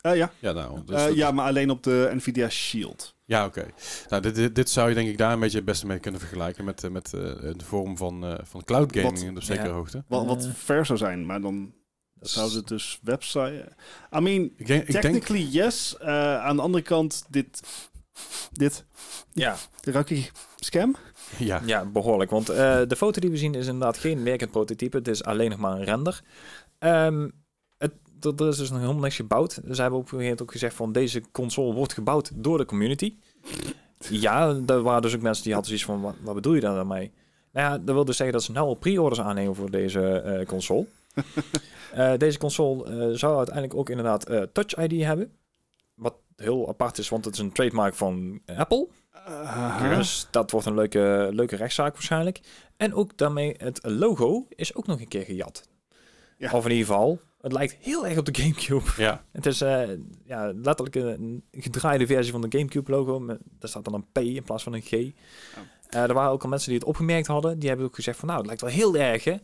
Eh, 0.00 0.16
ja. 0.16 0.32
Ja, 0.38 0.52
nou... 0.52 0.80
dus 0.84 0.96
dat- 1.04 1.14
ja, 1.14 1.30
maar 1.30 1.46
alleen 1.46 1.70
op 1.70 1.82
de 1.82 2.10
Nvidia 2.14 2.48
Shield. 2.48 3.13
Ja, 3.26 3.44
oké. 3.46 3.66
Nou, 4.08 4.22
dit, 4.22 4.34
dit, 4.34 4.54
dit 4.54 4.70
zou 4.70 4.88
je 4.88 4.94
denk 4.94 5.08
ik 5.08 5.18
daar 5.18 5.32
een 5.32 5.40
beetje 5.40 5.56
het 5.56 5.66
beste 5.66 5.86
mee 5.86 5.98
kunnen 5.98 6.20
vergelijken 6.20 6.64
met, 6.64 6.84
eh, 6.84 6.90
met 6.90 7.12
eh, 7.14 7.20
de 7.40 7.64
vorm 7.64 7.96
van, 7.96 8.24
eh, 8.24 8.34
van 8.42 8.64
cloud 8.64 8.92
gaming 8.96 9.12
Wat- 9.12 9.22
in 9.22 9.36
op 9.36 9.42
zekere 9.42 9.68
Ja. 9.68 9.72
hoogte. 9.74 10.04
Wat, 10.08 10.26
wat 10.26 10.48
ver 10.54 10.86
zou 10.86 10.98
zijn, 10.98 11.26
maar 11.26 11.40
dan 11.40 11.72
zou 12.20 12.54
het 12.54 12.68
dus 12.68 12.98
website... 13.02 13.72
I 14.16 14.20
mean, 14.20 14.42
Ik 14.56 14.66
denk, 14.66 14.82
ik 14.82 14.90
denk 14.92 15.04
technically 15.04 15.46
yes. 15.50 15.96
Eh, 15.98 16.36
aan 16.44 16.56
de 16.56 16.62
andere 16.62 16.84
kant, 16.84 17.24
dit... 17.28 17.62
Dit... 18.52 18.84
Ja, 19.32 19.56
je 20.08 20.24
scam? 20.56 20.96
ja, 21.38 21.60
ja, 21.66 21.84
behoorlijk. 21.84 22.30
Want 22.30 22.48
eh, 22.48 22.80
de 22.86 22.96
foto 22.96 23.20
die 23.20 23.30
we 23.30 23.36
zien 23.36 23.54
is 23.54 23.66
inderdaad 23.66 23.98
geen 23.98 24.24
werkend 24.24 24.50
prototype. 24.50 24.96
Het 24.96 25.08
is 25.08 25.24
alleen 25.24 25.50
nog 25.50 25.58
maar 25.58 25.72
een 25.76 25.84
render. 25.84 26.22
Ehm, 26.78 27.28
het, 28.24 28.40
er 28.40 28.48
is 28.48 28.56
dus 28.56 28.70
nog 28.70 28.80
helemaal 28.80 29.02
niks 29.02 29.16
gebouwd. 29.16 29.60
Dus 29.64 29.78
hebben 29.78 29.98
op 29.98 30.04
een 30.04 30.08
gegeven 30.10 30.18
moment 30.18 30.42
ook 30.42 30.52
gezegd 30.52 30.74
van 30.74 30.92
deze 30.92 31.22
console 31.32 31.74
wordt 31.74 31.92
gebouwd 31.92 32.30
door 32.34 32.58
de 32.58 32.64
community. 32.64 33.14
Ja, 34.08 34.60
er 34.66 34.82
waren 34.82 35.02
dus 35.02 35.14
ook 35.14 35.22
mensen 35.22 35.44
die 35.44 35.52
hadden 35.52 35.70
zoiets 35.70 35.90
van, 35.90 36.00
wat, 36.00 36.14
wat 36.22 36.34
bedoel 36.34 36.54
je 36.54 36.60
daar 36.60 36.74
dan 36.74 36.86
mee? 36.86 37.12
Nou 37.54 37.70
ja, 37.70 37.78
dat 37.78 37.94
wil 37.94 38.04
dus 38.04 38.16
zeggen 38.16 38.36
dat 38.36 38.44
ze 38.44 38.52
nou 38.52 38.66
al 38.66 38.74
pre-orders 38.74 39.20
aannemen 39.20 39.54
voor 39.54 39.70
deze 39.70 40.20
eh, 40.20 40.46
console. 40.46 40.86
Eh, 41.94 42.16
deze 42.16 42.38
console 42.38 42.84
eh, 42.84 43.16
zou 43.16 43.36
uiteindelijk 43.36 43.74
ook 43.74 43.90
inderdaad 43.90 44.26
Touch 44.52 44.76
ID 44.76 45.02
hebben. 45.02 45.32
Wat 45.94 46.14
heel 46.36 46.68
apart 46.68 46.98
is, 46.98 47.08
want 47.08 47.24
het 47.24 47.34
is 47.34 47.40
een 47.40 47.52
trademark 47.52 47.94
van 47.94 48.40
Apple. 48.56 48.88
Aha. 49.26 49.96
Dus 49.96 50.26
dat 50.30 50.50
wordt 50.50 50.66
een 50.66 50.74
leuke, 50.74 51.28
leuke 51.32 51.56
rechtszaak 51.56 51.92
waarschijnlijk. 51.92 52.40
En 52.76 52.94
ook 52.94 53.16
daarmee 53.16 53.54
het 53.58 53.78
logo 53.82 54.46
is 54.48 54.74
ook 54.74 54.86
nog 54.86 55.00
een 55.00 55.08
keer 55.08 55.24
gejat. 55.24 55.68
Ja. 56.38 56.50
Of 56.52 56.64
in 56.64 56.70
ieder 56.70 56.86
geval, 56.86 57.20
het 57.44 57.52
lijkt 57.52 57.76
heel 57.80 58.06
erg 58.06 58.18
op 58.18 58.24
de 58.24 58.42
Gamecube. 58.42 58.90
ja. 58.96 59.24
Het 59.32 59.46
is 59.46 59.60
eh, 59.60 59.88
ja, 60.24 60.52
letterlijk 60.54 60.94
een, 60.94 61.44
gedraaide 61.50 62.06
versie 62.06 62.32
van 62.32 62.40
de 62.40 62.58
Gamecube 62.58 62.90
logo. 62.90 63.26
Daar 63.26 63.38
staat 63.68 63.84
dan 63.84 63.94
een 63.94 64.06
P 64.12 64.18
in 64.18 64.42
plaats 64.42 64.62
van 64.62 64.72
een 64.72 64.82
G. 64.82 64.90
Eh, 65.94 66.02
er 66.02 66.14
waren 66.14 66.30
ook 66.30 66.42
al 66.42 66.48
mensen 66.48 66.68
die 66.68 66.78
het 66.78 66.88
opgemerkt 66.88 67.26
hadden. 67.26 67.58
Die 67.58 67.68
hebben 67.68 67.86
ook 67.86 67.94
gezegd 67.94 68.18
van, 68.18 68.28
nou, 68.28 68.38
het 68.38 68.46
lijkt 68.46 68.62
wel 68.62 68.70
heel 68.70 68.96
erg, 68.96 69.24
hè? 69.24 69.36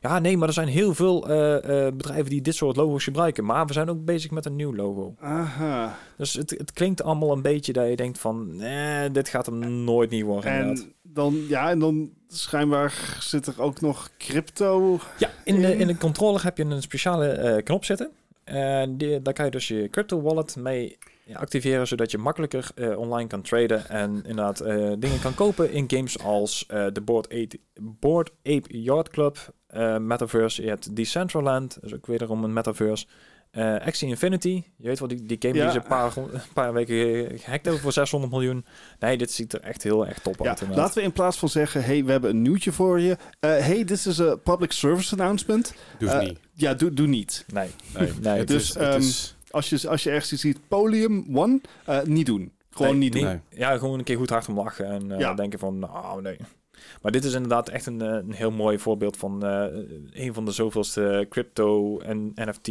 Ja, 0.00 0.18
nee, 0.18 0.36
maar 0.36 0.48
er 0.48 0.54
zijn 0.54 0.68
heel 0.68 0.94
veel 0.94 1.28
eh, 1.28 1.86
eh, 1.86 1.94
bedrijven 1.94 2.30
die 2.30 2.40
dit 2.40 2.54
soort 2.54 2.76
logo's 2.76 3.04
gebruiken. 3.04 3.44
Maar 3.44 3.66
we 3.66 3.72
zijn 3.72 3.90
ook 3.90 4.04
bezig 4.04 4.30
met 4.30 4.46
een 4.46 4.56
nieuw 4.56 4.74
logo. 4.74 5.14
Aha. 5.20 5.98
Dus 6.16 6.32
het, 6.32 6.50
het 6.50 6.72
klinkt 6.72 7.02
allemaal 7.02 7.32
een 7.32 7.42
beetje 7.42 7.72
dat 7.72 7.88
je 7.88 7.96
denkt 7.96 8.18
van, 8.18 8.56
nee, 8.56 9.10
dit 9.10 9.28
gaat 9.28 9.46
hem 9.46 9.84
nooit 9.84 10.10
niet 10.10 10.24
worden. 10.24 10.52
inderdaad. 10.52 10.84
En 10.84 10.92
dan, 11.02 11.44
ja, 11.48 11.70
en 11.70 11.78
dan 11.78 12.10
schijnbaar 12.28 13.16
zit 13.20 13.46
er 13.46 13.62
ook 13.62 13.80
nog 13.80 14.10
crypto. 14.18 14.98
Ja, 15.18 15.30
in 15.44 15.60
de, 15.60 15.76
in 15.76 15.86
de 15.86 15.96
controller 15.96 16.42
heb 16.42 16.56
je 16.56 16.64
een 16.64 16.82
speciale 16.82 17.60
knop 17.64 17.84
zitten. 17.84 18.10
En 18.44 18.96
die, 18.96 19.22
daar 19.22 19.34
kan 19.34 19.44
je 19.44 19.50
dus 19.50 19.68
je 19.68 19.88
crypto 19.90 20.20
wallet 20.20 20.56
mee 20.56 20.98
activeren, 21.36 21.86
zodat 21.86 22.10
je 22.10 22.18
makkelijker 22.18 22.68
eh, 22.74 22.98
online 22.98 23.28
kan 23.28 23.42
traden 23.42 23.88
en 23.88 24.10
inderdaad 24.14 24.60
eh, 24.60 24.92
dingen 24.98 25.20
kan 25.20 25.34
kopen 25.34 25.70
in 25.72 25.84
games 25.88 26.18
als 26.18 26.66
eh, 26.66 26.86
de 26.92 27.00
Board 27.00 27.26
Ape, 27.32 27.58
Board 27.80 28.30
Ape 28.42 28.80
Yacht 28.82 29.08
Club, 29.08 29.52
eh, 29.66 29.96
Metaverse. 29.98 30.62
Je 30.62 30.68
hebt 30.68 30.96
Decentraland, 30.96 31.78
is 31.82 31.94
ook 31.94 32.06
wederom 32.06 32.44
een 32.44 32.52
Metaverse. 32.52 33.06
Eh 33.50 33.74
Axie 33.86 34.08
Infinity, 34.08 34.62
je 34.76 34.86
weet 34.86 34.98
wel, 34.98 35.08
die, 35.08 35.22
die 35.26 35.36
game 35.40 35.54
Ja. 35.54 35.62
die 35.62 35.72
ze 35.72 35.78
een 35.78 35.86
paar, 35.86 36.16
een 36.16 36.40
paar 36.54 36.72
weken 36.72 36.94
ge- 36.96 37.38
gehackt 37.38 37.64
hebben 37.64 37.82
voor 37.82 37.92
600 37.92 38.32
miljoen. 38.32 38.64
Nee, 38.98 39.18
dit 39.18 39.30
ziet 39.32 39.52
er 39.52 39.60
echt 39.60 39.82
heel 39.82 40.06
erg 40.06 40.18
top 40.18 40.38
Ja, 40.42 40.48
uit. 40.48 40.60
inderdaad. 40.60 40.84
laten 40.84 40.98
we 41.00 41.06
in 41.06 41.12
plaats 41.12 41.36
van 41.38 41.48
zeggen, 41.48 41.84
hey, 41.84 42.04
we 42.04 42.10
hebben 42.10 42.30
een 42.30 42.42
nieuwtje 42.42 42.72
voor 42.72 43.00
je. 43.00 43.16
Eh 43.40 43.50
hey, 43.50 43.84
dit 43.84 44.06
is 44.06 44.18
een 44.18 44.40
public 44.42 44.72
service 44.72 45.12
announcement. 45.12 45.74
Doe 45.98 46.08
Eh, 46.10 46.20
niet. 46.26 46.38
Ja, 46.52 46.74
doe, 46.74 46.90
doe 46.94 47.06
niet. 47.06 47.44
Nee, 47.52 47.68
Nee, 47.98 48.12
nee. 48.20 48.38
het 48.38 48.48
dus, 48.48 48.62
is, 48.62 48.68
het 48.74 48.82
ehm, 48.82 48.98
is- 48.98 49.36
Als 49.50 49.68
je, 49.68 49.88
als 49.88 50.02
je 50.02 50.10
ergens 50.10 50.32
iets 50.32 50.42
ziet, 50.42 50.68
Polium 50.68 51.26
One, 51.36 51.60
eh, 51.84 52.02
niet 52.02 52.26
doen. 52.26 52.52
Gewoon 52.70 52.90
Nee, 52.90 52.98
niet 52.98 53.12
doen. 53.12 53.24
Nee. 53.24 53.40
Ja, 53.50 53.78
gewoon 53.78 53.98
een 53.98 54.04
keer 54.04 54.16
goed 54.16 54.30
hard 54.30 54.48
om 54.48 54.54
lachen 54.56 54.86
en 54.86 55.12
eh, 55.12 55.18
Ja. 55.18 55.34
denken 55.34 55.58
van, 55.58 55.78
nou 55.78 56.22
nee. 56.22 56.36
Maar 57.02 57.12
dit 57.12 57.24
is 57.24 57.32
inderdaad 57.34 57.68
echt 57.68 57.86
een, 57.86 58.00
eh, 58.02 58.08
een 58.08 58.32
heel 58.32 58.50
mooi 58.50 58.78
voorbeeld 58.78 59.16
van 59.16 59.44
eh, 59.46 59.64
een 60.12 60.34
van 60.34 60.44
de 60.44 60.50
zoveelste 60.52 61.26
crypto 61.30 61.98
en 62.00 62.32
NFT 62.34 62.70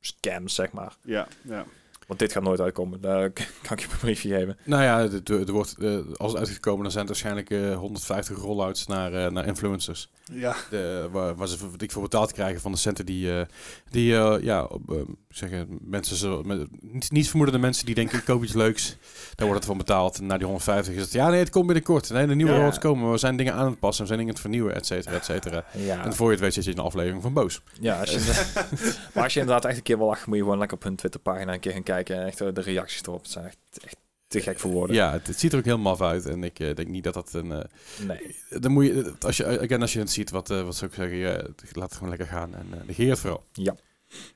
scams, 0.00 0.54
zeg 0.54 0.72
maar. 0.72 0.96
Ja, 1.02 1.28
ja. 1.42 1.64
Want 2.06 2.18
dit 2.20 2.32
gaat 2.32 2.42
nooit 2.42 2.60
uitkomen, 2.60 3.00
daar 3.00 3.30
kan 3.62 3.76
ik 3.76 3.80
je 3.80 3.88
een 3.90 3.98
briefje 3.98 4.28
geven. 4.28 4.56
Nou 4.64 4.82
ja, 4.82 5.00
er, 5.00 5.46
er 5.46 5.52
wordt, 5.52 5.76
eh, 5.78 5.98
als 6.16 6.30
het 6.32 6.40
uitgekomen, 6.40 6.82
dan 6.82 6.90
zijn 6.92 7.06
het 7.06 7.20
waarschijnlijk 7.20 7.50
eh, 7.50 7.76
150 7.78 8.36
rollouts 8.38 8.86
naar, 8.86 9.12
eh, 9.14 9.30
naar 9.32 9.46
influencers. 9.46 10.10
ja. 10.32 10.56
De, 10.70 11.08
waar, 11.12 11.34
waar 11.34 11.48
ze 11.48 11.70
wat 11.70 11.82
ik 11.82 11.92
voor 11.92 12.02
betaald 12.02 12.32
krijgen 12.32 12.60
van 12.60 12.72
de 12.72 12.78
centen 12.78 13.06
die, 13.06 13.38
eh, 13.38 13.46
die 13.90 14.16
eh, 14.16 14.36
ja, 14.42 14.64
op, 14.64 14.90
eh, 14.92 14.96
zeggen, 15.36 15.78
mensen 15.80 16.16
zo, 16.16 16.42
met, 16.42 16.66
niet, 16.80 17.10
niet 17.10 17.28
vermoedende 17.28 17.60
mensen 17.60 17.86
die 17.86 17.94
denken, 17.94 18.18
ik 18.18 18.24
koop 18.24 18.42
iets 18.44 18.52
leuks. 18.52 18.96
Daar 19.34 19.46
wordt 19.46 19.54
het 19.54 19.64
van 19.64 19.78
betaald. 19.78 20.18
En 20.18 20.26
na 20.26 20.36
die 20.36 20.44
150 20.46 20.94
is 20.94 21.00
het, 21.02 21.12
ja 21.12 21.28
nee, 21.30 21.38
het 21.38 21.50
komt 21.50 21.66
binnenkort. 21.66 22.10
Nee, 22.10 22.26
de 22.26 22.34
nieuwe 22.34 22.52
Ja. 22.52 22.70
komen. 22.70 23.10
We 23.10 23.18
zijn 23.18 23.36
dingen 23.36 23.54
aan 23.54 23.66
het 23.70 23.78
passen. 23.78 24.02
We 24.02 24.06
zijn 24.08 24.18
dingen 24.18 24.34
aan 24.36 24.40
het 24.42 24.50
vernieuwen, 24.50 24.74
et 24.74 24.86
cetera, 24.86 25.14
et 25.16 25.24
cetera. 25.24 25.64
Ja, 25.72 26.04
En 26.04 26.14
voor 26.14 26.26
je 26.26 26.32
het 26.32 26.40
weet 26.40 26.54
zit 26.54 26.64
je 26.64 26.70
in 26.70 26.78
een 26.78 26.84
aflevering 26.84 27.22
van 27.22 27.32
Boos. 27.32 27.62
ja 27.80 28.00
als 28.00 28.10
je, 28.10 28.44
maar 29.14 29.24
als 29.24 29.34
je 29.34 29.40
inderdaad 29.40 29.64
echt 29.64 29.76
een 29.76 29.82
keer 29.82 29.98
wil 29.98 30.06
lachen, 30.06 30.24
moet 30.28 30.36
je 30.38 30.42
gewoon 30.42 30.58
lekker 30.58 30.76
op 30.76 30.82
hun 30.82 30.96
Twitterpagina 30.96 31.52
een 31.52 31.60
keer 31.60 31.72
gaan 31.72 31.82
kijken. 31.82 32.16
En 32.20 32.26
echt 32.26 32.40
eh, 32.40 32.48
de 32.52 32.60
reacties 32.60 33.02
erop. 33.02 33.22
Het 33.22 33.30
zijn 33.30 33.44
echt, 33.44 33.56
echt 33.84 33.96
te 34.28 34.40
gek 34.40 34.58
voor 34.58 34.70
woorden. 34.70 34.96
Ja, 34.96 35.12
het, 35.12 35.26
het 35.26 35.38
ziet 35.40 35.52
er 35.52 35.58
ook 35.58 35.64
heel 35.64 35.78
maf 35.78 36.00
uit. 36.00 36.26
En 36.26 36.44
ik 36.44 36.58
eh, 36.58 36.74
denk 36.74 36.88
niet 36.88 37.04
dat 37.04 37.14
dat 37.14 37.32
een... 37.32 37.52
eh, 37.52 37.64
Nee. 38.06 38.34
dan 38.60 38.72
moet 38.72 38.84
je, 38.86 39.12
als 39.20 39.36
je, 39.36 39.60
again, 39.60 39.80
als 39.80 39.92
je 39.92 39.98
het 39.98 40.10
ziet, 40.10 40.30
wat, 40.30 40.48
wat 40.48 40.76
zou 40.76 40.90
ik 40.90 40.96
zeggen, 40.96 41.16
ja, 41.16 41.42
laat 41.72 41.84
het 41.88 41.92
gewoon 41.94 42.08
lekker 42.08 42.26
gaan. 42.28 42.54
En 42.54 42.66
negeer 42.86 43.10
het 43.10 43.18
vooral. 43.18 43.44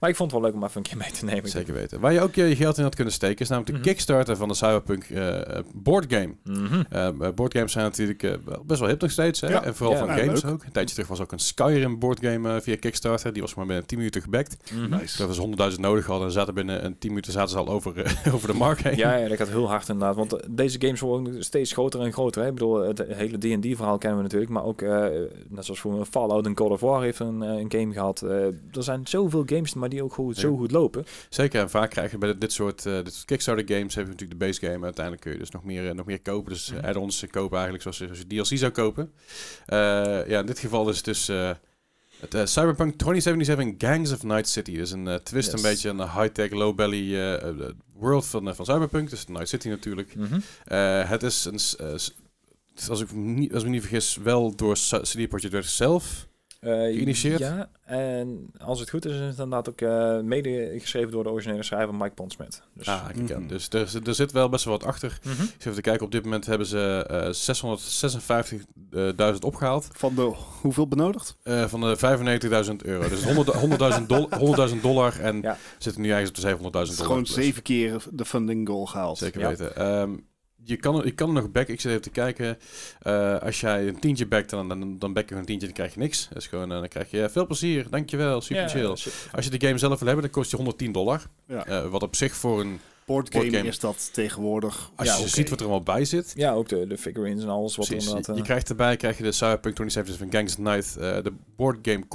Maar 0.00 0.10
ik 0.10 0.16
vond 0.16 0.30
het 0.30 0.40
wel 0.40 0.50
leuk 0.50 0.60
om 0.60 0.64
even 0.66 0.76
een 0.76 0.82
keer 0.82 0.96
mee 0.96 1.10
te 1.10 1.24
nemen. 1.24 1.50
Zeker 1.50 1.74
weten. 1.74 2.00
Waar 2.00 2.12
je 2.12 2.20
ook 2.20 2.34
je 2.34 2.56
geld 2.56 2.76
in 2.78 2.82
had 2.82 2.94
kunnen 2.94 3.12
steken, 3.12 3.38
is 3.40 3.48
namelijk 3.48 3.72
de 3.74 3.78
Mhm. 3.80 3.88
Kickstarter 3.88 4.36
van 4.36 4.48
de 4.48 4.54
Cyberpunk 4.54 5.04
eh 5.04 5.40
boardgame. 5.74 6.34
Mhm. 6.44 6.82
Uh, 6.92 7.08
boardgames 7.34 7.72
zijn 7.72 7.84
natuurlijk 7.84 8.22
eh, 8.22 8.32
best 8.66 8.80
wel 8.80 8.88
hip 8.88 9.00
nog 9.00 9.10
steeds. 9.10 9.40
Hè? 9.40 9.48
Ja. 9.48 9.64
En 9.64 9.74
vooral 9.74 9.94
Ja, 9.96 10.00
van 10.06 10.16
ja, 10.16 10.22
games 10.24 10.42
leuk. 10.42 10.52
ook. 10.52 10.64
Een 10.64 10.72
tijdje 10.72 10.94
terug 10.94 11.08
was 11.10 11.20
ook 11.20 11.32
een 11.32 11.38
Skyrim 11.38 11.98
boardgame 11.98 12.54
eh, 12.54 12.60
via 12.60 12.76
Kickstarter. 12.76 13.32
Die 13.32 13.42
was 13.42 13.54
maar 13.54 13.66
binnen 13.66 13.86
10 13.86 13.98
minuten 13.98 14.22
gebackt. 14.22 14.72
Mhm. 14.74 14.90
Nice. 14.90 15.16
Dat 15.16 15.26
was 15.26 15.38
100.000 15.38 15.80
nodig 15.80 16.06
hadden. 16.06 16.26
En 16.26 16.32
zaten 16.32 16.54
binnen 16.54 16.84
een 16.84 16.98
10 16.98 17.10
minuten 17.10 17.32
zaten 17.32 17.50
ze 17.50 17.58
al 17.58 17.68
over, 17.68 18.02
eh, 18.02 18.34
over 18.34 18.48
de 18.48 18.54
markt 18.54 18.82
heen. 18.82 18.96
Ja, 18.96 19.16
ja, 19.16 19.28
dat 19.28 19.36
gaat 19.36 19.48
heel 19.48 19.68
hard 19.68 19.88
inderdaad. 19.88 20.16
Want 20.16 20.32
eh, 20.32 20.48
deze 20.50 20.80
games 20.80 21.00
worden 21.00 21.44
steeds 21.44 21.72
groter 21.72 22.00
en 22.00 22.12
groter. 22.12 22.42
Hè? 22.42 22.48
Ik 22.48 22.54
bedoel, 22.54 22.78
het 22.80 23.02
hele 23.08 23.38
D&D-verhaal 23.38 23.98
kennen 23.98 24.18
we 24.18 24.24
natuurlijk. 24.24 24.50
Maar 24.52 24.64
ook, 24.64 24.82
eh, 24.82 25.04
net 25.48 25.64
zoals 25.64 25.80
voor 25.80 26.04
Fallout 26.06 26.46
en 26.46 26.56
God 26.58 26.70
of 26.70 26.80
War 26.80 27.02
heeft 27.02 27.18
een, 27.18 27.42
eh, 27.42 27.48
een 27.48 27.72
game 27.72 27.92
gehad. 27.92 28.22
Eh, 28.22 28.30
er 28.46 28.82
zijn 28.82 29.00
zoveel 29.06 29.42
games, 29.46 29.69
maar 29.74 29.88
die 29.88 30.02
ook 30.02 30.12
goed, 30.12 30.36
zo 30.36 30.56
goed 30.56 30.70
lopen. 30.70 31.04
Zeker. 31.28 31.60
En 31.60 31.70
vaak 31.70 31.90
krijg 31.90 32.10
je 32.10 32.18
bij 32.18 32.38
dit 32.38 32.52
soort, 32.52 32.86
eh, 32.86 32.94
dit 32.94 33.12
soort 33.14 33.24
Kickstarter 33.24 33.76
games... 33.76 33.94
heb 33.94 34.04
je 34.04 34.10
natuurlijk 34.10 34.40
de 34.40 34.46
base 34.46 34.60
game. 34.66 34.84
Uiteindelijk 34.84 35.22
kun 35.24 35.32
je 35.32 35.38
dus 35.38 35.50
nog 35.50 35.64
meer, 35.64 35.88
eh, 35.88 35.94
nog 35.94 36.06
meer 36.06 36.20
kopen. 36.20 36.52
Dus 36.52 36.72
Mhm. 36.72 36.84
add-ons 36.84 37.24
kopen 37.30 37.52
eigenlijk 37.58 37.82
zoals, 37.82 37.98
je- 37.98 38.04
zoals 38.04 38.18
je 38.18 38.26
DLC 38.26 38.58
zou 38.58 38.72
kopen. 38.72 39.12
Eh, 39.66 39.78
ja, 40.28 40.40
in 40.40 40.46
dit 40.46 40.58
geval 40.58 40.88
is 40.88 40.96
het 40.96 41.04
dus... 41.04 41.26
het 41.26 42.48
Cyberpunk 42.50 42.94
2077 42.98 43.88
Gangs 43.90 44.12
of 44.12 44.22
Night 44.22 44.48
City. 44.48 44.74
Dus 44.76 44.90
een 44.90 45.20
twist, 45.22 45.50
Yes. 45.52 45.62
een 45.62 45.70
beetje 45.70 45.88
een 45.88 46.02
high-tech, 46.20 46.50
low-belly 46.50 47.38
world 47.94 48.26
van, 48.26 48.54
van 48.54 48.64
Cyberpunk. 48.64 49.10
Dus 49.10 49.26
Night 49.26 49.48
City 49.48 49.68
natuurlijk. 49.68 50.14
Mhm. 50.16 50.40
Het 51.06 51.22
is 51.22 51.44
een, 51.44 51.58
als 52.88 53.00
ik, 53.00 53.12
niet, 53.12 53.52
als 53.52 53.62
ik 53.62 53.68
me 53.68 53.74
niet 53.74 53.82
vergis, 53.82 54.16
wel 54.22 54.54
door 54.56 54.74
CD 55.02 55.28
Projekt 55.28 55.54
Red 55.54 55.64
zelf. 55.66 56.28
Eh, 56.60 56.72
Geïnitieerd? 56.72 57.38
Ja, 57.38 57.68
en 57.84 58.50
als 58.58 58.80
het 58.80 58.90
goed 58.90 59.04
is, 59.04 59.12
is 59.12 59.18
het 59.18 59.28
inderdaad 59.28 59.68
ook 59.68 59.80
eh, 59.80 60.18
mede 60.20 60.74
geschreven 60.78 61.10
door 61.10 61.22
de 61.22 61.30
originele 61.30 61.62
schrijver 61.62 61.94
Mike 61.94 62.14
Pondsmith. 62.14 62.62
Dus, 62.74 62.88
ah, 62.88 63.06
kijk 63.06 63.32
aan. 63.32 63.38
Mhm. 63.40 63.48
Dus 63.48 63.68
er, 63.68 63.88
zit- 63.88 64.06
er 64.06 64.14
zit 64.14 64.32
wel 64.32 64.48
best 64.48 64.64
wel 64.64 64.78
wat 64.78 64.86
achter. 64.86 65.18
Mhm. 65.22 65.32
Ik 65.42 65.48
zit 65.48 65.60
even 65.60 65.74
te 65.74 65.80
kijken, 65.80 66.04
op 66.06 66.12
dit 66.12 66.22
moment 66.24 66.46
hebben 66.46 66.66
ze 66.66 67.04
eh 67.08 67.32
656.000 67.32 69.44
opgehaald. 69.44 69.88
Van 69.92 70.14
de 70.14 70.32
hoeveel 70.60 70.88
benodigd? 70.88 71.36
eh, 71.42 71.64
van 71.66 71.80
de 71.80 71.96
95.000 71.96 72.84
euro. 72.84 73.08
Dus 73.08 73.24
100 73.24 73.48
100.000 74.00 74.06
dol 74.08 74.28
100.000 74.68 74.80
dollar 74.82 75.20
en 75.20 75.40
Ja. 75.42 75.56
zitten 75.78 76.02
nu 76.02 76.10
ergens 76.10 76.28
op 76.28 76.34
de 76.34 76.40
700.000 76.40 76.72
Het 76.72 76.90
is 76.90 76.96
dollar. 76.96 77.06
gewoon 77.06 77.22
plus. 77.22 77.34
zeven 77.44 77.62
keer 77.62 78.02
de 78.12 78.24
funding 78.24 78.68
goal 78.68 78.86
gehaald. 78.86 79.18
Zeker 79.18 79.40
Ja. 79.40 79.48
weten. 79.48 80.20
Je, 80.64 80.76
kan, 80.76 81.02
je 81.04 81.10
kan 81.10 81.28
er 81.28 81.34
nog 81.34 81.50
backen. 81.50 81.74
Ik 81.74 81.80
zit 81.80 81.90
even 81.90 82.02
te 82.02 82.10
kijken. 82.10 82.58
Eh, 83.02 83.38
als 83.38 83.60
jij 83.60 83.88
een 83.88 84.00
tientje 84.00 84.26
backt, 84.26 84.50
dan, 84.50 84.68
dan, 84.68 84.98
dan 84.98 85.12
back 85.12 85.28
je 85.28 85.34
een 85.34 85.44
tientje 85.44 85.66
en 85.66 85.74
dan 85.74 85.84
krijg 85.84 85.94
je 85.94 86.00
niks. 86.00 86.28
Dus 86.32 86.46
gewoon, 86.46 86.72
eh, 86.72 86.78
dan 86.78 86.88
krijg 86.88 87.10
je 87.10 87.28
veel 87.30 87.46
plezier. 87.46 87.86
Dankjewel. 87.90 88.40
Super 88.40 88.62
Ja, 88.62 88.68
chill. 88.68 89.12
Als 89.32 89.44
je 89.44 89.50
de 89.50 89.66
game 89.66 89.78
zelf 89.78 89.98
wil 89.98 90.06
hebben, 90.06 90.24
dan 90.24 90.34
kost 90.34 90.50
je 90.50 90.56
110 90.56 90.92
dollar. 90.92 91.22
Ja. 91.46 91.66
Eh, 91.66 91.86
wat 91.86 92.02
op 92.02 92.16
zich 92.16 92.34
voor 92.34 92.60
een... 92.60 92.80
Boardgame 93.10 93.44
Boardgame. 93.44 93.68
is 93.68 93.78
dat 93.78 94.10
tegenwoordig. 94.12 94.90
Als 94.96 95.08
Ja, 95.08 95.16
je 95.16 95.28
ziet 95.28 95.48
wat 95.48 95.60
er 95.60 95.66
allemaal 95.66 95.82
bij 95.82 96.04
zit. 96.04 96.32
Ja, 96.36 96.52
ook 96.52 96.68
de, 96.68 96.86
de 96.86 96.98
figurines 96.98 97.42
en 97.42 97.48
alles 97.48 97.76
wat 97.76 97.88
er 97.88 97.96
Precies. 97.96 98.26
Je, 98.34 98.42
krijgt 98.42 98.68
erbij 98.68 98.96
krijg 98.96 99.16
je 99.16 99.22
de 99.22 99.32
Cyberpunk 99.32 99.74
2077 99.74 100.38
Gangs 100.38 100.52
of 100.52 100.58
Night, 100.58 100.96
eh, 100.96 101.24
de 101.24 101.32
board 101.56 101.78
game 101.82 102.06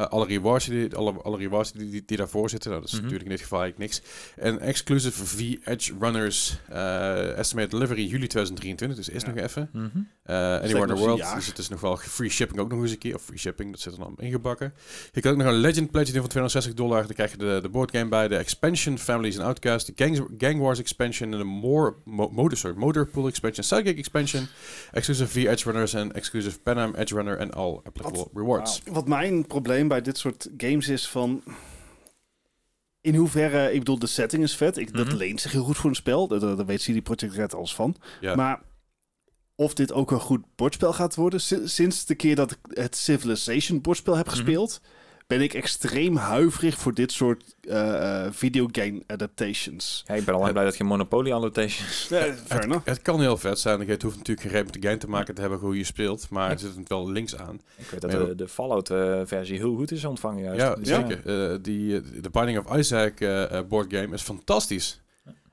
eh, 0.00 0.06
alle 0.08 0.26
rewards, 0.26 0.64
die, 0.66 0.94
alle, 0.96 1.12
alle 1.22 1.36
rewards 1.36 1.72
die, 1.72 1.90
die, 1.90 2.02
die 2.06 2.16
daarvoor 2.16 2.50
zitten. 2.50 2.70
Nou, 2.70 2.82
dat 2.82 2.90
is 2.92 2.96
Mhm. 2.98 3.04
natuurlijk 3.06 3.30
in 3.30 3.36
dit 3.36 3.44
geval 3.46 3.60
eigenlijk 3.62 3.90
niks. 3.92 4.10
En 4.36 4.60
exclusive 4.60 5.26
V-Edge 5.26 5.92
Runners, 6.00 6.58
eh 6.68 7.38
estimated 7.38 7.70
delivery 7.70 8.06
juli 8.06 8.26
2023, 8.26 8.96
dus 8.96 9.10
eerst 9.10 9.26
Ja. 9.26 9.32
nog 9.32 9.44
even. 9.44 9.68
mhm. 9.72 9.86
Eh 10.22 10.36
Anywhere 10.36 10.80
in 10.80 10.86
the 10.94 10.94
World, 11.00 11.34
dus 11.34 11.46
het 11.46 11.58
is 11.58 11.68
nog 11.68 11.80
wel 11.80 11.96
free 11.96 12.28
shipping 12.30 12.60
ook 12.60 12.70
nog 12.70 12.80
eens 12.82 12.90
een 12.90 12.98
keer. 12.98 13.14
Of 13.14 13.22
free 13.22 13.38
shipping, 13.38 13.70
dat 13.70 13.80
zit 13.80 13.92
er 13.92 13.98
dan 13.98 14.14
ingebakken. 14.18 14.72
Je 15.12 15.20
kan 15.20 15.32
ook 15.32 15.38
nog 15.38 15.46
een 15.46 15.54
Legend 15.54 15.90
Pledge 15.90 16.12
doen 16.12 16.20
van 16.20 16.30
260 16.30 16.74
dollar. 16.74 17.02
Dan 17.06 17.12
krijg 17.14 17.30
je 17.30 17.36
de, 17.36 17.58
de 17.62 17.68
board 17.68 17.90
game 17.96 18.08
bij, 18.08 18.28
de 18.28 18.36
expansion 18.36 18.98
Families 18.98 19.38
and 19.38 19.46
Outcast, 19.46 19.86
de 19.86 20.04
Gangs, 20.04 20.20
Gang 20.38 20.58
Wars 20.60 20.78
expansion 20.78 21.32
en 21.32 21.38
de 21.38 21.44
More, 21.44 21.94
mo, 22.04 22.28
motor, 22.32 22.58
sorry, 22.58 22.76
Motor 22.76 23.06
Pool 23.06 23.26
expansion, 23.26 23.64
Sidekick 23.64 23.98
expansion, 23.98 24.46
exclusive 24.92 25.28
V-Edge 25.30 25.64
Runners 25.70 25.94
en 25.94 26.12
exclusive 26.12 26.58
Pan 26.60 26.78
Am 26.78 26.94
Edge 26.94 27.14
Runner 27.14 27.38
en 27.38 27.50
all 27.52 27.80
applicable 27.84 28.26
rewards. 28.34 28.82
Wat 28.90 29.08
mijn 29.08 29.46
probleem 29.46 29.88
bij 29.90 30.00
dit 30.00 30.18
soort 30.18 30.48
games 30.56 30.88
is 30.88 31.08
van... 31.08 31.42
In 33.00 33.14
hoeverre, 33.14 33.72
ik 33.72 33.78
bedoel, 33.78 33.98
de 33.98 34.06
setting 34.06 34.42
is 34.42 34.56
vet. 34.56 34.76
Ik, 34.76 34.92
Dat 34.94 35.06
Mhm. 35.06 35.16
leent 35.16 35.40
zich 35.40 35.52
heel 35.52 35.64
goed 35.64 35.76
voor 35.76 35.90
een 35.90 35.96
spel. 35.96 36.28
Daar, 36.28 36.66
weet 36.66 36.82
CD 36.82 37.02
Projekt 37.02 37.34
Red 37.34 37.54
alles 37.54 37.74
van. 37.74 37.96
Ja. 38.20 38.34
Maar 38.34 38.62
of 39.54 39.74
dit 39.74 39.92
ook 39.92 40.10
een 40.10 40.20
goed 40.20 40.44
bordspel 40.56 40.92
gaat 40.92 41.14
worden... 41.14 41.40
si- 41.40 41.66
sinds 41.68 42.06
de 42.06 42.14
keer 42.14 42.34
dat 42.36 42.50
ik 42.50 42.58
het 42.68 42.96
Civilization 42.96 43.80
bordspel 43.80 44.16
heb 44.16 44.26
Mhm. 44.26 44.34
gespeeld... 44.34 44.80
ben 45.30 45.40
ik 45.40 45.54
extreem 45.54 46.16
huiverig 46.16 46.76
voor 46.76 46.94
dit 46.94 47.12
soort 47.12 47.56
eh, 47.60 48.24
eh, 48.24 48.32
videogame 48.32 49.02
adaptations. 49.06 50.04
Ja, 50.06 50.14
ik 50.14 50.24
ben 50.24 50.34
al 50.34 50.46
Eh, 50.46 50.52
blij 50.52 50.64
dat 50.64 50.76
je 50.76 50.84
Monopoly 50.84 51.32
annotations... 51.32 52.06
Ja, 52.08 52.18
fair 52.20 52.36
Het, 52.48 52.64
enough. 52.64 52.86
het 52.86 53.02
kan 53.02 53.20
heel 53.20 53.36
vet 53.36 53.58
zijn. 53.58 53.88
Het 53.88 54.02
hoeft 54.02 54.16
natuurlijk 54.16 54.48
geen 54.48 54.66
de 54.70 54.88
game 54.88 54.98
te 54.98 55.08
maken 55.08 55.34
te 55.34 55.40
hebben 55.40 55.58
hoe 55.58 55.76
je 55.76 55.84
speelt, 55.84 56.30
maar 56.30 56.50
er 56.50 56.58
zit 56.58 56.76
het 56.76 56.88
wel 56.88 57.10
links 57.10 57.36
aan. 57.36 57.60
Ik 57.76 57.90
weet 57.90 58.00
dat 58.00 58.10
de, 58.10 58.34
de 58.34 58.48
Fallout-versie 58.48 59.56
heel 59.56 59.76
goed 59.76 59.92
is 59.92 60.04
ontvangen 60.04 60.42
juist. 60.42 60.60
Ja, 60.60 60.74
Dus 60.74 60.88
zeker. 60.88 61.50
Eh, 61.52 61.58
die, 61.62 62.20
de 62.20 62.30
Binding 62.30 62.58
of 62.58 62.76
Isaac 62.76 63.20
eh, 63.20 63.58
eh, 63.58 63.66
board 63.66 63.94
game 63.94 64.14
is 64.14 64.22
fantastisch. 64.22 65.00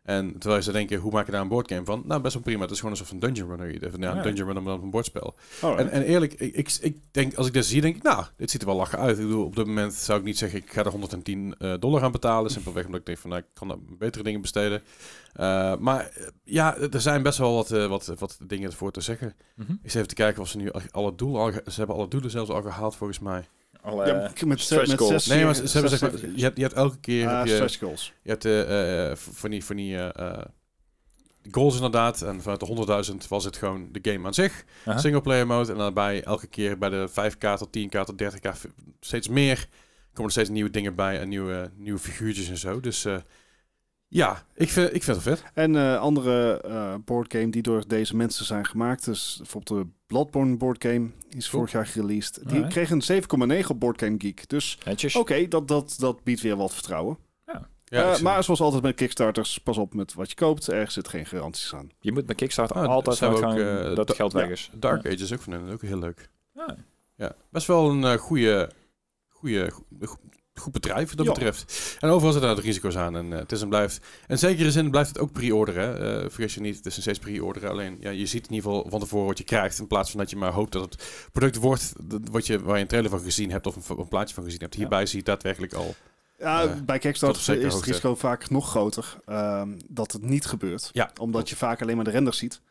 En 0.07 0.37
terwijl 0.39 0.61
ze 0.61 0.71
denken, 0.71 0.99
hoe 0.99 1.11
maak 1.11 1.25
je 1.25 1.31
daar 1.31 1.41
een 1.41 1.47
boardgame 1.47 1.85
van? 1.85 2.03
Nou, 2.05 2.21
best 2.21 2.33
wel 2.33 2.43
prima. 2.43 2.61
Het 2.61 2.71
is 2.71 2.77
gewoon 2.79 2.91
alsof 2.91 3.11
een 3.11 3.19
dungeon 3.19 3.49
runner. 3.49 3.79
Nou, 3.79 3.99
Ja. 4.01 4.15
een 4.15 4.23
dungeon 4.23 4.45
runner, 4.45 4.63
maar 4.63 4.73
dan 4.75 4.83
een 4.83 4.89
bordspel. 4.89 5.35
Oh, 5.61 5.79
En, 5.79 5.89
en 5.89 6.01
eerlijk, 6.01 6.33
ik, 6.33 6.55
ik, 6.55 6.77
ik 6.81 6.97
denk, 7.11 7.35
als 7.35 7.47
ik 7.47 7.53
dit 7.53 7.65
zie, 7.65 7.81
denk 7.81 7.95
ik, 7.95 8.03
nou, 8.03 8.25
dit 8.37 8.51
ziet 8.51 8.61
er 8.61 8.67
wel 8.67 8.75
lachen 8.75 8.99
uit. 8.99 9.17
Ik 9.17 9.23
bedoel, 9.23 9.45
op 9.45 9.55
dit 9.55 9.65
moment 9.65 9.93
zou 9.93 10.19
ik 10.19 10.25
niet 10.25 10.37
zeggen, 10.37 10.59
ik 10.59 10.71
ga 10.71 10.83
er 10.83 10.91
110 10.91 11.55
eh, 11.57 11.73
dollar 11.79 12.03
aan 12.03 12.11
betalen. 12.11 12.51
Simpelweg 12.51 12.85
omdat 12.85 12.99
ik 12.99 13.05
denk 13.05 13.17
van, 13.17 13.29
nou, 13.29 13.41
ik 13.41 13.47
kan 13.53 13.67
daar 13.67 13.77
betere 13.97 14.23
dingen 14.23 14.41
besteden. 14.41 14.81
Eh, 15.33 15.75
maar 15.77 16.09
eh, 16.09 16.27
ja, 16.43 16.77
er 16.77 17.01
zijn 17.01 17.23
best 17.23 17.37
wel 17.37 17.53
wat, 17.53 17.69
wat, 17.69 18.13
wat 18.19 18.37
dingen 18.43 18.73
voor 18.73 18.91
te 18.91 19.01
zeggen. 19.01 19.35
Ik 19.57 19.65
zit 19.83 19.95
even 19.95 20.07
te 20.07 20.15
kijken 20.15 20.41
of 20.41 20.47
ze 20.49 20.57
nu 20.57 20.71
alle 20.91 21.15
doelen 21.15 21.41
al, 21.41 21.51
ze 21.51 21.77
hebben 21.77 21.95
alle 21.95 22.07
doelen 22.07 22.31
zelfs 22.31 22.49
al 22.49 22.61
gehaald 22.61 22.95
volgens 22.95 23.19
mij. 23.19 23.45
Al, 23.87 24.07
ja, 24.07 24.31
met, 24.45 24.59
stretch 24.59 24.87
met 24.87 24.97
goals. 24.97 25.11
zes, 25.23 25.25
Nee, 25.35 25.45
maar 25.45 25.55
ze, 25.55 25.67
hebben 25.71 25.89
zeg 25.97 26.01
maar, 26.01 26.11
je, 26.35 26.43
hebt, 26.43 26.55
je 26.57 26.63
hebt 26.63 26.75
elke 26.75 26.99
keer, 26.99 27.29
heb 27.37 27.45
je, 27.47 27.53
stretch 27.53 27.79
goals. 27.79 28.13
je 28.21 28.29
hebt 28.29 28.45
eh, 28.45 29.09
eh, 29.11 29.15
van 29.17 29.49
die, 29.49 29.65
van 29.65 29.75
die 29.75 29.97
eh, 29.97 30.41
goals 31.51 31.75
inderdaad. 31.75 32.21
En 32.21 32.41
vanuit 32.41 32.59
de 32.59 33.11
100.000 33.11 33.27
was 33.29 33.43
het 33.43 33.57
gewoon 33.57 33.89
de 33.91 34.11
game 34.11 34.27
aan 34.27 34.33
zich. 34.33 34.63
aha. 34.85 34.97
Singleplayer 34.99 35.47
mode. 35.47 35.71
En 35.71 35.77
daarbij 35.77 36.23
elke 36.23 36.47
keer 36.47 36.77
bij 36.77 36.89
de 36.89 37.09
5k 37.09 37.57
tot 37.57 37.77
10k 37.77 38.03
tot 38.05 38.21
30k 38.23 38.49
v- 38.53 38.65
steeds 38.99 39.27
meer. 39.27 39.67
komen 40.07 40.25
er 40.25 40.31
steeds 40.31 40.49
nieuwe 40.49 40.69
dingen 40.69 40.95
bij 40.95 41.19
en 41.19 41.29
nieuwe, 41.29 41.71
nieuwe 41.75 41.99
figuurtjes 41.99 42.49
en 42.49 42.57
zo. 42.57 42.79
Dus 42.79 43.05
eh, 43.05 43.17
ja, 44.07 44.43
ik 44.55 44.69
vind, 44.69 44.93
ik 44.93 45.03
vind 45.03 45.15
het 45.23 45.25
vet. 45.25 45.43
En 45.53 45.75
eh 45.75 45.99
andere 45.99 46.61
eh 46.61 46.95
boardgame 47.05 47.49
die 47.49 47.61
door 47.61 47.87
deze 47.87 48.15
mensen 48.15 48.45
zijn 48.45 48.65
gemaakt. 48.65 49.05
Dus 49.05 49.35
bijvoorbeeld 49.37 49.81
de 49.83 49.89
Bloodborne 50.07 50.57
boardgame. 50.57 51.09
Die 51.29 51.37
is 51.37 51.49
vorig 51.49 51.71
jaar 51.71 51.85
gereleased. 51.87 52.35
Die 52.35 52.45
Alright. 52.63 52.73
kreeg 52.73 52.89
een 52.89 53.61
7,9 53.63 53.67
op 53.67 53.79
Board 53.79 53.99
Game 54.01 54.15
Geek. 54.17 54.49
Dus 54.49 54.77
Netjes. 54.85 55.15
oké, 55.15 55.47
dat, 55.47 55.67
dat, 55.67 55.95
dat 55.99 56.23
biedt 56.23 56.41
weer 56.41 56.55
wat 56.55 56.73
vertrouwen. 56.73 57.17
Ja, 57.89 58.13
Eh, 58.13 58.19
maar 58.21 58.43
zoals 58.43 58.59
altijd 58.61 58.83
met 58.83 58.95
Kickstarters, 58.95 59.57
pas 59.57 59.77
op 59.77 59.93
met 59.93 60.13
wat 60.13 60.29
je 60.29 60.35
koopt. 60.35 60.69
Ergens 60.69 60.93
zit 60.93 61.07
geen 61.07 61.25
garanties 61.25 61.73
aan. 61.75 61.89
Je 61.99 62.11
moet 62.11 62.25
bij 62.25 62.35
Kickstarter 62.35 62.75
Ah, 62.75 62.87
altijd 62.87 63.17
zijn 63.17 63.31
uitgaan 63.31 63.51
ook, 63.51 63.57
eh, 63.89 63.95
dat 63.95 64.07
da- 64.07 64.13
geld 64.13 64.33
weg 64.33 64.49
is. 64.49 64.69
Dark 64.73 65.03
Ja. 65.03 65.11
Ages 65.11 65.33
ook 65.33 65.41
van 65.41 65.53
hen, 65.53 65.69
ook 65.71 65.81
heel 65.81 65.99
leuk. 65.99 66.29
Ja. 66.53 66.75
Ja, 67.15 67.35
best 67.49 67.67
wel 67.67 67.89
een 67.89 68.03
eh 68.03 68.13
goede, 68.17 68.69
goede, 69.27 69.71
goed, 70.59 70.71
bedrijf 70.73 71.07
wat 71.07 71.17
dat 71.17 71.25
Ja. 71.25 71.31
betreft. 71.31 71.95
En 71.99 72.09
overal 72.09 72.31
zitten 72.33 72.49
er 72.51 72.59
risico's 72.61 72.95
aan. 72.97 73.15
En 73.15 73.33
eh, 73.33 73.39
het 73.39 73.51
is 73.51 73.61
en 73.61 73.69
blijft. 73.69 73.99
En 74.27 74.39
zekere 74.39 74.71
zin 74.71 74.89
blijft 74.91 75.09
het 75.09 75.19
ook 75.19 75.31
pre-orderen. 75.31 76.31
vergis 76.31 76.53
je 76.53 76.61
niet, 76.61 76.75
het 76.75 76.85
is 76.85 76.93
nog 76.93 77.01
steeds 77.03 77.19
pre-orderen. 77.19 77.69
Alleen 77.69 77.97
ja, 77.99 78.09
je 78.09 78.25
ziet 78.25 78.47
in 78.47 78.53
ieder 78.53 78.71
geval 78.71 78.89
van 78.89 78.99
tevoren 78.99 79.27
wat 79.27 79.37
je 79.37 79.43
krijgt. 79.43 79.79
In 79.79 79.87
plaats 79.87 80.11
van 80.11 80.19
dat 80.19 80.29
je 80.29 80.35
maar 80.35 80.51
hoopt 80.51 80.71
dat 80.71 80.81
het 80.91 81.03
product 81.31 81.55
wordt 81.55 81.93
wat 82.31 82.45
je, 82.47 82.59
waar 82.61 82.75
je 82.75 82.81
een 82.81 82.87
trailer 82.87 83.09
van 83.11 83.19
gezien 83.19 83.51
hebt 83.51 83.67
of 83.67 83.75
een, 83.75 83.97
een 83.97 84.07
plaatje 84.07 84.35
van 84.35 84.43
gezien 84.43 84.59
hebt. 84.61 84.73
Hierbij 84.75 85.05
zie 85.05 85.17
je 85.19 85.23
daadwerkelijk 85.23 85.73
al. 85.73 85.95
Ja, 86.39 86.63
Eh, 86.63 86.69
bij 86.85 86.99
Kickstarter 86.99 87.61
is 87.61 87.73
het 87.73 87.83
risico 87.83 88.15
vaak 88.15 88.49
nog 88.49 88.69
groter 88.69 89.15
ehm, 89.25 89.69
dat 89.87 90.11
het 90.11 90.21
niet 90.21 90.45
gebeurt. 90.45 90.89
Ja, 90.93 91.11
Omdat 91.21 91.49
je 91.49 91.55
vaak 91.55 91.81
alleen 91.81 91.95
maar 91.95 92.05
de 92.05 92.11
renders 92.11 92.37
ziet. 92.37 92.61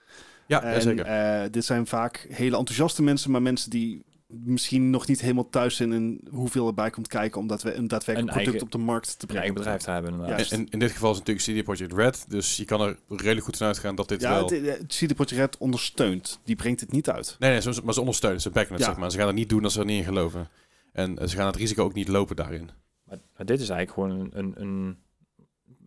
Ja, 0.47 0.63
en 0.63 0.83
zeker. 0.83 1.51
dit 1.51 1.65
zijn 1.65 1.87
vaak 1.87 2.27
hele 2.31 2.57
enthousiaste 2.57 3.03
mensen, 3.03 3.31
maar 3.31 3.43
mensen 3.43 3.71
die 3.71 4.05
misschien 4.27 4.91
nog 4.91 5.07
niet 5.07 5.21
helemaal 5.21 5.49
thuis 5.49 5.77
zijn 5.77 5.93
in 5.93 6.21
hoeveel 6.31 6.67
erbij 6.67 6.91
komt 6.91 7.09
kijken 7.09 7.41
om 7.41 7.47
dat 7.47 7.63
we 7.63 7.75
een 7.75 7.89
daadwerkelijk 7.89 8.33
product 8.33 8.53
eigen- 8.53 8.67
op 8.75 8.81
de 8.81 8.87
markt 8.87 9.19
te 9.19 9.27
brengen. 9.27 9.43
eigen 9.43 9.55
bedrijf 9.63 9.83
te 9.83 9.91
hebben. 9.91 10.13
inderdaad. 10.13 10.51
En, 10.51 10.59
en 10.59 10.67
in 10.71 10.79
dit 10.79 10.91
geval 10.91 11.11
is 11.11 11.19
het 11.19 11.27
natuurlijk 11.27 11.61
CD 11.61 11.65
Projekt 11.65 11.93
Red. 11.93 12.25
Dus 12.31 12.57
je 12.57 12.65
kan 12.65 12.81
er 12.81 12.99
redelijk 13.09 13.45
goed 13.45 13.57
van 13.57 13.67
uitgaan 13.67 13.95
dat 13.95 14.09
dit 14.09 14.21
Ja, 14.21 14.31
wel... 14.35 14.49
het, 14.49 14.67
het 14.79 14.87
CD 14.87 15.15
Projekt 15.15 15.31
Red 15.31 15.59
ondersteunt. 15.59 16.41
Die 16.45 16.57
brengt 16.57 16.81
het 16.81 16.93
niet 16.93 17.11
uit. 17.11 17.37
Nee, 17.39 17.51
nee, 17.51 17.73
ze- 17.73 17.81
maar 17.85 17.95
ze 17.95 18.01
ondersteunen. 18.01 18.41
Ze 18.41 18.51
backen 18.51 18.73
het, 18.73 18.81
Ja. 18.83 18.87
zeg 18.89 18.97
maar. 18.97 19.11
Ze 19.11 19.17
gaan 19.19 19.27
het 19.27 19.37
niet 19.37 19.49
doen 19.49 19.65
als 19.65 19.73
ze 19.73 19.79
er 19.81 19.87
niet 19.87 19.99
in 19.99 20.05
geloven. 20.05 20.49
En 20.93 21.19
eh, 21.19 21.29
ze 21.29 21.37
gaan 21.37 21.47
het 21.47 21.57
risico 21.57 21.85
ook 21.85 21.95
niet 21.95 22.09
lopen 22.09 22.37
daarin. 22.37 22.71
Maar, 23.05 23.19
maar 23.37 23.47
dit 23.47 23.61
is 23.61 23.69
eigenlijk 23.69 24.11
gewoon 24.11 24.21
een, 24.21 24.31
een, 24.39 24.61
een 24.63 24.97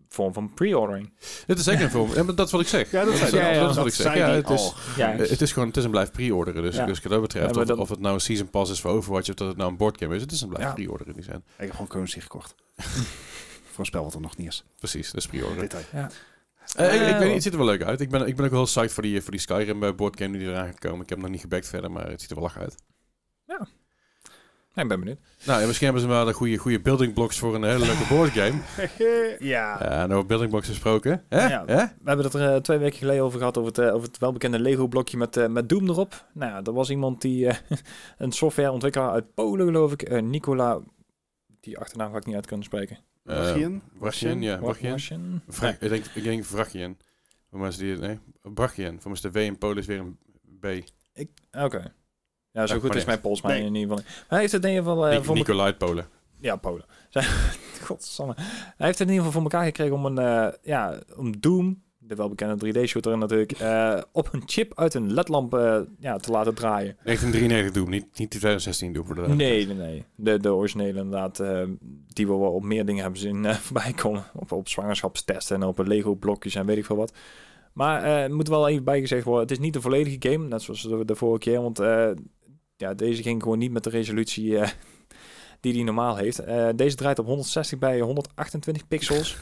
vorm 0.09 0.33
van 0.33 0.53
pre-ordering. 0.53 1.13
Dit 1.45 1.57
is 1.57 1.63
zeker 1.63 1.83
een 1.83 1.89
film. 1.89 2.13
Ja, 2.13 2.23
maar 2.23 2.35
dat 2.35 2.45
is 2.45 2.51
wat 2.51 2.61
ik 2.61 2.67
zeg. 2.67 2.91
Ja, 2.91 3.03
dat 3.03 3.13
is, 3.13 3.19
zijn 3.19 3.35
ja, 3.35 3.49
ja, 3.51 3.59
dat 3.59 3.69
is 3.69 3.75
wat 3.75 3.85
ik 3.87 3.93
zeg. 3.93 4.15
Ja, 4.15 4.29
het 4.29 4.49
is. 4.49 4.73
Ja, 4.95 5.11
eh, 5.13 5.29
het 5.29 5.41
is 5.41 5.51
gewoon, 5.51 5.67
het 5.67 5.77
is 5.77 5.83
een 5.83 5.91
blijf 5.91 6.11
pre-orderen. 6.11 6.61
Dus, 6.63 6.75
Ja. 6.75 6.85
dus 6.85 7.01
wat 7.01 7.11
dat 7.11 7.21
betreft, 7.21 7.55
Ja, 7.55 7.61
of, 7.61 7.67
dat- 7.67 7.77
of 7.77 7.89
het 7.89 7.99
nou 7.99 8.13
een 8.13 8.19
season 8.19 8.49
pass 8.49 8.71
is 8.71 8.81
voor 8.81 8.91
Overwatch 8.91 9.29
of 9.29 9.35
dat 9.35 9.47
het 9.47 9.57
nou 9.57 9.69
een 9.71 9.77
boardgame 9.77 10.15
is, 10.15 10.21
het 10.21 10.31
is 10.31 10.41
een 10.41 10.49
blijf 10.49 10.63
Ja. 10.67 10.73
pre-orderen 10.73 11.13
die 11.13 11.23
zijn. 11.23 11.37
Ik 11.37 11.43
heb 11.57 11.71
gewoon 11.71 11.87
currency 11.87 12.19
gekocht. 12.19 12.55
Voor 13.71 13.79
een 13.79 13.85
spel 13.85 14.03
wat 14.03 14.13
er 14.13 14.21
nog 14.21 14.37
niet 14.37 14.47
is. 14.47 14.63
Precies, 14.79 15.05
dat 15.11 15.15
is 15.21 15.27
pre-orderen. 15.27 15.69
Detail. 15.69 15.83
Eh, 16.75 16.93
ik, 16.95 17.01
ik 17.01 17.07
Eh, 17.07 17.17
weet 17.17 17.23
niet, 17.25 17.33
het 17.33 17.43
ziet 17.43 17.51
er 17.51 17.57
wel 17.57 17.67
leuk 17.67 17.83
uit. 17.83 18.01
Ik 18.01 18.09
ben, 18.09 18.27
ik 18.27 18.35
ben 18.35 18.45
ook 18.45 18.51
wel 18.51 18.59
heel 18.59 18.67
psyched 18.69 18.93
voor 18.93 19.03
die, 19.03 19.21
voor 19.21 19.31
die 19.31 19.39
Skyrim 19.39 19.95
boardgame 19.95 20.37
die 20.37 20.47
eraan 20.47 20.65
gaat 20.65 20.79
komen. 20.79 21.01
Ik 21.01 21.09
heb 21.09 21.17
hem 21.17 21.21
nog 21.21 21.29
niet 21.31 21.41
gebackt 21.41 21.67
verder, 21.67 21.91
maar 21.91 22.09
het 22.09 22.21
ziet 22.21 22.29
er 22.29 22.35
wel 22.35 22.43
lach 22.45 22.57
uit. 22.57 22.75
Ja, 23.47 23.67
ik 24.75 24.87
ben 24.87 24.99
benieuwd. 24.99 25.17
Nou, 25.45 25.59
en 25.61 25.65
misschien 25.65 25.85
hebben 25.87 26.03
ze 26.05 26.09
wel 26.11 26.25
de 26.25 26.33
goede, 26.33 26.57
goede 26.57 26.79
building 26.79 27.13
blocks 27.13 27.39
voor 27.39 27.55
een 27.55 27.63
hele 27.63 27.85
leuke 27.85 28.05
boardgame. 28.09 28.59
Ja. 29.39 29.77
Ja, 29.79 29.89
en 30.03 30.11
over 30.11 30.25
building 30.25 30.49
blocks 30.49 30.67
gesproken. 30.67 31.23
Hè? 31.29 31.47
Ja. 31.47 31.63
Hè? 31.65 31.75
We 31.75 31.91
hebben 32.03 32.25
het 32.25 32.33
er 32.33 32.53
eh, 32.53 32.61
twee 32.61 32.77
weken 32.77 32.97
geleden 32.97 33.23
over 33.23 33.37
gehad, 33.39 33.57
over 33.57 33.69
het, 33.69 33.79
eh, 33.87 33.93
over 33.93 34.07
het 34.07 34.17
welbekende 34.17 34.59
Lego-blokje 34.59 35.17
met, 35.17 35.37
eh, 35.37 35.47
met 35.47 35.69
Doom 35.69 35.89
erop. 35.89 36.25
Nou 36.33 36.51
ja, 36.51 36.61
er 36.63 36.73
was 36.73 36.89
iemand 36.89 37.21
die, 37.21 37.47
eh, 37.47 37.55
een 38.17 38.31
softwareontwikkelaar 38.31 39.11
uit 39.11 39.33
Polen 39.33 39.65
geloof 39.65 39.91
ik, 39.91 40.01
eh, 40.01 40.21
Nicola, 40.21 40.79
die 41.59 41.77
achternaam 41.77 42.11
ga 42.11 42.17
ik 42.17 42.25
niet 42.25 42.35
uit 42.35 42.45
kunnen 42.45 42.65
spreken. 42.65 42.97
Brachian? 43.23 43.81
Brachian, 43.99 44.41
ja. 44.41 44.57
Ik, 45.79 45.89
denk, 45.89 46.05
ik 46.13 46.23
denk 46.23 46.45
Vrachian. 46.45 46.97
Voor 47.49 47.59
mensen 47.59 47.83
die... 47.83 47.95
Nee, 47.97 48.19
Brachian. 48.41 49.01
Voor 49.01 49.11
mensen 49.11 49.31
de 49.31 49.39
W 49.39 49.41
in 49.43 49.57
Polen 49.57 49.77
is 49.77 49.85
weer 49.85 49.99
een 49.99 50.17
B. 50.59 50.65
Ik- 51.13 51.29
Oké. 51.51 51.93
Ja, 52.51 52.67
zo 52.67 52.73
Ja, 52.73 52.79
goed 52.79 52.95
is 52.95 53.05
mijn 53.05 53.21
Pools 53.21 53.41
maar 53.41 53.51
Nee. 53.51 53.65
in 53.65 53.75
ieder 53.75 53.97
geval. 53.97 54.11
hij 54.27 54.39
heeft 54.39 54.51
het 54.51 54.63
in 54.63 54.69
ieder 54.69 54.83
geval 54.85 55.05
Ni- 55.05 55.23
voor 55.23 55.35
Nicolai 55.35 55.65
uit 55.65 55.77
Polen. 55.77 56.07
Ja, 56.39 56.55
Polen. 56.55 56.85
Godsamme. 57.83 58.33
Hij 58.37 58.85
heeft 58.85 58.99
het 58.99 59.07
in 59.07 59.13
ieder 59.13 59.25
geval 59.25 59.31
voor 59.41 59.51
elkaar 59.51 59.65
gekregen 59.65 59.95
om 59.95 60.05
een, 60.05 60.17
eh, 60.17 60.47
ja, 60.61 60.99
om 61.15 61.39
Doom, 61.39 61.81
de 61.97 62.15
welbekende 62.15 62.55
3D-shooter 62.65 63.17
natuurlijk, 63.17 63.51
eh, 63.51 64.01
op 64.11 64.29
een 64.33 64.43
chip 64.45 64.79
uit 64.79 64.93
een 64.93 65.13
ledlamp 65.13 65.53
eh, 65.53 65.79
ja, 65.99 66.17
te 66.17 66.31
laten 66.31 66.53
draaien. 66.55 66.97
1993 67.03 67.71
doen, 67.83 67.89
niet, 67.89 68.17
niet 68.19 68.29
2016 68.29 68.93
doen 68.93 69.05
voor 69.05 69.15
de 69.15 69.21
Nee, 69.27 69.65
nee, 69.67 69.75
nee. 69.75 70.05
De, 70.15 70.39
de 70.39 70.53
originele 70.53 70.99
inderdaad, 70.99 71.39
eh, 71.39 71.63
die 72.07 72.27
we 72.27 72.33
wel 72.37 72.51
op 72.53 72.63
meer 72.63 72.85
dingen 72.85 73.01
hebben 73.01 73.19
zien 73.19 73.45
eh, 73.45 73.55
voorbij 73.65 73.93
komen. 73.93 74.23
Op, 74.33 74.51
op 74.51 74.67
zwangerschapstesten 74.69 75.55
en 75.55 75.63
op 75.67 75.77
Lego-blokjes 75.87 76.55
en 76.55 76.65
weet 76.65 76.77
ik 76.77 76.85
veel 76.85 76.95
wat. 76.95 77.13
Maar 77.73 78.03
eh, 78.03 78.23
er 78.23 78.35
moet 78.35 78.47
wel 78.47 78.67
even 78.67 78.83
bijgezegd 78.83 79.23
worden, 79.23 79.41
het 79.43 79.51
is 79.51 79.59
niet 79.59 79.73
de 79.73 79.81
volledige 79.81 80.29
game, 80.31 80.47
net 80.47 80.61
zoals 80.61 80.81
de, 80.81 81.05
de 81.05 81.15
vorige 81.15 81.39
keer. 81.39 81.61
Want 81.61 81.79
eh, 81.79 82.09
ja, 82.79 82.93
deze 82.93 83.21
ging 83.23 83.43
gewoon 83.43 83.57
niet 83.57 83.71
met 83.71 83.83
de 83.83 83.89
resolutie 83.89 84.57
eh, 84.57 84.69
die 85.61 85.73
die 85.73 85.83
normaal 85.83 86.15
heeft. 86.15 86.39
Eh, 86.39 86.67
deze 86.75 86.95
draait 86.95 87.19
op 87.19 87.25
160 87.25 87.79
bij 87.79 87.99
128 87.99 88.87
pixels. 88.87 89.37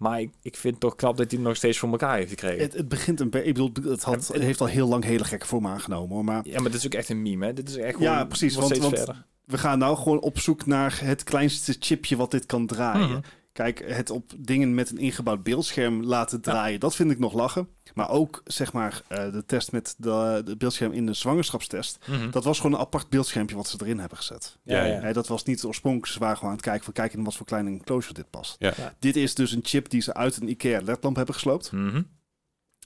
Maar 0.00 0.20
ik, 0.20 0.30
ik 0.42 0.56
vind 0.56 0.72
het 0.74 0.82
toch 0.82 0.96
knap 0.96 1.16
dat 1.16 1.30
hij 1.30 1.40
nog 1.40 1.56
steeds 1.56 1.78
voor 1.78 1.90
elkaar 1.90 2.16
heeft 2.16 2.30
gekregen. 2.30 2.58
Het, 2.62 2.72
het 2.72 2.88
begint 2.88 3.20
een 3.20 3.30
beetje... 3.30 3.48
Ik 3.48 3.54
bedoel, 3.54 3.92
het, 3.92 4.02
had, 4.02 4.28
het 4.28 4.42
heeft 4.42 4.60
al 4.60 4.66
heel 4.66 4.88
lang 4.88 5.04
hele 5.04 5.24
gekke 5.24 5.46
vormen 5.46 5.70
aangenomen. 5.70 6.14
Hoor. 6.14 6.24
Maar 6.24 6.40
ja, 6.44 6.60
maar 6.60 6.70
dit 6.70 6.80
is 6.80 6.86
ook 6.86 6.94
echt 6.94 7.08
een 7.08 7.22
meme, 7.22 7.46
hè? 7.46 7.52
Dit 7.52 7.68
is 7.68 7.76
echt 7.76 7.98
Ja, 7.98 8.12
gewoon, 8.12 8.28
precies, 8.28 8.54
wordt 8.54 8.68
want- 8.70 8.82
want- 8.82 8.96
verder. 8.96 9.24
we 9.44 9.58
gaan 9.58 9.78
nou 9.78 9.96
gewoon 9.96 10.20
op 10.20 10.38
zoek 10.38 10.66
naar 10.66 11.00
het 11.04 11.22
kleinste 11.24 11.76
chipje 11.78 12.16
wat 12.16 12.30
dit 12.30 12.46
kan 12.46 12.66
draaien. 12.66 13.08
Mhm. 13.08 13.20
Kijk, 13.60 13.84
het 13.86 14.10
op 14.10 14.32
dingen 14.38 14.74
met 14.74 14.90
een 14.90 14.98
ingebouwd 14.98 15.42
beeldscherm 15.42 16.02
laten 16.02 16.40
draaien, 16.40 16.80
dat 16.80 16.94
vind 16.94 17.10
ik 17.10 17.18
nog 17.18 17.32
lachen. 17.32 17.68
Maar 17.94 18.10
ook, 18.10 18.42
zeg 18.44 18.72
maar, 18.72 19.02
eh, 19.08 19.32
de 19.32 19.44
test 19.46 19.72
met 19.72 19.94
de, 19.98 20.42
de 20.44 20.56
beeldscherm 20.56 20.92
in 20.92 21.06
de 21.06 21.12
zwangerschapstest. 21.12 21.98
Mhm. 22.06 22.30
Dat 22.30 22.44
was 22.44 22.56
gewoon 22.60 22.72
een 22.72 22.84
apart 22.84 23.08
beeldschermpje 23.08 23.56
wat 23.56 23.68
ze 23.68 23.76
erin 23.80 23.98
hebben 23.98 24.18
gezet. 24.18 24.58
Ja, 24.62 25.12
dat 25.12 25.28
was 25.28 25.44
niet 25.44 25.64
oorspronkelijk. 25.64 26.12
Ze 26.12 26.18
waren 26.18 26.36
gewoon 26.36 26.50
aan 26.50 26.56
het 26.56 26.66
kijken 26.66 26.84
van 26.84 26.92
kijk 26.92 27.12
in 27.12 27.24
wat 27.24 27.36
voor 27.36 27.46
kleine 27.46 27.70
enclosure 27.70 28.14
dit 28.14 28.30
past. 28.30 28.56
Ja. 28.58 28.72
Ja. 28.76 28.94
Dit 28.98 29.16
is 29.16 29.34
dus 29.34 29.52
een 29.52 29.64
chip 29.64 29.90
die 29.90 30.00
ze 30.00 30.14
uit 30.14 30.36
een 30.36 30.48
IKEA 30.48 30.80
ledlamp 30.84 31.16
hebben 31.16 31.34
gesloopt. 31.34 31.72
Mhm. 31.72 32.02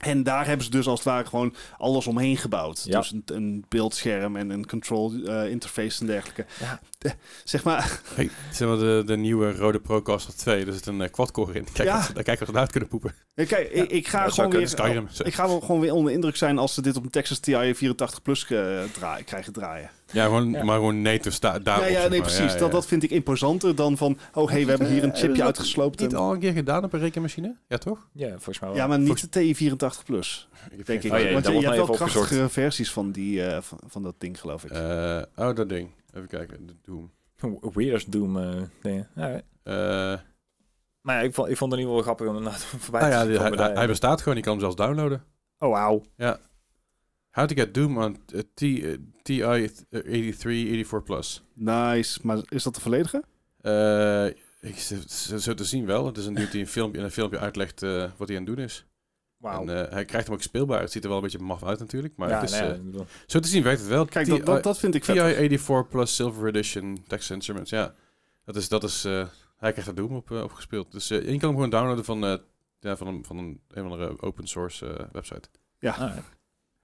En 0.05 0.23
daar 0.23 0.47
hebben 0.47 0.65
ze 0.65 0.71
dus 0.71 0.87
als 0.87 0.99
het 0.99 1.09
ware 1.09 1.25
gewoon 1.27 1.55
alles 1.79 2.07
omheen 2.07 2.37
gebouwd. 2.37 2.83
Ja. 2.85 2.99
Dus 2.99 3.13
een, 3.13 3.23
een 3.27 3.65
beeldscherm 3.69 4.37
en 4.37 4.51
een 4.51 4.67
control 4.67 5.13
eh, 5.27 5.51
interface 5.51 6.01
en 6.01 6.07
dergelijke. 6.07 6.47
Ja. 6.61 6.81
Eh, 6.99 7.11
zeg 7.45 7.65
maar, 7.65 8.01
Hey, 8.15 8.31
zeg 8.53 8.69
maar 8.69 8.79
de, 8.79 9.03
de 9.07 9.17
nieuwe 9.17 9.53
rode 9.53 9.81
Procaster 9.81 10.35
2. 10.37 10.67
Er 10.67 10.73
zit 10.73 10.87
een 10.87 11.01
uh, 11.01 11.09
quad-core 11.11 11.53
in. 11.53 11.67
Kijk, 11.73 11.89
Ja. 11.89 11.97
wat, 11.97 12.15
daar 12.15 12.25
kijk 12.25 12.39
wat 12.39 12.49
we 12.49 12.59
uit 12.59 12.71
kunnen 12.71 12.89
poepen. 12.89 13.15
kijk, 13.35 13.71
ik, 13.71 13.91
ik 13.91 14.09
ga 14.09 14.29
gewoon 14.29 14.51
weer... 14.51 14.69
Skyrim. 14.69 15.09
Ik 15.25 15.35
ga 15.35 15.47
wel 15.47 15.61
gewoon 15.61 15.81
weer 15.81 15.93
onder 15.93 16.09
de 16.09 16.15
indruk 16.15 16.37
zijn 16.37 16.59
als 16.59 16.75
ze 16.75 16.83
dit 16.83 16.97
op 16.97 17.05
een 17.05 17.11
Texas 17.11 17.39
TI 17.39 17.75
84 17.75 18.23
Plus 18.23 18.45
eh, 18.51 18.83
draaien, 18.93 19.25
krijgen 19.25 19.53
draaien. 19.53 19.91
Ja, 20.15 20.25
gewoon, 20.25 20.51
Ja. 20.51 20.65
maar 20.65 20.77
gewoon 20.77 21.03
native 21.03 21.31
sta 21.31 21.59
daarop. 21.59 21.85
ja, 21.89 21.91
ja, 22.03 22.09
nee, 22.09 22.21
precies. 22.21 22.39
Ja, 22.39 22.45
ja, 22.45 22.51
Dat, 22.53 22.61
ja. 22.67 22.69
dat 22.69 22.87
vind 22.87 23.03
ik 23.03 23.11
imposanter 23.11 23.75
dan 23.75 23.97
van... 23.97 24.19
Oh, 24.35 24.51
hey, 24.51 24.65
we 24.65 24.69
hebben 24.71 24.89
hier 24.89 25.03
een 25.03 25.13
Eh, 25.13 25.19
chipje 25.19 25.37
dat- 25.37 25.47
uitgesloopt. 25.47 26.01
Niet 26.01 26.13
en- 26.13 26.19
al 26.19 26.33
een 26.33 26.39
keer 26.41 26.53
gedaan 26.53 26.85
op 26.85 26.93
een 26.93 27.01
rekenmachine? 27.01 27.57
Ja, 27.69 27.79
toch? 27.79 28.09
Ja, 28.13 28.29
volgens 28.29 28.61
mij 28.61 28.69
wel. 28.69 28.79
ja, 28.79 28.87
maar 28.87 28.99
niet 28.99 29.21
de 29.21 29.29
TI 29.29 29.55
84 29.55 30.05
Plus, 30.05 30.49
denk 30.85 31.03
ik. 31.03 31.13
Oh, 31.13 31.19
ja, 31.19 31.33
Want 31.33 31.47
je, 31.47 31.53
hebt 31.53 31.65
wel 31.77 31.83
opgezocht. 31.83 32.11
krachtige 32.13 32.49
versies 32.49 32.93
van, 32.93 33.11
die, 33.13 33.45
eh, 33.47 33.61
van, 33.63 33.79
van 33.87 34.03
dat 34.03 34.15
ding, 34.19 34.41
geloof 34.41 34.65
ik. 34.65 34.71
Eh, 34.71 35.23
oh, 35.37 35.55
dat 35.55 35.69
ding. 35.69 35.91
Even 36.15 36.29
kijken. 36.29 36.67
De 36.67 36.75
Doom. 36.83 37.11
Weird 37.75 38.13
Doom 38.13 38.39
eh 38.39 38.63
dingen. 38.83 39.09
Ja, 39.15 39.41
Eh, 39.63 40.19
maar 41.01 41.17
ja, 41.17 41.21
ik 41.21 41.35
vond, 41.35 41.49
ik 41.49 41.57
vond 41.57 41.73
het 41.73 41.81
in 41.81 41.87
ieder 41.87 42.03
geval 42.05 42.15
grappig 42.15 42.27
om 42.37 42.53
voorbij 42.85 43.01
nou 43.01 43.13
ja, 43.13 43.21
te 43.23 43.29
die- 43.29 43.39
hij, 43.39 43.51
komen. 43.51 43.65
hij- 43.65 43.75
hij 43.75 43.87
bestaat 43.87 44.23
gewoon. 44.23 44.37
Je 44.37 44.43
kan 44.43 44.53
hem 44.53 44.61
zelfs 44.61 44.77
downloaden. 44.77 45.25
oh, 45.59 45.71
wauw. 45.71 46.03
How 47.35 47.47
to 47.47 47.55
get 47.55 47.75
Doom 47.75 47.99
on 47.99 48.17
eh, 48.33 48.41
T, 48.55 48.63
eh, 48.63 48.97
TI 49.23 49.39
83 49.91 50.43
84 50.43 51.03
Plus. 51.03 51.43
Nice. 51.55 52.19
Maar 52.23 52.39
is 52.49 52.63
dat 52.63 52.75
de 52.75 52.81
volledige? 52.81 53.23
Eh, 53.61 54.27
Ik, 54.71 54.79
zo, 55.07 55.37
zo 55.39 55.55
te 55.55 55.65
zien 55.65 55.87
wel. 55.87 56.07
Het 56.07 56.17
is 56.17 56.27
een 56.27 56.35
dude 56.35 56.51
die 56.51 56.61
een 56.61 56.67
filmpje, 56.67 56.99
in 56.99 57.05
een 57.05 57.11
filmpje 57.11 57.39
uitlegt 57.39 57.83
eh, 57.83 58.11
wat 58.17 58.29
hij 58.29 58.37
aan 58.39 58.45
het 58.47 58.57
doen 58.57 58.65
is. 58.65 58.87
Wauw. 59.37 59.63
En, 59.67 59.87
eh, 59.87 59.93
hij 59.93 60.05
krijgt 60.05 60.27
hem 60.27 60.37
ook 60.37 60.43
speelbaar. 60.43 60.81
Het 60.81 60.93
ziet 60.93 61.03
er 61.03 61.09
wel 61.09 61.19
een 61.19 61.23
beetje 61.25 61.39
maf 61.39 61.65
uit 61.65 61.79
natuurlijk. 61.79 62.17
Maar 62.17 62.29
ja, 62.29 62.41
het 62.41 62.51
is, 62.51 62.61
nee, 62.61 62.71
eh, 62.71 63.01
zo 63.27 63.39
te 63.39 63.49
zien 63.49 63.63
werkt 63.63 63.81
het 63.81 63.89
wel. 63.89 64.05
Kijk, 64.05 64.25
TI 64.27 64.31
dat, 64.37 64.47
dat, 64.47 64.63
dat 64.63 64.79
vind 64.79 64.95
ik 64.95 65.05
vet. 65.05 65.17
TI-84 65.17 65.89
plus 65.89 66.15
Silver 66.15 66.47
Edition 66.49 67.05
Text 67.07 67.31
Instruments. 67.31 67.71
Ja, 67.71 67.95
dat 68.45 68.57
is... 68.57 68.69
Dat 68.69 68.85
is 68.85 69.05
eh, 69.05 69.27
hij 69.57 69.71
krijgt 69.73 69.89
er 69.91 69.95
Doom 69.97 70.15
op, 70.17 70.31
eh, 70.31 70.43
opgespeeld. 70.43 70.93
Dus 70.93 71.11
eh, 71.11 71.19
je 71.19 71.25
kan 71.25 71.33
hem 71.49 71.51
gewoon 71.55 71.71
downloaden 71.71 72.05
van, 72.05 72.25
eh, 72.25 72.37
ja, 72.81 72.97
van, 72.97 73.07
een, 73.07 73.25
van 73.25 73.39
een, 73.39 73.61
een 73.69 73.85
of 73.85 73.91
andere 73.93 74.21
open 74.23 74.47
source 74.47 74.87
eh, 74.87 75.05
website. 75.13 75.49
Ah, 75.81 76.17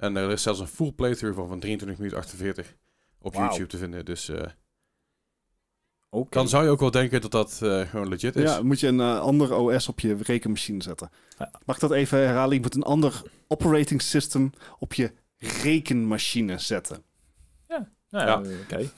En 0.01 0.17
er 0.17 0.31
is 0.31 0.43
zelfs 0.43 0.61
een 0.61 0.67
full 0.67 0.93
playthrough 0.93 1.37
van, 1.39 1.49
van 1.49 1.61
23 1.61 1.99
minuten 1.99 2.19
48 2.21 2.75
op. 3.19 3.35
YouTube 3.35 3.67
te 3.67 3.77
vinden. 3.79 4.05
Dus 4.05 4.29
eh, 4.29 4.47
Oké. 6.11 6.29
dan 6.31 6.49
zou 6.49 6.65
je 6.65 6.71
ook 6.71 6.81
wel 6.81 6.91
denken 6.91 7.21
dat 7.21 7.31
dat 7.31 7.59
eh, 7.63 7.81
gewoon 7.81 8.09
legit 8.09 8.37
is. 8.37 8.43
Ja, 8.51 8.63
moet 8.63 8.81
je 8.81 8.87
een 8.87 9.01
eh, 9.01 9.21
ander 9.21 9.55
OS 9.55 9.89
op 9.89 10.01
je 10.01 10.17
rekenmachine 10.23 10.83
zetten. 10.83 11.11
Ja. 11.39 11.51
Mag 11.65 11.75
ik 11.77 11.81
dat 11.83 11.91
even 11.93 12.19
herhalen? 12.19 12.55
Je 12.55 12.61
moet 12.61 12.75
een 12.75 12.83
ander 12.83 13.23
operating 13.49 14.03
system 14.03 14.53
op 14.79 14.95
je 14.95 15.13
rekenmachine 15.39 16.59
zetten. 16.59 17.03
Nou, 18.11 18.25
Ja. 18.27 18.43
oké. 18.63 18.91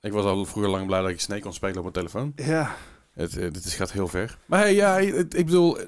Ik 0.00 0.12
was 0.12 0.24
al 0.24 0.44
vroeger 0.44 0.70
lang 0.72 0.86
blij 0.86 1.00
dat 1.00 1.10
ik 1.10 1.20
Snake 1.20 1.40
kon 1.40 1.52
spelen 1.52 1.76
op 1.76 1.82
mijn 1.82 1.92
telefoon. 1.94 2.32
Ja, 2.36 2.76
Het, 3.12 3.32
dit 3.32 3.64
is, 3.64 3.74
gaat 3.74 3.92
heel 3.92 4.08
ver. 4.08 4.38
Maar 4.46 4.60
hey, 4.60 4.74
ja, 4.74 5.00
het- 5.00 5.34
ik 5.36 5.44
bedoel, 5.46 5.78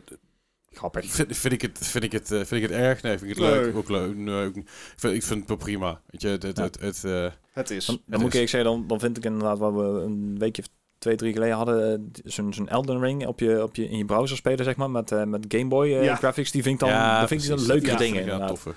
Grappig. 0.72 1.10
vind, 1.10 1.36
vind, 1.36 1.52
ik 1.54 1.62
het, 1.62 1.78
vind, 1.86 2.04
ik 2.04 2.12
het, 2.12 2.30
eh, 2.30 2.36
vind 2.38 2.50
ik 2.50 2.62
het 2.62 2.70
erg? 2.70 3.02
Nee, 3.02 3.18
vind 3.18 3.30
ik 3.30 3.36
het 3.38 3.46
Nee. 3.46 3.60
leuk? 3.60 3.76
Ook 3.76 3.88
leuk. 3.88 4.16
Nee, 4.16 4.46
ik, 4.46 4.62
vind, 4.96 5.14
ik 5.14 5.22
vind 5.22 5.38
het 5.40 5.48
wel 5.48 5.56
prima. 5.56 6.00
Weet 6.06 6.22
je, 6.22 6.28
het, 6.28 6.42
het, 6.42 6.56
Ja. 6.56 6.62
het, 6.62 6.80
het, 6.80 7.04
eh, 7.04 7.26
het 7.52 7.70
is. 7.70 7.86
Dan, 7.86 7.94
Het 7.94 8.04
dan 8.06 8.20
moet 8.20 8.34
ik 8.34 8.34
is- 8.34 8.34
eerlijk 8.34 8.50
zeggen, 8.50 8.70
dan, 8.70 8.86
dan 8.86 9.00
vind 9.00 9.16
ik 9.16 9.24
inderdaad 9.24 9.58
wat 9.58 9.72
we 9.74 9.80
een 9.82 10.38
weekje 10.38 10.62
of 10.62 10.68
twee, 11.02 11.16
drie 11.16 11.32
geleden 11.32 11.56
hadden, 11.56 11.92
eh, 11.92 11.98
zo'n 12.24 12.52
zo'n 12.54 12.68
Elden 12.68 13.00
Ring 13.00 13.26
op 13.26 13.40
je, 13.40 13.62
op 13.62 13.76
je, 13.76 13.88
in 13.88 13.96
je 13.98 14.04
browser 14.04 14.36
spelen, 14.36 14.64
zeg 14.64 14.76
maar, 14.76 14.90
met, 14.90 15.12
eh, 15.12 15.22
met 15.24 15.44
Game 15.48 15.66
Boy 15.68 15.86
eh, 15.92 16.04
Ja. 16.04 16.14
graphics. 16.16 16.50
Die 16.50 16.62
vind 16.62 16.74
ik 16.74 16.80
dan, 16.80 16.88
ja, 16.88 17.18
dat 17.20 17.28
vind 17.28 17.42
ik 17.42 17.48
dan 17.48 17.66
leuke 17.66 17.86
Ja, 17.86 17.96
dingen. 17.96 18.46
toffe. 18.46 18.74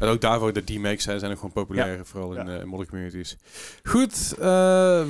En 0.00 0.08
ook 0.08 0.20
daarvoor, 0.20 0.52
de 0.52 0.64
D-makes 0.64 1.02
zijn, 1.02 1.18
zijn 1.18 1.30
ook 1.30 1.36
gewoon 1.38 1.52
populair, 1.52 2.00
vooral 2.06 2.32
in, 2.34 2.46
Ja. 2.46 2.58
in 2.60 2.68
modder 2.68 2.88
communities. 2.88 3.36
Goed, 3.84 4.34
eh, 4.38 5.02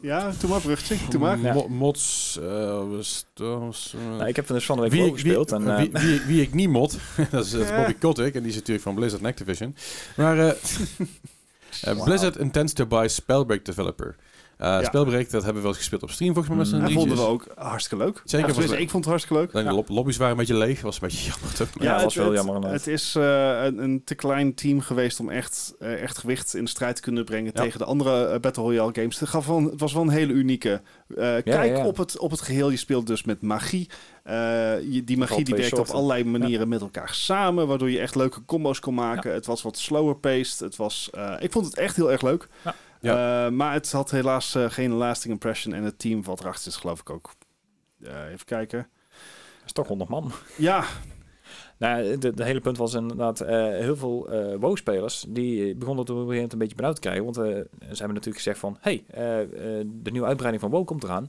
Ja, 0.00 0.32
doe 0.40 0.50
maar 0.50 0.60
bruggetje. 0.60 0.96
Doe 1.10 1.20
maar. 1.20 1.40
Ja. 1.40 1.52
mo- 1.54 1.68
mods, 1.68 2.38
was- 2.90 3.26
was, 3.34 3.94
Nou, 4.16 4.26
ik 4.28 4.36
heb 4.36 4.46
dus 4.46 4.66
van 4.66 4.76
de 4.76 4.82
week 4.82 4.90
wie, 4.92 5.00
ook 5.02 5.06
wie, 5.08 5.14
gespeeld. 5.22 5.52
en, 5.52 5.68
eh, 5.70 5.76
wie, 5.78 5.90
wie, 5.92 6.20
wie 6.20 6.42
ik 6.42 6.54
niet 6.54 6.68
mod, 6.68 6.98
dat 7.30 7.44
is, 7.44 7.52
Ja. 7.52 7.76
Bobby 7.76 7.94
Kotick. 7.98 8.34
En 8.34 8.40
die 8.40 8.50
is 8.50 8.54
natuurlijk 8.56 8.84
van 8.84 8.94
Blizzard 8.94 9.22
en 9.22 9.28
Activision. 9.28 9.76
Maar 10.16 10.54
Blizzard 12.04 12.36
intends 12.36 12.72
to 12.72 12.86
buy 12.86 13.08
Spellbreak 13.08 13.64
developer. 13.64 14.16
Eh 14.58 14.66
Ja. 14.66 14.90
Dat 14.90 15.12
hebben 15.32 15.54
we 15.54 15.60
wel 15.60 15.66
eens 15.68 15.76
gespeeld 15.76 16.02
op 16.02 16.10
stream 16.10 16.34
volgens 16.34 16.54
mij 16.54 16.64
met 16.64 16.66
z'n 16.74 16.92
Mm. 16.92 16.98
Vonden 17.00 17.16
we 17.16 17.22
ook 17.26 17.46
hartstikke 17.54 18.04
leuk. 18.04 18.16
Zeker, 18.24 18.38
Ja, 18.38 18.42
was 18.44 18.52
tenminste, 18.52 18.80
ik 18.80 18.90
vond 18.90 19.04
het 19.04 19.12
hartstikke 19.14 19.42
leuk. 19.42 19.64
De 19.64 19.72
lob- 19.72 19.88
lobby's 19.88 20.16
waren 20.16 20.32
een 20.32 20.38
beetje 20.38 20.56
leeg. 20.56 20.80
was 20.80 20.94
een 20.94 21.00
beetje 21.08 21.26
jammer 21.30 21.54
toch? 21.54 21.68
Ja, 21.80 21.92
dat 21.94 22.02
was 22.02 22.14
het, 22.14 22.22
wel 22.24 22.32
het- 22.32 22.44
jammer. 22.44 22.70
Het 22.72 22.86
is 22.86 23.14
eh, 23.14 23.64
een, 23.64 23.78
een 23.78 24.02
te 24.04 24.14
klein 24.14 24.54
team 24.54 24.80
geweest 24.80 25.20
om 25.20 25.28
echt, 25.30 25.74
eh, 25.78 26.02
echt 26.02 26.18
gewicht 26.18 26.54
in 26.54 26.64
de 26.64 26.70
strijd 26.70 26.96
te 26.96 27.02
kunnen 27.02 27.24
brengen 27.24 27.50
Ja. 27.54 27.62
tegen 27.62 27.78
de 27.78 27.84
andere 27.84 28.40
Battle 28.40 28.62
Royale 28.62 28.92
games. 28.94 29.20
Het, 29.20 29.28
gaf 29.28 29.46
het 29.46 29.80
was 29.80 29.92
wel 29.92 30.02
een 30.02 30.08
hele 30.08 30.32
unieke. 30.32 30.80
eh, 31.08 31.16
kijk 31.44 31.76
ja. 31.76 31.86
Op, 31.86 31.96
het, 31.96 32.18
op 32.18 32.30
het 32.30 32.40
geheel. 32.40 32.70
Je 32.70 32.76
speelt 32.76 33.06
dus 33.06 33.24
met 33.24 33.42
magie. 33.42 33.88
Eh, 34.22 34.34
je, 34.90 35.02
die 35.04 35.18
magie 35.18 35.44
die 35.44 35.54
werkt 35.54 35.78
op 35.78 35.88
allerlei 35.88 36.24
manieren 36.24 36.68
met 36.68 36.80
elkaar 36.80 37.14
samen. 37.14 37.66
Waardoor 37.66 37.90
je 37.90 37.98
echt 37.98 38.14
leuke 38.14 38.44
combo's 38.44 38.80
kon 38.80 38.94
maken. 38.94 39.32
Het 39.32 39.46
was 39.46 39.62
wat 39.62 39.78
slower 39.78 40.16
paced. 40.16 40.58
Het 40.58 40.76
was, 40.76 41.08
eh, 41.12 41.34
ik 41.40 41.52
vond 41.52 41.66
het 41.66 41.78
echt 41.78 41.96
heel 41.96 42.12
erg 42.12 42.22
leuk. 42.22 42.48
Ja. 42.64 42.74
Ja. 43.04 43.46
Eh, 43.46 43.52
maar 43.52 43.72
het 43.72 43.92
had 43.92 44.10
helaas 44.10 44.54
eh, 44.54 44.70
geen 44.70 44.92
lasting 44.92 45.32
impression. 45.32 45.74
En 45.74 45.82
het 45.82 45.98
team 45.98 46.22
wat 46.24 46.40
erachter 46.40 46.68
is 46.70 46.76
geloof 46.76 47.00
ik 47.00 47.10
ook. 47.10 47.30
eh, 48.02 48.30
even 48.32 48.44
kijken. 48.46 48.78
Dat 49.58 49.66
is 49.66 49.72
toch 49.72 49.88
100 49.88 50.10
man. 50.10 50.32
Ja, 50.56 50.84
Nou, 51.78 52.18
de, 52.18 52.34
de 52.34 52.44
hele 52.44 52.60
punt 52.60 52.76
was 52.76 52.94
inderdaad 52.94 53.38
heel 53.38 53.96
veel 53.96 54.28
eh 54.30 54.56
WoW-spelers 54.60 55.24
die 55.28 55.74
begonnen 55.74 56.04
toen 56.04 56.16
op 56.16 56.22
een 56.22 56.28
gegeven 56.28 56.42
moment 56.48 56.52
een 56.52 56.58
beetje 56.58 56.74
benauwd 56.76 56.94
te 56.94 57.00
krijgen. 57.00 57.24
Want 57.24 57.36
eh, 57.36 57.44
ze 57.44 57.98
hebben 57.98 58.08
natuurlijk 58.14 58.36
gezegd 58.36 58.58
van, 58.58 58.76
hey, 58.80 59.04
de 59.86 60.10
nieuwe 60.10 60.26
uitbreiding 60.26 60.62
van 60.62 60.70
WoW 60.72 60.84
komt 60.86 61.04
eraan. 61.04 61.28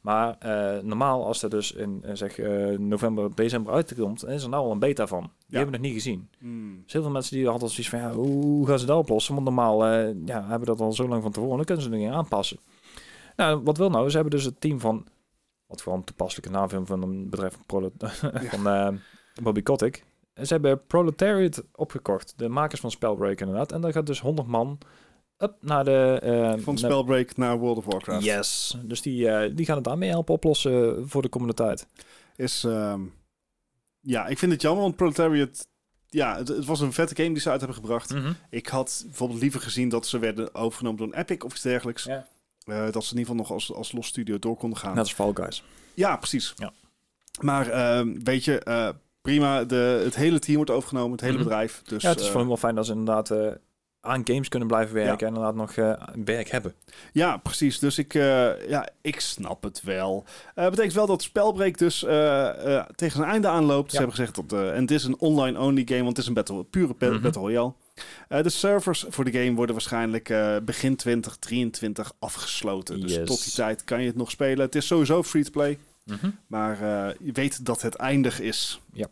Maar 0.00 0.36
eh, 0.38 0.82
normaal 0.82 1.26
als 1.26 1.42
er 1.42 1.50
dus 1.50 1.72
in 1.72 2.00
eh, 2.02 2.14
zeg 2.14 2.38
eh, 2.38 2.78
november, 2.78 3.34
december 3.34 3.72
uitkomt, 3.72 4.26
is 4.26 4.42
er 4.42 4.48
nou 4.48 4.64
al 4.64 4.70
een 4.72 4.78
beta 4.78 5.06
van. 5.06 5.20
Die 5.20 5.30
Ja. 5.46 5.56
hebben 5.56 5.66
we 5.74 5.76
nog 5.76 5.86
niet 5.86 6.02
gezien. 6.02 6.28
Hmm. 6.38 6.80
Dus 6.84 6.92
heel 6.92 7.02
veel 7.02 7.10
mensen 7.10 7.36
die 7.36 7.48
hadden 7.48 7.68
zoiets 7.68 7.88
van, 7.88 7.98
ja, 7.98 8.12
hoe 8.12 8.66
gaan 8.66 8.78
ze 8.78 8.86
dat 8.86 8.98
oplossen? 8.98 9.34
Want 9.34 9.46
normaal 9.46 9.86
eh, 9.86 10.14
ja, 10.24 10.40
hebben 10.40 10.60
we 10.60 10.66
dat 10.66 10.80
al 10.80 10.92
zo 10.92 11.08
lang 11.08 11.22
van 11.22 11.32
tevoren, 11.32 11.56
dan 11.56 11.64
kunnen 11.64 11.84
ze 11.84 11.90
er 11.90 11.96
niet 11.98 12.10
aanpassen. 12.10 12.58
Nou, 13.36 13.60
wat 13.64 13.76
wil 13.76 13.90
nou? 13.90 14.08
Ze 14.10 14.14
hebben 14.14 14.34
dus 14.36 14.44
het 14.44 14.60
team 14.60 14.80
van, 14.80 15.06
wat 15.66 15.82
gewoon 15.82 15.98
een 15.98 16.04
toepasselijke 16.04 16.52
naam 16.52 16.86
van 16.86 17.02
een 17.02 17.30
bedrijf 17.30 17.58
van, 17.66 17.90
van 18.52 19.00
Bobby 19.42 19.62
Kotick. 19.62 20.04
En 20.34 20.46
ze 20.46 20.52
hebben 20.52 20.86
Proletariat 20.86 21.62
opgekocht, 21.74 22.34
de 22.36 22.48
makers 22.48 22.80
van 22.80 22.90
Spellbreak 22.90 23.40
inderdaad. 23.40 23.72
En 23.72 23.80
daar 23.80 23.92
gaat 23.92 24.06
dus 24.06 24.20
100 24.20 24.48
man 24.48 24.78
up 25.42 25.54
naar 25.60 25.84
de... 25.84 26.18
eh, 26.22 26.48
Van 26.48 26.74
naar- 26.74 26.78
Spellbreak 26.78 27.36
naar 27.36 27.58
World 27.58 27.76
of 27.76 27.84
Warcraft. 27.84 28.24
Yes, 28.24 28.76
dus 28.82 29.02
die, 29.02 29.28
eh, 29.28 29.50
die 29.56 29.66
gaan 29.66 29.74
het 29.76 29.84
daarmee 29.84 30.08
helpen 30.10 30.34
oplossen 30.34 31.08
voor 31.08 31.22
de 31.22 31.28
komende 31.28 31.54
tijd. 31.54 31.86
Is, 32.36 32.64
ehm, 32.64 33.00
ja, 34.00 34.26
ik 34.26 34.38
vind 34.38 34.52
het 34.52 34.62
jammer, 34.62 34.82
want 34.82 34.96
Proletariat... 34.96 35.68
Ja, 36.12 36.36
het, 36.36 36.48
het 36.48 36.64
was 36.64 36.80
een 36.80 36.92
vette 36.92 37.14
game 37.14 37.28
die 37.28 37.40
ze 37.40 37.50
uit 37.50 37.58
hebben 37.60 37.78
gebracht. 37.78 38.14
Ik 38.50 38.66
had 38.66 39.02
bijvoorbeeld 39.06 39.40
liever 39.40 39.60
gezien 39.60 39.88
dat 39.88 40.06
ze 40.06 40.18
werden 40.18 40.54
overgenomen 40.54 40.98
door 40.98 41.06
een 41.12 41.18
Epic 41.18 41.38
of 41.44 41.52
iets 41.52 41.62
dergelijks. 41.62 42.04
Ja. 42.04 42.26
Eh, 42.64 42.76
dat 42.92 43.04
ze 43.04 43.12
in 43.12 43.18
ieder 43.18 43.20
geval 43.20 43.34
nog 43.36 43.50
als, 43.50 43.72
als 43.72 43.92
los 43.92 44.06
studio 44.06 44.38
door 44.38 44.56
konden 44.56 44.78
gaan. 44.78 44.90
Net 44.90 44.98
als 44.98 45.14
Fall 45.14 45.30
Guys. 45.34 45.62
Ja, 45.94 46.16
precies. 46.16 46.54
Ja. 46.56 46.72
Maar 47.40 47.68
ehm, 47.68 48.18
weet 48.22 48.44
je, 48.44 48.94
prima. 49.22 49.64
De, 49.64 50.00
het 50.04 50.16
hele 50.16 50.38
team 50.38 50.56
wordt 50.56 50.70
overgenomen, 50.70 51.10
het 51.12 51.20
hele 51.20 51.34
Mhm. 51.34 51.42
bedrijf. 51.42 51.82
Dus, 51.84 52.02
ja, 52.02 52.08
het 52.08 52.20
is 52.20 52.28
voor 52.28 52.38
hem 52.38 52.48
wel 52.48 52.56
fijn 52.56 52.74
dat 52.74 52.86
ze 52.86 52.92
inderdaad 52.92 53.30
aan 54.00 54.20
games 54.24 54.48
kunnen 54.48 54.68
blijven 54.68 54.94
werken 54.94 55.26
en 55.26 55.34
inderdaad 55.34 55.54
nog 55.54 55.72
eh, 55.72 55.92
werk 56.24 56.50
hebben. 56.50 56.74
Ja, 57.12 57.36
precies. 57.36 57.78
Dus 57.78 57.98
ik, 57.98 58.14
eh, 58.14 58.68
ja, 58.68 58.88
ik 59.00 59.20
snap 59.20 59.62
het 59.62 59.82
wel. 59.82 60.24
Eh 60.54 60.64
betekent 60.64 60.94
wel 60.94 61.06
dat 61.06 61.22
Spelbreak 61.22 61.78
dus 61.78 61.98
tegen 62.94 63.16
zijn 63.16 63.30
einde 63.30 63.48
aanloopt. 63.48 63.90
Ze 63.90 63.96
hebben 63.96 64.16
gezegd 64.16 64.34
dat 64.34 64.52
en 64.52 64.80
het 64.80 64.90
is 64.90 65.04
een 65.04 65.18
online-only 65.18 65.82
game, 65.84 65.98
want 66.02 66.08
het 66.16 66.18
is 66.18 66.26
een 66.26 66.34
battle, 66.34 66.64
pure 66.64 66.94
Mhm. 66.98 67.20
battle 67.22 67.42
royale. 67.42 67.72
De 68.28 68.48
servers 68.50 69.04
voor 69.08 69.24
de 69.24 69.32
game 69.32 69.54
worden 69.54 69.74
waarschijnlijk 69.74 70.34
begin 70.64 70.96
2023 70.96 72.12
afgesloten. 72.18 73.00
Dus 73.00 73.14
Yes. 73.14 73.26
tot 73.26 73.44
die 73.44 73.52
tijd 73.52 73.84
kan 73.84 74.00
je 74.00 74.06
het 74.06 74.16
nog 74.16 74.30
spelen. 74.30 74.64
Het 74.64 74.74
is 74.74 74.86
sowieso 74.86 75.22
free-to-play, 75.22 75.78
maar 76.46 76.72
eh, 76.82 77.14
je 77.20 77.32
weet 77.32 77.64
dat 77.64 77.82
het 77.82 77.94
eindig 77.94 78.40
is. 78.40 78.80
Ja. 78.92 79.06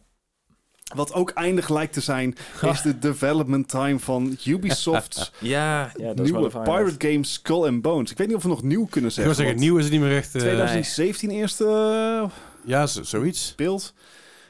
Wat 0.94 1.12
ook 1.12 1.30
eindig 1.30 1.68
lijkt 1.68 1.92
te 1.92 2.00
zijn, 2.00 2.36
is 2.72 2.82
de 2.82 2.98
development 2.98 3.68
time 3.68 3.98
van 3.98 4.36
Ubisoft's 4.44 5.32
Ja, 5.38 5.92
ja 5.96 6.14
dat 6.14 6.24
is 6.26 6.30
wel 6.30 6.40
nieuwe. 6.40 6.62
Pirate 6.62 7.08
Game 7.08 7.24
Skull 7.24 7.66
and 7.66 7.82
Bones. 7.82 8.10
Ik 8.10 8.18
weet 8.18 8.26
niet 8.26 8.36
of 8.36 8.42
we 8.42 8.48
nog 8.48 8.62
nieuw 8.62 8.86
kunnen 8.86 9.10
Ik 9.10 9.16
zeggen. 9.16 9.34
wil 9.36 9.44
zeggen, 9.44 9.62
nieuw 9.64 9.76
is 9.76 9.84
het 9.84 9.92
niet 9.92 10.02
meer 10.02 10.16
echt... 10.16 10.34
eh, 10.34 10.40
2017 10.40 11.30
eerste 11.30 11.64
eh, 11.64 12.30
ja, 12.64 12.86
zo- 12.86 13.02
zoiets. 13.02 13.52
beeld. 13.56 13.94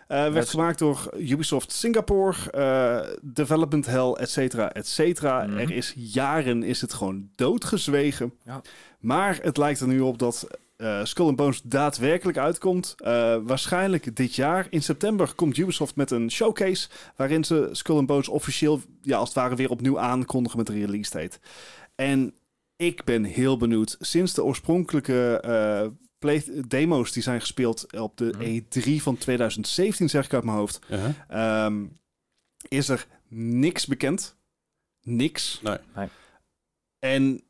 Eh, 0.07 0.33
werd 0.33 0.49
gemaakt 0.49 0.79
door 0.79 1.11
Ubisoft 1.19 1.73
Singapore, 1.73 2.51
eh, 2.51 3.01
Development 3.23 3.87
Hell, 3.87 4.11
et 4.13 4.31
cetera, 4.31 4.73
et 4.73 4.87
cetera. 4.87 5.47
Mhm. 5.47 5.59
Er 5.59 5.71
is 5.71 5.93
jaren 5.97 6.63
is 6.63 6.81
het 6.81 6.93
gewoon 6.93 7.29
doodgezwegen. 7.35 8.33
Ja. 8.45 8.61
Maar 9.01 9.39
het 9.43 9.57
lijkt 9.57 9.81
er 9.81 9.87
nu 9.87 10.01
op 10.01 10.19
dat 10.19 10.47
eh, 10.79 11.05
Skull 11.05 11.27
and 11.27 11.37
Bones 11.37 11.61
daadwerkelijk 11.63 12.39
uitkomt. 12.39 12.95
Eh, 12.99 13.37
waarschijnlijk 13.43 14.17
dit 14.17 14.35
jaar. 14.35 14.67
In 14.71 14.83
september 14.83 15.35
komt 15.35 15.57
Ubisoft 15.57 15.97
met 15.97 16.11
een 16.11 16.31
showcase... 16.31 16.89
waarin 17.17 17.45
ze 17.45 17.69
Skull 17.73 17.97
and 17.97 18.07
Bones 18.07 18.29
officieel, 18.29 18.81
ja, 19.03 19.17
als 19.17 19.29
het 19.29 19.39
ware, 19.39 19.55
weer 19.57 19.71
opnieuw 19.71 19.99
aankondigen 19.99 20.59
met 20.59 20.67
de 20.67 20.73
release 20.73 21.11
date. 21.11 21.39
En 21.95 22.35
ik 22.77 23.05
ben 23.05 23.25
heel 23.25 23.57
benieuwd. 23.57 23.97
Sinds 24.01 24.35
de 24.35 24.45
oorspronkelijke 24.45 25.41
eh, 25.41 25.87
play 26.19 26.45
demo's 26.69 27.13
die 27.13 27.23
zijn 27.23 27.41
gespeeld 27.41 27.93
op 27.99 28.17
de 28.17 28.33
Mhm. 28.39 28.43
E3 28.99 29.03
van 29.03 29.17
2017, 29.19 30.09
zeg 30.09 30.25
ik 30.25 30.33
uit 30.35 30.45
mijn 30.45 30.57
hoofd, 30.57 30.79
Uh-huh. 30.91 31.11
ehm, 31.29 31.85
is 32.69 32.89
er 32.89 33.07
niks 33.29 33.87
bekend. 33.87 34.37
Niks. 35.03 35.61
Nee. 35.63 35.77
Nee. 35.95 36.09
En 36.99 37.43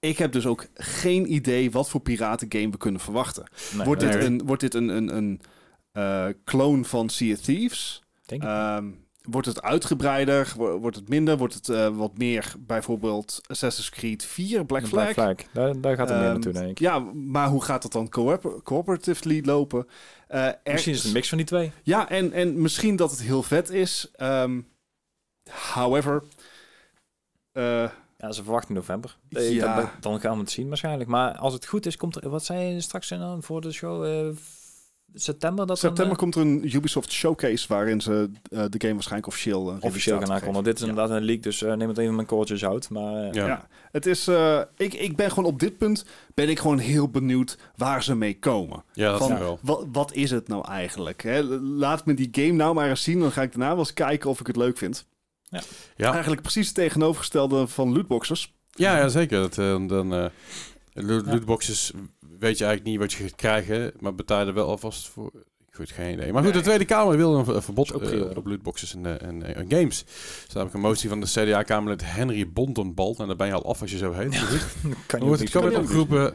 ik 0.00 0.18
heb 0.18 0.32
dus 0.32 0.46
ook 0.46 0.66
geen 0.74 1.32
idee 1.32 1.70
wat 1.70 1.90
voor 1.90 2.00
piratengame 2.00 2.70
we 2.70 2.76
kunnen 2.76 3.00
verwachten. 3.00 3.44
Nee, 3.76 3.84
wordt, 3.84 4.02
nee, 4.02 4.10
dit 4.12 4.22
een, 4.24 4.42
wordt 4.46 4.60
dit 4.62 4.74
een, 4.74 4.88
een, 4.88 5.16
een 5.16 5.40
eh, 5.92 6.26
clone 6.44 6.84
van 6.84 7.08
Sea 7.08 7.32
of 7.34 7.40
Thieves? 7.40 8.02
denk. 8.26 8.42
Ehm, 8.42 8.88
wordt 9.22 9.46
het 9.46 9.62
uitgebreider? 9.62 10.52
Wo- 10.56 10.78
Wordt 10.78 10.96
het 10.96 11.08
minder? 11.08 11.36
Wordt 11.36 11.54
het 11.54 11.68
eh, 11.68 11.96
wat 11.96 12.18
meer 12.18 12.54
bijvoorbeeld 12.58 13.40
Assassin's 13.46 13.90
Creed 13.90 14.24
4, 14.24 14.64
Black 14.64 14.82
Een 14.82 14.88
Flag? 14.88 15.14
Daar, 15.52 15.80
daar 15.80 15.96
gaat 15.96 16.08
het 16.08 16.16
meer 16.18 16.26
Ehm, 16.26 16.32
naartoe, 16.32 16.52
denk 16.52 16.70
ik. 16.70 16.78
Ja, 16.78 16.98
maar 17.14 17.48
hoe 17.48 17.62
gaat 17.64 17.82
dat 17.82 17.92
dan 17.92 18.08
co 18.08 18.38
cooperatively 18.62 19.40
lopen? 19.44 19.86
Eh, 20.28 20.44
er- 20.46 20.58
Misschien 20.64 20.92
is 20.92 20.98
het 20.98 21.06
een 21.06 21.12
mix 21.12 21.28
van 21.28 21.38
die 21.38 21.46
twee. 21.46 21.72
Ja, 21.82 22.08
en, 22.08 22.32
en 22.32 22.62
misschien 22.62 22.96
dat 22.96 23.10
het 23.10 23.22
heel 23.22 23.42
vet 23.42 23.70
is. 23.70 24.08
Ehm, 24.12 24.60
however, 25.74 26.22
eh, 27.52 27.90
Ja, 28.20 28.32
ze 28.32 28.42
verwachten 28.42 28.74
november. 28.74 29.16
Eh, 29.30 29.52
Ja. 29.52 29.76
dan- 29.76 29.90
Dan 30.00 30.20
gaan 30.20 30.34
we 30.34 30.40
het 30.40 30.50
zien 30.50 30.68
waarschijnlijk. 30.68 31.10
Maar 31.10 31.36
als 31.36 31.52
het 31.52 31.66
goed 31.66 31.86
is, 31.86 31.96
komt 31.96 32.16
er... 32.16 32.28
Wat 32.30 32.44
zei 32.44 32.74
je 32.74 32.80
straks 32.80 33.08
dan 33.08 33.42
voor 33.42 33.60
de 33.60 33.72
show? 33.72 34.04
eh, 34.04 34.36
september? 35.14 35.58
Dat 35.58 35.66
dan, 35.66 35.76
September 35.76 36.12
eh, 36.12 36.18
komt 36.18 36.34
er 36.34 36.40
een 36.40 36.74
Ubisoft 36.76 37.12
showcase 37.12 37.68
waarin 37.68 38.00
ze 38.00 38.30
eh, 38.50 38.64
de 38.68 38.78
game 38.80 38.92
waarschijnlijk 38.92 39.26
officieel 39.26 39.70
uh, 39.70 39.76
officieel 39.80 40.18
gaan 40.18 40.32
aankondigen. 40.32 40.64
Dit 40.64 40.74
is 40.80 40.80
inderdaad 40.88 41.10
een 41.16 41.22
leak, 41.24 41.42
dus 41.42 41.62
eh, 41.62 41.72
neem 41.74 41.88
het 41.88 41.98
even 41.98 42.14
met 42.14 42.26
korreltjes 42.26 42.64
uit. 42.64 42.90
Maar 42.90 43.14
eh, 43.24 43.32
Ja. 43.32 43.46
Ja. 43.46 43.68
Het 43.92 44.06
is, 44.06 44.26
eh, 44.28 44.60
ik, 44.76 44.94
ik 44.94 45.16
ben 45.16 45.28
gewoon 45.30 45.44
op 45.44 45.58
dit 45.58 45.78
punt 45.78 46.04
ben 46.34 46.48
ik 46.48 46.58
gewoon 46.58 46.78
heel 46.78 47.08
benieuwd 47.08 47.58
waar 47.76 48.02
ze 48.02 48.14
mee 48.14 48.38
komen. 48.38 48.84
Ja, 48.92 49.10
dat 49.10 49.18
Van, 49.18 49.38
wel. 49.38 49.58
Wat, 49.62 49.86
wat 49.92 50.12
is 50.12 50.30
het 50.30 50.48
nou 50.48 50.66
eigenlijk? 50.68 51.22
Hè? 51.22 51.42
Laat 51.60 52.06
me 52.06 52.14
die 52.14 52.28
game 52.32 52.52
nou 52.52 52.74
maar 52.74 52.88
eens 52.88 53.02
zien. 53.02 53.20
Dan 53.20 53.32
ga 53.32 53.42
ik 53.42 53.50
daarna 53.50 53.68
wel 53.68 53.78
eens 53.78 53.92
kijken 53.92 54.30
of 54.30 54.40
ik 54.40 54.46
het 54.46 54.56
leuk 54.56 54.78
vind. 54.78 55.06
Ja, 55.96 56.10
Eigenlijk 56.12 56.42
precies 56.42 56.66
het 56.66 56.74
tegenovergestelde 56.74 57.66
van 57.66 57.92
lootboxers. 57.92 58.54
ja, 58.70 58.96
ja 58.96 59.08
zeker. 59.08 59.40
Dat, 59.40 59.58
eh, 59.58 59.86
dan, 59.86 60.14
eh 60.14 60.24
lo- 60.92 61.14
Ja. 61.14 61.22
lootboxes 61.32 61.92
weet 62.38 62.58
je 62.58 62.64
eigenlijk 62.64 62.84
niet 62.84 62.98
wat 62.98 63.12
je 63.12 63.22
gaat 63.22 63.34
krijgen, 63.36 63.92
maar 63.98 64.14
betaal 64.14 64.40
je 64.40 64.46
er 64.46 64.54
wel 64.54 64.68
alvast 64.68 65.08
voor. 65.08 65.30
Ik 65.70 65.76
weet 65.76 65.90
geen 65.90 66.12
idee. 66.12 66.32
Maar 66.32 66.44
goed, 66.44 66.52
de. 66.52 66.60
Tweede 66.60 66.84
Kamer 66.84 67.16
wil 67.16 67.34
een, 67.38 67.54
een 67.54 67.62
verbod 67.62 67.90
eh, 67.90 68.36
op 68.36 68.46
lootboxes 68.46 68.94
en, 68.94 69.20
en, 69.20 69.54
en 69.56 69.64
games. 69.68 70.04
Dus 70.04 70.44
daar 70.48 70.58
heb 70.62 70.66
ik 70.68 70.74
een 70.74 70.80
motie 70.80 71.08
van 71.08 71.20
de 71.20 71.26
CDA-Kamerlid 71.26 72.02
Henry 72.04 72.48
Bondenbal. 72.52 73.16
En 73.18 73.26
daar 73.26 73.36
ben 73.36 73.46
je 73.46 73.52
al 73.52 73.64
af 73.66 73.80
als 73.80 73.90
je 73.90 73.96
zo 73.96 74.12
heet. 74.12 74.38
Goed, 74.38 74.58
kan 75.06 75.18
Hoe 75.20 75.28
wordt 75.28 75.42
je 75.42 75.48
het 75.48 75.52
kan 75.62 75.70
je 75.70 75.78
opgeroepen... 75.78 76.34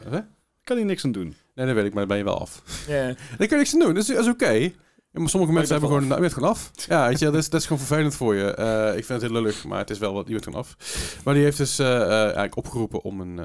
Hier 0.64 0.84
niks 0.84 1.04
aan 1.04 1.12
doen. 1.12 1.34
Nee, 1.54 1.66
dat 1.66 1.74
weet 1.74 1.84
ik, 1.84 1.94
maar 1.94 2.06
daar 2.06 2.06
ben 2.06 2.16
je 2.16 2.24
wel 2.24 2.40
af. 2.40 2.62
Ja. 2.88 3.04
Daar 3.06 3.16
kan 3.36 3.46
je 3.48 3.56
niks 3.56 3.72
aan 3.74 3.80
doen. 3.80 3.94
Dat 3.94 4.02
is, 4.02 4.08
dat 4.14 4.24
is 4.24 4.30
oké. 4.30 4.72
Ja, 5.16 5.22
maar 5.22 5.30
sommige 5.30 5.52
mensen 5.52 5.72
hebben 5.72 5.90
gewoon... 5.90 6.04
Nou, 6.06 6.14
je 6.14 6.20
bent 6.26 6.32
gewoon 6.38 6.50
af. 6.50 6.70
Ja, 6.88 7.08
weet 7.08 7.18
je, 7.18 7.24
dat 7.24 7.34
is, 7.34 7.48
dat 7.50 7.60
is 7.60 7.66
gewoon 7.66 7.82
vervelend 7.86 8.14
voor 8.14 8.34
je. 8.34 8.54
Eh, 8.54 8.86
ik 8.96 9.04
vind 9.04 9.20
het 9.22 9.30
heel 9.30 9.40
lullig, 9.40 9.64
maar 9.64 9.78
het 9.78 9.90
is 9.90 9.98
wel 9.98 10.12
wat... 10.12 10.26
Je 10.26 10.32
bent 10.32 10.44
gewoon 10.44 10.60
af. 10.60 10.76
Maar 11.24 11.34
die 11.34 11.42
heeft 11.42 11.56
dus 11.56 11.78
eh, 11.78 12.02
eh, 12.02 12.20
eigenlijk 12.22 12.56
opgeroepen 12.56 13.02
om 13.02 13.20
een 13.20 13.40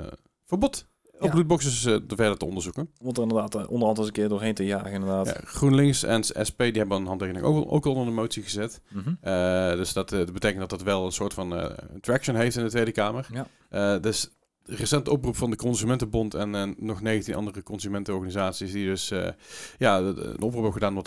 verbod 0.45 0.85
op 1.19 1.30
Ja. 1.30 1.35
lootboxes 1.35 1.81
verder 2.07 2.38
te 2.38 2.45
onderzoeken. 2.45 2.89
Om 3.02 3.10
er 3.10 3.22
inderdaad 3.22 3.68
onderhand 3.68 3.98
eens 3.98 4.07
een 4.07 4.14
keer 4.14 4.30
doorheen 4.30 4.53
te 4.53 4.65
jagen, 4.65 4.91
inderdaad. 4.91 5.27
Ja, 5.27 5.38
GroenLinks 5.43 6.03
en 6.03 6.23
SP 6.23 6.60
die 6.60 6.72
hebben 6.72 6.98
een 6.98 7.06
handtekening 7.06 7.45
ook, 7.45 7.72
ook 7.72 7.85
al 7.85 7.91
onder 7.91 8.06
de 8.06 8.11
motie 8.11 8.43
gezet. 8.43 8.81
Mhm. 8.89 9.77
Dus 9.77 9.93
dat, 9.93 10.10
dat 10.10 10.34
betekent 10.34 10.60
dat 10.60 10.69
dat 10.69 10.81
wel 10.81 11.06
een 11.06 11.11
soort 11.11 11.34
van 11.34 11.76
traction 12.02 12.35
heeft 12.35 12.57
in 12.57 12.64
de 12.64 12.69
Tweede 12.69 12.91
Kamer. 12.91 13.27
Ja. 13.69 13.98
Dus 13.99 14.30
recente 14.66 15.12
oproep 15.12 15.36
van 15.36 15.50
de 15.50 15.56
Consumentenbond 15.56 16.34
en 16.34 16.56
eh, 16.56 16.70
nog 16.78 17.02
19 17.02 17.36
andere 17.36 17.64
consumentenorganisaties 17.64 18.72
die 18.72 18.86
dus 18.86 19.12
eh, 19.12 19.30
ja, 19.78 19.98
een 20.00 20.34
oproep 20.34 20.54
hebben 20.54 20.74
gedaan 20.74 20.98
om 20.98 21.04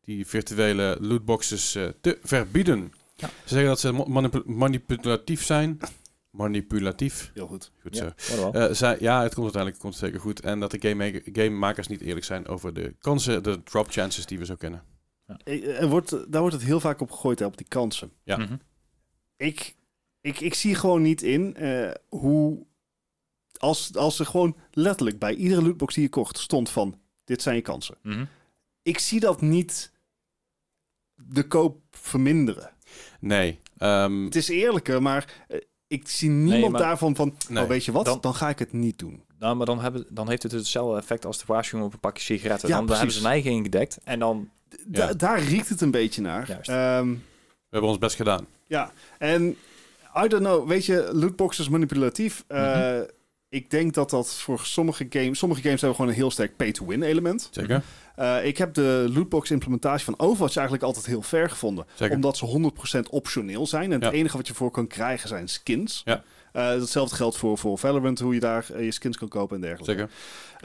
die 0.00 0.26
virtuele 0.26 0.96
lootboxes 1.00 1.74
eh, 1.74 1.88
te 2.00 2.18
verbieden. 2.22 2.92
Ja. 3.16 3.28
Ze 3.28 3.32
zeggen 3.54 3.68
dat 3.68 3.80
ze 3.80 3.92
manipulatief 4.46 5.44
zijn. 5.44 5.78
Manipulatief. 6.30 7.30
Heel 7.34 7.46
goed. 7.46 7.72
Goed 7.82 7.96
Ja, 7.96 8.12
zo. 8.16 8.50
Eh, 8.50 8.72
zij, 8.72 8.96
ja, 9.00 9.22
het 9.22 9.34
komt 9.34 9.44
uiteindelijk 9.44 9.82
komt 9.82 9.94
het 9.94 10.02
zeker 10.04 10.20
goed. 10.20 10.40
En 10.40 10.60
dat 10.60 10.70
de 10.70 10.88
game 10.88 11.22
gamemakers 11.32 11.86
niet 11.86 12.00
eerlijk 12.00 12.24
zijn 12.26 12.46
over 12.46 12.74
de 12.74 12.94
kansen, 13.00 13.42
de 13.42 13.62
drop 13.62 13.90
chances 13.90 14.26
die 14.26 14.38
we 14.38 14.44
zo 14.44 14.54
kennen. 14.54 14.82
Eh, 15.44 15.80
Er 15.82 15.88
wordt, 15.88 16.10
daar 16.32 16.40
wordt 16.40 16.56
het 16.56 16.64
heel 16.64 16.80
vaak 16.80 17.00
op 17.00 17.10
gegooid, 17.10 17.38
hè, 17.38 17.44
op 17.46 17.56
die 17.56 17.68
kansen. 17.68 18.12
ja. 18.24 18.36
Mhm. 18.36 18.56
Ik, 19.36 19.74
ik, 20.20 20.40
ik 20.40 20.54
zie 20.54 20.74
gewoon 20.74 21.02
niet 21.02 21.22
in 21.22 21.54
eh, 21.56 21.90
hoe... 22.08 22.66
Als, 23.58 23.94
als 23.96 24.18
er 24.18 24.26
gewoon 24.26 24.56
letterlijk 24.72 25.18
bij 25.18 25.34
iedere 25.34 25.62
lootbox 25.62 25.94
die 25.94 26.02
je 26.02 26.08
kocht 26.08 26.38
stond 26.38 26.70
van... 26.70 26.98
Dit 27.24 27.42
zijn 27.42 27.56
je 27.56 27.62
kansen. 27.62 27.96
Mhm. 28.02 28.24
Ik 28.82 28.98
zie 28.98 29.20
dat 29.20 29.40
niet 29.40 29.92
de 31.14 31.46
koop 31.46 31.80
verminderen. 31.90 32.70
Nee. 33.20 33.60
ehm, 33.78 34.24
Het 34.24 34.36
is 34.36 34.48
eerlijker, 34.48 35.02
maar 35.02 35.44
eh, 35.48 35.58
ik 35.86 36.08
zie 36.08 36.30
niemand 36.30 36.72
maar- 36.72 36.80
daarvan 36.80 37.16
van... 37.16 37.34
Nee. 37.48 37.62
Oh, 37.62 37.68
weet 37.68 37.84
je 37.84 37.92
wat? 37.92 38.04
Dan- 38.04 38.20
Dan, 38.20 38.34
ga 38.34 38.48
ik 38.48 38.58
het 38.58 38.72
niet 38.72 38.98
doen. 38.98 39.22
Nou, 39.38 39.56
maar 39.56 39.66
dan, 39.66 39.80
hebben, 39.80 40.06
dan 40.10 40.28
heeft 40.28 40.42
het 40.42 40.52
hetzelfde 40.52 40.96
effect 40.98 41.24
als 41.26 41.38
de 41.38 41.44
waarschuwing 41.46 41.88
op 41.88 41.94
een 41.94 42.00
pakje 42.00 42.22
sigaretten. 42.22 42.68
Ja, 42.68 42.74
dan 42.76 42.84
hebben 42.86 42.96
precies. 43.02 43.16
ze 43.20 43.22
hun 43.24 43.32
eigen 43.32 43.50
ingedekt. 43.50 43.98
En 44.04 44.18
dan... 44.18 44.50
Da- 44.86 45.06
Ja. 45.06 45.12
Daar 45.14 45.42
riekt 45.42 45.68
het 45.68 45.80
een 45.80 45.90
beetje 45.90 46.20
naar. 46.22 46.48
Ehm, 46.62 47.08
we 47.10 47.16
hebben 47.70 47.90
ons 47.90 47.98
best 47.98 48.16
gedaan. 48.16 48.46
ja, 48.66 48.92
en 49.18 49.56
I 50.24 50.28
don't 50.28 50.42
know, 50.44 50.68
weet 50.68 50.84
je, 50.86 51.10
lootboxes 51.12 51.68
manipulatief. 51.68 52.44
Eh, 52.46 52.60
Mhm. 52.60 53.04
Ik 53.50 53.70
denk 53.70 53.94
dat 53.94 54.10
dat 54.10 54.34
voor 54.34 54.60
sommige 54.62 55.06
games... 55.10 55.38
Sommige 55.38 55.62
games 55.62 55.80
hebben 55.80 55.98
gewoon 55.98 56.10
een 56.10 56.18
heel 56.18 56.30
sterk 56.30 56.56
pay-to-win 56.56 57.02
element. 57.02 57.48
Zeker. 57.50 57.82
Eh, 58.16 58.44
ik 58.46 58.58
heb 58.58 58.74
de 58.74 59.10
lootbox 59.14 59.50
implementatie 59.50 60.04
van 60.04 60.18
Overwatch 60.18 60.54
eigenlijk 60.56 60.86
altijd 60.86 61.06
heel 61.06 61.22
ver 61.22 61.50
gevonden. 61.50 61.86
Zeker. 61.94 62.14
Omdat 62.14 62.36
ze 62.36 62.44
100% 62.44 63.08
optioneel 63.10 63.66
zijn. 63.66 63.92
En 63.92 64.00
Ja. 64.00 64.06
het 64.06 64.14
enige 64.14 64.36
wat 64.36 64.46
je 64.46 64.54
voor 64.54 64.70
kan 64.70 64.86
krijgen 64.86 65.28
zijn 65.28 65.48
skins. 65.48 66.02
Ja. 66.04 66.22
Eh, 66.52 66.68
hetzelfde 66.68 67.16
geldt 67.16 67.36
voor, 67.36 67.58
voor 67.58 67.78
Valorant, 67.78 68.18
hoe 68.18 68.34
je 68.34 68.40
daar 68.40 68.66
eh, 68.74 68.84
je 68.84 68.90
skins 68.92 69.16
kan 69.18 69.28
kopen 69.28 69.56
en 69.56 69.62
dergelijke. 69.62 69.92
Zeker. 69.92 70.10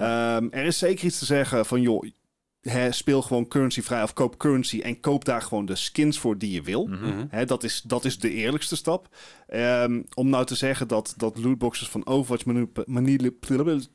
Ehm, 0.05 0.47
er 0.51 0.65
is 0.65 0.77
zeker 0.77 1.05
iets 1.05 1.19
te 1.19 1.26
zeggen 1.26 1.65
van, 1.65 1.81
joh, 1.81 2.03
hè, 2.64 2.91
speel 2.91 3.22
gewoon 3.22 3.48
currency 3.48 3.81
vrij 3.81 4.03
of 4.03 4.14
koop 4.14 4.38
currency 4.38 4.80
en 4.80 4.99
koop 4.99 5.26
daar 5.26 5.41
gewoon 5.41 5.65
de 5.65 5.76
skins 5.76 6.19
voor 6.19 6.38
die 6.38 6.52
je 6.52 6.61
wil. 6.61 6.85
Mhm. 6.88 7.06
Mhm. 7.07 7.26
Hè, 7.30 7.45
dat, 7.45 7.64
is, 7.64 7.81
dat 7.81 8.06
is 8.06 8.19
de 8.19 8.30
eerlijkste 8.31 8.76
stap. 8.76 9.07
Ehm, 9.48 10.02
om 10.14 10.30
nou 10.30 10.45
te 10.45 10.56
zeggen 10.56 10.88
dat, 10.88 11.14
dat 11.18 11.38
lootboxes 11.38 11.90
van 11.90 12.06
Overwatch 12.06 12.45
manip- 12.45 12.84
manip- 12.85 13.45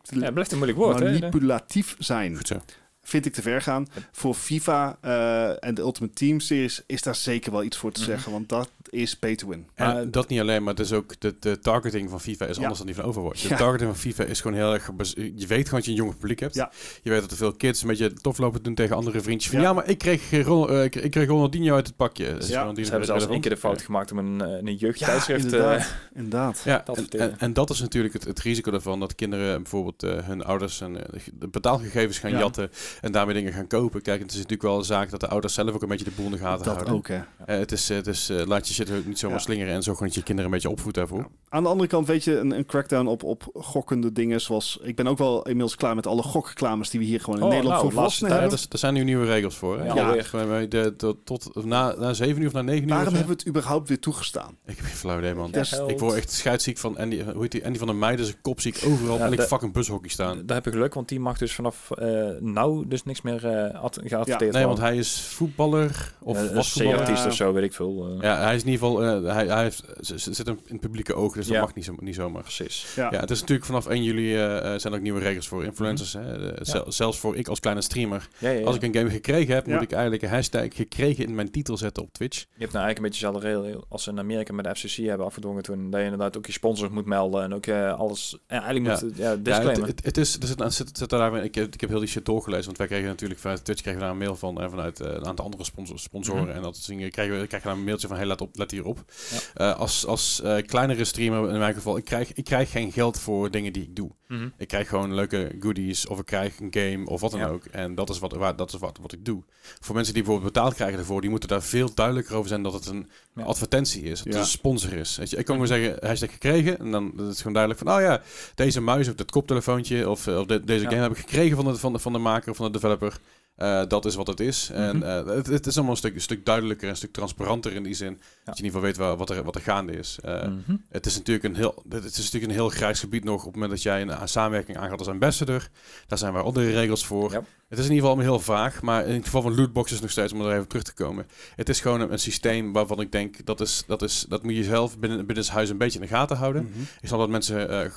Ja, 0.02 0.30
blijft 0.30 0.50
een 0.52 0.58
moeilijk 0.58 0.78
woord, 0.82 0.98
hè? 0.98 1.04
manipulatief 1.04 1.96
zijn, 1.98 2.36
Goed 2.36 2.46
zo. 2.46 2.60
Vind 3.08 3.26
ik 3.26 3.32
te 3.32 3.42
ver 3.42 3.62
gaan. 3.62 3.86
Voor 4.12 4.34
FIFA 4.34 4.98
eh, 5.00 5.64
en 5.64 5.74
de 5.74 5.80
Ultimate 5.82 6.14
Team 6.14 6.40
Series 6.40 6.82
is 6.86 7.02
daar 7.02 7.14
zeker 7.14 7.52
wel 7.52 7.62
iets 7.62 7.76
voor 7.76 7.92
te 7.92 8.00
Mhm. 8.00 8.10
zeggen, 8.10 8.32
want 8.32 8.48
dat 8.48 8.70
is 8.90 9.16
pay 9.16 9.34
to 9.36 9.48
win. 9.48 9.66
En 9.74 10.10
dat 10.10 10.28
niet 10.28 10.40
alleen, 10.40 10.62
maar 10.62 10.74
het 10.74 10.82
is 10.84 10.92
ook 10.92 11.20
de, 11.20 11.36
de 11.40 11.58
targeting 11.58 12.10
van 12.10 12.20
FIFA 12.20 12.46
is 12.46 12.54
Ja. 12.56 12.60
anders 12.60 12.78
dan 12.78 12.86
die 12.86 12.96
van 12.96 13.04
Overwatch. 13.04 13.42
De 13.42 13.48
Ja. 13.48 13.56
targeting 13.56 13.90
van 13.90 13.98
FIFA 14.00 14.24
is 14.24 14.40
gewoon 14.40 14.56
heel 14.56 14.72
erg... 14.72 14.90
Je 15.14 15.46
weet 15.46 15.64
gewoon 15.64 15.64
dat 15.70 15.84
je 15.84 15.90
een 15.90 15.96
jonge 15.96 16.14
publiek 16.14 16.40
hebt. 16.40 16.54
Ja. 16.54 16.70
Je 17.02 17.10
weet 17.10 17.20
dat 17.20 17.30
er 17.30 17.36
veel 17.36 17.52
kids 17.52 17.82
een 17.82 17.88
beetje 17.88 18.12
tof 18.12 18.38
lopen 18.38 18.62
doen 18.62 18.74
tegen 18.74 18.96
andere 18.96 19.20
vriendjes. 19.20 19.50
Van, 19.52 19.60
Ja. 19.60 19.66
ja, 19.66 19.72
maar 19.72 19.88
ik 19.88 19.98
kreeg, 19.98 20.28
geen 20.28 20.42
Ron- 20.42 20.70
eh, 20.70 20.84
ik, 20.84 20.94
ik 20.94 21.10
kreeg 21.10 21.28
Ronaldinho 21.28 21.74
uit 21.74 21.86
het 21.86 21.96
pakje. 21.96 22.24
Ze 22.24 22.30
hebben 22.58 22.74
zelfs 22.84 22.90
relevant. 23.06 23.30
één 23.30 23.40
keer 23.40 23.50
de 23.50 23.56
fout 23.56 23.82
gemaakt 23.82 24.12
om 24.12 24.18
een, 24.18 24.40
eh, 24.40 24.48
een 24.50 24.74
jeugdtijdschrift... 24.76 25.44
eh, 25.44 25.52
inderdaad. 25.52 25.94
inderdaad. 26.14 26.62
Ja, 26.64 26.82
Dat 26.84 26.96
en, 26.96 27.02
vertellen. 27.02 27.30
en, 27.32 27.38
en 27.38 27.52
dat 27.52 27.70
is 27.70 27.80
natuurlijk 27.80 28.14
het, 28.14 28.24
het 28.24 28.40
risico 28.40 28.70
daarvan 28.70 29.00
dat 29.00 29.14
kinderen 29.14 29.62
bijvoorbeeld 29.62 30.02
eh, 30.02 30.26
hun 30.26 30.44
ouders 30.44 30.80
en 30.80 30.92
de 31.38 31.48
betaalgegevens 31.48 32.18
gaan 32.18 32.30
Ja. 32.30 32.38
jatten 32.38 32.70
en 33.00 33.12
daarmee 33.12 33.34
dingen 33.34 33.52
gaan 33.52 33.66
kopen. 33.66 34.02
Kijk, 34.02 34.20
het 34.20 34.30
is 34.30 34.36
natuurlijk 34.36 34.62
wel 34.62 34.78
een 34.78 34.84
zaak 34.84 35.10
dat 35.10 35.20
de 35.20 35.28
ouders 35.28 35.54
zelf 35.54 35.70
ook 35.74 35.82
een 35.82 35.88
beetje 35.88 36.04
de 36.04 36.10
boel 36.16 36.24
in 36.26 36.32
de 36.32 36.38
gaten 36.38 36.64
Dat 36.64 36.74
houden. 36.74 36.94
ook, 36.94 37.08
hè. 37.08 37.16
Eh, 37.46 37.58
het 37.58 37.72
is, 37.72 37.90
eh, 37.90 37.96
het 37.96 38.06
is 38.06 38.28
eh, 38.28 38.46
laat 38.46 38.68
je 38.68 38.74
shit 38.74 39.06
niet 39.06 39.18
zomaar 39.18 39.36
Ja. 39.36 39.42
slingeren 39.42 39.72
en 39.74 39.82
zo 39.82 39.92
gewoon 39.92 40.06
dat 40.08 40.16
je 40.16 40.22
kinderen 40.22 40.50
een 40.50 40.56
beetje 40.56 40.70
opvoedt 40.76 40.94
daarvoor. 40.96 41.18
Ja. 41.18 41.28
Aan 41.48 41.62
de 41.62 41.68
andere 41.68 41.88
kant, 41.88 42.06
weet 42.06 42.24
je, 42.24 42.38
een, 42.38 42.50
een 42.50 42.66
crackdown 42.66 43.06
op, 43.06 43.22
op 43.22 43.48
gokkende 43.54 44.12
dingen 44.12 44.40
zoals... 44.40 44.78
Ik 44.82 44.96
ben 44.96 45.06
ook 45.06 45.18
wel 45.18 45.42
inmiddels 45.42 45.74
klaar 45.76 45.94
met 45.94 46.06
alle 46.06 46.22
gokreclames 46.22 46.90
die 46.90 47.00
we 47.00 47.06
hier 47.06 47.20
gewoon 47.20 47.38
in 47.38 47.42
Oh, 47.44 47.48
Nederland 47.48 47.74
nou, 47.74 47.84
voor 47.86 47.94
volwassenen 47.94 48.32
hebben. 48.32 48.52
is- 48.52 48.68
daar 48.68 48.78
zijn 48.78 48.94
nu 48.94 49.04
nieuwe 49.04 49.26
regels 49.26 49.56
voor. 49.56 49.78
Hè? 49.78 49.84
Ja, 49.86 50.14
Ja, 50.14 50.22
gewoon 50.22 50.48
bij 50.48 50.68
de, 50.68 50.94
tot, 50.96 51.24
tot 51.24 51.64
na, 51.64 51.94
na 51.98 52.12
7 52.12 52.40
uur 52.42 52.46
of 52.46 52.52
na 52.52 52.62
9 52.62 52.82
uur. 52.82 52.88
Waarom 52.88 53.14
hebben 53.14 53.32
we 53.32 53.38
het 53.38 53.48
überhaupt 53.48 53.88
weer 53.88 53.98
toegestaan? 53.98 54.56
Ik 54.66 54.76
heb 54.76 54.84
geen 54.84 54.96
flauw 54.96 55.18
idee, 55.18 55.34
man. 55.34 55.48
Ja, 55.52 55.58
Dus. 55.58 55.72
Ik 55.86 55.98
word 55.98 56.14
echt 56.14 56.30
scheidsziek 56.32 56.78
van 56.78 56.98
Andy, 56.98 57.22
hoe 57.32 57.42
heet 57.42 57.52
die, 57.52 57.66
Andy 57.66 57.78
van 57.78 57.86
der 57.86 57.96
Meijden, 57.96 58.24
zijn 58.24 58.40
kop 58.42 58.60
zie 58.60 58.72
ik 58.74 58.82
overal 58.86 59.18
Ja, 59.18 59.24
en 59.24 59.32
ik 59.32 59.38
de- 59.38 59.46
fucking 59.46 59.72
bushockey 59.72 60.08
staan. 60.10 60.42
Daar 60.46 60.56
heb 60.56 60.66
ik 60.66 60.72
geluk, 60.72 60.94
want 60.94 61.08
die 61.08 61.20
mag 61.20 61.38
dus 61.38 61.54
vanaf 61.54 61.90
eh 61.90 62.28
nou 62.40 62.87
dus 62.88 63.04
niks 63.04 63.22
meer 63.22 63.46
eh 63.46 63.82
ad- 63.82 63.98
geadverteerd 64.04 64.52
Nee, 64.52 64.66
want 64.66 64.78
hij 64.78 64.96
is 64.96 65.20
voetballer 65.20 66.12
of 66.20 66.36
Eh, 66.36 66.54
was 66.54 66.66
een 66.66 66.72
voetballer. 66.72 66.96
C-artiest 66.98 67.22
Ja. 67.22 67.28
of 67.28 67.34
zo, 67.34 67.52
weet 67.52 67.64
ik 67.64 67.72
veel. 67.72 68.08
eh. 68.16 68.22
Ja, 68.22 68.38
hij 68.42 68.54
is 68.54 68.62
in 68.62 68.68
ieder 68.68 68.86
geval, 68.86 69.02
eh, 69.04 69.34
hij, 69.34 69.46
hij 69.46 69.62
heeft, 69.62 69.84
z- 70.00 70.14
z- 70.14 70.26
zit 70.26 70.46
in 70.46 70.52
in 70.66 70.72
het 70.72 70.80
publieke 70.80 71.14
oog, 71.14 71.34
dus 71.34 71.46
dat 71.46 71.54
Ja. 71.54 71.60
mag 71.60 71.74
niet, 71.74 71.84
zo, 71.84 71.94
niet 72.00 72.14
zomaar. 72.14 72.42
Precies. 72.42 72.86
Ja. 72.96 73.08
Ja, 73.10 73.20
het 73.20 73.30
is 73.30 73.40
natuurlijk 73.40 73.66
vanaf 73.66 73.86
1 73.86 74.02
juli 74.02 74.32
zijn 74.32 74.80
er 74.82 74.92
ook 74.94 75.00
nieuwe 75.00 75.20
regels 75.20 75.48
voor 75.48 75.64
influencers. 75.64 76.14
Mhm. 76.14 76.24
Hè? 76.24 76.64
Zel- 76.64 76.92
Zelfs 76.92 77.18
voor 77.18 77.36
ik 77.36 77.48
als 77.48 77.60
kleine 77.60 77.82
streamer. 77.82 78.28
Ja, 78.38 78.50
ja, 78.50 78.58
ja. 78.58 78.64
Als 78.66 78.76
ik 78.76 78.82
een 78.82 78.94
game 78.94 79.10
gekregen 79.10 79.54
heb, 79.54 79.66
Ja. 79.66 79.72
moet 79.74 79.82
ik 79.82 79.92
eigenlijk 79.92 80.22
een 80.22 80.28
hashtag 80.28 80.66
gekregen 80.74 81.24
in 81.24 81.34
mijn 81.34 81.50
titel 81.50 81.76
zetten 81.76 82.02
op 82.02 82.12
Twitch. 82.12 82.38
Je 82.38 82.44
hebt 82.58 82.72
nou 82.72 82.84
eigenlijk 82.84 82.96
een 82.98 83.02
beetje 83.02 83.40
dezelfde 83.42 83.68
regel 83.70 83.84
als 83.88 84.02
ze 84.02 84.10
in 84.10 84.18
Amerika 84.18 84.52
met 84.52 84.64
de 84.64 84.74
FCC 84.74 85.04
hebben 85.06 85.26
afgedwongen 85.26 85.62
toen. 85.62 85.90
Dat 85.90 85.98
je 86.00 86.04
inderdaad 86.04 86.36
ook 86.36 86.46
je 86.46 86.52
sponsors 86.52 86.90
moet 86.90 87.04
melden 87.06 87.42
en 87.42 87.54
ook 87.54 87.66
eh, 87.66 87.98
alles. 87.98 88.38
Ja, 88.48 88.62
eigenlijk 88.62 89.02
moet 89.02 89.16
ja, 89.16 89.30
Ja, 89.30 89.36
disclaimer. 89.36 89.86
het, 89.86 89.96
het, 89.96 90.04
het 90.04 90.16
is, 90.16 90.36
er 90.40 90.46
zit, 90.46 90.60
er 90.60 90.72
zit, 90.72 90.98
zit 90.98 91.10
daar, 91.10 91.44
ik, 91.44 91.54
heb, 91.54 91.74
ik 91.74 91.80
heb 91.80 91.90
heel 91.90 91.98
die 91.98 92.08
shit 92.08 92.24
doorgelezen, 92.26 92.67
want 92.68 92.78
wij 92.78 92.86
kregen 92.86 93.06
natuurlijk 93.08 93.40
vanuit 93.40 93.64
Twitch 93.64 93.80
kregen 93.82 94.00
we 94.00 94.04
daar 94.06 94.14
een 94.14 94.20
mail 94.20 94.36
van 94.36 94.60
en 94.60 94.70
vanuit 94.70 95.00
eh, 95.00 95.12
een 95.12 95.26
aantal 95.26 95.44
andere 95.44 95.64
sponsoren 95.94 96.42
Mhm. 96.42 96.50
en 96.56 96.62
dat 96.62 96.76
soort 96.76 96.88
dingen 96.88 97.10
kregen 97.10 97.40
we 97.40 97.46
krijgen 97.46 97.68
daar 97.68 97.78
een 97.78 97.84
mailtje 97.84 98.08
van 98.08 98.16
hey 98.16 98.26
let 98.26 98.40
op, 98.40 98.56
let 98.56 98.70
hierop. 98.70 99.04
Ja. 99.30 99.38
Eh, 99.72 99.78
als 99.78 100.06
als 100.06 100.40
eh, 100.40 100.56
kleinere 100.66 101.04
streamer 101.04 101.50
in 101.52 101.58
mijn 101.58 101.74
geval, 101.74 101.96
ik 101.96 102.04
krijg, 102.04 102.32
ik 102.32 102.44
krijg 102.44 102.70
geen 102.70 102.92
geld 102.92 103.18
voor 103.20 103.50
dingen 103.50 103.72
die 103.72 103.82
ik 103.82 103.96
doe. 103.96 104.10
Mhm. 104.28 104.48
Ik 104.56 104.68
krijg 104.68 104.88
gewoon 104.88 105.14
leuke 105.14 105.56
goodies 105.60 106.06
of 106.06 106.18
ik 106.18 106.24
krijg 106.26 106.60
een 106.60 106.74
game 106.74 107.06
of 107.06 107.20
wat 107.20 107.30
dan 107.30 107.40
Ja. 107.40 107.46
ook. 107.48 107.64
En 107.64 107.94
dat 107.94 108.10
is, 108.10 108.18
wat, 108.18 108.32
waar, 108.32 108.56
dat 108.56 108.72
is 108.72 108.78
wat, 108.80 108.98
wat 109.02 109.12
ik 109.12 109.24
doe. 109.24 109.42
Voor 109.80 109.94
mensen 109.94 110.14
die 110.14 110.22
bijvoorbeeld 110.22 110.52
betaald 110.54 110.74
krijgen 110.74 110.98
ervoor, 110.98 111.20
die 111.20 111.30
moeten 111.30 111.48
daar 111.48 111.62
veel 111.62 111.94
duidelijker 111.94 112.34
over 112.36 112.48
zijn 112.48 112.62
dat 112.62 112.72
het 112.72 112.86
een 112.86 113.10
Ja. 113.38 113.44
advertentie 113.44 114.02
is. 114.02 114.22
Dat 114.22 114.32
Ja. 114.34 114.40
een 114.40 114.46
sponsor 114.46 114.92
is. 114.92 115.16
Weet 115.16 115.30
je, 115.30 115.36
ik 115.36 115.44
kan 115.44 115.54
gewoon 115.54 115.78
zeggen, 115.80 116.06
hashtag 116.08 116.30
gekregen. 116.32 116.78
En 116.78 116.90
dan 116.90 117.12
is 117.16 117.26
het 117.26 117.36
gewoon 117.36 117.52
duidelijk 117.52 117.84
van, 117.84 117.94
oh 117.96 118.00
ja, 118.00 118.20
deze 118.54 118.80
muis 118.80 119.08
of 119.08 119.14
dat 119.14 119.30
koptelefoontje 119.30 120.08
of, 120.10 120.26
eh, 120.26 120.38
of 120.38 120.46
de- 120.46 120.64
deze 120.64 120.84
game 120.84 120.96
heb 121.02 121.10
ik 121.10 121.18
gekregen 121.18 121.56
van 121.56 121.64
de, 121.64 121.76
van, 121.76 121.92
de, 121.92 121.98
van 121.98 122.12
de 122.12 122.18
maker 122.18 122.50
of 122.50 122.56
van 122.56 122.66
de 122.66 122.72
developer. 122.72 123.18
Eh, 123.58 123.82
dat 123.88 124.04
is 124.04 124.14
wat 124.14 124.26
het 124.26 124.40
is. 124.40 124.70
En 124.72 124.96
Mhm. 124.96 125.06
eh, 125.06 125.26
het, 125.36 125.46
het 125.46 125.66
is 125.66 125.74
allemaal 125.74 125.92
een 125.92 125.98
stuk, 125.98 126.14
een 126.14 126.20
stuk 126.20 126.44
duidelijker, 126.46 126.88
een 126.88 126.96
stuk 126.96 127.12
transparanter 127.12 127.72
in 127.72 127.82
die 127.82 127.94
zin. 127.94 128.12
Dat 128.44 128.58
je 128.58 128.64
in 128.64 128.64
ieder 128.64 128.64
geval 128.64 128.80
weet 128.80 128.96
wa- 128.96 129.16
wat 129.16 129.30
er, 129.30 129.42
wat 129.44 129.54
er 129.54 129.60
gaande 129.60 129.92
is. 129.92 130.18
Eh, 130.22 130.42
Mhm. 130.46 130.76
Het 130.88 131.06
is 131.06 131.16
natuurlijk 131.16 131.44
een 131.46 131.54
heel, 131.56 131.82
het 131.88 132.04
is 132.04 132.16
natuurlijk 132.16 132.44
een 132.44 132.50
heel 132.58 132.68
grijs 132.68 133.00
gebied 133.00 133.24
nog 133.24 133.38
op 133.38 133.44
het 133.44 133.52
moment 133.54 133.70
dat 133.70 133.82
jij 133.82 134.02
een, 134.02 134.28
samenwerking 134.28 134.76
aangaat 134.78 134.98
als 134.98 135.08
ambassador. 135.08 135.68
Daar 136.06 136.18
zijn 136.18 136.32
waar 136.32 136.42
andere 136.42 136.70
regels 136.70 137.06
voor. 137.06 137.30
Ja. 137.32 137.42
Het 137.68 137.78
is 137.78 137.84
in 137.86 137.92
ieder 137.92 138.08
geval 138.08 138.22
heel 138.24 138.40
vaag, 138.40 138.82
maar 138.82 139.06
in 139.06 139.14
het 139.14 139.24
geval 139.24 139.42
van 139.42 139.54
lootboxes 139.54 140.00
nog 140.00 140.10
steeds, 140.10 140.32
om 140.32 140.40
er 140.40 140.52
even 140.54 140.68
terug 140.68 140.84
te 140.84 140.94
komen. 140.94 141.26
Het 141.56 141.68
is 141.68 141.80
gewoon 141.80 142.00
een, 142.00 142.12
een 142.12 142.18
systeem 142.18 142.72
waarvan 142.72 143.00
ik 143.00 143.12
denk, 143.12 143.46
dat, 143.46 143.60
is, 143.60 143.84
dat, 143.86 144.02
is, 144.02 144.26
dat 144.28 144.42
moet 144.42 144.56
je 144.56 144.64
zelf 144.64 144.98
binnen, 144.98 145.18
binnen 145.26 145.44
het 145.44 145.52
huis 145.52 145.68
een 145.70 145.78
beetje 145.78 145.98
in 146.00 146.06
de 146.06 146.12
gaten 146.12 146.36
houden. 146.36 146.62
Mhm. 146.70 146.80
Ik 147.00 147.08
snap 147.08 147.18
dat 147.18 147.28
mensen 147.28 147.68
eh 147.70 147.90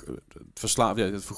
verslaafd, 0.54 0.98
ja, 1.00 1.20
ver- 1.20 1.36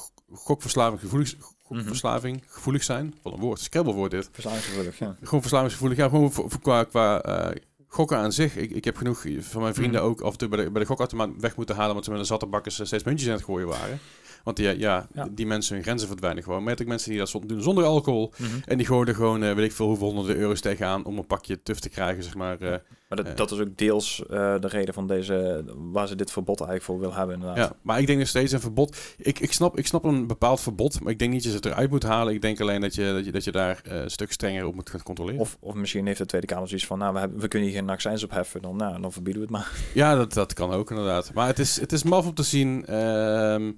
gevoelig, 1.64 1.84
gokverslaving 1.84 2.42
gevoelig 2.46 2.82
zijn. 2.84 3.14
Wat 3.22 3.32
een 3.32 3.40
woord, 3.40 3.60
scrabblewoord 3.60 4.10
dit. 4.10 4.28
Verslavingsgevoelig, 4.32 4.98
ja. 4.98 5.16
Gewoon 5.22 5.40
verslavingsgevoelig. 5.40 5.98
Ja, 5.98 6.08
gewoon 6.08 6.32
voor, 6.32 6.50
voor- 6.50 6.60
qua, 6.60 6.84
qua 6.84 7.22
eh, 7.22 7.56
gokken 7.88 8.16
aan 8.16 8.32
zich. 8.32 8.56
Ik, 8.56 8.70
ik 8.70 8.84
heb 8.84 8.96
genoeg 8.96 9.24
van 9.38 9.62
mijn 9.62 9.74
vrienden 9.74 10.00
Mhm. 10.00 10.10
ook 10.10 10.20
af 10.20 10.32
en 10.32 10.38
toe 10.38 10.48
bij 10.48 10.64
de, 10.64 10.70
bij 10.70 10.80
de 10.82 10.88
gokautomaat 10.88 11.30
weg 11.38 11.56
moeten 11.56 11.74
halen, 11.76 11.92
want 11.92 12.04
ze 12.04 12.10
met 12.10 12.20
een 12.20 12.26
zatte 12.26 12.46
bakkers 12.46 12.80
eh, 12.80 12.86
steeds 12.86 13.04
muntjes 13.04 13.28
aan 13.28 13.34
het 13.34 13.44
gooien 13.44 13.66
waren. 13.68 13.98
Want 14.44 14.56
die, 14.56 14.78
ja, 14.78 15.06
Ja. 15.14 15.28
die 15.30 15.46
mensen, 15.46 15.74
hun 15.74 15.84
grenzen 15.84 16.08
verdwijnen 16.08 16.42
gewoon. 16.42 16.64
Met 16.64 16.80
ik 16.80 16.86
mensen 16.86 17.10
die 17.10 17.18
dat 17.18 17.36
doen 17.46 17.62
zonder 17.62 17.84
alcohol. 17.84 18.32
Mhm. 18.36 18.50
En 18.64 18.76
die 18.76 18.86
gooien 18.86 19.06
er 19.08 19.14
gewoon, 19.14 19.42
eh, 19.42 19.54
weet 19.54 19.64
ik 19.64 19.72
veel, 19.72 19.86
hoeveel 19.86 20.06
honderden 20.12 20.36
euro's 20.36 20.60
tegenaan 20.60 21.04
om 21.04 21.18
een 21.18 21.26
pakje 21.26 21.62
tuf 21.62 21.78
te 21.78 21.88
krijgen, 21.88 22.22
zeg 22.22 22.34
maar. 22.34 22.60
eh. 22.60 22.74
Maar 23.08 23.22
dat, 23.22 23.26
Eh. 23.32 23.36
dat 23.36 23.50
is 23.50 23.58
ook 23.58 23.76
deels 23.76 24.22
eh, 24.30 24.54
de 24.60 24.68
reden 24.68 24.94
van 24.94 25.06
deze, 25.06 25.64
waar 25.76 26.08
ze 26.08 26.14
dit 26.16 26.30
verbod 26.30 26.60
eigenlijk 26.60 26.90
voor 26.90 27.00
wil 27.00 27.14
hebben 27.18 27.34
inderdaad. 27.34 27.56
ja, 27.68 27.76
maar 27.82 28.00
ik 28.00 28.06
denk 28.06 28.18
nog 28.18 28.28
steeds 28.28 28.52
een 28.52 28.60
verbod. 28.60 28.96
Ik, 29.16 29.38
ik, 29.38 29.52
snap, 29.52 29.78
ik 29.78 29.86
snap 29.86 30.04
een 30.04 30.26
bepaald 30.26 30.60
verbod, 30.60 31.00
maar 31.00 31.12
ik 31.12 31.18
denk 31.18 31.32
niet 31.32 31.42
dat 31.42 31.50
je 31.52 31.56
het 31.58 31.66
eruit 31.66 31.90
moet 31.90 32.02
halen. 32.02 32.34
Ik 32.34 32.42
denk 32.42 32.60
alleen 32.60 32.80
dat 32.80 32.94
je, 32.94 33.12
dat 33.14 33.24
je, 33.24 33.32
dat 33.32 33.44
je 33.44 33.52
daar 33.52 33.80
eh, 33.84 34.00
een 34.02 34.10
stuk 34.10 34.32
strenger 34.32 34.66
op 34.66 34.74
moet 34.74 34.90
gaan 34.90 35.02
controleren. 35.02 35.40
Of, 35.40 35.56
of 35.60 35.74
misschien 35.74 36.06
heeft 36.06 36.18
de 36.18 36.26
Tweede 36.26 36.46
Kamer 36.46 36.68
zoiets 36.68 36.86
van, 36.86 36.98
nou, 36.98 37.12
we, 37.12 37.18
hebben, 37.18 37.40
we 37.40 37.48
kunnen 37.48 37.68
hier 37.68 37.78
geen 37.78 37.90
accijns 37.90 38.22
op 38.24 38.30
heffen, 38.30 38.62
dan, 38.62 38.76
nou, 38.76 39.00
dan 39.00 39.12
verbieden 39.12 39.42
we 39.42 39.48
het 39.48 39.56
maar. 39.56 39.72
Ja, 39.94 40.14
dat, 40.14 40.32
dat 40.32 40.52
kan 40.52 40.72
ook 40.72 40.90
inderdaad. 40.90 41.32
Maar 41.34 41.46
het 41.46 41.58
is, 41.58 41.80
het 41.80 41.92
is 41.92 42.02
maf 42.02 42.26
om 42.26 42.34
te 42.34 42.42
zien. 42.42 42.86
ehm, 42.86 43.72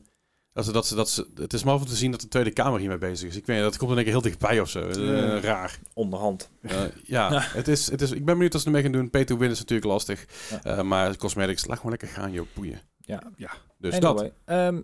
dat 0.57 0.65
ze, 0.65 0.73
dat 0.73 0.87
ze, 0.87 0.95
dat 0.95 1.11
ze, 1.11 1.27
het 1.35 1.53
is 1.53 1.65
om 1.65 1.87
te 1.87 1.97
zien 1.97 2.11
dat 2.11 2.21
de 2.21 2.29
Tweede 2.29 2.51
Kamer 2.51 2.81
hiermee 2.81 2.99
bezig 2.99 3.29
is. 3.29 3.37
Ik 3.37 3.47
weet 3.47 3.57
niet, 3.57 3.65
dat 3.65 3.77
komt 3.77 3.91
in 3.91 3.97
één 3.97 4.05
keer 4.05 4.15
heel 4.15 4.23
dichtbij 4.23 4.61
of 4.61 4.69
zo. 4.69 4.89
Eh, 4.89 5.41
raar. 5.41 5.79
Onderhand. 5.95 6.51
Eh, 6.61 6.81
ja, 7.05 7.41
Het 7.41 7.69
is, 7.69 7.91
het 7.91 8.03
is, 8.03 8.11
ik 8.11 8.25
ben 8.25 8.35
benieuwd 8.35 8.53
wat 8.53 8.61
ze 8.61 8.67
ermee 8.67 8.83
gaan 8.83 8.93
doen. 8.93 9.11
Pay 9.11 9.25
to 9.25 9.37
win 9.37 9.51
is 9.51 9.59
natuurlijk 9.59 9.89
lastig. 9.89 10.27
Ja. 10.51 10.63
Eh, 10.63 10.83
maar 10.83 11.17
cosmetics, 11.17 11.67
laat 11.67 11.77
gewoon 11.77 11.91
lekker 11.91 12.09
gaan, 12.09 12.33
joh, 12.33 12.47
boeien. 12.55 12.81
Ja. 13.01 13.23
Ja. 13.37 13.51
Dus 13.79 14.01
dat. 14.01 14.31
Ehm, 14.45 14.81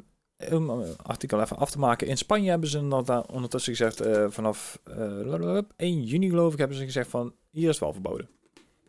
om 0.51 0.71
een 0.71 0.97
artikel 1.03 1.41
even 1.41 1.57
af 1.57 1.71
te 1.71 1.79
maken. 1.79 2.07
In 2.07 2.17
Spanje 2.17 2.51
hebben 2.51 2.69
ze 2.69 2.79
inderdaad 2.79 3.31
ondertussen 3.31 3.77
gezegd, 3.77 4.01
eh, 4.01 4.27
vanaf 4.29 4.79
eh 4.85 5.59
1 5.77 6.03
juni 6.05 6.29
geloof 6.29 6.53
ik, 6.53 6.59
hebben 6.59 6.77
ze 6.77 6.85
gezegd 6.85 7.11
van, 7.11 7.35
hier 7.51 7.63
is 7.69 7.69
het 7.69 7.79
wel 7.79 7.93
verboden. 7.93 8.29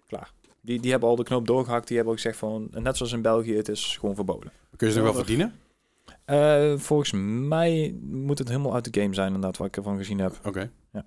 Klaar. 0.08 0.32
Die, 0.62 0.80
die 0.80 0.92
hebben 0.92 1.10
al 1.10 1.16
de 1.16 1.24
knoop 1.24 1.48
doorgehakt, 1.48 1.88
die 1.88 1.96
hebben 1.96 2.14
ook 2.14 2.22
gezegd 2.22 2.40
van, 2.40 2.68
net 2.72 2.98
zoals 2.98 3.12
in 3.12 3.22
België, 3.22 3.56
het 3.56 3.68
is 3.68 3.98
gewoon 4.00 4.16
verboden. 4.16 4.52
Kun 4.76 4.88
je 4.88 4.94
ze 4.94 5.00
nog 5.00 5.08
wel 5.08 5.18
verdienen? 5.18 5.54
Eh, 6.26 6.74
volgens 6.78 7.12
mij 7.48 7.96
moet 8.02 8.38
het 8.38 8.48
helemaal 8.48 8.74
uit 8.74 8.94
de 8.94 9.02
game 9.02 9.14
zijn, 9.14 9.28
inderdaad, 9.28 9.58
wat 9.58 9.68
ik 9.68 9.78
ervan 9.78 9.98
gezien 9.98 10.20
heb. 10.20 10.40
Oké. 10.46 10.72
Ja. 10.94 11.06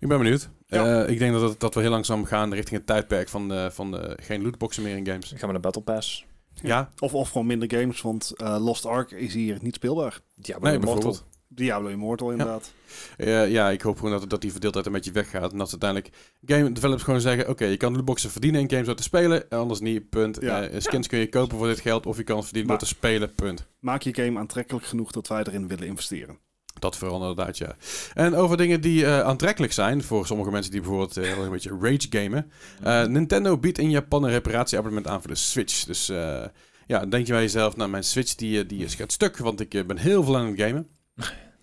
Ik 0.00 0.08
ben 0.08 0.18
benieuwd. 0.18 0.50
Ja. 0.66 1.02
Eh, 1.04 1.10
ik 1.12 1.18
denk 1.18 1.32
dat, 1.32 1.50
het- 1.50 1.60
dat 1.60 1.74
we 1.74 1.80
heel 1.80 1.90
langzaam 1.90 2.24
gaan 2.24 2.52
richting 2.54 2.76
het 2.76 2.86
tijdperk 2.86 3.28
van, 3.28 3.48
de, 3.48 3.68
van 3.72 3.90
de, 3.90 4.18
geen 4.22 4.42
lootboxen 4.42 4.82
meer 4.82 4.96
in 4.96 5.06
games. 5.06 5.28
Dan 5.28 5.38
gaan 5.38 5.46
we 5.46 5.52
naar 5.52 5.62
Battle 5.62 5.82
Pass. 5.82 6.26
Ja, 6.54 6.90
Of, 6.98 7.14
of 7.14 7.30
gewoon 7.30 7.46
minder 7.46 7.78
games, 7.78 8.00
want 8.00 8.32
eh, 8.36 8.56
Lost 8.60 8.86
Ark 8.86 9.10
is 9.10 9.34
hier 9.34 9.58
niet 9.62 9.74
speelbaar. 9.74 10.20
Nee, 10.36 10.54
Immortal. 10.56 10.78
bijvoorbeeld. 10.80 11.26
Diablo 11.52 11.88
Immortal 11.88 12.30
inderdaad. 12.30 12.72
Eh, 13.16 13.50
ja, 13.50 13.70
ik 13.70 13.80
hoop 13.82 13.96
gewoon 13.96 14.18
dat, 14.18 14.30
dat 14.30 14.40
die 14.40 14.50
verdeeldheid 14.50 14.86
een 14.86 14.92
beetje 14.92 15.12
weggaat. 15.12 15.52
En 15.52 15.58
dat 15.58 15.70
ze 15.70 15.76
uiteindelijk 15.80 16.14
game 16.46 16.72
developers 16.72 17.02
gewoon 17.04 17.20
zeggen... 17.20 17.48
Oké, 17.48 17.64
je 17.64 17.76
kan 17.76 17.94
lootboxen 17.94 18.30
verdienen 18.30 18.60
in 18.60 18.70
games 18.70 18.86
door 18.86 18.94
te 18.94 19.02
spelen. 19.02 19.50
en 19.50 19.58
Anders 19.58 19.80
niet, 19.80 20.08
punt. 20.10 20.38
Ja. 20.40 20.62
Eh, 20.62 20.80
skins 20.80 21.06
kun 21.06 21.18
je 21.18 21.28
kopen 21.28 21.58
voor 21.58 21.66
dit 21.66 21.80
geld. 21.80 22.06
Of 22.06 22.16
je 22.16 22.22
kan 22.22 22.36
het 22.36 22.44
verdienen 22.44 22.70
Maar- 22.70 22.80
door 22.80 22.88
te 22.88 22.94
spelen, 22.94 23.34
punt. 23.34 23.66
Maak 23.80 24.02
je 24.02 24.14
game 24.14 24.38
aantrekkelijk 24.38 24.84
genoeg 24.86 25.10
dat 25.12 25.28
wij 25.28 25.42
erin 25.42 25.68
willen 25.68 25.86
investeren. 25.86 26.38
Dat 26.78 26.96
vooral 26.96 27.20
inderdaad, 27.20 27.58
ja. 27.58 27.76
En 28.14 28.34
over 28.34 28.56
dingen 28.56 28.80
die 28.80 29.04
eh, 29.06 29.20
aantrekkelijk 29.20 29.72
zijn... 29.72 30.02
voor 30.02 30.26
sommige 30.26 30.50
mensen 30.50 30.70
die 30.72 30.80
bijvoorbeeld 30.80 31.14
heel 31.14 31.24
erg 31.24 31.36
een 31.38 31.50
beetje 31.50 31.78
rage 31.80 32.06
gamen... 32.10 32.50
Eh, 32.82 33.04
Nintendo 33.04 33.58
biedt 33.58 33.78
in 33.78 33.90
Japan 33.90 34.24
een 34.24 34.30
reparatieabonnement 34.30 35.06
aan 35.06 35.20
voor 35.20 35.30
de 35.30 35.36
Switch. 35.36 35.84
Dus 35.84 36.08
eh, 36.08 36.44
ja, 36.86 37.06
denk 37.06 37.26
je 37.26 37.32
bij 37.32 37.42
jezelf... 37.42 37.76
Nou, 37.76 37.90
mijn 37.90 38.04
Switch 38.04 38.34
die, 38.34 38.66
die 38.66 38.84
is 38.84 38.94
gaat 38.94 39.12
stuk... 39.12 39.36
want 39.36 39.60
ik 39.60 39.86
ben 39.86 39.96
heel 39.96 40.24
veel 40.24 40.36
aan 40.36 40.46
het 40.46 40.60
gamen. 40.60 40.88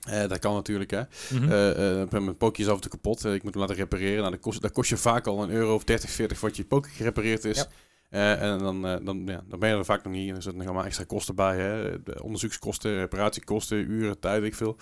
Eh, 0.07 0.27
dat 0.27 0.39
kan 0.39 0.53
natuurlijk, 0.53 0.91
hè. 0.91 1.01
Eh, 1.31 2.01
eh, 2.01 2.09
mijn 2.11 2.37
pookje 2.37 2.63
is 2.63 2.69
af 2.69 2.75
en 2.75 2.81
toe 2.81 2.91
kapot. 2.91 3.25
Ik 3.25 3.43
moet 3.43 3.53
hem 3.53 3.61
laten 3.61 3.75
repareren. 3.75 4.19
Nou, 4.19 4.31
dat, 4.31 4.39
kost, 4.39 4.61
dat 4.61 4.71
kost 4.71 4.89
je 4.89 4.97
vaak 4.97 5.27
al 5.27 5.43
een 5.43 5.49
euro 5.49 5.73
of 5.73 5.83
30, 5.83 6.09
40 6.09 6.37
voordat 6.37 6.57
je 6.57 6.65
pookje 6.65 6.91
gerepareerd 6.91 7.45
is. 7.45 7.67
Ja. 8.09 8.35
En 8.35 8.59
dan, 8.59 8.81
dan, 8.81 9.23
ja, 9.25 9.43
dan 9.47 9.59
ben 9.59 9.69
je 9.69 9.75
er 9.75 9.85
vaak 9.85 10.03
nog 10.03 10.13
niet. 10.13 10.29
Er 10.29 10.41
zitten 10.41 10.57
nog 10.57 10.65
allemaal 10.65 10.85
extra 10.85 11.03
kosten 11.03 11.35
bij. 11.35 11.57
Hè? 11.57 12.03
De 12.03 12.23
onderzoekskosten, 12.23 12.95
reparatiekosten, 12.97 13.77
uren, 13.91 14.19
tijd, 14.19 14.43
ik 14.43 14.55
veel. 14.55 14.77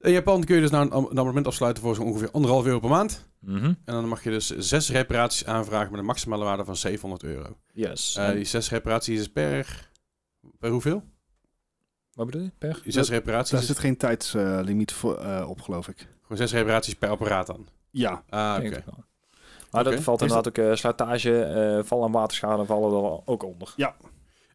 In 0.00 0.12
Japan 0.12 0.44
kun 0.44 0.54
je 0.54 0.60
dus 0.60 0.70
nou 0.70 0.84
een, 0.84 0.96
een 0.96 1.18
abonnement 1.18 1.46
afsluiten 1.46 1.82
voor 1.82 1.94
zo'n 1.94 2.06
ongeveer 2.06 2.30
anderhalf 2.30 2.64
euro 2.64 2.78
per 2.78 2.88
maand. 2.88 3.28
Mhm. 3.40 3.64
En 3.64 3.76
dan 3.84 4.08
mag 4.08 4.24
je 4.24 4.30
dus 4.30 4.56
zes 4.58 4.90
reparaties 4.90 5.46
aanvragen 5.46 5.90
met 5.90 6.00
een 6.00 6.06
maximale 6.06 6.44
waarde 6.44 6.64
van 6.64 6.76
700 6.76 7.22
euro. 7.22 7.56
Yes. 7.72 8.16
En- 8.16 8.34
die 8.34 8.44
zes 8.44 8.70
reparaties 8.70 9.20
is 9.20 9.28
per... 9.28 9.88
Per 10.58 10.70
hoeveel? 10.70 11.02
Wat 12.24 12.30
bedoel 12.30 12.42
je? 12.46 12.50
Per? 12.58 12.80
Die 12.82 12.92
zes 12.92 13.08
reparaties 13.10 13.58
is 13.60 13.66
zit 13.66 13.78
geen 13.78 13.96
tijdslimiet 13.96 14.92
voor 14.92 15.16
eh, 15.18 15.48
op, 15.48 15.60
geloof 15.60 15.88
ik. 15.88 15.96
gewoon 16.22 16.38
zes 16.38 16.52
reparaties 16.52 16.94
per 16.94 17.08
apparaat 17.08 17.46
dan. 17.46 17.66
Ja, 17.90 18.22
Ah, 18.28 18.56
oké. 18.64 18.84
Maar 19.70 19.84
dat 19.84 20.00
valt 20.00 20.20
inderdaad 20.20 20.48
ook 20.48 20.58
uh, 20.58 20.74
slijtage, 20.74 21.42
eh, 21.42 21.84
val- 21.84 22.04
en 22.04 22.12
waterschade 22.12 22.64
vallen 22.64 23.04
er 23.04 23.20
ook 23.24 23.42
onder. 23.44 23.72
Ja. 23.76 23.94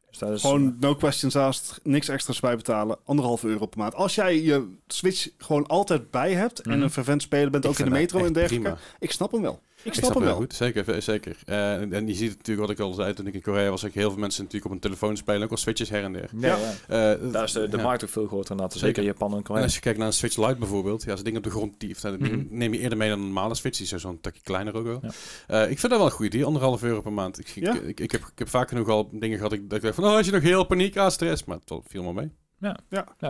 Dus 0.09 0.17
dat 0.17 0.29
is, 0.29 0.41
gewoon 0.41 0.77
no 0.79 0.95
questions 0.95 1.35
asked, 1.35 1.79
niks 1.83 2.07
extra's 2.09 2.39
bij 2.39 2.55
betalen, 2.55 2.97
anderhalf 3.05 3.43
euro 3.43 3.65
per 3.65 3.79
maand. 3.79 3.95
Als 3.95 4.15
jij 4.15 4.41
je 4.41 4.73
Switch 4.87 5.29
gewoon 5.37 5.67
altijd 5.67 6.11
bij 6.11 6.33
hebt 6.33 6.59
en 6.61 6.71
Mhm. 6.71 6.81
een 6.81 6.89
vervent 6.91 7.21
speler 7.21 7.49
bent, 7.51 7.63
Ik 7.63 7.69
ook 7.69 7.77
in 7.79 7.85
de 7.85 7.91
metro 7.91 8.19
en 8.19 8.25
echt 8.25 8.33
dergelijke, 8.33 8.69
prima. 8.69 8.79
ik 8.99 9.11
snap 9.11 9.31
hem 9.31 9.41
wel. 9.41 9.59
Ik 9.85 9.93
Ik 9.95 10.03
snap, 10.03 10.13
hem 10.13 10.23
wel. 10.23 10.35
goed, 10.35 10.53
zeker, 10.53 11.01
zeker. 11.01 11.37
Eh, 11.45 11.73
en, 11.81 11.93
en 11.93 12.07
je 12.07 12.13
ziet 12.13 12.27
het 12.29 12.37
natuurlijk, 12.37 12.67
wat 12.67 12.77
ik 12.77 12.83
al 12.83 12.93
zei 12.93 13.13
toen 13.13 13.27
ik 13.27 13.33
in 13.33 13.41
Korea 13.41 13.69
was, 13.69 13.83
ik 13.83 13.93
heel 13.93 14.09
veel 14.11 14.19
mensen 14.19 14.43
natuurlijk 14.43 14.71
op 14.71 14.75
een 14.77 14.81
telefoon 14.83 15.17
spelen, 15.17 15.43
ook 15.43 15.51
al 15.51 15.57
switches 15.57 15.89
her 15.89 16.03
en 16.03 16.13
der. 16.13 16.29
ja, 16.39 16.47
Ja. 16.47 16.57
ja. 16.87 17.13
Eh, 17.13 17.31
Daar 17.31 17.43
is 17.43 17.51
de, 17.51 17.67
de 17.69 17.77
ja. 17.77 17.83
markt 17.83 18.03
ook 18.03 18.09
veel 18.09 18.27
groter 18.27 18.51
inderdaad. 18.51 18.71
Zeker. 18.73 18.87
Zeker 18.87 19.03
Japan 19.03 19.31
en 19.31 19.37
En 19.37 19.43
Korea. 19.43 19.63
als 19.63 19.73
je 19.73 19.79
kijkt 19.79 19.97
naar 19.97 20.07
een 20.07 20.13
Switch 20.13 20.37
Lite 20.37 20.55
bijvoorbeeld, 20.55 21.03
ja, 21.03 21.11
als 21.11 21.23
ding 21.23 21.37
op 21.37 21.43
de 21.43 21.49
grond 21.49 21.79
tieft, 21.79 22.01
dan 22.01 22.15
Mhm. 22.19 22.43
neem 22.49 22.73
je 22.73 22.79
eerder 22.79 22.97
mee 22.97 23.09
dan 23.09 23.19
een 23.19 23.25
normale 23.25 23.55
Switch, 23.55 23.77
die 23.77 23.95
is 23.95 24.01
zo'n 24.01 24.21
takje 24.21 24.41
kleiner 24.43 24.75
ook 24.75 24.85
wel. 24.85 24.99
Ja. 25.01 25.09
Eh, 25.47 25.61
ik 25.71 25.79
vind 25.79 25.91
dat 25.91 25.97
wel 25.99 26.05
een 26.05 26.11
goede 26.15 26.31
deal, 26.37 26.45
anderhalf 26.47 26.83
euro 26.83 27.01
per 27.01 27.13
maand. 27.13 27.39
Ik, 27.39 27.47
ik, 27.55 27.63
Ja? 27.63 27.73
ik, 27.79 27.99
ik 27.99 28.11
heb, 28.11 28.21
ik 28.21 28.39
heb 28.39 28.49
vaak 28.49 28.69
genoeg 28.69 28.87
al 28.89 29.09
dingen 29.11 29.37
gehad 29.37 29.53
ik- 29.53 29.69
dat 29.69 29.77
ik 29.77 29.83
dacht 29.83 29.95
van, 29.95 30.03
oh, 30.03 30.15
als 30.15 30.25
je 30.25 30.31
nog 30.31 30.41
heel 30.41 30.63
paniek, 30.65 30.97
ah, 30.97 31.09
stress, 31.09 31.43
maar 31.43 31.57
het 31.65 31.79
viel 31.87 32.03
maar 32.03 32.13
mee. 32.13 32.31
Ja, 32.59 32.77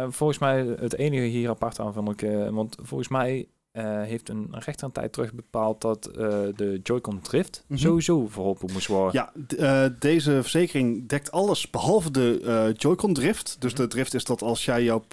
volgens 0.09 0.39
mij 0.39 0.75
het 0.79 0.95
enige 0.97 1.23
hier 1.23 1.49
apart 1.49 1.79
aan 1.79 1.93
vind 1.93 2.09
ik, 2.09 2.21
eh, 2.21 2.49
want 2.49 2.75
volgens 2.81 3.09
mij 3.09 3.47
eh, 3.75 4.01
heeft 4.01 4.29
een 4.29 4.47
rechter 4.51 4.85
een 4.85 4.91
tijd 4.91 5.13
terug 5.13 5.33
bepaald 5.33 5.81
dat 5.81 6.05
eh, 6.05 6.15
de 6.55 6.79
Joy-Con 6.83 7.21
drift 7.21 7.63
Mhm. 7.67 7.79
sowieso 7.79 8.27
verholpen 8.27 8.71
moest 8.73 8.87
worden. 8.87 9.13
Ja, 9.13 9.31
d- 9.47 9.55
eh, 9.55 9.85
deze 9.99 10.31
verzekering 10.41 11.07
dekt 11.09 11.31
alles 11.31 11.69
behalve 11.69 12.11
de 12.11 12.41
eh, 12.45 12.73
Joy-Con 12.77 13.13
drift. 13.13 13.55
Dus 13.59 13.73
Mhm. 13.73 13.81
de 13.81 13.87
drift 13.87 14.13
is 14.13 14.23
dat 14.23 14.41
als 14.41 14.65
jij 14.65 14.83
jouw, 14.83 15.03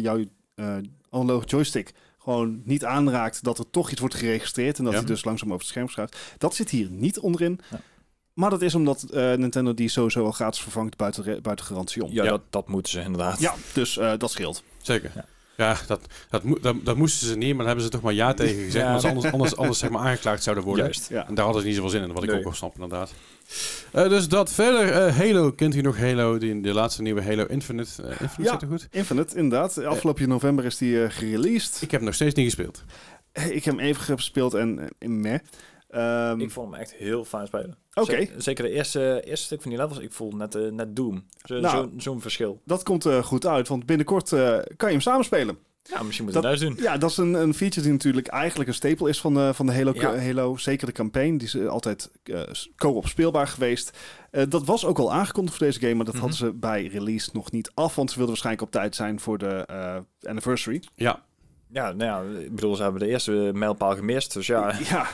jouw 0.00 0.24
analoge 1.10 1.46
joystick 1.46 1.92
gewoon 2.18 2.62
niet 2.64 2.84
aanraakt, 2.84 3.44
dat 3.44 3.58
er 3.58 3.70
toch 3.70 3.90
iets 3.90 4.00
wordt 4.00 4.14
geregistreerd 4.14 4.78
en 4.78 4.84
dat 4.84 4.92
Ja. 4.92 4.98
hij 4.98 5.08
dus 5.08 5.24
langzaam 5.24 5.48
over 5.48 5.60
het 5.60 5.68
scherm 5.68 5.88
schuift. 5.88 6.16
Dat 6.38 6.54
zit 6.54 6.70
hier 6.70 6.90
niet 6.90 7.18
onderin. 7.18 7.60
Ja. 7.70 7.80
Maar 8.32 8.50
dat 8.50 8.62
is 8.62 8.74
omdat 8.74 9.02
eh, 9.02 9.34
Nintendo 9.34 9.74
die 9.74 9.88
sowieso 9.88 10.24
al 10.24 10.32
gratis 10.32 10.60
vervangt 10.60 10.96
buiten, 10.96 11.22
re- 11.22 11.40
buiten 11.40 11.66
garantie 11.66 12.04
om. 12.04 12.12
Ja, 12.12 12.22
Ja. 12.24 12.30
Dat, 12.30 12.42
dat 12.50 12.68
moeten 12.68 12.92
ze 12.92 13.00
inderdaad. 13.00 13.40
Ja, 13.40 13.54
dus 13.72 13.98
eh, 13.98 14.12
dat 14.18 14.30
scheelt. 14.30 14.62
Zeker. 14.82 15.10
Ja. 15.14 15.24
Ja, 15.58 15.76
dat, 15.86 16.00
dat, 16.30 16.42
dat, 16.60 16.76
dat 16.84 16.96
moesten 16.96 17.26
ze 17.26 17.36
niet, 17.36 17.48
maar 17.48 17.56
daar 17.56 17.66
hebben 17.66 17.84
ze 17.84 17.90
toch 17.90 18.00
maar 18.02 18.12
ja 18.12 18.34
tegen 18.34 18.64
gezegd. 18.64 18.84
Ja. 18.86 18.98
ze 18.98 19.08
anders, 19.08 19.32
anders, 19.32 19.56
anders 19.56 19.78
zeg 19.78 19.90
maar 19.90 20.02
aangeklaagd 20.02 20.42
zouden 20.42 20.64
worden. 20.64 20.84
Juist. 20.84 21.08
Ja. 21.08 21.26
En 21.28 21.34
daar 21.34 21.44
hadden 21.44 21.62
ze 21.62 21.68
niet 21.68 21.76
zoveel 21.76 21.90
zin 21.90 22.02
in, 22.02 22.12
wat 22.12 22.22
ik 22.22 22.28
Nee. 22.28 22.38
ook 22.38 22.44
wel 22.44 22.54
snap 22.54 22.74
inderdaad. 22.74 23.12
Eh, 23.92 24.08
dus 24.08 24.28
dat 24.28 24.52
verder. 24.52 24.90
eh, 24.92 25.16
Halo, 25.16 25.50
kent 25.52 25.74
u 25.74 25.80
nog 25.80 25.98
Halo? 25.98 26.38
Die, 26.38 26.60
de 26.60 26.72
laatste 26.74 27.02
nieuwe 27.02 27.22
Halo 27.22 27.44
Infinite. 27.44 28.02
eh, 28.02 28.08
Infinite 28.10 28.42
Ja. 28.42 28.50
zit 28.52 28.62
er 28.62 28.68
goed? 28.68 28.88
Infinite, 28.90 29.36
inderdaad. 29.36 29.84
Afgelopen 29.84 30.28
november 30.28 30.64
is 30.64 30.76
die 30.76 31.10
gereleased. 31.10 31.82
Ik 31.82 31.90
heb 31.90 32.00
nog 32.00 32.14
steeds 32.14 32.34
niet 32.34 32.44
gespeeld. 32.44 32.84
Ik 33.32 33.64
heb 33.64 33.76
hem 33.76 33.78
even 33.84 34.02
gespeeld 34.18 34.54
en, 34.54 34.88
en 34.98 35.20
meh. 35.20 35.38
Ehm, 35.88 36.40
Ik 36.40 36.50
vond 36.50 36.70
hem 36.70 36.80
echt 36.80 36.94
heel 36.94 37.24
fijn 37.24 37.46
spelen. 37.46 37.76
Oké. 37.94 38.24
Ze- 38.24 38.30
Zeker 38.36 38.64
de 38.64 38.70
eerste, 38.70 39.22
eerste 39.24 39.44
stuk 39.46 39.62
van 39.62 39.70
die 39.70 39.80
levels. 39.80 39.98
Ik 39.98 40.12
voel 40.12 40.30
net, 40.32 40.54
eh, 40.54 40.70
net 40.70 40.96
Doom. 40.96 41.24
Zo- 41.44 41.60
Nou. 41.60 41.76
zo- 41.76 41.90
Zo'n 41.96 42.20
verschil. 42.20 42.60
dat 42.64 42.82
komt 42.82 43.06
eh, 43.06 43.22
goed 43.22 43.46
uit, 43.46 43.68
want 43.68 43.86
binnenkort 43.86 44.32
eh, 44.32 44.38
kan 44.76 44.88
je 44.88 44.94
hem 44.94 45.00
samenspelen. 45.00 45.58
Ja, 45.82 46.02
misschien 46.02 46.24
moeten 46.24 46.42
we 46.42 46.48
Dat- 46.48 46.60
eens 46.62 46.74
doen. 46.74 46.84
Ja, 46.84 46.96
dat 46.98 47.10
is 47.10 47.16
een, 47.16 47.34
een 47.34 47.54
feature 47.54 47.82
die 47.82 47.92
natuurlijk 47.92 48.26
eigenlijk 48.26 48.68
een 48.68 48.74
staple 48.74 49.08
is 49.08 49.20
van 49.20 49.34
de, 49.34 49.54
van 49.54 49.66
de 49.66 49.74
Halo, 49.74 49.92
Ja. 49.94 50.16
Halo. 50.16 50.56
Zeker 50.56 50.86
de 50.86 50.92
campaign, 50.92 51.36
die 51.36 51.46
is 51.46 51.66
altijd 51.66 52.10
eh, 52.24 52.40
co-op 52.76 53.06
speelbaar 53.06 53.46
geweest. 53.48 53.98
Eh, 54.30 54.42
dat 54.48 54.64
was 54.64 54.84
ook 54.84 54.98
al 54.98 55.12
aangekondigd 55.12 55.56
voor 55.56 55.66
deze 55.66 55.80
game, 55.80 55.94
maar 55.94 56.04
dat 56.04 56.14
Mhm. 56.14 56.22
hadden 56.22 56.38
ze 56.46 56.52
bij 56.52 56.86
release 56.86 57.30
nog 57.32 57.50
niet 57.50 57.70
af. 57.74 57.94
Want 57.94 58.08
ze 58.10 58.16
wilden 58.16 58.34
waarschijnlijk 58.34 58.66
op 58.66 58.72
tijd 58.80 58.94
zijn 58.96 59.20
voor 59.20 59.38
de 59.38 59.46
eh, 59.66 59.96
anniversary. 60.22 60.82
Ja, 60.94 61.22
Ja, 61.72 61.92
nou 61.92 62.04
ja, 62.34 62.40
ik 62.40 62.54
bedoel, 62.54 62.74
ze 62.76 62.82
hebben 62.82 63.00
de 63.00 63.06
eerste 63.08 63.50
mijlpaal 63.54 63.94
gemist. 63.94 64.32
Dus 64.32 64.46
ja, 64.46 64.72
Ja. 64.88 65.06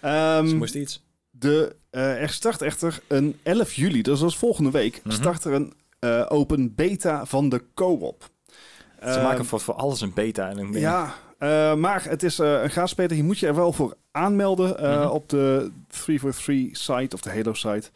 Ehm, 0.00 0.46
ze 0.46 0.56
moest 0.56 0.74
iets. 0.74 1.04
de, 1.30 1.76
eh, 1.90 2.22
er 2.22 2.28
start 2.28 2.62
echter 2.62 3.00
een 3.08 3.38
11 3.42 3.72
juli, 3.74 4.02
dus 4.02 4.20
dat 4.20 4.28
is 4.30 4.36
volgende 4.36 4.70
week, 4.70 5.00
Mhm. 5.04 5.14
start 5.14 5.44
er 5.44 5.52
een 5.52 5.72
eh, 5.98 6.26
open 6.28 6.74
beta 6.74 7.26
van 7.26 7.48
de 7.48 7.62
co-op. 7.74 8.30
Ze 8.46 9.06
Ehm, 9.06 9.22
maken 9.22 9.44
voor, 9.44 9.60
voor 9.60 9.74
alles 9.74 10.00
een 10.00 10.12
beta. 10.14 10.48
En 10.48 10.58
een 10.58 10.72
Ja, 10.72 11.14
eh, 11.38 11.74
maar 11.74 12.04
het 12.04 12.22
is 12.22 12.38
een 12.38 12.70
gratis 12.70 12.94
beta. 12.94 13.14
Hier 13.14 13.24
moet 13.24 13.38
je 13.38 13.46
er 13.46 13.54
wel 13.54 13.72
voor 13.72 13.94
aanmelden 14.10 14.78
eh, 14.78 14.98
Mhm. 15.00 15.08
op 15.08 15.28
de 15.28 15.70
343 15.88 16.76
site 16.76 17.14
of 17.14 17.20
de 17.20 17.30
Halo 17.30 17.54
site. 17.54 17.90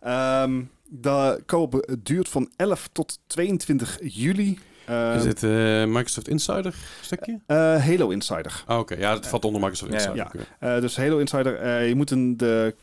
Ehm, 0.00 0.62
de 0.84 1.42
co-op 1.46 1.96
duurt 2.02 2.28
van 2.28 2.50
11 2.56 2.88
tot 2.92 3.18
22 3.26 3.98
juli. 4.02 4.58
Ehm, 4.88 5.16
Is 5.16 5.22
dit 5.22 5.42
eh, 5.42 5.50
Microsoft 5.84 6.28
Insider 6.28 6.74
stukje? 7.00 7.40
eh, 7.46 7.56
Halo 7.86 8.08
Insider. 8.08 8.62
Ah, 8.66 8.78
oké. 8.78 8.94
Ja, 8.94 9.14
het 9.14 9.26
valt 9.26 9.44
onder 9.44 9.60
Microsoft 9.60 9.92
Ja, 9.92 9.98
ja. 10.14 10.24
Insider. 10.24 10.46
Ja. 10.60 10.74
Eh, 10.74 10.80
dus 10.80 10.96
Halo 10.96 11.18
Insider, 11.18 11.56
eh, 11.56 11.88
je 11.88 11.94
moet 11.94 12.10
een, 12.10 12.36
de 12.36 12.74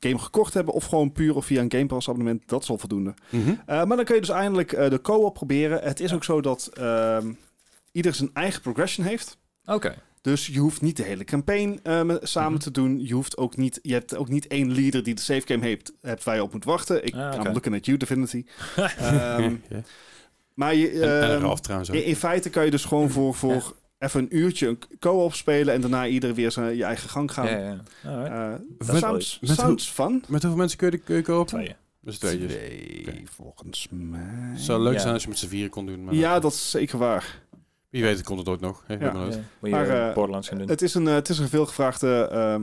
game 0.00 0.18
gekocht 0.18 0.54
hebben 0.54 0.74
of 0.74 0.84
gewoon 0.84 1.12
puur 1.12 1.34
of 1.36 1.46
via 1.46 1.60
een 1.62 1.72
Game 1.72 1.86
Pass 1.86 2.08
abonnement. 2.08 2.42
Dat 2.46 2.62
is 2.62 2.70
al 2.70 2.78
voldoende. 2.78 3.14
Mhm. 3.30 3.50
Eh, 3.66 3.84
maar 3.84 3.96
dan 3.96 4.04
kun 4.04 4.14
je 4.14 4.20
dus 4.20 4.30
eindelijk 4.30 4.72
eh, 4.72 4.90
de 4.90 5.00
co-op 5.00 5.34
proberen. 5.34 5.82
Het 5.82 6.00
is 6.00 6.12
ook 6.14 6.24
zo 6.24 6.40
dat 6.40 6.70
ehm, 6.74 7.32
ieder 7.92 8.14
zijn 8.14 8.30
eigen 8.32 8.60
progression 8.62 9.06
heeft. 9.06 9.36
Oké. 9.66 9.94
Dus 10.20 10.46
je 10.46 10.58
hoeft 10.58 10.80
niet 10.80 10.96
de 10.96 11.02
hele 11.02 11.24
campaign 11.24 11.80
eh, 11.82 12.00
samen 12.22 12.52
Mhm. 12.52 12.60
te 12.60 12.70
doen. 12.70 13.06
Je, 13.06 13.14
hoeft 13.14 13.36
ook 13.36 13.56
niet, 13.56 13.78
je 13.82 13.92
hebt 13.92 14.16
ook 14.16 14.28
niet 14.28 14.46
één 14.46 14.74
leader 14.74 15.02
die 15.02 15.14
de 15.14 15.20
save 15.20 15.42
game 15.46 15.64
heeft, 15.64 15.92
hebt 16.00 16.24
waar 16.24 16.34
je 16.34 16.42
op 16.42 16.52
moet 16.52 16.64
wachten. 16.64 17.04
Ik 17.06 17.14
Ah, 17.14 17.34
I'm 17.34 17.52
looking 17.52 17.74
at 17.74 17.86
you, 17.86 17.96
Divinity. 17.98 18.44
Ehm, 18.76 19.56
Ja. 19.68 19.82
Maar 20.54 20.74
je, 20.74 20.90
En, 20.90 21.22
en 21.22 21.30
ehm, 21.30 21.42
Ralf 21.42 21.60
trouwens 21.60 21.90
ook. 21.90 21.96
in, 21.96 22.16
feite 22.16 22.50
kan 22.50 22.64
je 22.64 22.70
dus 22.70 22.84
gewoon 22.84 23.10
voor, 23.10 23.34
voor 23.34 23.74
even 23.98 24.20
een 24.20 24.36
uurtje 24.36 24.66
een 24.68 24.78
co-op 24.98 25.34
spelen 25.34 25.74
en 25.74 25.80
daarna 25.80 26.06
ieder 26.06 26.34
weer 26.34 26.50
zijn 26.50 26.76
je 26.76 26.84
eigen 26.84 27.08
gang 27.08 27.32
gaan. 27.32 27.46
Ja, 27.46 27.58
ja. 28.02 28.24
Eh, 28.26 28.60
Met- 28.86 28.96
sounds, 28.98 29.38
met 29.40 29.50
hoe- 29.50 29.58
sounds 29.58 29.88
fun. 29.90 30.24
Met 30.28 30.42
hoeveel 30.42 30.58
mensen 30.58 30.78
kun 30.78 30.90
je, 30.90 30.98
kun 30.98 31.16
je 31.16 31.22
kopen? 31.22 31.46
Tweeën. 31.46 31.74
Dus 32.00 32.18
tweetjes. 32.18 32.52
Twee, 32.52 33.00
Oké. 33.08 33.22
volgens 33.34 33.86
mij. 33.90 34.20
Het 34.52 34.60
zou 34.60 34.82
leuk 34.82 34.92
Ja. 34.94 35.00
zijn 35.00 35.12
als 35.12 35.22
je 35.22 35.28
met 35.28 35.38
z'n 35.38 35.46
vieren 35.46 35.70
kon 35.70 35.86
doen. 35.86 36.04
Maar 36.04 36.14
Ja, 36.14 36.38
dat 36.40 36.52
is 36.52 36.70
zeker 36.70 36.98
waar. 36.98 37.42
Wie 37.90 38.02
weet 38.02 38.22
komt 38.22 38.38
het 38.38 38.48
ooit 38.48 38.60
nog. 38.60 38.84
Ja. 38.88 38.94
je 38.94 39.70
Maar, 39.70 39.88
eh, 40.08 40.14
Borderlands 40.14 40.48
gaan 40.48 40.58
doen. 40.58 40.68
Het 40.68 40.82
is 40.82 40.94
een, 40.94 41.08
eh, 41.08 41.14
het 41.14 41.28
is 41.28 41.38
een 41.38 41.48
veelgevraagde, 41.48 42.28
ehm 42.32 42.62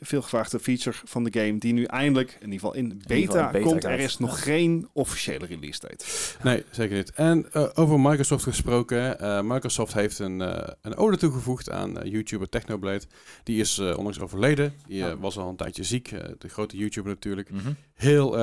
veelgevraagde 0.00 0.60
feature 0.60 0.96
van 1.04 1.24
de 1.24 1.40
game 1.40 1.58
die 1.58 1.72
nu 1.72 1.84
eindelijk, 1.84 2.30
in 2.40 2.52
ieder 2.52 2.54
geval 2.54 2.74
in 2.74 3.02
beta, 3.06 3.20
geval 3.26 3.44
in 3.46 3.52
beta 3.52 3.68
komt. 3.70 3.84
Er 3.84 3.98
is 4.00 4.18
nog 4.18 4.42
geen 4.42 4.88
officiële 4.92 5.46
release 5.46 5.80
date. 5.80 6.04
Nee, 6.42 6.64
zeker 6.70 6.96
niet. 6.96 7.10
En 7.12 7.52
eh, 7.52 7.68
over 7.74 8.00
Microsoft 8.00 8.42
gesproken. 8.42 9.18
eh, 9.20 9.40
Microsoft 9.42 9.92
heeft 9.94 10.18
een, 10.18 10.40
eh, 10.40 10.68
een 10.82 10.96
ode 10.96 11.16
toegevoegd 11.16 11.70
aan 11.70 11.92
YouTuber 12.08 12.48
Technoblade. 12.48 13.02
Die 13.42 13.60
is 13.60 13.78
eh, 13.78 13.96
onlangs 13.98 14.20
overleden. 14.20 14.74
Die 14.86 14.96
Ja. 14.96 15.16
was 15.16 15.36
al 15.38 15.48
een 15.48 15.56
tijdje 15.56 15.82
ziek. 15.84 16.12
eh, 16.12 16.20
de 16.38 16.48
grote 16.48 16.76
YouTuber 16.76 17.10
natuurlijk. 17.12 17.50
Mhm. 17.50 17.72
Heel, 17.94 18.36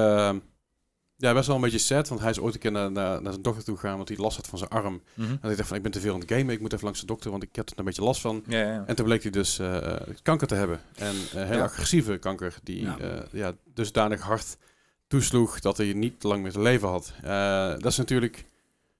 ja, 1.21 1.33
best 1.33 1.47
wel 1.47 1.55
een 1.55 1.61
beetje 1.61 1.77
sad. 1.77 2.07
Want 2.07 2.21
hij 2.21 2.29
is 2.29 2.39
ooit 2.39 2.53
een 2.53 2.59
keer 2.59 2.71
naar, 2.71 2.91
naar, 2.91 3.21
naar 3.21 3.31
zijn 3.31 3.43
dokter 3.43 3.63
toe 3.63 3.77
gegaan. 3.77 3.95
Want 3.97 4.07
hij 4.09 4.17
last 4.17 4.35
had 4.37 4.47
van 4.47 4.57
zijn 4.57 4.69
arm. 4.69 5.01
Mhm. 5.13 5.29
En 5.31 5.37
hij 5.41 5.55
dacht 5.55 5.67
van, 5.67 5.77
ik 5.77 5.83
ben 5.83 5.91
te 5.91 5.99
veel 5.99 6.13
aan 6.13 6.19
het 6.19 6.31
gamen. 6.31 6.53
Ik 6.53 6.59
moet 6.61 6.73
even 6.73 6.83
langs 6.85 6.99
de 6.99 7.05
dokter, 7.05 7.31
want 7.31 7.43
ik 7.43 7.55
heb 7.55 7.69
er 7.69 7.79
een 7.79 7.85
beetje 7.85 8.03
last 8.03 8.21
van. 8.21 8.43
Ja, 8.47 8.59
ja. 8.59 8.83
En 8.87 8.95
toen 8.95 9.05
bleek 9.05 9.21
hij 9.21 9.31
dus 9.31 9.59
eh, 9.59 9.93
kanker 10.23 10.47
te 10.47 10.55
hebben. 10.55 10.79
En 10.95 11.13
eh, 11.33 11.43
heel 11.47 11.57
Ja. 11.57 11.63
agressieve 11.63 12.17
kanker. 12.17 12.55
Die 12.63 12.81
Ja. 12.81 12.95
ja. 12.99 13.23
ja, 13.31 13.53
dusdanig 13.73 14.21
hard 14.21 14.57
toesloeg 15.07 15.59
dat 15.59 15.77
hij 15.77 15.93
niet 15.93 16.23
lang 16.23 16.41
meer 16.41 16.51
te 16.51 16.61
leven 16.61 16.87
had. 16.87 17.13
Eh, 17.23 17.69
dat 17.69 17.85
is 17.85 17.97
natuurlijk 17.97 18.45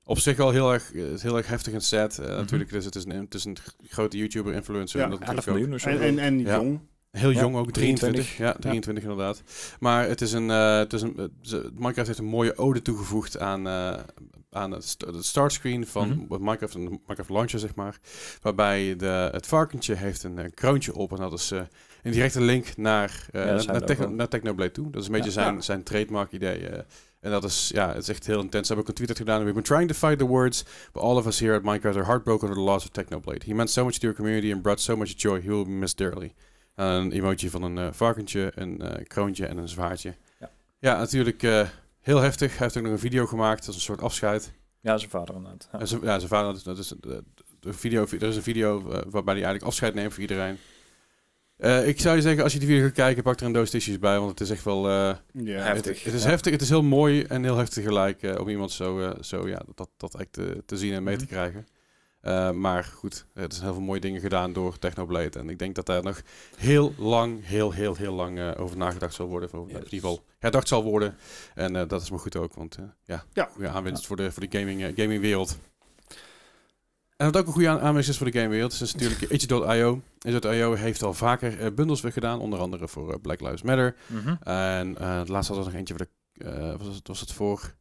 op 0.03 0.19
zich 0.19 0.38
wel 0.38 0.49
heel 0.52 0.73
erg, 0.73 0.93
eh, 0.93 1.03
heel 1.18 1.38
erg 1.38 1.48
heftig 1.48 1.73
en 1.73 1.81
sad. 1.81 2.18
Eh, 2.18 2.27
Natuurlijk, 2.27 2.69
dus 2.72 2.85
het 2.85 2.95
is 2.95 3.06
een, 3.06 3.11
het 3.11 3.34
is 3.34 3.45
een 3.45 3.57
grote 3.88 4.18
YouTuber-influencer. 4.18 4.99
Ja, 4.99 5.06
en 5.06 5.11
dat 5.11 5.19
11 5.19 5.27
natuurlijk 5.35 5.48
ook. 5.57 5.69
miljoen 5.69 5.73
of 5.76 5.81
zo. 5.81 5.89
En, 5.89 6.02
en, 6.02 6.19
en 6.19 6.39
Ja. 6.39 6.56
jong. 6.56 6.80
Heel 7.11 7.29
Ja, 7.29 7.39
jong 7.41 7.55
ook, 7.55 7.71
23. 7.71 8.25
23. 8.25 8.38
Ja, 8.38 8.53
23 8.59 9.03
inderdaad. 9.03 9.41
Maar 9.79 10.07
het 10.07 10.21
is 10.21 10.31
een, 10.31 10.49
eh, 10.49 10.77
het 10.77 10.93
is 10.93 11.01
een 11.01 11.31
Minecraft 11.73 12.07
heeft 12.07 12.19
een 12.19 12.25
mooie 12.25 12.57
ode 12.57 12.81
toegevoegd 12.81 13.39
aan, 13.39 13.67
eh, 13.67 13.93
aan 14.51 14.71
het, 14.71 14.85
st- 14.88 15.05
het 15.05 15.25
startscreen 15.25 15.88
van 15.88 16.07
Mhm. 16.29 16.43
Minecraft, 16.43 16.73
een 16.73 16.81
Minecraft 16.83 17.29
Launcher, 17.29 17.59
zeg 17.59 17.75
maar. 17.75 17.99
Waarbij 18.41 18.95
de, 18.95 19.29
het 19.31 19.47
varkentje 19.47 19.95
heeft 19.95 20.23
een, 20.23 20.38
eh, 20.39 20.45
kroontje 20.53 20.95
op 20.95 21.11
en 21.11 21.17
dat 21.17 21.33
is 21.33 21.51
een 22.03 22.11
directe 22.11 22.41
link 22.41 22.77
naar, 22.77 23.25
Ja, 23.31 23.43
naar, 23.65 23.81
Techno- 23.85 24.09
naar 24.09 24.27
Technoblade 24.27 24.71
toe. 24.71 24.89
Dat 24.91 25.01
is 25.01 25.07
een 25.07 25.13
beetje 25.13 25.31
zijn, 25.31 25.63
zijn 25.63 25.83
trademark 25.83 26.31
idee. 26.31 26.67
en 27.19 27.31
dat 27.31 27.43
is, 27.43 27.71
ja, 27.73 27.88
het 27.88 28.01
is 28.01 28.09
echt 28.09 28.25
heel 28.27 28.41
intens. 28.41 28.67
Ze 28.67 28.73
hebben 28.73 28.91
ook 28.91 28.97
een 28.99 29.05
tweet 29.05 29.17
gedaan. 29.17 29.39
We've 29.41 29.53
been 29.53 29.63
trying 29.63 29.88
to 29.91 29.95
fight 30.07 30.17
the 30.19 30.25
words, 30.27 30.65
but 30.91 31.01
all 31.01 31.15
of 31.15 31.25
us 31.25 31.39
here 31.39 31.55
at 31.55 31.63
Minecraft 31.63 31.95
are 31.95 32.05
heartbroken 32.05 32.43
over 32.49 32.59
the 32.59 32.65
loss 32.65 32.83
of 32.85 32.91
Technoblade. 32.91 33.45
He 33.45 33.53
meant 33.53 33.69
so 33.69 33.83
much 33.83 33.93
to 33.93 34.01
your 34.01 34.15
community 34.15 34.51
and 34.51 34.61
brought 34.61 34.81
so 34.81 34.95
much 34.97 35.13
joy. 35.15 35.41
He 35.41 35.47
will 35.49 35.63
be 35.65 35.69
missed 35.71 35.97
dearly. 35.97 36.33
En 36.81 36.87
een 36.87 37.11
emoji 37.11 37.49
van 37.49 37.63
een 37.63 37.77
eh, 37.77 37.87
varkentje, 37.91 38.51
een 38.55 38.81
eh, 38.81 39.05
kroontje 39.07 39.45
en 39.45 39.57
een 39.57 39.69
zwaardje. 39.69 40.15
Ja. 40.39 40.49
Ja, 40.79 40.97
natuurlijk 40.97 41.43
eh, 41.43 41.67
heel 41.99 42.19
heftig. 42.19 42.49
Hij 42.51 42.59
heeft 42.59 42.77
ook 42.77 42.83
nog 42.83 42.91
een 42.91 42.99
video 42.99 43.25
gemaakt. 43.25 43.59
Dat 43.59 43.69
is 43.69 43.75
een 43.75 43.81
soort 43.81 44.01
afscheid. 44.01 44.51
Ja, 44.79 44.97
zijn 44.97 45.09
vader 45.09 45.35
inderdaad. 45.35 45.69
Ja. 45.71 45.79
En 45.79 45.87
zijn, 45.87 46.01
ja, 46.01 46.17
zijn 46.17 46.29
vader, 46.29 46.47
dat 46.47 46.55
is, 46.57 46.63
dat 46.63 46.77
is 46.77 46.87
de, 46.99 47.23
de 47.59 47.73
video, 47.73 48.05
er 48.05 48.23
is 48.23 48.35
een 48.35 48.41
video 48.43 48.81
waarbij 48.83 49.33
hij 49.33 49.43
eigenlijk 49.43 49.63
afscheid 49.63 49.93
neemt 49.93 50.11
voor 50.13 50.21
iedereen. 50.21 50.57
Eh, 51.57 51.87
ik 51.87 51.99
zou 51.99 52.15
je 52.15 52.21
zeggen, 52.21 52.43
als 52.43 52.53
je 52.53 52.59
die 52.59 52.67
video 52.67 52.83
gaat 52.83 52.93
kijken, 52.93 53.23
pak 53.23 53.39
er 53.39 53.45
een 53.45 53.51
doos 53.51 53.69
tissues 53.69 53.99
bij, 53.99 54.17
want 54.19 54.29
het 54.29 54.39
is 54.41 54.49
echt 54.49 54.63
wel... 54.63 54.89
eh, 54.89 55.15
Ja. 55.33 55.59
Heftig. 55.61 55.95
het, 55.95 56.03
het 56.05 56.13
is 56.13 56.23
Ja. 56.23 56.29
heftig, 56.29 56.51
het 56.51 56.61
is 56.61 56.69
heel 56.69 56.83
mooi 56.83 57.23
en 57.23 57.43
heel 57.43 57.57
heftig 57.57 57.83
tegelijk 57.83 58.23
eh, 58.23 58.39
om 58.39 58.49
iemand 58.49 58.71
zo, 58.71 58.99
eh, 58.99 59.21
zo 59.23 59.47
ja, 59.47 59.61
dat, 59.75 59.89
dat 59.97 60.15
echt 60.19 60.33
te, 60.33 60.63
te 60.65 60.77
zien 60.77 60.93
en 60.93 61.03
mee 61.03 61.15
te 61.17 61.23
Mhm. 61.23 61.33
krijgen. 61.33 61.67
Eh, 62.22 62.52
maar 62.52 62.84
goed, 62.84 63.26
er 63.34 63.45
zijn 63.49 63.64
heel 63.64 63.73
veel 63.73 63.81
mooie 63.84 63.99
dingen 63.99 64.22
gedaan 64.22 64.53
door 64.53 64.80
Technoblade. 64.80 65.39
En 65.39 65.49
ik 65.49 65.60
denk 65.60 65.76
dat 65.76 65.85
daar 65.85 66.03
nog 66.03 66.22
heel 66.57 66.93
lang, 66.98 67.45
heel, 67.45 67.72
heel, 67.72 67.95
heel 67.95 68.14
lang 68.14 68.39
eh, 68.39 68.52
over 68.57 68.77
nagedacht 68.77 69.14
zal 69.14 69.27
worden. 69.27 69.49
Of 69.49 69.56
over- 69.56 69.72
Yes. 69.72 69.77
In 69.80 69.84
ieder 69.91 69.99
geval 70.10 70.23
herdacht 70.39 70.68
zal 70.68 70.84
worden. 70.84 71.15
En 71.56 71.76
eh, 71.76 71.88
dat 71.88 72.02
is 72.02 72.10
maar 72.10 72.19
goed 72.19 72.35
ook, 72.35 72.53
want 72.53 72.76
eh, 72.76 72.84
ja, 73.03 73.23
Ja. 73.34 73.49
goede 73.53 73.69
aanwinst 73.69 74.06
voor 74.06 74.15
de, 74.15 74.31
voor 74.31 74.48
de 74.49 74.57
gaming, 74.60 74.93
gamingwereld. 74.95 75.57
En 77.18 77.26
wat 77.31 77.38
ook 77.38 77.48
een 77.48 77.53
goede 77.53 77.69
aan- 77.69 77.80
aanwinst 77.80 78.10
is 78.10 78.18
voor 78.18 78.26
de 78.26 78.34
gamingwereld, 78.38 78.72
is 78.81 78.93
natuurlijk 78.93 79.22
Itch.io. 79.31 80.02
Itch.io 80.22 80.73
heeft 80.73 81.03
al 81.03 81.14
vaker 81.14 81.60
eh, 81.60 81.72
bundles 81.72 82.02
weer 82.02 82.11
gedaan, 82.11 82.39
onder 82.39 82.60
andere 82.60 82.88
voor 82.88 83.19
Black 83.19 83.41
Lives 83.41 83.61
Matter. 83.61 83.95
Mhm. 84.07 84.35
En 84.43 84.98
eh 84.98 85.22
laatst 85.26 85.48
hadden 85.49 85.57
we 85.57 85.64
nog 85.72 85.73
eentje 85.73 85.95
voor 85.98 86.06
de, 86.34 86.45
eh, 86.45 86.76
was, 86.85 86.95
het, 86.95 87.07
was 87.07 87.19
het 87.19 87.31
voor 87.31 87.76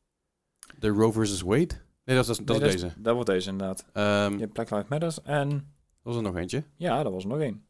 de 0.79 0.89
Roe 0.89 1.12
versus 1.12 1.41
Wade? 1.41 1.75
Nee, 2.05 2.16
dat, 2.16 2.28
is- 2.28 2.36
dat, 2.39 2.59
Nee, 2.60 2.68
is 2.68 2.81
deze. 2.81 2.93
Dat 2.98 3.14
wordt 3.14 3.28
deze 3.28 3.51
inderdaad. 3.51 3.85
Ehm 3.93 4.32
Je 4.32 4.40
hebt 4.40 4.52
Black 4.52 4.70
Lives 4.70 4.89
Matters 4.89 5.22
en 5.22 5.72
was 6.02 6.16
er 6.16 6.22
nog 6.22 6.36
eentje? 6.36 6.64
ja, 6.77 7.02
dat 7.02 7.12
was 7.12 7.22
er 7.22 7.28
nog 7.28 7.40
één. 7.40 7.68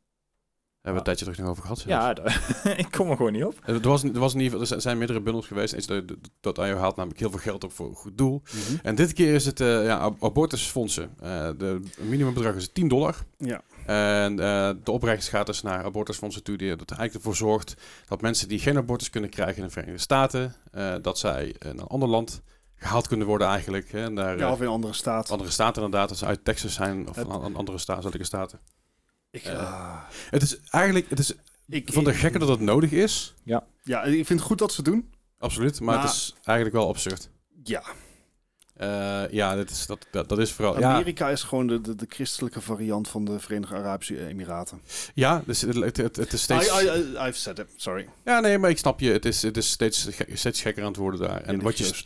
Hebben 0.82 1.02
we 1.02 1.10
een 1.10 1.16
tijdje 1.16 1.24
terug 1.34 1.40
nog 1.40 1.48
over 1.50 1.62
gehad. 1.62 1.78
zelfs. 1.78 2.64
Ja, 2.64 2.74
ik 2.84 2.90
kom 2.90 3.10
er 3.10 3.16
gewoon 3.16 3.32
niet 3.32 3.44
op. 3.44 3.54
Eh, 3.64 3.74
Er, 3.74 3.80
was, 3.80 4.02
er, 4.02 4.18
was 4.18 4.34
in 4.34 4.40
ieder 4.40 4.58
geval, 4.58 4.74
er 4.76 4.82
zijn 4.82 4.98
meerdere 4.98 5.20
bundels 5.20 5.46
geweest. 5.46 5.72
Eens 5.74 5.86
dat, 5.86 6.02
dat 6.40 6.58
IO 6.58 6.76
haalt 6.76 6.96
namelijk 6.96 7.20
heel 7.20 7.30
veel 7.30 7.38
geld 7.38 7.64
op 7.64 7.72
voor 7.72 7.88
een 7.88 7.94
goed 7.94 8.18
doel. 8.18 8.42
Mhm. 8.44 8.76
En 8.86 8.94
dit 8.94 9.12
keer 9.12 9.34
is 9.34 9.46
het 9.46 9.60
eh, 9.60 9.84
ja, 9.84 9.96
ab- 9.98 10.24
abortusfondsen. 10.24 11.10
Eh 11.20 11.50
de 11.58 11.80
minimumbedrag 11.98 12.54
is 12.54 12.72
10 12.72 12.88
dollar. 12.88 13.16
Ja. 13.38 13.62
En 13.86 14.38
eh, 14.40 14.70
de 14.84 14.90
opbrengst 14.90 15.28
gaat 15.28 15.46
dus 15.46 15.62
naar 15.62 15.84
abortusfondsen 15.84 16.42
toe. 16.42 16.56
Die 16.56 16.68
dat 16.76 16.90
eigenlijk 16.90 17.14
ervoor 17.14 17.36
zorgt 17.48 17.74
dat 18.08 18.20
mensen 18.20 18.48
die 18.48 18.58
geen 18.58 18.76
abortus 18.76 19.10
kunnen 19.10 19.30
krijgen 19.30 19.56
in 19.56 19.62
de 19.62 19.70
Verenigde 19.70 20.00
Staten, 20.00 20.54
eh, 20.72 20.94
dat 21.02 21.18
zij 21.18 21.44
in 21.58 21.68
een 21.68 21.80
ander 21.80 22.08
land 22.08 22.42
gehaald 22.80 23.08
kunnen 23.08 23.26
worden 23.26 23.48
eigenlijk. 23.48 23.92
Hè, 23.92 24.10
naar 24.10 24.38
Ja, 24.38 24.46
eh, 24.46 24.52
of 24.52 24.58
in 24.58 24.64
een 24.66 24.70
andere 24.72 24.92
staat. 24.92 25.30
andere 25.30 25.50
staten 25.50 25.82
inderdaad, 25.82 26.10
als 26.10 26.18
ze 26.18 26.24
uit 26.26 26.44
Texas 26.44 26.74
zijn 26.74 27.08
of 27.08 27.16
Het- 27.16 27.26
een 27.26 27.32
an- 27.32 27.56
andere 27.56 27.78
sta 27.78 27.92
zuidelijke 27.92 28.24
staten. 28.26 28.60
Ik, 29.30 29.46
ah, 29.48 29.98
Het 30.30 30.42
is 30.42 30.60
eigenlijk, 30.70 31.10
het 31.10 31.18
is 31.18 31.32
ik, 31.68 31.92
van 31.92 32.04
de 32.04 32.14
gekke 32.14 32.38
dat 32.38 32.48
het 32.48 32.60
nodig 32.60 32.90
is. 32.90 33.34
Ja, 33.82 34.02
ik 34.04 34.26
vind 34.26 34.28
het 34.28 34.40
goed 34.48 34.58
dat 34.58 34.70
ze 34.70 34.76
het 34.76 34.84
doen. 34.84 35.12
Absoluut, 35.38 35.80
maar, 35.80 35.94
Maar- 35.94 36.04
het 36.04 36.14
is 36.14 36.34
eigenlijk 36.44 36.76
wel 36.76 36.88
absurd. 36.88 37.30
Ja, 37.62 37.82
Eh, 38.80 39.22
ja, 39.30 39.54
dat 39.56 39.70
is, 39.70 39.86
dat, 39.86 40.06
dat, 40.10 40.28
dat 40.28 40.38
is 40.38 40.52
vooral. 40.52 40.78
Ja, 40.78 40.92
Amerika 40.92 41.28
is 41.28 41.42
gewoon 41.42 41.66
de, 41.66 41.80
de, 41.80 41.94
de 41.94 42.06
christelijke 42.08 42.60
variant 42.60 43.08
van 43.08 43.24
de 43.24 43.38
Verenigde 43.40 43.74
Arabische 43.76 44.26
Emiraten. 44.26 44.80
ja 45.14 45.42
dus 45.46 45.60
het, 45.60 45.74
het, 45.74 45.96
het, 45.96 46.16
het 46.16 46.32
is 46.32 46.42
steeds. 46.42 46.82
I, 46.82 46.86
I, 46.86 47.26
I've 47.26 47.32
said 47.38 47.58
it, 47.58 47.66
sorry. 47.76 48.08
Ja, 48.24 48.40
nee, 48.40 48.58
maar 48.58 48.70
ik 48.70 48.78
snap 48.78 49.00
je. 49.00 49.10
Het 49.12 49.24
is, 49.24 49.42
het 49.42 49.56
is 49.56 49.70
steeds, 49.70 50.08
steeds 50.32 50.60
gekker 50.62 50.82
aan 50.82 50.88
het 50.88 50.96
worden 50.96 51.20
daar. 51.20 51.40
En 51.42 51.60
wat 51.62 51.78
je, 51.78 52.02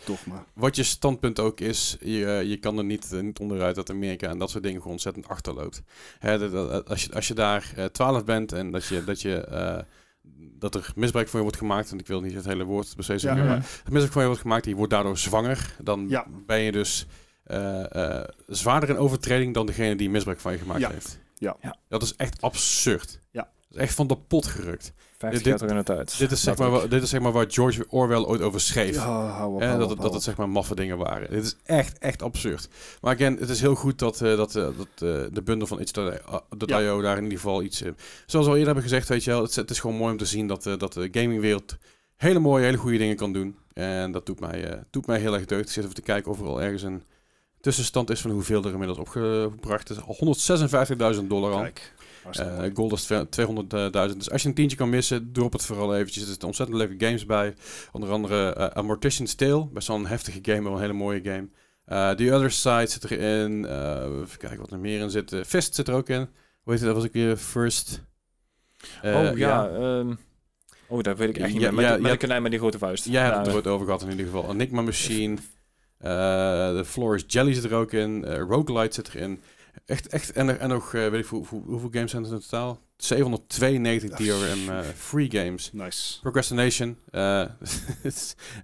wat 0.53 0.77
je 0.77 0.83
standpunt 0.83 1.41
ook 1.41 1.61
is, 1.61 1.97
je, 2.01 2.43
je 2.47 2.57
kan 2.57 2.79
er 2.79 2.85
niet, 2.85 3.11
niet 3.13 3.39
onderuit 3.39 3.75
dat 3.75 3.91
Amerika 3.91 4.29
en 4.29 4.39
dat 4.39 4.51
soort 4.51 4.63
dingen 4.63 4.79
gewoon 4.79 4.93
ontzettend 4.93 5.29
achterloopt. 5.29 5.83
Hè, 6.19 6.51
dat- 6.51 6.89
als, 6.89 7.05
je, 7.05 7.13
als 7.13 7.29
je 7.29 7.35
daar 7.35 7.73
eh 7.77 7.85
12 7.85 8.25
bent 8.25 8.53
en 8.53 8.71
dat, 8.71 8.87
je, 8.87 9.05
dat, 9.05 9.21
je, 9.23 9.37
eh, 9.37 9.79
dat 10.71 10.75
er 10.75 10.93
misbruik 10.97 11.29
van 11.29 11.37
je 11.39 11.45
wordt 11.45 11.59
gemaakt, 11.61 11.91
en 11.91 11.99
ik 11.99 12.07
wil 12.07 12.21
niet 12.21 12.35
het 12.35 12.45
hele 12.45 12.65
woord 12.65 12.93
precies 12.95 13.23
Ja, 13.23 13.29
zeggen, 13.29 13.43
ja. 13.45 13.49
maar 13.49 13.57
er 13.59 13.93
misbruik 13.93 14.13
van 14.13 14.21
je 14.23 14.27
wordt 14.29 14.43
gemaakt 14.43 14.65
en 14.65 14.71
je 14.71 14.77
wordt 14.77 14.93
daardoor 14.93 15.19
zwanger, 15.19 15.77
dan 15.83 16.07
Ja. 16.09 16.27
ben 16.47 16.59
je 16.61 16.73
dus 16.73 17.07
eh, 17.45 18.19
eh, 18.21 18.29
zwaarder 18.47 18.89
in 18.89 18.97
overtreding 18.97 19.55
dan 19.55 19.67
degene 19.67 19.97
die 19.97 20.11
misbruik 20.11 20.41
van 20.41 20.53
je 20.53 20.59
gemaakt 20.59 20.87
heeft. 20.87 21.19
Ja. 21.35 21.57
Ja. 21.61 21.77
Dat 21.89 22.03
is 22.03 22.17
echt 22.17 22.43
absurd. 22.43 23.21
Ja. 23.31 23.49
is 23.71 23.77
echt 23.77 23.95
van 23.95 24.07
de 24.07 24.17
pot 24.17 24.47
gerukt. 24.47 24.93
50 25.31 25.43
dit- 25.53 25.61
in. 25.71 25.77
Dit 26.19 26.31
is, 26.31 26.43
zeg 26.43 26.57
maar, 26.59 26.89
dit 26.89 27.03
is 27.03 27.11
zeg 27.11 27.21
maar 27.21 27.33
waar 27.33 27.45
George 27.49 27.85
Orwell 27.89 28.23
ooit 28.25 28.41
over 28.41 28.61
schreef. 28.61 28.95
Ja, 28.95 29.01
hou 29.27 29.55
op, 29.55 29.61
hou 29.69 29.79
dat, 29.79 29.91
op, 29.91 30.01
dat 30.01 30.15
het 30.15 30.23
zeg 30.23 30.37
maar 30.37 30.49
maffe 30.49 30.75
dingen 30.75 30.99
waren. 30.99 31.31
Dit 31.31 31.45
is 31.45 31.57
echt, 31.65 31.99
echt 31.99 32.23
absurd. 32.23 32.69
Maar 33.01 33.15
again, 33.15 33.37
het 33.37 33.49
is 33.49 33.61
heel 33.61 33.75
goed 33.75 33.99
dat, 33.99 34.21
eh, 34.21 34.37
dat, 34.37 34.57
eh, 34.57 34.63
dat 34.63 34.87
eh, 34.95 35.25
de 35.33 35.43
bundel 35.45 35.67
van 35.67 35.81
itch.io 35.81 37.01
daar 37.01 37.17
in 37.17 37.23
ieder 37.23 37.39
geval 37.39 37.63
iets... 37.63 37.83
eh, 37.83 37.91
zoals 38.27 38.45
we 38.47 38.51
al 38.53 38.59
eerder 38.59 38.65
hebben 38.75 38.83
gezegd, 38.83 39.09
weet 39.09 39.25
je 39.25 39.31
wel, 39.31 39.41
het, 39.41 39.51
is- 39.51 39.57
het 39.57 39.71
is 39.71 39.81
gewoon 39.81 39.97
mooi 39.97 40.13
om 40.13 40.19
te 40.19 40.25
zien 40.27 40.47
dat, 40.47 40.67
eh, 40.67 40.79
dat 40.79 40.93
de 40.93 41.09
gamingwereld 41.13 41.77
hele 42.17 42.39
mooie, 42.39 42.65
hele 42.65 42.77
goede 42.77 42.99
dingen 42.99 43.17
kan 43.17 43.33
doen. 43.33 43.57
En 43.73 44.13
dat 44.13 44.27
doet 44.27 44.41
mij, 44.41 44.71
eh, 44.71 44.79
doet 44.91 45.07
mij 45.07 45.19
heel 45.21 45.35
erg 45.35 45.45
deugd. 45.45 45.67
Ik 45.67 45.73
zit 45.73 45.83
even 45.83 45.95
te 45.95 46.03
kijken 46.03 46.31
of 46.31 46.41
er 46.41 46.47
al 46.47 46.63
ergens 46.63 46.83
een 46.83 47.03
tussenstand 47.61 48.11
is 48.11 48.21
van 48.21 48.31
hoeveel 48.31 48.65
er 48.65 48.71
inmiddels 48.73 48.99
opgebracht 48.99 49.91
is. 49.91 49.97
Al 50.03 50.15
156.000 51.17 51.29
dollar 51.29 51.53
al. 51.53 51.61
Kijk, 51.63 51.93
hartstikke 52.25 52.53
Eh 52.63 52.71
gold 52.75 52.93
is 52.93 53.05
200.000. 53.13 54.17
Dus 54.17 54.31
als 54.31 54.43
je 54.43 54.49
een 54.49 54.55
tientje 54.55 54.77
kan 54.77 54.89
missen, 54.91 55.33
drop 55.33 55.53
het 55.53 55.65
vooral 55.65 55.95
eventjes. 55.95 56.23
Er 56.23 56.29
zitten 56.29 56.49
ontzettend 56.49 56.79
leuke 56.79 57.05
games 57.05 57.27
bij. 57.27 57.55
Onder 57.93 58.11
andere 58.11 58.53
eh 58.55 58.67
Amortician's 58.67 59.35
Tale. 59.35 59.67
Best 59.73 59.89
wel 59.89 59.97
een 59.97 60.07
heftige 60.07 60.39
game, 60.43 60.61
maar 60.61 60.71
wel 60.71 60.75
een 60.75 60.81
hele 60.87 60.93
mooie 60.93 61.21
game. 61.23 61.49
Eh 61.85 62.11
The 62.11 62.35
Other 62.35 62.51
Side 62.51 62.87
zit 62.87 63.11
erin. 63.11 63.65
Even 63.65 64.39
kijken 64.39 64.59
wat 64.59 64.71
er 64.71 64.79
meer 64.79 65.01
in 65.01 65.11
zit. 65.11 65.37
Fist 65.47 65.75
zit 65.75 65.89
er 65.89 65.95
ook 65.95 66.09
in. 66.09 66.29
Hoe 66.63 66.73
heet 66.73 66.83
het? 66.83 66.85
Dat 66.85 66.95
was 66.95 67.05
ik 67.05 67.13
weer 67.13 67.37
First. 67.37 68.03
Oh 69.03 69.37
ja, 69.37 69.69
ehm, 69.69 70.15
oh, 70.87 71.03
daar 71.03 71.17
weet 71.17 71.29
ik 71.29 71.39
echt 71.39 71.53
niet 71.53 71.61
Ja, 71.63 71.71
meer. 71.71 71.75
Met, 71.75 71.85
ja, 71.85 71.97
met 71.97 72.05
ja. 72.07 72.11
een 72.13 72.19
konijn 72.19 72.43
met 72.43 72.51
die 72.51 72.61
grote 72.61 72.79
vuist. 72.79 73.05
Jij 73.05 73.23
hebt 73.23 73.33
Ja, 73.35 73.39
het 73.39 73.49
er 73.49 73.55
ooit 73.55 73.67
over 73.67 73.87
gehad 73.87 74.03
in 74.03 74.11
ieder 74.11 74.25
geval. 74.27 74.51
Enigma 74.51 74.83
Machine. 74.83 75.37
The 76.01 76.83
Floor 76.87 77.15
is 77.15 77.25
Jelly 77.27 77.53
zit 77.55 77.65
er 77.65 77.75
ook 77.75 77.93
in. 77.93 78.25
eh 78.25 78.39
Roguelite 78.49 78.95
zit 78.95 79.15
erin. 79.15 79.41
Echt, 79.87 80.07
echt. 80.07 80.33
En, 80.33 80.61
en 80.61 80.69
nog, 80.69 80.95
eh, 80.95 81.09
weet 81.09 81.25
ik 81.25 81.27
hoe, 81.31 81.47
hoe- 81.47 81.63
hoeveel 81.67 81.89
games 81.93 82.11
zijn 82.11 82.25
er 82.25 82.33
in 82.33 82.41
totaal? 82.41 82.81
792 82.97 84.11
DRM 84.19 84.69
eh, 84.69 84.81
free 84.97 85.31
games. 85.31 85.71
Nice. 85.73 86.21
Procrastination. 86.21 86.99
eh, 87.11 87.45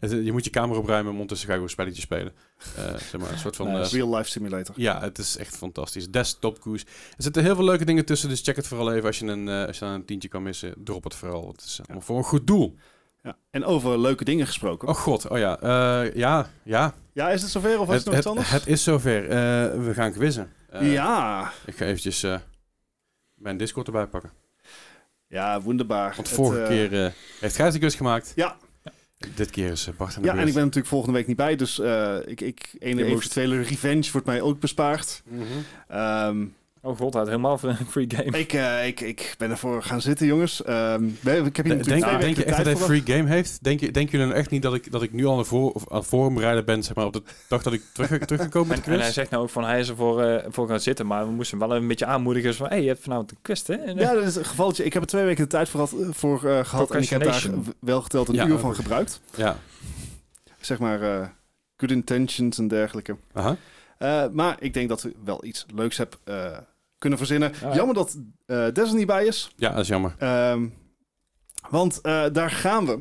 je 0.24 0.32
moet 0.32 0.44
je 0.44 0.50
kamer 0.50 0.76
opruimen, 0.76 1.04
maar 1.12 1.20
ondertussen 1.20 1.46
ga 1.48 1.52
je 1.54 1.58
weer 1.60 1.68
een 1.68 1.74
spelletje 1.74 2.00
spelen. 2.02 2.32
Eh, 2.76 2.84
zeg 2.96 3.20
maar, 3.20 3.32
een 3.32 3.38
soort 3.38 3.56
van... 3.56 3.72
Nice. 3.72 3.96
Real 3.96 4.16
life 4.16 4.30
simulator. 4.30 4.74
ja, 4.78 5.00
het 5.00 5.18
is 5.18 5.36
echt 5.36 5.56
fantastisch. 5.56 6.10
Desktop 6.10 6.60
Goose. 6.62 6.84
Er 7.16 7.22
zitten 7.22 7.42
heel 7.42 7.54
veel 7.54 7.64
leuke 7.64 7.84
dingen 7.84 8.04
tussen, 8.04 8.28
dus 8.28 8.40
check 8.40 8.56
het 8.56 8.66
vooral 8.66 8.92
even. 8.92 9.06
Als 9.06 9.18
je 9.18 9.26
een, 9.26 9.48
als 9.48 9.78
je 9.78 9.84
een 9.84 10.04
tientje 10.04 10.28
kan 10.28 10.42
missen, 10.42 10.74
drop 10.84 11.04
het 11.04 11.14
vooral. 11.14 11.48
Het 11.48 11.60
is 11.64 11.80
voor 11.98 12.16
een 12.18 12.24
goed 12.24 12.46
doel. 12.46 12.76
Ja. 13.22 13.36
En 13.50 13.64
over 13.64 13.98
leuke 13.98 14.24
dingen 14.24 14.46
gesproken. 14.46 14.88
Oh 14.88 14.94
god, 14.94 15.28
oh 15.28 15.38
ja. 15.38 15.60
eh, 15.60 16.14
ja, 16.14 16.50
ja. 16.62 16.94
Ja, 17.12 17.30
is 17.30 17.42
het 17.42 17.50
zover 17.50 17.80
of 17.80 17.88
is 17.88 17.94
Het, 17.94 18.04
nog 18.04 18.16
iets 18.16 18.26
anders? 18.26 18.50
het 18.50 18.66
is 18.66 18.82
zover. 18.82 19.22
Eh, 19.22 19.38
we 19.84 19.90
gaan 19.94 20.12
quizzen. 20.12 20.52
Eh, 20.70 20.92
ja. 20.92 21.52
Ik 21.66 21.76
ga 21.76 21.84
eventjes 21.84 22.26
mijn 23.34 23.56
Discord 23.56 23.86
erbij 23.86 24.06
pakken. 24.06 24.30
Ja, 25.26 25.60
wonderbaar. 25.60 26.14
Want 26.16 26.28
Het, 26.28 26.36
vorige 26.36 26.66
keer 26.68 27.14
heeft 27.40 27.56
Gijs 27.56 27.72
de 27.72 27.78
quiz 27.78 27.96
gemaakt. 27.96 28.32
Ja. 28.34 28.56
Dit 29.34 29.50
keer 29.50 29.70
is 29.70 29.88
Bart 29.96 30.16
aan 30.16 30.22
de 30.22 30.28
Ja, 30.28 30.34
en 30.34 30.46
ik 30.46 30.54
ben 30.54 30.62
natuurlijk 30.62 30.86
volgende 30.86 31.16
week 31.16 31.26
niet 31.26 31.36
bij, 31.36 31.56
dus 31.56 31.78
ik, 32.24 32.40
ik, 32.40 32.76
een 32.78 32.98
eventuele 32.98 33.62
revenge 33.62 34.08
wordt 34.12 34.26
mij 34.26 34.40
ook 34.40 34.60
bespaard. 34.60 35.22
Mhm. 35.24 35.42
Ehm, 35.88 36.46
Oh 36.82 36.96
god, 36.98 37.12
hij 37.12 37.22
had 37.22 37.30
helemaal 37.30 37.58
voor 37.58 37.68
een 37.68 37.76
free 37.88 38.06
game. 38.08 38.38
ik, 38.38 38.52
eh, 38.52 38.86
ik, 38.86 39.00
ik 39.00 39.34
ben 39.38 39.50
ervoor 39.50 39.82
gaan 39.82 40.00
zitten, 40.00 40.26
jongens. 40.26 40.62
Ehm, 40.62 41.04
we- 41.20 41.36
ik 41.36 41.56
heb 41.56 41.64
hier 41.66 41.82
Denk, 41.84 42.36
je 42.36 42.44
echt 42.44 42.56
dat 42.56 42.66
hij 42.66 42.76
voor. 42.76 42.86
free 42.86 43.02
game 43.06 43.28
heeft? 43.28 43.58
Denk, 43.64 43.80
je, 43.80 43.90
denken 43.90 44.12
jullie 44.12 44.26
nou 44.26 44.38
echt 44.38 44.50
niet 44.50 44.62
dat 44.62 44.74
ik, 44.74 44.92
dat 44.92 45.02
ik 45.02 45.12
nu 45.12 45.24
al 45.26 45.38
aan, 45.38 45.46
voor, 45.46 45.72
of 45.72 45.84
aan 45.90 45.98
het 45.98 46.06
voorbereiden 46.06 46.64
ben, 46.64 46.82
zeg 46.82 46.94
maar, 46.94 47.04
op 47.06 47.12
de 47.12 47.22
dag 47.48 47.62
dat 47.62 47.72
ik 47.72 47.82
terug, 47.92 48.24
teruggekomen 48.24 48.68
met 48.68 48.78
En, 48.86 48.92
en 48.92 49.00
hij 49.00 49.12
zegt 49.12 49.30
nou 49.30 49.42
ook 49.42 49.50
van 49.50 49.64
hij 49.64 49.80
is 49.80 49.88
ervoor 49.88 50.22
eh, 50.22 50.46
voor 50.50 50.68
gaan 50.68 50.80
zitten, 50.80 51.06
maar 51.06 51.26
we 51.26 51.32
moesten 51.32 51.58
hem 51.58 51.68
wel 51.68 51.76
een 51.76 51.86
beetje 51.88 52.06
aanmoedigen. 52.06 52.54
Van, 52.54 52.68
hey, 52.68 52.80
je 52.82 52.88
hebt 52.88 53.02
vanavond 53.02 53.30
een 53.30 53.36
quiz, 53.42 53.66
hè? 53.66 53.74
En, 53.74 53.96
eh, 53.98 54.04
Ja, 54.04 54.14
dat 54.14 54.24
is 54.24 54.36
een 54.36 54.44
gevalletje. 54.44 54.84
Ik 54.84 54.92
heb 54.92 55.02
er 55.02 55.08
twee 55.08 55.24
weken 55.24 55.42
de 55.42 55.48
tijd 55.50 55.68
voor, 55.68 55.80
had, 55.80 55.94
voor 56.10 56.44
eh, 56.44 56.64
gehad 56.64 56.90
en 56.90 57.02
ik 57.02 57.08
heb 57.08 57.22
daar 57.22 57.46
wel 57.80 58.02
geteld 58.02 58.28
een 58.28 58.34
Ja, 58.34 58.46
uur 58.46 58.58
van 58.58 58.74
gebruikt. 58.74 59.20
Ja. 59.34 59.56
Zeg 60.60 60.78
maar 60.78 61.02
eh, 61.02 61.26
good 61.76 61.90
intentions 61.90 62.58
en 62.58 62.68
dergelijke. 62.68 63.16
Aha. 63.32 63.56
Eh, 64.00 64.24
maar 64.32 64.56
ik 64.60 64.74
denk 64.74 64.88
dat 64.88 65.02
we 65.02 65.12
wel 65.24 65.44
iets 65.44 65.66
leuks 65.74 65.96
hebben 65.96 66.18
eh, 66.24 66.58
kunnen 66.98 67.18
verzinnen. 67.18 67.52
Ja, 67.60 67.68
ja. 67.68 67.74
Jammer 67.74 67.94
dat 67.94 68.16
eh 68.46 68.66
Des 68.72 68.88
er 68.90 68.94
niet 68.96 69.06
bij 69.06 69.24
is. 69.26 69.52
ja, 69.56 69.70
dat 69.70 69.80
is 69.80 69.88
jammer. 69.88 70.14
Ehm, 70.18 70.66
want 71.70 72.00
eh, 72.00 72.24
daar 72.32 72.50
gaan 72.50 72.86
we. 72.86 72.98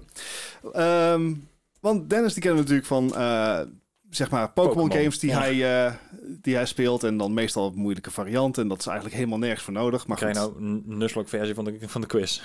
Ehm, 0.74 1.34
want 1.80 2.10
Dennis 2.10 2.34
die 2.34 2.42
kennen 2.44 2.64
we 2.66 2.70
natuurlijk 2.72 2.88
van 2.88 3.22
eh, 3.22 3.62
zeg 4.10 4.30
maar 4.30 4.52
Pokémon 4.52 4.92
games 4.92 5.20
die, 5.20 5.30
ja. 5.30 5.40
hij, 5.40 5.86
eh, 5.86 5.94
die 6.42 6.56
hij 6.56 6.66
speelt. 6.66 7.04
En 7.04 7.18
dan 7.18 7.34
meestal 7.34 7.66
op 7.66 7.76
moeilijke 7.76 8.12
varianten. 8.12 8.64
En 8.64 8.70
dat 8.70 8.80
is 8.80 8.86
eigenlijk 8.86 9.16
helemaal 9.16 9.38
nergens 9.40 9.64
voor 9.64 9.74
nodig. 9.74 10.08
Maar 10.08 10.18
krijg 10.18 10.34
je 10.34 10.40
nou 10.40 10.58
een 10.58 10.84
Nuzlocke 10.86 11.30
versie 11.30 11.56
van 11.56 11.64
de, 11.64 11.78
van 11.82 12.02
de 12.02 12.08
quiz. 12.08 12.42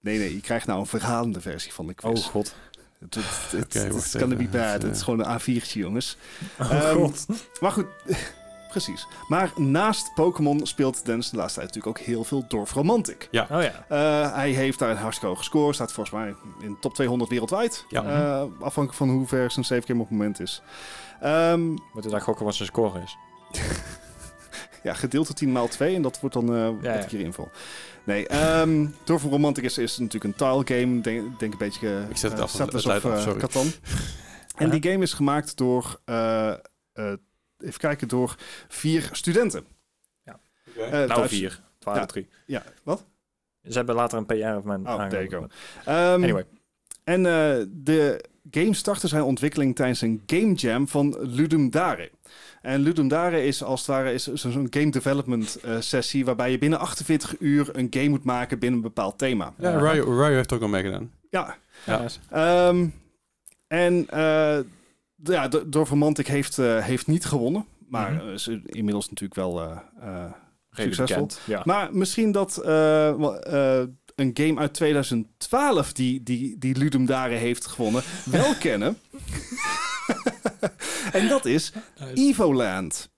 Nee, 0.00 0.18
nee, 0.18 0.34
je 0.34 0.40
krijgt 0.40 0.66
nou 0.66 0.80
een 0.80 0.86
verhalende 0.86 1.40
versie 1.40 1.72
van 1.72 1.86
de 1.86 1.94
Oh 2.02 2.10
quiz. 2.12 2.24
god. 2.24 2.54
Het 3.00 3.14
be 3.72 3.78
even. 3.78 4.50
bad. 4.50 4.74
Even, 4.76 4.86
Het 4.88 4.96
is 4.96 5.02
gewoon 5.02 5.24
een 5.26 5.40
A4'tje, 5.40 5.72
jongens. 5.72 6.16
Oh 6.62 6.70
Ehm, 6.72 6.94
god. 6.94 7.26
Maar 7.60 7.70
goed, 7.72 7.86
precies. 8.70 9.06
Maar 9.28 9.52
naast 9.56 10.14
Pokémon 10.14 10.66
speelt 10.66 11.04
Dennis 11.04 11.30
de 11.30 11.36
laatste 11.36 11.60
tijd 11.60 11.74
natuurlijk 11.74 11.98
ook 12.00 12.06
heel 12.06 12.24
veel 12.24 12.44
Dorf 12.48 12.72
Romantic. 12.72 13.28
Oh 13.32 13.62
ja. 13.62 13.84
Eh, 13.88 14.32
hij 14.34 14.50
heeft 14.50 14.78
daar 14.78 14.90
een 14.90 14.96
hartstikke 14.96 15.34
hoge 15.34 15.44
score. 15.44 15.72
Staat 15.72 15.92
volgens 15.92 16.16
mij 16.16 16.34
in 16.60 16.70
de 16.72 16.78
top 16.80 16.94
200 16.94 17.30
wereldwijd. 17.30 17.84
Ja. 17.88 18.02
Eh, 18.04 18.40
afhankelijk 18.40 18.94
van 18.94 19.10
hoe 19.10 19.26
ver 19.26 19.50
zijn 19.50 19.64
save 19.64 19.82
game 19.86 20.00
op 20.00 20.08
het 20.08 20.16
moment 20.18 20.40
is. 20.40 20.62
Ehm, 21.20 21.64
Moeten 21.66 22.02
we 22.02 22.08
daar 22.10 22.20
gokken 22.20 22.44
wat 22.44 22.54
zijn 22.54 22.68
score 22.68 23.00
is? 23.02 23.16
ja, 24.82 24.94
gedeeld 24.94 25.26
door 25.26 25.36
10 25.36 25.52
maal 25.52 25.68
2 25.68 25.94
en 25.94 26.02
dat 26.02 26.20
wordt 26.20 26.34
dan 26.34 26.54
eh 26.56 26.64
wat 26.66 26.74
ja. 26.82 26.92
ik 26.92 27.10
hier 27.10 27.20
invul. 27.20 27.50
Nee, 28.06 28.26
ehm 28.28 28.86
Dorf 29.04 29.22
Romantic 29.22 29.64
is, 29.64 29.78
is 29.78 29.98
natuurlijk 29.98 30.24
een 30.40 30.64
tile 30.64 30.78
game. 30.80 31.00
Denk, 31.00 31.38
denk 31.38 31.52
een 31.52 31.58
beetje... 31.58 32.06
Ik 32.10 32.16
zet 32.16 32.30
het 32.30 32.38
eh, 32.40 32.44
af, 32.44 32.50
Settlers 32.50 32.84
het 32.84 32.96
of 32.96 33.04
af, 33.04 33.16
eh, 33.16 33.22
sorry. 33.22 33.38
Catan. 33.40 33.66
En 34.56 34.66
Ja. 34.66 34.78
die 34.78 34.90
game 34.90 35.02
is 35.02 35.12
gemaakt 35.12 35.56
door... 35.56 36.00
eh, 36.04 36.50
eh, 36.50 36.56
even 37.58 37.78
kijken, 37.80 38.08
door 38.08 38.34
vier 38.68 39.08
studenten. 39.12 39.64
Eh, 40.76 40.90
nou 40.90 41.06
thuis- 41.08 41.30
vier. 41.30 41.50
Het 41.74 41.84
waren 41.84 42.00
Ja. 42.00 42.06
drie. 42.06 42.28
Ja, 42.46 42.62
wat? 42.82 43.04
Ze 43.62 43.72
hebben 43.76 43.94
later 43.94 44.18
een 44.18 44.26
PR 44.26 44.32
of 44.56 44.62
mijn 44.64 44.88
Oh. 44.88 45.08
Ehm, 45.84 46.22
Anyway. 46.22 46.44
En 47.04 47.26
eh, 47.26 47.64
de 47.68 48.24
game 48.50 48.74
startte 48.74 49.08
zijn 49.08 49.22
ontwikkeling 49.22 49.74
tijdens 49.76 50.00
een 50.00 50.22
game 50.26 50.52
jam 50.52 50.88
van 50.88 51.16
Ludum 51.20 51.70
Dare. 51.70 52.10
En 52.66 52.80
Ludum 52.80 53.08
Dare 53.08 53.44
is 53.44 53.62
als 53.62 53.80
het 53.80 53.88
ware 53.88 54.12
is 54.12 54.22
zo- 54.24 54.36
zo'n 54.36 54.66
game 54.70 54.90
development 54.90 55.58
eh, 55.62 55.76
sessie 55.80 56.24
waarbij 56.24 56.50
je 56.50 56.58
binnen 56.58 56.78
48 56.78 57.34
uur 57.38 57.68
een 57.72 57.86
game 57.90 58.08
moet 58.08 58.24
maken 58.24 58.58
binnen 58.58 58.78
een 58.78 58.84
bepaald 58.86 59.18
thema. 59.18 59.54
Ja, 59.58 59.70
Ja. 59.70 59.78
Ryo, 59.92 60.04
Ryo 60.04 60.34
heeft 60.34 60.52
ook 60.52 60.62
al 60.62 60.68
meegedaan. 60.68 61.10
Ja. 61.30 61.56
Ja. 61.86 62.04
Ehm, 62.30 62.86
en 63.66 64.06
eh, 64.08 64.58
d- 65.22 65.28
ja, 65.28 65.48
Dorf 65.66 65.88
Romantic 65.90 66.26
heeft, 66.26 66.58
eh, 66.58 66.84
heeft 66.84 67.06
niet 67.06 67.24
gewonnen. 67.24 67.64
Maar 67.88 68.12
Mhm. 68.12 68.28
is 68.28 68.48
inmiddels 68.66 69.08
natuurlijk 69.08 69.34
wel 69.40 69.62
eh, 69.62 69.78
eh, 70.00 70.32
succesvol. 70.70 71.28
Ja. 71.44 71.62
Maar 71.64 71.88
misschien 71.92 72.32
dat 72.32 72.56
eh, 72.56 73.08
eh, 73.08 73.86
een 74.14 74.30
game 74.34 74.58
uit 74.60 74.74
2012 74.74 75.92
die, 75.92 76.22
die, 76.22 76.58
die 76.58 76.76
Ludum 76.76 77.06
Dare 77.06 77.34
heeft 77.34 77.66
gewonnen, 77.66 78.02
wel 78.24 78.54
kennen. 78.66 78.98
en 81.12 81.28
dat 81.28 81.44
is 81.44 81.72
Evoland. 82.14 83.08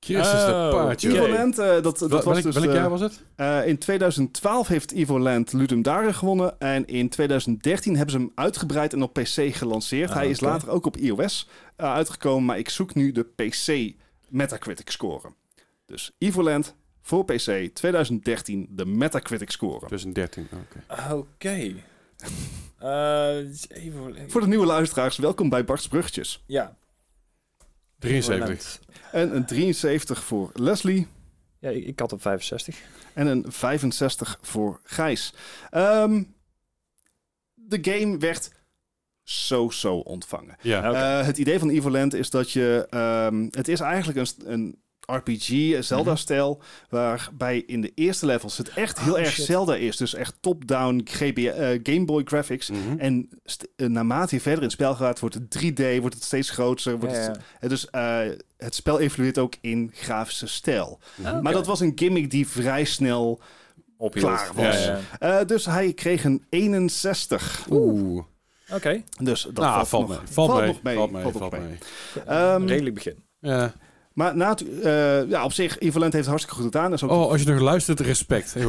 Christus 0.00 0.44
de 0.44 0.52
Oh. 0.52 0.90
Evoland, 1.00 1.58
eh, 1.58 1.66
dat, 1.66 1.82
dat 1.82 1.98
Wel- 1.98 2.08
was 2.10 2.24
welk, 2.24 2.42
dus... 2.42 2.54
welk 2.54 2.66
eh, 2.68 2.74
jaar 2.74 2.90
was 2.90 3.00
het? 3.00 3.20
eh, 3.36 3.66
in 3.66 3.78
2012 3.78 4.68
heeft 4.68 4.92
Evoland 4.92 5.52
Ludum 5.52 5.82
Dare 5.82 6.12
gewonnen. 6.12 6.58
En 6.60 6.86
in 6.86 7.08
2013 7.08 7.94
hebben 7.96 8.12
ze 8.12 8.18
hem 8.18 8.32
uitgebreid 8.34 8.92
en 8.92 9.02
op 9.02 9.12
PC 9.12 9.54
gelanceerd. 9.54 10.10
Ah, 10.10 10.16
Hij 10.16 10.28
is 10.30 10.40
later 10.40 10.68
ook 10.70 10.86
op 10.86 10.96
iOS 10.96 11.48
eh, 11.76 11.92
uitgekomen. 11.92 12.44
Maar 12.44 12.58
ik 12.58 12.68
zoek 12.68 12.94
nu 12.94 13.12
de 13.12 13.22
PC 13.24 13.94
Metacritic 14.28 14.90
score. 14.90 15.32
Dus 15.86 16.10
Evoland 16.18 16.74
voor 17.02 17.24
PC 17.24 17.68
2013 17.72 18.66
de 18.70 18.84
Metacritic 18.86 19.50
score. 19.50 19.78
2013, 19.86 20.48
oké. 20.52 21.14
Oké. 21.14 21.74
Eh, 22.78 23.36
even... 23.68 24.30
Voor 24.30 24.40
de 24.40 24.46
nieuwe 24.46 24.66
luisteraars, 24.66 25.16
welkom 25.16 25.48
bij 25.48 25.64
Bart's 25.64 25.88
Bruggetjes. 25.88 26.42
Ja. 26.46 26.76
73. 27.98 28.80
En 29.12 29.36
een 29.36 29.46
73 29.46 30.24
voor 30.24 30.50
Leslie 30.54 31.06
Ja, 31.58 31.70
ik, 31.70 31.84
ik 31.84 31.98
had 31.98 32.12
op 32.12 32.20
65. 32.20 32.78
en 33.14 33.26
een 33.26 33.44
65 33.48 34.38
voor 34.42 34.80
Gijs. 34.84 35.32
Ehm, 35.70 36.22
de 37.54 37.78
game 37.82 38.18
werd 38.18 38.52
zo-zo 39.22 39.96
ontvangen. 39.96 40.56
Ja. 40.60 40.92
Eh, 40.92 41.26
het 41.26 41.38
idee 41.38 41.58
van 41.58 41.70
Evoland 41.70 42.14
is 42.14 42.30
dat 42.30 42.50
je... 42.50 42.86
ehm, 42.90 43.48
het 43.50 43.68
is 43.68 43.80
eigenlijk 43.80 44.18
een, 44.18 44.52
een 44.52 44.82
RPG, 45.12 45.76
Zelda-stijl... 45.84 46.60
waarbij 46.88 47.58
in 47.66 47.80
de 47.80 47.92
eerste 47.94 48.26
levels 48.26 48.56
het 48.58 48.68
echt 48.68 49.00
heel 49.00 49.12
Oh, 49.12 49.18
erg 49.18 49.30
shit. 49.30 49.44
Zelda 49.44 49.74
is. 49.76 49.96
Dus 49.96 50.14
echt 50.14 50.34
top-down 50.40 51.00
GB, 51.04 51.38
eh, 51.38 51.80
Game 51.82 52.04
Boy 52.04 52.22
graphics... 52.24 52.70
Mhm. 52.70 52.98
En 52.98 53.28
st- 53.44 53.68
eh, 53.76 53.86
naarmate 53.86 54.34
je 54.34 54.40
verder 54.40 54.58
in 54.60 54.64
het 54.66 54.72
spel 54.76 54.94
gaat, 54.94 55.20
wordt 55.20 55.34
het 55.34 55.50
3D, 55.58 56.00
wordt 56.00 56.14
het 56.14 56.24
steeds 56.24 56.50
groter. 56.50 56.98
Wordt 56.98 57.14
Ja, 57.14 57.20
het, 57.20 57.40
ja. 57.60 57.68
dus 57.68 57.90
eh, 57.90 58.20
het 58.56 58.74
spel 58.74 59.00
evolueert 59.00 59.38
ook 59.38 59.54
in 59.60 59.90
grafische 59.94 60.46
stijl. 60.46 60.98
Mhm. 61.14 61.28
Oké. 61.28 61.42
Maar 61.42 61.52
dat 61.52 61.66
was 61.66 61.80
een 61.80 61.92
gimmick 61.94 62.30
die 62.30 62.48
vrij 62.48 62.84
snel 62.84 63.40
Op 63.96 64.12
klaar 64.14 64.50
was. 64.54 64.84
Ja, 64.84 64.98
Eh, 65.18 65.38
dus 65.46 65.64
hij 65.66 65.92
kreeg 65.92 66.24
een 66.24 66.44
61. 66.50 67.66
Oeh. 67.70 68.22
Oké, 68.72 69.02
Dus 69.22 69.42
dat 69.42 69.54
Nou, 69.54 69.72
valt, 69.74 69.88
valt 69.88 70.08
nog, 70.08 70.18
mee. 70.18 70.26
Valt 70.32 70.54
mee. 70.58 70.66
nog 70.66 70.82
mee. 70.82 70.94
Valt 70.94 71.10
mee. 71.10 71.22
valt 71.22 71.34
nog 71.34 71.42
Valt 71.50 71.62
mee. 71.62 71.70
mee. 71.70 72.24
Ehm, 72.24 72.66
redelijk 72.66 72.94
begin. 72.94 73.22
Ja. 73.40 73.72
Maar 74.18 74.36
na 74.36 74.48
het, 74.48 74.80
eh, 74.80 75.28
ja, 75.28 75.44
op 75.44 75.52
zich, 75.52 75.78
Evolent 75.78 76.12
heeft 76.12 76.24
het 76.24 76.34
hartstikke 76.34 76.62
goed 76.62 76.72
gedaan. 76.72 76.92
Is, 76.92 77.02
ook, 77.02 77.10
Oh, 77.10 77.30
als 77.30 77.42
je 77.42 77.48
nog 77.50 77.60
luistert, 77.60 78.00
respect. 78.00 78.54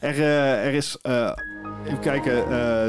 Er, 0.00 0.14
eh, 0.14 0.66
er 0.66 0.74
is 0.74 0.96
eh, 1.02 1.32
even 1.86 2.00
kijken, 2.00 2.36
eh, 2.42 2.48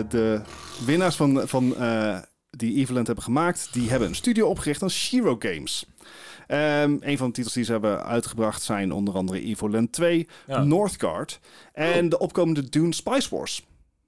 de 0.10 0.42
winnaars 0.86 1.16
van, 1.16 1.42
van 1.48 1.78
eh, 1.78 2.18
die 2.50 2.76
Evolent 2.76 3.06
hebben 3.08 3.24
gemaakt, 3.26 3.70
die 3.72 3.90
hebben 3.90 4.08
een 4.08 4.16
studio 4.16 4.48
opgericht 4.48 4.82
als 4.82 4.94
Shiro 5.06 5.36
Games. 5.40 5.86
Ehm, 6.48 6.96
een 7.00 7.18
van 7.18 7.28
de 7.28 7.34
titels 7.34 7.54
die 7.54 7.64
ze 7.64 7.72
hebben 7.72 8.04
uitgebracht 8.06 8.62
zijn 8.62 8.92
onder 8.92 9.14
andere 9.16 9.42
Evolent 9.42 9.92
2, 9.92 10.28
Ja. 10.48 10.64
Northgard 10.64 11.40
en 11.74 12.04
Oh. 12.04 12.10
de 12.10 12.20
opkomende 12.20 12.70
Dune 12.70 12.94
Spice 12.94 13.36
Wars. 13.36 13.66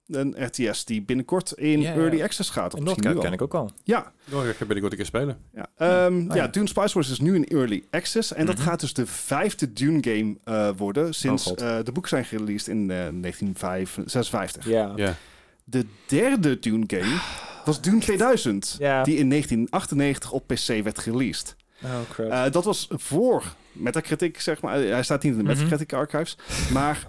Een 0.09 0.35
RTS 0.45 0.85
die 0.85 1.01
binnenkort 1.01 1.51
in 1.51 1.81
Ja, 1.81 1.89
ja. 1.93 1.95
Early 1.99 2.21
Access 2.23 2.49
gaat. 2.49 2.73
Of 2.73 2.79
misschien 2.79 3.09
nu 3.09 3.15
al. 3.15 3.21
ken 3.21 3.33
ik 3.33 3.41
ook 3.41 3.53
al. 3.53 3.71
Ja, 3.83 4.11
Oh, 4.33 4.45
ik 4.45 4.55
ga 4.55 4.57
binnenkort 4.65 4.91
een 4.91 4.97
keer 4.97 5.05
spelen. 5.05 5.37
ja. 5.53 5.67
Ehm, 5.77 6.17
Oh, 6.19 6.27
ja, 6.27 6.35
ja. 6.35 6.47
Dune 6.47 6.67
Spice 6.67 6.93
Wars 6.93 7.09
is 7.09 7.19
nu 7.19 7.35
in 7.35 7.45
Early 7.45 7.83
Access. 7.91 8.33
En 8.33 8.45
dat 8.45 8.55
Mhm. 8.57 8.63
gaat 8.65 8.79
dus 8.79 8.93
de 8.93 9.05
vijfde 9.05 9.73
Dune 9.73 9.99
game 10.01 10.35
eh, 10.43 10.69
worden 10.77 11.13
sinds 11.13 11.43
God. 11.43 11.61
eh, 11.61 11.77
de 11.83 11.91
boeken 11.91 12.09
zijn 12.11 12.25
gereleased 12.25 12.67
in 12.67 12.91
eh 12.91 13.07
1956. 13.11 14.65
Ja. 14.65 14.93
Ja. 14.95 15.15
De 15.63 15.85
derde 16.05 16.59
Dune 16.59 16.83
game 16.87 17.19
was 17.65 17.81
Dune 17.81 17.99
2000. 17.99 18.75
Ja. 18.79 19.03
Die 19.03 19.15
in 19.17 19.27
1998 19.29 20.31
op 20.31 20.47
PC 20.47 20.83
werd 20.83 20.97
released. 20.99 21.55
Oh, 21.83 21.89
crap. 22.11 22.29
Eh, 22.31 22.43
dat 22.51 22.63
was 22.63 22.87
voor 22.91 23.43
Metacritic, 23.71 24.39
zeg 24.41 24.61
maar. 24.61 24.75
Hij 24.79 25.03
staat 25.03 25.23
niet 25.23 25.31
in 25.31 25.37
de 25.37 25.43
Mhm. 25.43 25.53
Metacritic 25.53 25.93
archives. 25.93 26.37
Maar 26.73 27.07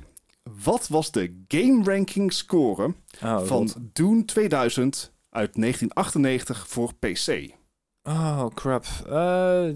wat 0.63 0.89
was 0.89 1.11
de 1.11 1.45
game 1.49 1.85
ranking 1.85 2.33
score 2.33 2.95
oh, 3.23 3.43
van 3.43 3.69
God. 3.69 3.77
Dune 3.93 4.25
2000 4.25 5.13
uit 5.31 5.55
1998 5.55 6.69
voor 6.69 6.95
PC? 6.95 7.59
Oh, 8.03 8.47
crap. 8.55 8.85
Eh, 9.07 9.69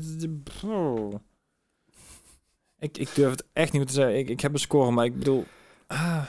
oh. 0.65 1.15
ik, 2.79 2.99
ik 2.99 3.15
durf 3.15 3.31
het 3.31 3.45
echt 3.53 3.73
niet 3.73 3.81
meer 3.83 3.91
te 3.91 3.93
zeggen. 3.93 4.19
Ik, 4.19 4.29
ik 4.29 4.41
heb 4.41 4.53
een 4.53 4.59
score, 4.59 4.91
maar 4.91 5.05
ik 5.05 5.19
bedoel... 5.19 5.45
ah. 5.87 6.25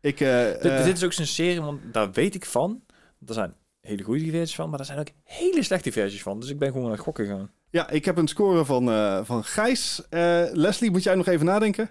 Ik, 0.00 0.20
eh, 0.20 0.44
dit, 0.44 0.64
eh, 0.64 0.84
dit 0.84 0.96
is 0.96 1.04
ook 1.04 1.12
zo'n 1.12 1.26
serie, 1.26 1.60
want 1.60 1.80
daar 1.92 2.12
weet 2.12 2.34
ik 2.34 2.44
van. 2.44 2.82
Er 3.26 3.34
zijn 3.34 3.54
hele 3.80 4.02
goede 4.02 4.30
versies 4.30 4.54
van, 4.54 4.70
maar 4.70 4.78
er 4.78 4.84
zijn 4.84 4.98
ook 4.98 5.10
hele 5.24 5.62
slechte 5.62 5.92
versies 5.92 6.22
van. 6.22 6.40
Dus 6.40 6.50
ik 6.50 6.58
ben 6.58 6.72
gewoon 6.72 6.90
het 6.90 7.00
gokken 7.00 7.26
gegaan. 7.26 7.50
Ja, 7.70 7.90
ik 7.90 8.04
heb 8.04 8.16
een 8.16 8.28
score 8.28 8.64
van, 8.64 8.84
van 9.26 9.44
Gijs. 9.44 10.02
Leslie, 10.52 10.90
moet 10.90 11.02
jij 11.02 11.14
nog 11.14 11.26
even 11.26 11.46
nadenken? 11.46 11.90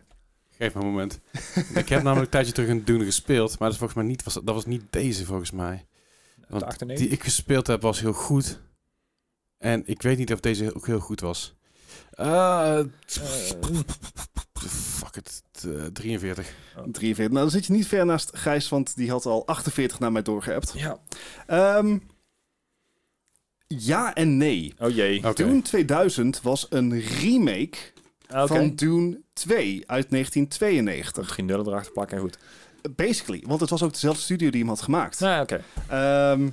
Geef 0.60 0.74
me 0.74 0.82
een 0.82 0.88
moment. 0.88 1.20
ik 1.76 1.90
heb 1.90 2.04
namelijk 2.04 2.26
een 2.26 2.30
tijdje 2.30 2.54
terug 2.54 2.70
een 2.70 2.86
Dune 2.86 3.06
gespeeld, 3.06 3.50
maar 3.50 3.60
dat, 3.60 3.72
is 3.72 3.78
volgens 3.78 4.00
mij 4.00 4.08
niet, 4.08 4.24
was, 4.24 4.34
dat 4.34 4.56
was 4.56 4.66
niet 4.66 4.84
deze 4.90 5.26
volgens 5.26 5.52
mij. 5.52 5.86
Want 6.48 6.62
De 6.62 6.68
98? 6.68 7.08
Die 7.08 7.16
ik 7.18 7.24
gespeeld 7.24 7.68
heb 7.68 7.82
was 7.82 8.00
heel 8.00 8.14
goed. 8.14 8.60
En 9.58 9.84
ik 9.86 10.02
weet 10.02 10.18
niet 10.18 10.34
of 10.34 10.40
deze 10.40 10.76
ook 10.76 10.86
heel 10.86 11.00
goed 11.00 11.20
was. 11.20 11.56
Uh, 12.20 12.80
fuck 14.60 15.16
it, 15.16 15.44
eh, 15.64 15.86
43. 15.94 16.54
43. 16.92 17.18
Nou, 17.18 17.30
dan 17.34 17.50
zit 17.50 17.66
je 17.66 17.74
niet 17.74 17.88
ver 17.88 18.06
naast 18.06 18.38
Gijs, 18.38 18.70
want 18.70 18.96
die 18.96 19.10
had 19.10 19.26
al 19.26 19.48
48 19.48 20.00
naar 20.00 20.12
mij 20.12 20.22
doorgeappt. 20.22 20.74
ja. 20.76 21.00
Ehm, 21.48 21.98
ja 23.68 24.16
en 24.16 24.38
nee. 24.38 24.74
Oh 24.80 24.90
jee. 24.96 25.18
Oké. 25.28 25.44
Dune 25.44 25.62
2000 25.62 26.42
was 26.42 26.68
een 26.70 27.00
remake 27.00 27.78
Van 28.48 28.76
Dune 28.76 29.22
2 29.34 29.84
uit 29.88 30.10
Om 30.10 30.12
1992. 30.12 31.38
Drie 31.38 31.46
nullen 31.46 31.68
erachter 31.68 31.92
plakken 31.94 32.18
en 32.18 32.24
goed. 32.24 32.38
Basically, 32.96 33.44
want 33.48 33.62
het 33.62 33.70
was 33.70 33.84
ook 33.84 33.92
dezelfde 33.94 34.22
studio 34.22 34.50
die 34.50 34.60
hem 34.60 34.70
had 34.70 34.82
gemaakt. 34.82 35.20
Nou, 35.20 35.42
oké. 35.42 35.62
Ehm, 35.88 36.50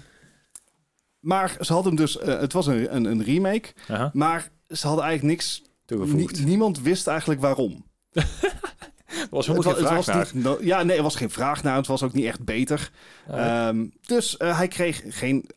maar 1.21 1.57
ze 1.61 1.73
hadden 1.73 1.93
hem 1.93 2.01
dus, 2.05 2.19
eh, 2.19 2.39
het 2.41 2.53
was 2.53 2.67
een, 2.67 2.95
een, 2.95 3.05
een 3.05 3.23
remake, 3.25 3.73
maar 4.13 4.51
ze 4.69 4.87
hadden 4.87 5.05
eigenlijk 5.05 5.37
niks, 5.37 5.63
Toegevoegd. 5.85 6.39
nie- 6.39 6.47
niemand 6.47 6.81
wist 6.81 7.07
eigenlijk 7.07 7.41
waarom. 7.41 7.85
Er 9.07 9.27
was 9.31 9.47
Het 9.47 9.57
helemaal 9.57 9.75
geen 9.75 9.85
het 9.97 9.97
was 10.07 10.07
naar. 10.15 10.29
niet, 10.35 10.45
no- 10.45 10.59
ja, 10.61 10.83
nee, 10.83 10.97
er 10.97 11.03
was 11.03 11.17
geen 11.17 11.31
vraag 11.31 11.63
naar. 11.63 11.77
Het 11.77 11.87
was 11.87 12.03
ook 12.03 12.13
niet 12.13 12.25
echt 12.25 12.45
beter. 12.45 12.91
Ehm, 13.31 13.87
dus 14.07 14.37
eh, 14.37 14.57
hij 14.59 14.69
kreeg 14.69 15.03
geen 15.09 15.49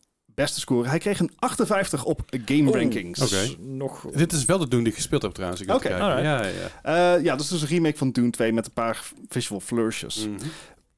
beste 0.42 0.60
score. 0.60 0.88
Hij 0.88 1.00
kreeg 1.00 1.20
een 1.20 1.32
58 1.36 2.04
op 2.06 2.22
Game 2.46 2.70
Oh, 2.70 2.76
Rankings. 2.76 3.22
Oké. 3.22 3.30
dus 3.30 3.56
Nog... 3.60 4.06
Dit 4.14 4.32
is 4.32 4.46
wel 4.46 4.58
de 4.58 4.68
Dune 4.68 4.82
die 4.84 4.92
ik 4.92 4.98
gespeeld 4.98 5.22
heb 5.22 5.32
trouwens. 5.32 5.62
Oké. 5.66 5.90
Ja, 5.90 6.20
ja, 6.20 6.44
ja. 6.44 7.16
Eh, 7.18 7.24
ja, 7.24 7.32
dat 7.32 7.40
is 7.42 7.48
dus 7.48 7.62
een 7.62 7.68
remake 7.68 7.98
van 7.98 8.12
Dune 8.12 8.30
2 8.30 8.54
met 8.54 8.66
een 8.66 8.74
paar 8.74 9.12
visual 9.28 9.60
flourishes. 9.60 10.28
Mhm. 10.28 10.48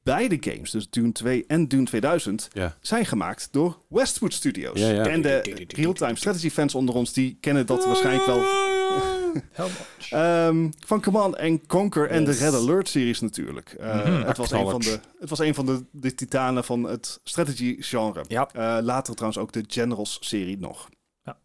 Beide 0.02 0.36
games, 0.40 0.70
dus 0.70 0.90
Dune 0.90 1.12
2 1.12 1.44
en 1.46 1.68
Dune 1.68 1.84
2000, 1.84 2.48
Ja. 2.52 2.76
zijn 2.80 3.06
gemaakt 3.06 3.48
door 3.50 3.78
Westwood 3.88 4.32
Studios. 4.32 4.80
Ja, 4.80 4.88
ja. 4.90 5.06
En 5.06 5.22
de 5.22 5.64
real-time 5.68 6.16
strategy 6.16 6.50
fans 6.50 6.74
onder 6.74 6.94
ons, 6.94 7.12
die 7.12 7.36
kennen 7.40 7.66
dat 7.66 7.84
waarschijnlijk 7.84 8.26
wel 8.26 8.40
Much. 9.56 10.10
Ehm, 10.10 10.70
van 10.86 11.02
Command 11.02 11.36
and 11.38 11.66
Conquer 11.66 12.08
en 12.10 12.24
de. 12.24 12.30
Red 12.32 12.54
Alert 12.54 12.88
series 12.88 13.20
natuurlijk. 13.20 13.68
Eh, 13.78 13.94
Mhm, 14.06 14.26
het, 14.26 14.36
was 14.36 14.50
een 14.50 14.70
van 14.70 14.80
de, 14.80 15.00
het 15.20 15.28
was 15.30 15.38
een 15.38 15.54
van 15.54 15.66
de, 15.66 15.84
de 15.90 16.14
titanen 16.14 16.64
van 16.64 16.82
het 16.84 17.20
strategy 17.24 17.76
genre. 17.80 18.24
Ja. 18.28 18.48
Eh, 18.52 18.84
later 18.84 19.14
trouwens 19.14 19.42
ook 19.42 19.52
de 19.52 19.64
Generals 19.66 20.16
serie 20.20 20.58
nog. 20.58 20.88
Ja. 21.24 21.38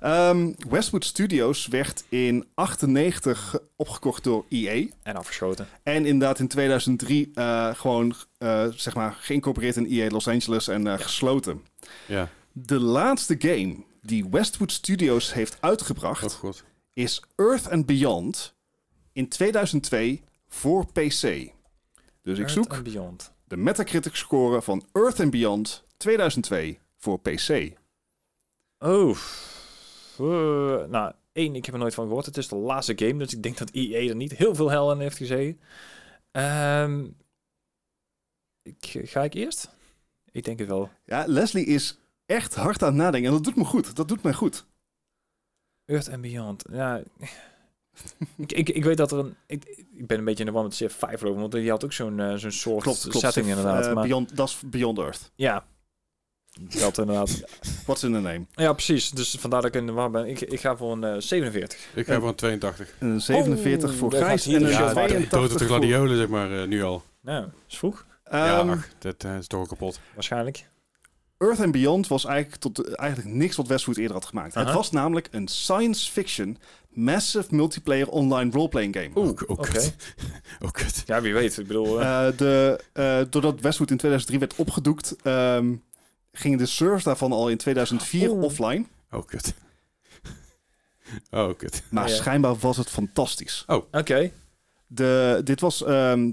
Ehm, 0.00 0.52
Westwood 0.68 1.04
Studios 1.04 1.66
werd 1.66 2.04
in 2.08 2.46
98 2.54 3.58
opgekocht 3.76 4.24
door 4.24 4.44
EA. 4.48 4.86
En 5.02 5.16
afgeschoten. 5.16 5.66
En 5.82 6.06
inderdaad 6.06 6.38
in 6.38 6.48
2003 6.48 7.30
eh, 7.34 7.74
gewoon 7.74 8.14
eh, 8.38 8.66
zeg 8.74 8.94
maar 8.94 9.16
geïncorporeerd 9.20 9.76
in 9.76 9.86
EA 9.86 10.10
Los 10.10 10.28
Angeles 10.28 10.68
en 10.68 10.86
eh, 10.86 10.98
gesloten. 10.98 11.62
ja. 12.06 12.28
De 12.54 12.80
laatste 12.80 13.34
game 13.38 13.76
die 14.02 14.24
Westwood 14.30 14.72
Studios 14.72 15.32
heeft 15.32 15.56
uitgebracht 15.60 16.24
Oh 16.24 16.30
god. 16.30 16.64
Is 16.92 17.22
Earth 17.36 17.70
and 17.70 17.86
Beyond 17.86 18.54
in 19.12 19.28
2002 19.28 20.22
voor 20.48 20.86
PC. 20.86 21.52
Dus 22.22 22.38
ik 22.38 22.48
zoek 22.48 22.84
de 23.44 23.56
Metacritic 23.56 24.14
score 24.14 24.62
van 24.62 24.84
Earth 24.92 25.20
and 25.20 25.30
Beyond 25.30 25.84
2002 25.96 26.78
voor 26.96 27.20
PC. 27.20 27.72
Oh. 28.78 29.16
Eh, 30.18 30.88
nou, 30.88 31.12
één, 31.32 31.54
ik 31.54 31.64
heb 31.64 31.74
er 31.74 31.80
nooit 31.80 31.94
van 31.94 32.06
gehoord. 32.06 32.26
Het 32.26 32.36
is 32.36 32.48
de 32.48 32.56
laatste 32.56 32.92
game, 32.96 33.18
dus 33.18 33.34
ik 33.34 33.42
denk 33.42 33.58
dat 33.58 33.70
EA 33.70 34.08
er 34.08 34.16
niet 34.16 34.32
heel 34.32 34.54
veel 34.54 34.70
hel 34.70 34.92
in 34.92 35.00
heeft 35.00 35.16
gezeten. 35.16 35.60
Ehm, 36.30 37.06
ik, 38.62 39.08
ga 39.08 39.22
ik 39.22 39.34
eerst? 39.34 39.70
Ik 40.30 40.44
denk 40.44 40.58
het 40.58 40.68
wel. 40.68 40.90
Ja, 41.04 41.24
Leslie 41.26 41.66
is 41.66 41.98
echt 42.26 42.54
hard 42.54 42.82
aan 42.82 42.88
het 42.88 42.96
nadenken 42.96 43.28
en 43.28 43.34
dat 43.34 43.44
doet 43.44 43.56
me 43.56 43.64
goed. 43.64 43.96
Dat 43.96 44.08
doet 44.08 44.22
mij 44.22 44.32
goed. 44.32 44.66
Earth 45.92 46.10
and 46.12 46.20
Beyond. 46.20 46.64
Ja. 46.72 47.02
ik, 48.36 48.52
ik, 48.52 48.68
ik 48.68 48.84
weet 48.84 48.96
dat 48.96 49.12
er 49.12 49.18
een... 49.18 49.36
Ik, 49.46 49.84
ik 49.96 50.06
ben 50.06 50.18
een 50.18 50.24
beetje 50.24 50.40
in 50.44 50.46
de 50.46 50.52
war 50.52 50.62
met 50.64 50.74
Civ 50.74 50.92
5 50.94 51.20
lopen, 51.20 51.40
want 51.40 51.52
die 51.52 51.70
had 51.70 51.84
ook 51.84 51.92
zo'n 51.92 52.20
eh, 52.20 52.34
zo'n 52.34 52.50
soort 52.50 52.82
Klopt, 52.82 53.00
klopt. 53.00 53.18
setting 53.18 53.46
Civ, 53.46 53.56
inderdaad. 53.56 53.86
eh, 53.86 53.94
maar, 53.94 54.04
Beyond, 54.06 54.36
dat 54.36 54.48
is 54.48 54.58
Beyond 54.66 54.98
Earth. 54.98 55.30
ja. 55.34 55.64
Dat 56.80 56.98
inderdaad. 56.98 57.40
What's 57.86 58.02
in 58.02 58.12
the 58.12 58.18
name? 58.20 58.44
Ja, 58.54 58.72
precies. 58.72 59.10
Dus 59.10 59.36
vandaar 59.38 59.60
dat 59.62 59.74
ik 59.74 59.80
in 59.80 59.86
de 59.86 59.92
war 59.92 60.10
ben. 60.10 60.26
Ik, 60.26 60.40
ik 60.40 60.60
ga 60.60 60.76
voor 60.76 60.92
een 60.92 61.04
eh, 61.04 61.14
47. 61.18 61.78
Ik 61.94 62.06
ga 62.06 62.20
voor 62.20 62.28
een 62.28 62.34
82. 62.34 62.94
Een 62.98 63.20
47 63.20 63.90
Oh, 63.90 63.96
voor 63.96 64.12
gaat 64.12 64.44
en 64.46 64.54
een 64.54 64.62
de 64.62 64.68
Ja, 64.68 64.76
shot 64.76 64.88
de 64.88 64.92
82 64.94 65.30
dood 65.30 65.58
de 65.58 65.64
gladiolen 65.64 66.16
zeg 66.16 66.28
maar 66.28 66.60
eh, 66.62 66.66
nu 66.68 66.82
al. 66.82 67.02
Nou, 67.20 67.46
is 67.68 67.78
vroeg. 67.78 68.06
ja, 68.30 68.58
Ehm, 68.60 68.70
ach, 68.70 68.88
dat 68.98 69.24
eh, 69.24 69.36
is 69.36 69.46
toch 69.46 69.68
kapot. 69.68 70.00
Waarschijnlijk. 70.14 70.68
Earth 71.42 71.60
and 71.60 71.72
Beyond 71.72 72.06
was 72.06 72.24
eigenlijk, 72.24 72.60
tot, 72.62 72.94
eigenlijk 72.94 73.34
niks 73.34 73.56
wat 73.56 73.66
Westwood 73.66 73.96
eerder 73.96 74.12
had 74.16 74.24
gemaakt. 74.24 74.54
Het 74.54 74.72
was 74.72 74.90
namelijk 74.90 75.28
een 75.30 75.48
science 75.48 76.10
fiction 76.10 76.58
massive 76.88 77.54
multiplayer 77.54 78.08
online 78.08 78.50
roleplaying 78.50 78.96
game. 78.96 79.10
Oeh, 79.14 79.28
oh, 79.28 79.34
oh, 79.46 79.58
oké. 79.58 79.92
oh, 80.60 80.70
kut. 80.70 81.02
Ja, 81.06 81.20
wie 81.20 81.32
weet. 81.34 81.58
Ik 81.58 81.66
bedoel... 81.66 82.00
eh, 82.00 82.26
Eh, 82.28 82.36
de, 82.36 82.80
eh, 82.92 83.20
doordat 83.30 83.60
Westwood 83.60 83.90
in 83.90 83.96
2003 83.96 84.38
werd 84.38 84.54
opgedoekt, 84.56 85.16
ehm, 85.22 85.74
gingen 86.32 86.58
de 86.58 86.66
servers 86.66 87.04
daarvan 87.04 87.32
al 87.32 87.48
in 87.48 87.56
2004 87.56 88.30
Oeh. 88.30 88.42
offline. 88.42 88.84
Oh, 89.10 89.26
kut. 89.26 89.54
oh, 91.30 91.56
kut. 91.56 91.82
Maar 91.90 92.08
Ja. 92.08 92.14
schijnbaar 92.14 92.56
was 92.56 92.76
het 92.76 92.90
fantastisch. 92.90 93.64
Oké. 93.90 94.30
De, 94.86 95.40
dit 95.44 95.60
was, 95.60 95.84
ehm, 95.84 96.30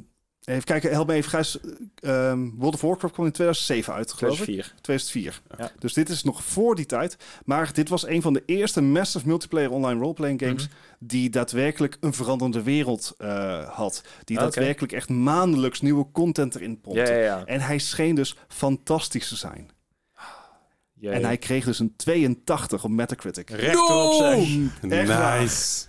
even 0.49 0.63
kijken, 0.63 0.91
help 0.91 1.07
me 1.07 1.13
even 1.13 1.29
Gijs. 1.29 1.57
ehm, 1.95 2.49
World 2.57 2.73
of 2.73 2.81
Warcraft 2.81 3.13
kwam 3.13 3.25
in 3.25 3.31
2007 3.31 3.93
uit, 3.93 4.13
geloof 4.13 4.39
ik. 4.39 4.45
2004. 4.45 4.73
2004. 4.81 5.41
Ja. 5.57 5.71
Dus 5.79 5.93
dit 5.93 6.09
is 6.09 6.23
nog 6.23 6.43
voor 6.43 6.75
die 6.75 6.85
tijd. 6.85 7.17
Maar 7.45 7.73
dit 7.73 7.89
was 7.89 8.07
een 8.07 8.21
van 8.21 8.33
de 8.33 8.43
eerste 8.45 8.81
massive 8.81 9.27
multiplayer 9.27 9.71
online 9.71 9.99
roleplaying 10.01 10.41
games 10.41 10.63
Mhm. 10.67 10.73
die 10.99 11.29
daadwerkelijk 11.29 11.97
een 11.99 12.13
veranderende 12.13 12.63
wereld 12.63 13.13
eh, 13.17 13.69
had. 13.69 14.01
Die 14.23 14.35
Oké. 14.37 14.45
daadwerkelijk 14.45 14.91
echt 14.93 15.09
maandelijks 15.09 15.81
nieuwe 15.81 16.05
content 16.11 16.55
erin 16.55 16.81
pompte. 16.81 17.01
Ja, 17.01 17.09
ja, 17.17 17.23
ja. 17.23 17.45
En 17.45 17.59
hij 17.59 17.77
scheen 17.79 18.15
dus 18.15 18.35
fantastisch 18.47 19.27
te 19.27 19.35
zijn. 19.35 19.69
Jee. 20.93 21.11
En 21.11 21.23
hij 21.23 21.37
kreeg 21.37 21.65
dus 21.65 21.79
een 21.79 21.93
82 21.95 22.83
op 22.83 22.89
Metacritic. 22.89 23.49
Rechterop 23.49 24.13
zeg. 24.13 24.47
Echt 24.91 25.07
waar. 25.07 25.39
Nice. 25.41 25.85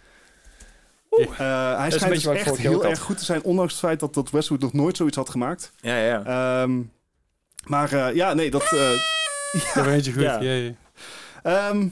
Eh, 1.10 1.78
hij 1.78 1.90
schijnt 1.90 2.14
dus 2.14 2.26
echt 2.26 2.56
heel 2.56 2.72
had. 2.72 2.84
erg 2.84 3.00
goed 3.00 3.18
te 3.18 3.24
zijn, 3.24 3.42
ondanks 3.42 3.72
het 3.72 3.80
feit 3.80 4.00
dat, 4.00 4.14
dat 4.14 4.30
Westwood 4.30 4.60
nog 4.60 4.72
nooit 4.72 4.96
zoiets 4.96 5.16
had 5.16 5.30
gemaakt. 5.30 5.72
Ja, 5.80 5.96
ja. 5.96 6.24
Ehm, 6.62 6.80
maar 7.64 7.92
eh, 7.92 8.14
ja, 8.14 8.34
nee, 8.34 8.50
dat... 8.50 8.62
eh, 8.62 8.90
heb 9.52 9.86
er 9.86 9.92
eentje 9.92 10.12
goed. 10.12 10.22
Ja. 10.22 10.40
Ehm, 11.42 11.86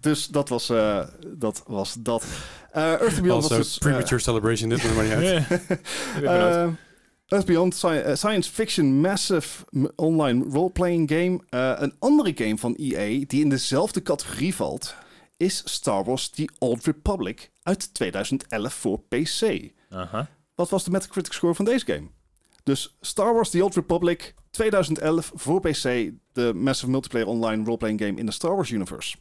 dus 0.00 0.26
dat 0.26 0.48
was 0.48 0.68
eh, 0.70 1.00
dat. 1.26 1.62
Was 1.66 1.96
dat. 1.98 2.24
Eh 2.72 2.82
Earth 2.82 3.22
Beyond 3.22 3.42
Also, 3.42 3.56
was 3.56 3.66
dus... 3.66 3.78
premature 3.78 4.20
celebration 4.20 4.68
dit, 4.68 4.94
maar 4.94 5.04
niet 5.04 5.12
uit. 5.12 5.46
Uh, 6.22 6.66
Earth 7.28 7.46
Beyond, 7.46 7.74
sci- 7.74 8.02
science 8.12 8.50
fiction 8.52 9.00
massive 9.00 9.64
online 9.96 10.44
role-playing 10.50 11.10
game. 11.10 11.40
Een 11.80 11.94
andere 11.98 12.32
game 12.34 12.58
van 12.58 12.74
EA 12.74 13.24
die 13.26 13.42
in 13.42 13.48
dezelfde 13.48 14.02
categorie 14.02 14.54
valt, 14.54 14.94
is 15.44 15.62
Star 15.64 16.04
Wars 16.04 16.28
The 16.28 16.48
Old 16.58 16.84
Republic 16.84 17.50
uit 17.62 17.94
2011 17.94 18.74
voor 18.74 19.00
PC. 19.00 19.70
Aha. 19.90 20.28
Wat 20.54 20.70
was 20.70 20.84
de 20.84 20.90
Metacritic 20.90 21.32
score 21.32 21.54
van 21.54 21.64
deze 21.64 21.86
game? 21.86 22.08
Dus 22.62 22.96
Star 23.00 23.34
Wars 23.34 23.50
The 23.50 23.64
Old 23.64 23.74
Republic 23.74 24.34
2011 24.50 25.32
voor 25.34 25.60
PC, 25.60 26.10
de 26.32 26.52
massive 26.54 26.90
multiplayer 26.90 27.28
online 27.28 27.64
role-playing 27.64 28.00
game 28.00 28.18
in 28.18 28.26
de 28.26 28.32
Star 28.32 28.54
Wars 28.54 28.70
universe. 28.70 29.16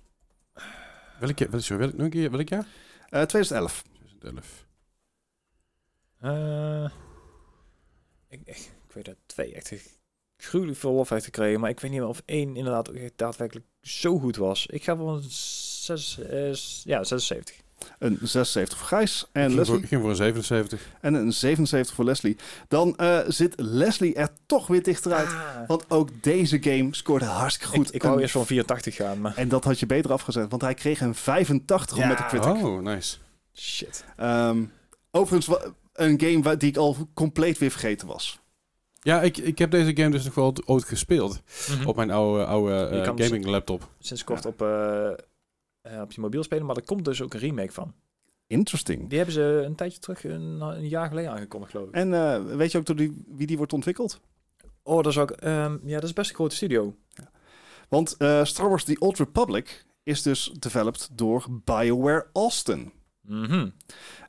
Welk 1.19 1.37
jaar? 1.37 1.61
Sorry, 1.61 1.81
welk, 1.83 1.93
nog 1.93 2.05
een 2.05 2.09
keer, 2.09 2.31
welk 2.31 2.49
jaar? 2.49 2.67
Eh 3.09 3.21
2011. 3.21 3.83
2011. 4.19 4.65
Eh, 6.19 6.89
ik, 8.27 8.41
ik, 8.43 8.57
ik 8.87 8.93
weet 8.93 9.05
dat 9.05 9.17
twee 9.25 9.53
echt 9.53 9.99
gruwelijk 10.37 10.77
veel 10.77 10.93
lof 10.93 11.09
heeft 11.09 11.25
gekregen, 11.25 11.59
maar 11.59 11.69
ik 11.69 11.79
weet 11.79 11.91
niet 11.91 11.99
meer 11.99 12.09
of 12.09 12.21
één 12.25 12.55
inderdaad 12.55 12.89
ook 12.89 12.95
echt 12.95 13.13
daadwerkelijk 13.15 13.65
zo 13.81 14.19
goed 14.19 14.35
was. 14.35 14.65
Ik 14.65 14.83
ga 14.83 14.95
voor 14.95 15.15
een 15.15 15.29
zes, 15.83 16.19
eh, 16.19 16.53
ja, 16.83 17.03
76. 17.03 17.55
Een 17.99 18.17
76 18.21 18.77
voor 18.77 18.87
Gijs 18.87 19.21
Ik 19.21 19.27
en 19.31 19.65
voor, 19.65 19.77
ik 19.77 19.87
ging 19.87 20.01
voor 20.01 20.09
een 20.09 20.15
77. 20.15 20.81
En 21.01 21.13
een 21.13 21.33
77 21.33 21.95
voor 21.95 22.05
Leslie. 22.05 22.37
Dan 22.67 22.95
eh, 22.95 23.19
zit 23.27 23.53
Leslie 23.57 24.13
er 24.15 24.29
toch 24.45 24.67
weer 24.67 24.83
dichteruit. 24.83 25.27
Ah. 25.27 25.67
Want 25.67 25.85
ook 25.89 26.09
deze 26.21 26.57
game 26.63 26.87
scoorde 26.91 27.25
hartstikke 27.25 27.75
goed. 27.75 27.87
ik, 27.87 27.93
ik 27.93 28.01
wou 28.03 28.15
Een- 28.15 28.21
eerst 28.21 28.33
van 28.33 28.45
84 28.45 28.95
gaan, 28.95 29.21
maar 29.21 29.35
En 29.35 29.47
dat 29.49 29.63
had 29.63 29.79
je 29.79 29.85
beter 29.85 30.11
afgezet, 30.11 30.49
want 30.49 30.61
hij 30.61 30.73
kreeg 30.73 31.01
een 31.01 31.15
85 31.15 31.97
Ja. 31.97 32.03
op 32.03 32.09
Metacritic. 32.09 32.63
Oh, 32.65 32.81
nice. 32.81 33.17
shit. 33.53 34.05
Ehm, 34.17 34.63
overigens 35.11 35.57
een 35.93 36.19
game 36.19 36.41
waar, 36.41 36.57
die 36.57 36.69
ik 36.69 36.77
al 36.77 36.97
compleet 37.13 37.57
weer 37.57 37.71
vergeten 37.71 38.07
was. 38.07 38.39
Ja, 39.01 39.21
ik, 39.21 39.37
ik 39.37 39.57
heb 39.57 39.71
deze 39.71 39.95
game 39.95 40.09
dus 40.11 40.23
nog 40.25 40.35
wel 40.35 40.53
ooit 40.65 40.83
gespeeld. 40.83 41.41
op 41.85 41.95
mijn 41.95 42.11
oude, 42.11 42.45
oude 42.45 42.73
eh, 42.87 43.15
dus- 43.15 43.25
gaming 43.25 43.45
laptop. 43.45 43.89
Sinds 43.99 44.23
kort 44.23 44.45
op, 44.45 44.61
eh, 44.61 45.07
eh, 45.83 46.01
op 46.01 46.11
je 46.11 46.21
mobiel 46.21 46.43
spelen, 46.43 46.65
maar 46.65 46.75
er 46.75 46.85
komt 46.85 47.05
dus 47.05 47.21
ook 47.21 47.33
een 47.33 47.39
remake 47.39 47.71
van. 47.71 47.93
Interesting. 48.47 49.07
Die 49.09 49.17
hebben 49.17 49.35
ze 49.35 49.63
een 49.65 49.75
tijdje 49.75 49.99
terug, 49.99 50.23
een, 50.23 50.61
een 50.61 50.87
jaar 50.87 51.07
geleden 51.07 51.31
aangekondigd, 51.31 51.71
geloof 51.71 51.87
ik. 51.87 51.93
En 51.93 52.13
eh, 52.13 52.45
weet 52.55 52.71
je 52.71 52.77
ook 52.77 52.85
door 52.85 52.95
die, 52.95 53.23
wie 53.27 53.47
die 53.47 53.57
wordt 53.57 53.73
ontwikkeld? 53.73 54.19
Oh, 54.83 55.03
dat 55.03 55.11
is 55.11 55.17
ook, 55.17 55.31
ehm, 55.31 55.77
ja, 55.83 55.95
dat 55.95 56.03
is 56.03 56.13
best 56.13 56.29
een 56.29 56.35
grote 56.35 56.55
studio. 56.55 56.95
Want 57.89 58.17
eh, 58.17 58.43
Star 58.43 58.69
Wars 58.69 58.83
The 58.83 58.95
Old 58.99 59.17
Republic 59.17 59.85
is 60.03 60.21
dus 60.21 60.51
developed 60.59 61.09
door 61.11 61.45
BioWare 61.63 62.27
Austin. 62.33 62.91
Mhm. 63.21 63.69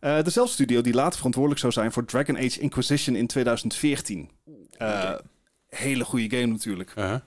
Eh, 0.00 0.22
dezelfde 0.22 0.52
studio 0.52 0.80
die 0.80 0.94
later 0.94 1.16
verantwoordelijk 1.16 1.60
zou 1.60 1.72
zijn 1.72 1.92
voor 1.92 2.04
Dragon 2.04 2.36
Age 2.36 2.60
Inquisition 2.60 3.16
in 3.16 3.26
2014. 3.26 4.30
Eh, 4.70 4.88
Oké. 4.88 5.20
Hele 5.66 6.04
goede 6.04 6.36
game 6.36 6.52
natuurlijk. 6.52 6.90
Uh-huh. 6.90 7.20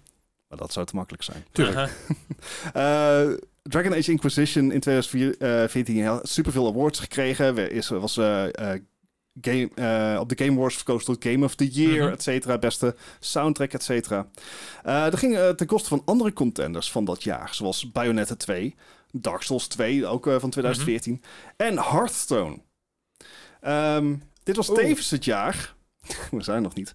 Maar 0.48 0.58
dat 0.58 0.74
zou 0.74 0.86
te 0.86 0.96
makkelijk 0.96 1.24
zijn. 1.24 1.46
Tuurlijk. 1.52 1.92
Dragon 3.70 3.94
Age 3.94 4.12
Inquisition 4.12 4.72
in 4.72 4.80
2014 4.80 6.06
had 6.06 6.30
superveel 6.30 6.68
awards 6.68 7.00
gekregen. 7.00 7.54
We- 7.56 7.70
Is, 7.70 7.90
was 7.90 8.18
eh, 8.18 8.46
eh, 8.74 8.82
game, 9.42 9.70
eh, 9.76 10.20
op 10.20 10.30
de 10.30 10.44
Game 10.44 10.52
Awards 10.58 10.76
verkozen 10.76 11.06
tot 11.14 11.24
Game 11.32 11.46
of 11.46 11.56
the 11.56 11.68
Year, 11.68 12.04
Mhm. 12.04 12.14
et 12.14 12.24
cetera. 12.24 12.58
Beste 12.58 12.96
soundtrack, 13.20 13.74
et 13.74 13.84
cetera. 13.84 14.28
Eh, 14.84 15.04
dat 15.04 15.20
ging 15.20 15.38
ten 15.56 15.68
koste 15.68 15.90
van 15.90 16.02
andere 16.06 16.34
contenders 16.34 16.92
van 16.92 17.06
dat 17.06 17.24
jaar. 17.24 17.50
Zoals 17.54 17.92
Bayonetta 17.92 18.36
2, 18.36 18.76
Dark 19.12 19.42
Souls 19.42 19.68
2, 19.68 20.06
ook 20.06 20.24
van 20.40 20.50
2014. 20.50 21.22
En 21.58 21.78
Hearthstone. 21.80 22.58
Ehm, 23.62 24.16
dit 24.44 24.56
was 24.56 24.70
Oeh. 24.70 24.80
tevens 24.80 25.10
het 25.10 25.26
jaar... 25.26 25.76
We 26.32 26.44
zijn 26.44 26.62
nog 26.62 26.74
niet. 26.76 26.94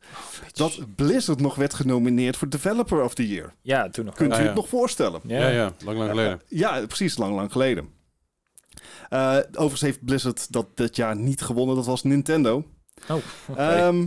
Dat 0.52 0.78
Blizzard 0.96 1.40
nog 1.40 1.54
werd 1.54 1.74
genomineerd 1.74 2.36
voor 2.36 2.48
Developer 2.48 3.02
of 3.02 3.14
the 3.14 3.28
Year. 3.28 3.54
Ja, 3.62 3.88
toen 3.90 4.04
nog. 4.04 4.14
Kunt 4.14 4.32
Ah, 4.32 4.38
u 4.38 4.40
ja. 4.40 4.46
het 4.46 4.56
nog 4.56 4.68
voorstellen? 4.68 5.20
Ja, 5.26 5.48
ja, 5.48 5.72
lang, 5.84 5.98
lang 5.98 6.10
geleden. 6.10 6.40
Ja, 6.48 6.86
precies, 6.86 7.16
lang, 7.16 7.34
lang 7.34 7.52
geleden. 7.52 7.88
Eh, 9.08 9.36
overigens 9.50 9.80
heeft 9.80 10.04
Blizzard 10.04 10.52
dat 10.52 10.66
dit 10.76 10.96
jaar 10.96 11.16
niet 11.16 11.42
gewonnen. 11.42 11.76
Dat 11.76 11.86
was 11.86 12.02
Nintendo. 12.02 12.64
Oh, 13.08 13.16
oké. 13.48 13.60
Ehm, 13.60 14.06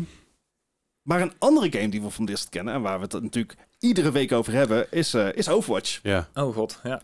maar 1.01 1.21
een 1.21 1.33
andere 1.37 1.71
game 1.71 1.89
die 1.89 2.01
we 2.01 2.09
van 2.09 2.25
Blizzard 2.25 2.49
kennen... 2.49 2.73
en 2.73 2.81
waar 2.81 2.97
we 2.99 3.03
het 3.09 3.23
natuurlijk 3.23 3.55
iedere 3.79 4.11
week 4.11 4.31
over 4.31 4.53
hebben... 4.53 4.91
is, 4.91 5.13
eh, 5.13 5.33
is 5.33 5.49
Overwatch. 5.49 5.99
Ja, 6.03 6.27
oh 6.33 6.55
god, 6.55 6.79
ja. 6.83 7.01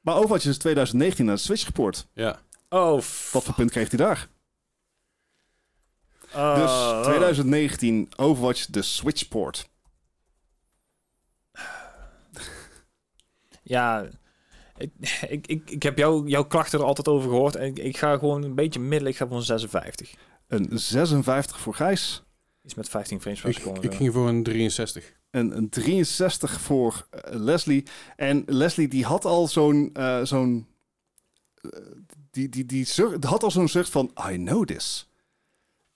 Maar 0.00 0.14
Overwatch 0.16 0.44
is 0.44 0.52
in 0.52 0.58
2019 0.58 1.24
naar 1.24 1.34
de 1.34 1.40
Switch 1.40 1.64
geport. 1.64 2.06
ja. 2.12 2.38
Oh, 2.70 2.92
Wat 3.32 3.44
voor 3.44 3.54
punt 3.54 3.70
kreeg 3.70 3.88
hij 3.88 3.98
daar? 3.98 4.28
Oh, 6.34 6.54
Dus 6.54 7.04
2019 7.04 8.08
Overwatch 8.16 8.66
de 8.66 8.82
Switch 8.82 9.28
port. 9.28 9.68
Ja, 13.62 14.08
ik, 14.76 14.90
ik, 15.28 15.46
ik, 15.46 15.70
ik 15.70 15.82
heb 15.82 15.98
jou, 15.98 16.28
jouw 16.28 16.44
klachten 16.44 16.78
er 16.78 16.84
altijd 16.84 17.08
over 17.08 17.30
gehoord. 17.30 17.56
En 17.56 17.66
ik, 17.66 17.78
ik 17.78 17.96
ga 17.96 18.18
gewoon 18.18 18.42
een 18.42 18.54
beetje 18.54 18.80
middelen. 18.80 19.12
Ik 19.12 19.16
ga 19.18 19.26
voor 19.26 19.36
een 19.36 19.42
56. 19.42 20.14
Een 20.46 20.78
56 20.78 21.58
voor 21.60 21.74
Gijs. 21.74 22.22
Iets 22.64 22.74
met 22.74 22.88
15 22.88 23.20
frames 23.20 23.40
per 23.40 23.54
seconde. 23.54 23.80
ik 23.80 23.94
ging 23.94 24.12
voor 24.12 24.28
een 24.28 24.42
63. 24.42 25.16
Een, 25.30 25.56
een 25.56 25.68
63 25.68 26.60
voor 26.60 27.06
eh, 27.10 27.34
Leslie. 27.34 27.84
En 28.16 28.42
Leslie 28.46 28.88
die 28.88 29.04
had 29.04 29.24
al 29.24 29.46
zo'n... 29.48 29.90
eh, 29.92 30.22
zo'n 30.22 30.66
eh, 31.54 31.70
die, 32.30 32.48
die, 32.48 32.64
die 32.66 32.86
had 33.20 33.42
al 33.42 33.50
zo'n 33.50 33.68
zucht 33.68 33.90
van... 33.90 34.10
I 34.30 34.36
know 34.36 34.64
this. 34.64 35.07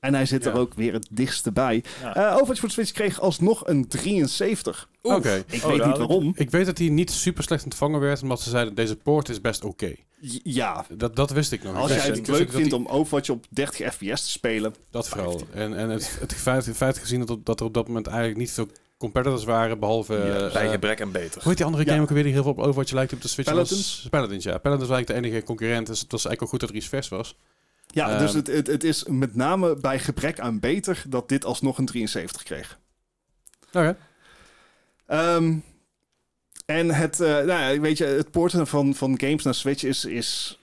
En 0.02 0.14
hij 0.14 0.26
zit 0.26 0.44
Ja. 0.44 0.50
er 0.50 0.56
ook 0.58 0.74
weer 0.74 0.92
het 0.92 1.08
dichtste 1.10 1.52
bij. 1.52 1.84
Ja. 2.00 2.14
Eh 2.16 2.32
Overwatch 2.34 2.58
voor 2.60 2.68
de 2.68 2.74
Switch 2.74 2.90
kreeg 2.92 3.20
alsnog 3.20 3.66
een 3.66 3.88
73. 3.88 4.88
Oef. 5.02 5.14
Oké. 5.14 5.44
Ik 5.50 5.62
Oh, 5.64 5.70
weet 5.70 5.86
niet 5.86 5.96
waarom. 5.98 6.32
Ik 6.36 6.50
weet 6.50 6.66
dat 6.66 6.78
hij 6.78 6.88
niet 6.88 7.10
super 7.10 7.42
slecht 7.42 7.64
ontvangen 7.64 8.00
werd, 8.00 8.22
omdat 8.22 8.40
ze 8.40 8.50
zeiden 8.50 8.74
deze 8.74 8.96
poort 8.96 9.28
is 9.28 9.40
best 9.40 9.64
oké. 9.64 9.94
Ja, 10.42 10.86
Dat, 10.96 11.16
dat 11.16 11.30
wist 11.30 11.52
ik 11.52 11.62
nog. 11.62 11.76
als 11.76 11.88
jij 11.92 11.96
wist- 11.96 12.06
het 12.18 12.26
wist 12.26 12.38
leuk 12.38 12.50
vindt 12.52 12.72
om 12.72 12.86
Overwatch 12.86 13.30
op 13.30 13.44
30 13.50 13.92
fps 13.94 14.22
te 14.24 14.30
spelen... 14.30 14.74
Dat 14.90 15.08
vooral. 15.08 15.40
En, 15.52 15.76
en 15.76 15.88
het, 15.90 16.16
het 16.20 16.34
feit, 16.34 16.66
het 16.66 16.76
feit 16.76 16.98
gezien 16.98 17.18
dat, 17.20 17.30
op- 17.30 17.46
dat 17.46 17.60
er 17.60 17.66
op 17.66 17.74
dat 17.74 17.86
moment 17.86 18.06
eigenlijk 18.06 18.38
niet 18.38 18.50
veel 18.50 18.68
competitors 18.98 19.44
waren, 19.44 19.78
behalve... 19.78 20.14
Ja, 20.14 20.46
eh, 20.46 20.52
Bij 20.52 20.64
eh, 20.64 20.70
gebrek 20.70 21.00
en 21.00 21.12
beter. 21.12 21.34
hoe 21.40 21.48
heet 21.48 21.56
die 21.56 21.66
andere 21.66 21.84
Ja. 21.84 21.90
game 21.90 22.02
ook 22.02 22.08
weer 22.10 22.22
die 22.22 22.32
heel 22.32 22.42
veel 22.42 22.52
op 22.52 22.58
Overwatch 22.58 22.92
lijkt 22.92 23.12
op 23.12 23.22
de 23.22 23.28
Switch? 23.28 23.50
Paladins? 23.50 23.98
Was, 24.02 24.08
Paladins, 24.10 24.44
ja. 24.44 24.58
Paladins 24.58 24.88
was 24.88 24.96
eigenlijk 24.96 25.22
de 25.22 25.28
enige 25.28 25.46
concurrent, 25.46 25.86
dus 25.86 26.00
het 26.00 26.12
was 26.12 26.24
eigenlijk 26.24 26.40
al 26.42 26.48
goed 26.48 26.60
dat 26.60 26.68
er 26.70 26.76
iets 26.76 26.88
vers 26.88 27.08
was. 27.08 27.36
Ja, 27.92 28.08
Ehm. 28.10 28.18
dus 28.18 28.32
het, 28.32 28.46
het, 28.46 28.66
het 28.66 28.84
is 28.84 29.04
met 29.04 29.34
name 29.34 29.76
bij 29.76 29.98
gebrek 29.98 30.40
aan 30.40 30.60
beter... 30.60 31.02
dat 31.08 31.28
dit 31.28 31.44
alsnog 31.44 31.78
een 31.78 31.86
73 31.86 32.42
kreeg. 32.42 32.78
Oké. 33.68 33.96
Ehm, 35.06 35.54
en 36.66 36.90
het, 36.94 37.20
eh, 37.20 37.28
nou 37.28 37.46
ja, 37.74 37.80
weet 37.80 37.98
je, 37.98 38.04
het 38.04 38.30
porten 38.30 38.66
van, 38.66 38.94
van 38.94 39.20
games 39.20 39.42
naar 39.44 39.54
Switch 39.54 39.82
is, 39.84 40.04
is 40.04 40.58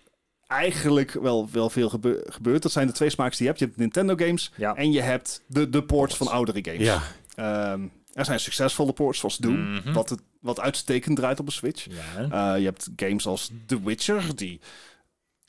eigenlijk 0.47 1.11
wel, 1.11 1.49
wel 1.51 1.69
veel 1.69 1.89
gebe- 1.89 2.23
gebeurd. 2.29 2.61
Dat 2.61 2.71
zijn 2.71 2.87
de 2.87 2.93
twee 2.93 3.09
smaaks 3.09 3.31
die 3.37 3.41
je 3.41 3.47
hebt. 3.47 3.59
Je 3.59 3.65
hebt 3.65 3.77
Nintendo 3.77 4.15
games 4.25 4.51
Ja. 4.55 4.75
en 4.75 4.91
je 4.91 5.01
hebt 5.01 5.41
de, 5.47 5.69
de 5.69 5.83
ports 5.83 6.15
van 6.17 6.27
oudere 6.27 6.59
games. 6.63 6.85
Ja. 6.85 7.01
Ehm, 7.35 7.81
er 8.13 8.25
zijn 8.25 8.39
succesvolle 8.39 8.93
ports 8.93 9.19
zoals 9.19 9.37
Doom, 9.37 9.71
Mhm. 9.73 9.93
wat, 9.93 10.09
het, 10.09 10.21
wat 10.41 10.59
uitstekend 10.59 11.15
draait 11.17 11.39
op 11.39 11.45
een 11.45 11.51
Switch. 11.51 11.85
Ja. 11.89 12.53
Eh, 12.53 12.59
je 12.59 12.65
hebt 12.65 12.89
games 12.95 13.25
als 13.25 13.51
The 13.65 13.83
Witcher, 13.83 14.35
die 14.35 14.59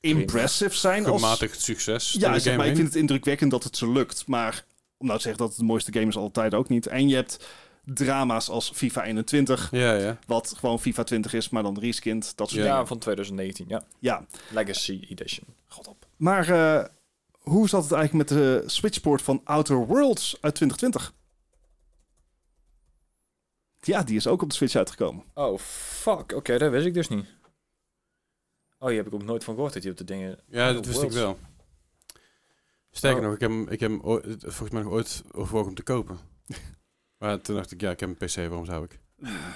impressive 0.00 0.76
zijn. 0.76 1.06
Als, 1.06 1.22
Gematigd 1.22 1.60
succes. 1.60 2.12
door 2.12 2.30
ja, 2.30 2.38
zeg 2.38 2.56
maar, 2.56 2.66
ik 2.66 2.74
vind 2.76 2.86
het 2.86 2.96
indrukwekkend 2.96 3.50
dat 3.50 3.64
het 3.64 3.76
zo 3.76 3.92
lukt. 3.92 4.26
Maar 4.26 4.64
om 4.96 5.06
nou 5.06 5.18
te 5.18 5.22
zeggen 5.24 5.40
dat 5.42 5.50
het 5.50 5.58
de 5.60 5.64
mooiste 5.66 5.92
game 5.92 6.06
is 6.06 6.16
altijd 6.16 6.54
ook 6.54 6.68
niet. 6.68 6.86
En 6.86 7.08
je 7.08 7.14
hebt 7.14 7.46
drama's 7.84 8.48
als 8.48 8.70
FIFA 8.74 9.04
21, 9.04 9.68
Ja, 9.70 9.92
ja. 9.94 10.18
wat 10.26 10.54
gewoon 10.58 10.80
FIFA 10.80 11.02
20 11.04 11.32
is, 11.32 11.48
maar 11.48 11.62
dan 11.62 11.78
reskind, 11.78 12.36
dat 12.36 12.48
soort 12.50 12.62
Ja. 12.64 12.70
Dingen. 12.72 12.86
van 12.86 12.98
2019. 12.98 13.64
Ja. 13.68 13.82
Ja, 13.98 14.26
Legacy 14.50 15.06
Edition. 15.08 15.46
God 15.68 15.86
op. 15.88 16.06
maar 16.16 16.48
eh, 16.48 16.84
hoe 17.38 17.68
zat 17.68 17.82
het 17.82 17.92
eigenlijk 17.92 18.30
met 18.30 18.38
de 18.38 18.62
Switchport 18.66 19.22
van 19.22 19.40
Outer 19.44 19.86
Worlds 19.86 20.36
uit 20.40 20.54
2020? 20.54 21.12
Ja, 23.80 24.02
die 24.02 24.16
is 24.16 24.26
ook 24.26 24.42
op 24.42 24.48
de 24.48 24.54
Switch 24.54 24.74
uitgekomen. 24.74 25.24
Oh, 25.34 25.58
fuck. 25.58 26.32
Oké, 26.34 26.58
dat 26.58 26.70
wist 26.70 26.86
ik 26.86 26.94
dus 26.94 27.08
niet. 27.08 27.26
Oh, 28.82 28.88
hier 28.88 28.96
heb 28.96 29.06
ik 29.06 29.14
ook 29.14 29.22
nooit 29.22 29.44
van 29.44 29.54
gehoord 29.54 29.72
dat 29.72 29.82
hij 29.82 29.92
op 29.92 29.98
de 29.98 30.04
dingen... 30.04 30.38
Ja, 30.46 30.72
dat 30.72 30.86
wist 30.86 31.02
ik 31.02 31.10
wel. 31.10 31.38
Sterker 32.90 33.18
Oh. 33.20 33.24
nog, 33.24 33.34
ik 33.34 33.40
heb, 33.40 33.50
hem- 33.50 33.68
ik 33.68 33.80
heb 33.80 33.90
hem 33.90 34.00
ooit- 34.02 34.24
volgens 34.40 34.70
mij 34.70 34.82
nog 34.82 34.92
ooit 34.92 35.22
overwogen 35.32 35.68
om 35.68 35.74
te 35.74 35.82
kopen. 35.82 36.18
maar 37.18 37.40
toen 37.40 37.56
dacht 37.56 37.70
ik, 37.72 37.80
ja, 37.80 37.90
ik 37.90 38.00
heb 38.00 38.08
een 38.08 38.16
PC, 38.28 38.34
waarom 38.34 38.64
zou 38.64 38.84
ik? 38.84 38.98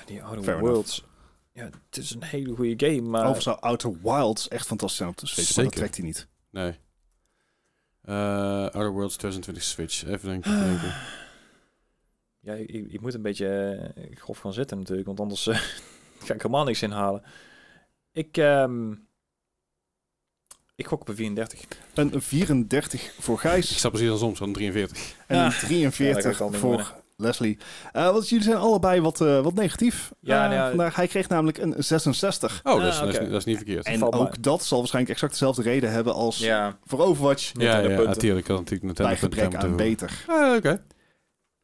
Die 0.06 0.22
Outer 0.22 0.42
Fair 0.44 0.58
Worlds. 0.60 1.04
Ja, 1.52 1.64
het 1.64 1.96
is 1.96 2.10
een 2.14 2.22
hele 2.22 2.54
goede 2.54 2.86
game, 2.86 3.00
maar... 3.08 3.20
Overigens 3.20 3.44
zou 3.44 3.60
Outer 3.60 3.92
Wilds 4.02 4.48
echt 4.48 4.66
fantastisch 4.66 4.96
zijn 4.98 5.08
op 5.08 5.16
de 5.16 5.26
Switch, 5.26 5.54
maar 5.56 5.64
dat 5.64 5.72
Zeker. 5.74 5.88
trekt 5.90 5.96
hij 5.96 6.06
niet. 6.06 6.28
Nee. 6.50 6.78
Eh, 8.00 8.62
Outer 8.62 8.90
Worlds 8.92 9.16
2020 9.16 9.62
Switch. 9.62 10.04
Even 10.04 10.28
denken. 10.28 10.58
denken. 10.64 10.94
Ja, 12.40 12.54
je, 12.54 12.90
je 12.90 12.98
moet 13.00 13.14
een 13.14 13.22
beetje 13.22 13.48
eh, 13.94 14.16
grof 14.16 14.38
gaan 14.38 14.52
zitten 14.52 14.78
natuurlijk, 14.78 15.06
want 15.06 15.20
anders 15.20 15.46
eh, 15.46 15.56
ga 16.26 16.34
ik 16.34 16.42
helemaal 16.42 16.64
niks 16.64 16.82
inhalen. 16.82 17.22
Ik, 18.12 18.36
ehm, 18.36 18.94
ik 20.76 20.86
gok 20.86 21.00
op 21.00 21.08
een 21.08 21.16
34. 21.16 21.60
Een 21.94 22.22
34 22.22 23.12
voor 23.20 23.34
Ik 23.34 23.40
Gijs 23.40 23.76
sta 23.78 23.88
precies 23.88 24.06
andersom, 24.08 24.36
zo'n 24.36 24.52
43. 24.52 25.14
en 25.26 25.36
Ja. 25.36 25.44
een 25.44 25.50
Ja, 25.50 25.58
43 25.66 26.22
dat 26.22 26.36
kan 26.36 26.50
niet 26.50 26.60
voor. 26.60 26.94
Leslie. 27.16 27.58
Eh, 27.92 28.10
want 28.10 28.28
jullie 28.28 28.44
zijn 28.44 28.56
allebei 28.56 29.00
wat, 29.00 29.20
eh, 29.20 29.40
wat 29.40 29.54
negatief. 29.54 30.12
Ja, 30.20 30.52
ja. 30.52 30.68
vandaag. 30.68 30.94
Hij 30.96 31.06
kreeg 31.06 31.28
namelijk 31.28 31.58
een 31.58 31.74
66. 31.78 32.60
Oh, 32.64 32.72
Ah, 32.72 32.80
dat, 32.80 32.92
is, 32.92 32.98
dat, 32.98 33.08
is, 33.08 33.14
oké. 33.14 33.22
niet- 33.22 33.30
dat 33.32 33.38
is 33.40 33.44
niet 33.46 33.56
verkeerd. 33.56 33.86
En 33.86 33.98
valt 33.98 34.14
ook 34.14 34.42
dat 34.42 34.64
zal 34.64 34.78
waarschijnlijk 34.78 35.14
exact 35.14 35.32
dezelfde 35.32 35.62
reden 35.62 35.90
hebben 35.92 36.14
als 36.14 36.38
Ja, 36.38 36.76
voor 36.84 36.98
Overwatch. 37.00 37.50
ja, 37.58 37.78
ja, 37.78 37.88
natuurlijk. 37.88 38.48
Ik 38.48 38.48
natuurlijk 38.82 38.96
Bij 38.96 39.16
gebrek 39.16 39.54
aan 39.54 39.76
beter. 39.76 40.24
Ah, 40.26 40.56
Oké. 40.56 40.82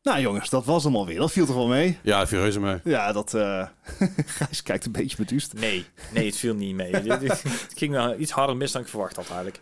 Nou 0.03 0.21
jongens, 0.21 0.51
dat 0.51 0.65
was 0.65 0.85
hem 0.85 0.97
alweer. 0.97 1.19
Dat 1.19 1.33
viel 1.33 1.47
toch 1.47 1.55
wel 1.55 1.69
mee? 1.69 1.99
Ja, 2.03 2.27
viel 2.27 2.41
reuze 2.41 2.61
mee. 2.61 2.81
Ja, 2.85 3.13
dat... 3.13 3.35
eh 3.35 3.67
Gijs 4.37 4.63
kijkt 4.63 4.87
een 4.87 4.93
beetje 4.93 5.17
beduust. 5.17 5.53
nee, 5.53 5.85
nee, 6.15 6.27
het 6.27 6.37
viel 6.37 6.55
niet 6.55 6.75
mee. 6.75 6.97
Het 6.97 7.43
ging 7.77 7.93
wel 7.93 8.19
iets 8.19 8.31
harder 8.31 8.57
mis 8.57 8.73
dan 8.73 8.83
ik 8.83 8.89
verwacht 8.89 9.17
had 9.17 9.27
eigenlijk. 9.29 9.61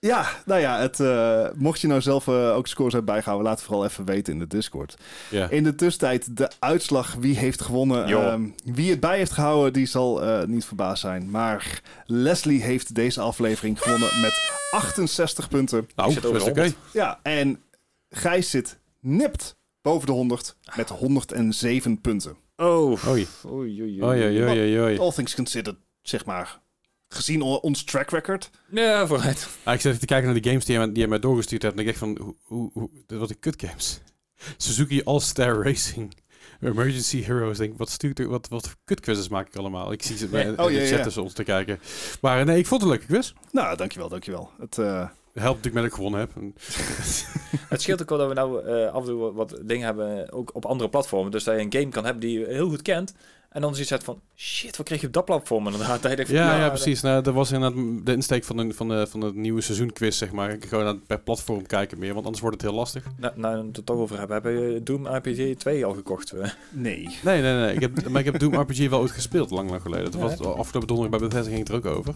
Ja, 0.00 0.28
nou 0.44 0.60
ja, 0.60 0.78
het, 0.78 1.00
eh, 1.00 1.46
mocht 1.54 1.80
je 1.80 1.86
nou 1.86 2.00
zelf 2.00 2.28
eh, 2.28 2.54
ook 2.54 2.66
scores 2.66 2.92
hebben 2.92 3.12
bijgehouden, 3.12 3.48
laat 3.48 3.58
het 3.58 3.66
vooral 3.66 3.84
even 3.84 4.04
weten 4.04 4.32
in 4.32 4.38
de 4.38 4.46
Discord. 4.46 4.96
Ja. 5.30 5.48
In 5.50 5.64
de 5.64 5.74
tussentijd, 5.74 6.36
de 6.36 6.50
uitslag, 6.58 7.14
wie 7.14 7.36
heeft 7.36 7.60
gewonnen. 7.60 8.06
Ehm, 8.06 8.48
wie 8.64 8.90
het 8.90 9.00
bij 9.00 9.16
heeft 9.16 9.30
gehouden, 9.32 9.72
die 9.72 9.86
zal 9.86 10.22
eh, 10.22 10.46
niet 10.46 10.64
verbaasd 10.64 11.00
zijn. 11.00 11.30
Maar 11.30 11.80
Leslie 12.06 12.62
heeft 12.62 12.94
deze 12.94 13.20
aflevering 13.20 13.82
gewonnen 13.82 14.20
met 14.20 14.50
68 14.70 15.48
punten. 15.48 15.88
Nou, 15.96 16.12
zit 16.12 16.26
over 16.26 16.40
oké. 16.40 16.60
100. 16.60 16.76
Ja, 16.92 17.20
en 17.22 17.62
Gijs 18.10 18.50
zit 18.50 18.78
nipt 19.00 19.56
boven 19.88 20.06
de 20.06 20.12
100 20.12 20.56
met 20.76 20.88
107 20.88 22.00
punten. 22.00 22.36
Oh, 22.56 23.06
Oei. 23.08 23.26
oei, 23.46 23.82
oei, 23.82 24.02
Oei, 24.02 24.22
oei, 24.22 24.42
oei, 24.42 24.58
oei, 24.60 24.80
oei. 24.80 24.98
All 24.98 25.12
things 25.12 25.34
considered, 25.34 25.76
zeg 26.02 26.24
maar, 26.24 26.60
gezien 27.08 27.42
ons 27.42 27.84
track 27.84 28.10
record. 28.10 28.50
Ja, 28.70 29.06
vooruit. 29.06 29.48
Ah, 29.62 29.74
ik 29.74 29.80
zit 29.80 29.86
even 29.88 30.00
te 30.00 30.06
kijken 30.06 30.26
naar 30.26 30.40
die 30.40 30.50
games 30.50 30.64
die 30.64 30.76
hij, 30.76 30.92
die 30.92 31.08
mij 31.08 31.18
doorgestuurd 31.18 31.62
hebt. 31.62 31.74
En 31.74 31.80
ik 31.80 31.86
denk 31.86 31.98
van, 31.98 32.36
hoe, 32.42 32.70
hoe, 32.72 32.90
wat 33.06 33.30
een 33.30 33.38
kut 33.38 33.62
games. 33.66 34.00
Suzuki 34.56 35.02
All-Star 35.04 35.62
Racing. 35.62 36.14
Emergency 36.60 37.22
Heroes. 37.22 37.58
Denk, 37.58 37.78
wat 37.78 37.90
stuurt 37.90 38.18
er, 38.18 38.28
wat, 38.28 38.48
wat 38.48 38.76
kutquizzes 38.84 39.28
maak 39.28 39.46
ik 39.46 39.56
allemaal? 39.56 39.92
Ik 39.92 40.02
zie 40.02 40.16
ze 40.16 40.26
bij 40.28 40.50
Oh, 40.50 40.66
de 40.66 40.72
ja, 40.72 40.96
chat 40.96 41.14
ja. 41.14 41.22
ons 41.22 41.32
te 41.32 41.42
kijken. 41.42 41.80
Maar 42.20 42.44
nee, 42.44 42.58
ik 42.58 42.66
vond 42.66 42.82
het 42.82 42.90
een 42.90 42.96
leuke 42.96 43.12
quiz. 43.12 43.32
Nou, 43.52 43.76
dankjewel, 43.76 44.08
dankjewel. 44.08 44.50
Het, 44.58 44.78
eh, 44.78 45.08
Helpt 45.38 45.64
natuurlijk 45.64 45.74
met 45.74 45.84
ik 45.84 45.92
gewonnen 45.92 46.20
heb. 46.20 46.30
Het 47.68 47.82
scheelt 47.82 48.02
ook 48.02 48.08
wel 48.08 48.18
dat 48.18 48.28
we 48.28 48.34
nou 48.34 48.66
eh, 48.66 48.92
af 48.92 49.00
en 49.00 49.08
toe 49.08 49.32
wat 49.32 49.60
dingen 49.62 49.86
hebben, 49.86 50.32
ook 50.32 50.50
op 50.52 50.64
andere 50.64 50.90
platformen. 50.90 51.30
Dus 51.30 51.44
dat 51.44 51.54
je 51.54 51.60
een 51.60 51.72
game 51.72 51.88
kan 51.88 52.04
hebben 52.04 52.22
die 52.22 52.38
je 52.38 52.46
heel 52.46 52.68
goed 52.68 52.82
kent. 52.82 53.14
En 53.48 53.60
dan 53.60 53.70
zoiets 53.72 53.90
hebt 53.90 54.04
van, 54.04 54.20
shit, 54.36 54.76
wat 54.76 54.86
kreeg 54.86 55.00
je 55.00 55.06
op 55.06 55.12
dat 55.12 55.24
platform? 55.24 55.66
En 55.66 55.72
dan 55.72 55.80
je 56.10 56.16
denkt 56.16 56.26
van, 56.26 56.40
Ja, 56.40 56.54
ja, 56.56 56.60
dat- 56.62 56.72
precies. 56.72 57.00
Nou, 57.00 57.22
dat 57.22 57.34
was 57.34 57.50
inderdaad 57.52 58.06
de 58.06 58.12
insteek 58.12 58.44
van 58.44 58.56
de, 58.56 58.74
van 58.74 58.88
de, 58.88 59.06
van 59.06 59.20
de 59.20 59.30
nieuwe 59.34 59.60
seizoenquiz, 59.60 60.18
zeg 60.18 60.32
maar. 60.32 60.50
Ik 60.50 60.64
ga 60.64 60.82
naar- 60.82 60.94
per 61.06 61.18
platform 61.20 61.66
kijken 61.66 61.98
meer, 61.98 62.12
want 62.12 62.24
anders 62.24 62.42
wordt 62.42 62.60
het 62.62 62.70
heel 62.70 62.78
lastig. 62.78 63.04
Nou, 63.16 63.32
nou, 63.36 63.66
het 63.66 63.76
er 63.76 63.84
toch 63.84 63.96
over 63.96 64.18
hebben. 64.18 64.36
Heb 64.42 64.44
je 64.44 64.80
Doom 64.82 65.06
RPG 65.06 65.54
2 65.56 65.84
al 65.84 65.92
gekocht? 65.94 66.32
eh? 66.32 66.50
nee. 66.70 67.18
Nee, 67.24 67.42
nee, 67.42 67.54
nee. 67.54 67.74
Ik 67.74 67.80
heb, 67.80 68.08
maar 68.08 68.20
ik 68.20 68.26
heb 68.32 68.38
Doom 68.38 68.54
RPG 68.54 68.88
wel 68.88 69.00
ooit 69.00 69.10
gespeeld, 69.10 69.50
lang, 69.50 69.70
lang 69.70 69.82
geleden. 69.82 70.04
Dat 70.04 70.14
Ja, 70.14 70.20
was 70.20 70.56
afgelopen 70.56 70.88
donderdag 70.88 71.18
bij 71.20 71.28
Bethesda 71.28 71.48
ging 71.50 71.58
het 71.58 71.68
er 71.68 71.74
ook 71.74 71.96
over. 71.98 72.14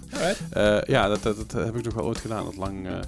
Eh, 0.51 0.83
ja, 0.83 1.09
dat, 1.09 1.23
dat, 1.23 1.37
dat 1.37 1.65
heb 1.65 1.77
ik 1.77 1.85
nog 1.85 1.95
wel 1.95 2.05
ooit 2.05 2.19
gedaan. 2.19 2.45
Dat 2.45 2.57
lang, 2.57 2.87
eh, 2.87 2.99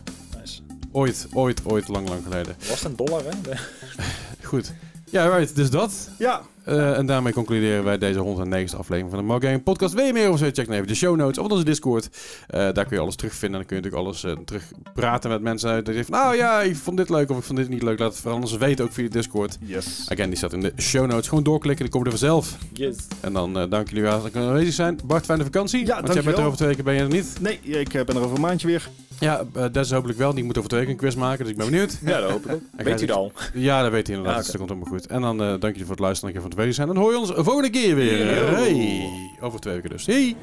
Nice. 0.41 0.61
ooit, 0.93 1.27
ooit, 1.33 1.61
ooit, 1.65 1.89
lang, 1.89 2.09
lang 2.09 2.23
geleden. 2.23 2.57
Was 2.59 2.83
het 2.83 2.85
een 2.85 2.97
dollar, 3.07 3.23
hè? 3.25 3.57
Goed. 4.49 4.73
Ja, 5.11 5.37
right. 5.37 5.57
Dus 5.57 5.71
dat. 5.71 6.11
Ja, 6.19 6.43
Eh, 6.65 6.99
en 6.99 7.07
daarmee 7.07 7.33
concluderen 7.33 7.85
wij 7.85 7.99
deze 7.99 8.19
109e 8.19 8.77
aflevering 8.77 9.11
van 9.11 9.27
de 9.27 9.47
Gaming 9.47 9.63
Podcast. 9.63 9.95
Wil 9.95 10.05
je 10.05 10.13
meer 10.13 10.27
over 10.27 10.39
zo? 10.39 10.45
Check 10.45 10.67
dan 10.67 10.75
even 10.75 10.87
de 10.87 10.95
show 10.95 11.17
notes 11.17 11.39
of 11.39 11.51
onze 11.51 11.65
Discord. 11.65 12.09
Eh, 12.47 12.61
daar 12.61 12.85
kun 12.85 12.97
je 12.97 13.03
alles 13.03 13.17
terugvinden. 13.17 13.61
En 13.61 13.67
dan 13.67 13.77
kun 13.77 13.77
je 13.77 13.83
natuurlijk 13.83 14.25
alles 14.25 14.25
eh, 14.25 14.45
terug 14.45 14.71
praten 14.95 15.31
met 15.31 15.43
mensen. 15.43 15.71
uit. 15.71 15.87
Dat 15.87 15.95
je 15.95 16.05
van, 16.05 16.19
nou 16.19 16.37
ja, 16.37 16.61
ik 16.61 16.77
vond 16.77 16.97
dit 16.97 17.09
leuk 17.09 17.31
of 17.31 17.39
ik 17.39 17.45
vond 17.45 17.59
dit 17.59 17.69
niet 17.69 17.83
leuk. 17.83 17.99
Laat 17.99 18.13
het 18.13 18.21
vooral 18.21 18.41
ons 18.41 18.57
weten, 18.57 18.85
ook 18.85 18.93
via 18.93 19.05
de 19.05 19.11
Discord. 19.11 19.59
yes. 19.61 20.07
Again, 20.09 20.29
die 20.29 20.37
staat 20.37 20.53
in 20.53 20.61
de 20.61 20.73
show 20.77 21.07
notes. 21.07 21.29
Gewoon 21.29 21.45
doorklikken, 21.45 21.85
dan 21.85 21.93
kom 21.93 22.01
je 22.01 22.13
er 22.13 22.19
vanzelf. 22.19 22.57
Yes. 22.73 22.97
En 23.21 23.33
dan 23.33 23.53
dank 23.53 23.89
jullie 23.89 24.03
wel 24.03 24.19
dat 24.19 24.27
ik 24.27 24.37
aanwezig 24.37 24.75
zijn. 24.75 24.99
Bart, 25.05 25.25
fijne 25.25 25.45
vakantie. 25.45 25.87
Ja, 25.87 26.01
Want 26.01 26.15
jij 26.15 26.23
bent 26.23 26.39
er 26.39 26.45
over 26.45 26.57
twee 26.57 26.69
weken, 26.69 26.85
ben 26.85 26.95
je 26.95 27.01
er 27.01 27.09
niet. 27.09 27.41
Nee, 27.41 27.61
ik 27.63 27.89
ben 27.93 28.07
er 28.07 28.19
over 28.19 28.35
een 28.35 28.41
maandje 28.41 28.67
weer. 28.67 28.89
Ja, 29.21 29.45
eh 29.55 29.65
Des 29.73 29.91
hopelijk 29.91 30.19
wel. 30.19 30.35
Die 30.35 30.45
moet 30.45 30.57
over 30.59 30.69
twee 30.69 30.81
weken 30.81 30.95
een 30.97 31.01
quiz 31.09 31.15
maken, 31.21 31.39
dus 31.45 31.53
ik 31.53 31.57
ben 31.59 31.71
benieuwd. 31.71 31.99
Ja, 32.05 32.21
dat 32.21 32.31
hoop 32.31 32.45
ik 32.47 32.53
ook. 32.53 32.61
Weet 32.77 32.99
u 32.99 33.01
je- 33.01 33.07
dat 33.07 33.17
al? 33.17 33.33
Ja, 33.55 33.83
dat 33.83 33.91
weet 33.91 34.07
hij 34.07 34.17
inderdaad. 34.17 34.39
Ah, 34.41 34.45
Dus 34.45 34.47
dat 34.53 34.57
komt 34.57 34.69
helemaal 34.69 34.93
goed. 34.93 35.07
En 35.07 35.21
dan 35.21 35.41
eh 35.43 35.47
dank 35.49 35.63
jullie 35.63 35.81
voor 35.81 35.91
het 35.91 35.99
luisteren. 35.99 36.33
Dank 36.33 36.35
je 36.35 36.41
voor 36.41 36.51
het 36.51 36.59
weten 36.59 36.75
zijn. 36.75 36.87
Dan 36.87 36.97
hoor 36.97 37.13
je 37.13 37.19
ons 37.19 37.33
volgende 37.35 37.71
keer 37.71 37.95
weer. 37.95 38.47
Hey. 38.57 39.09
Over 39.41 39.61
twee 39.61 39.75
weken 39.75 39.91
dus. 39.91 40.07
Hey. 40.07 40.37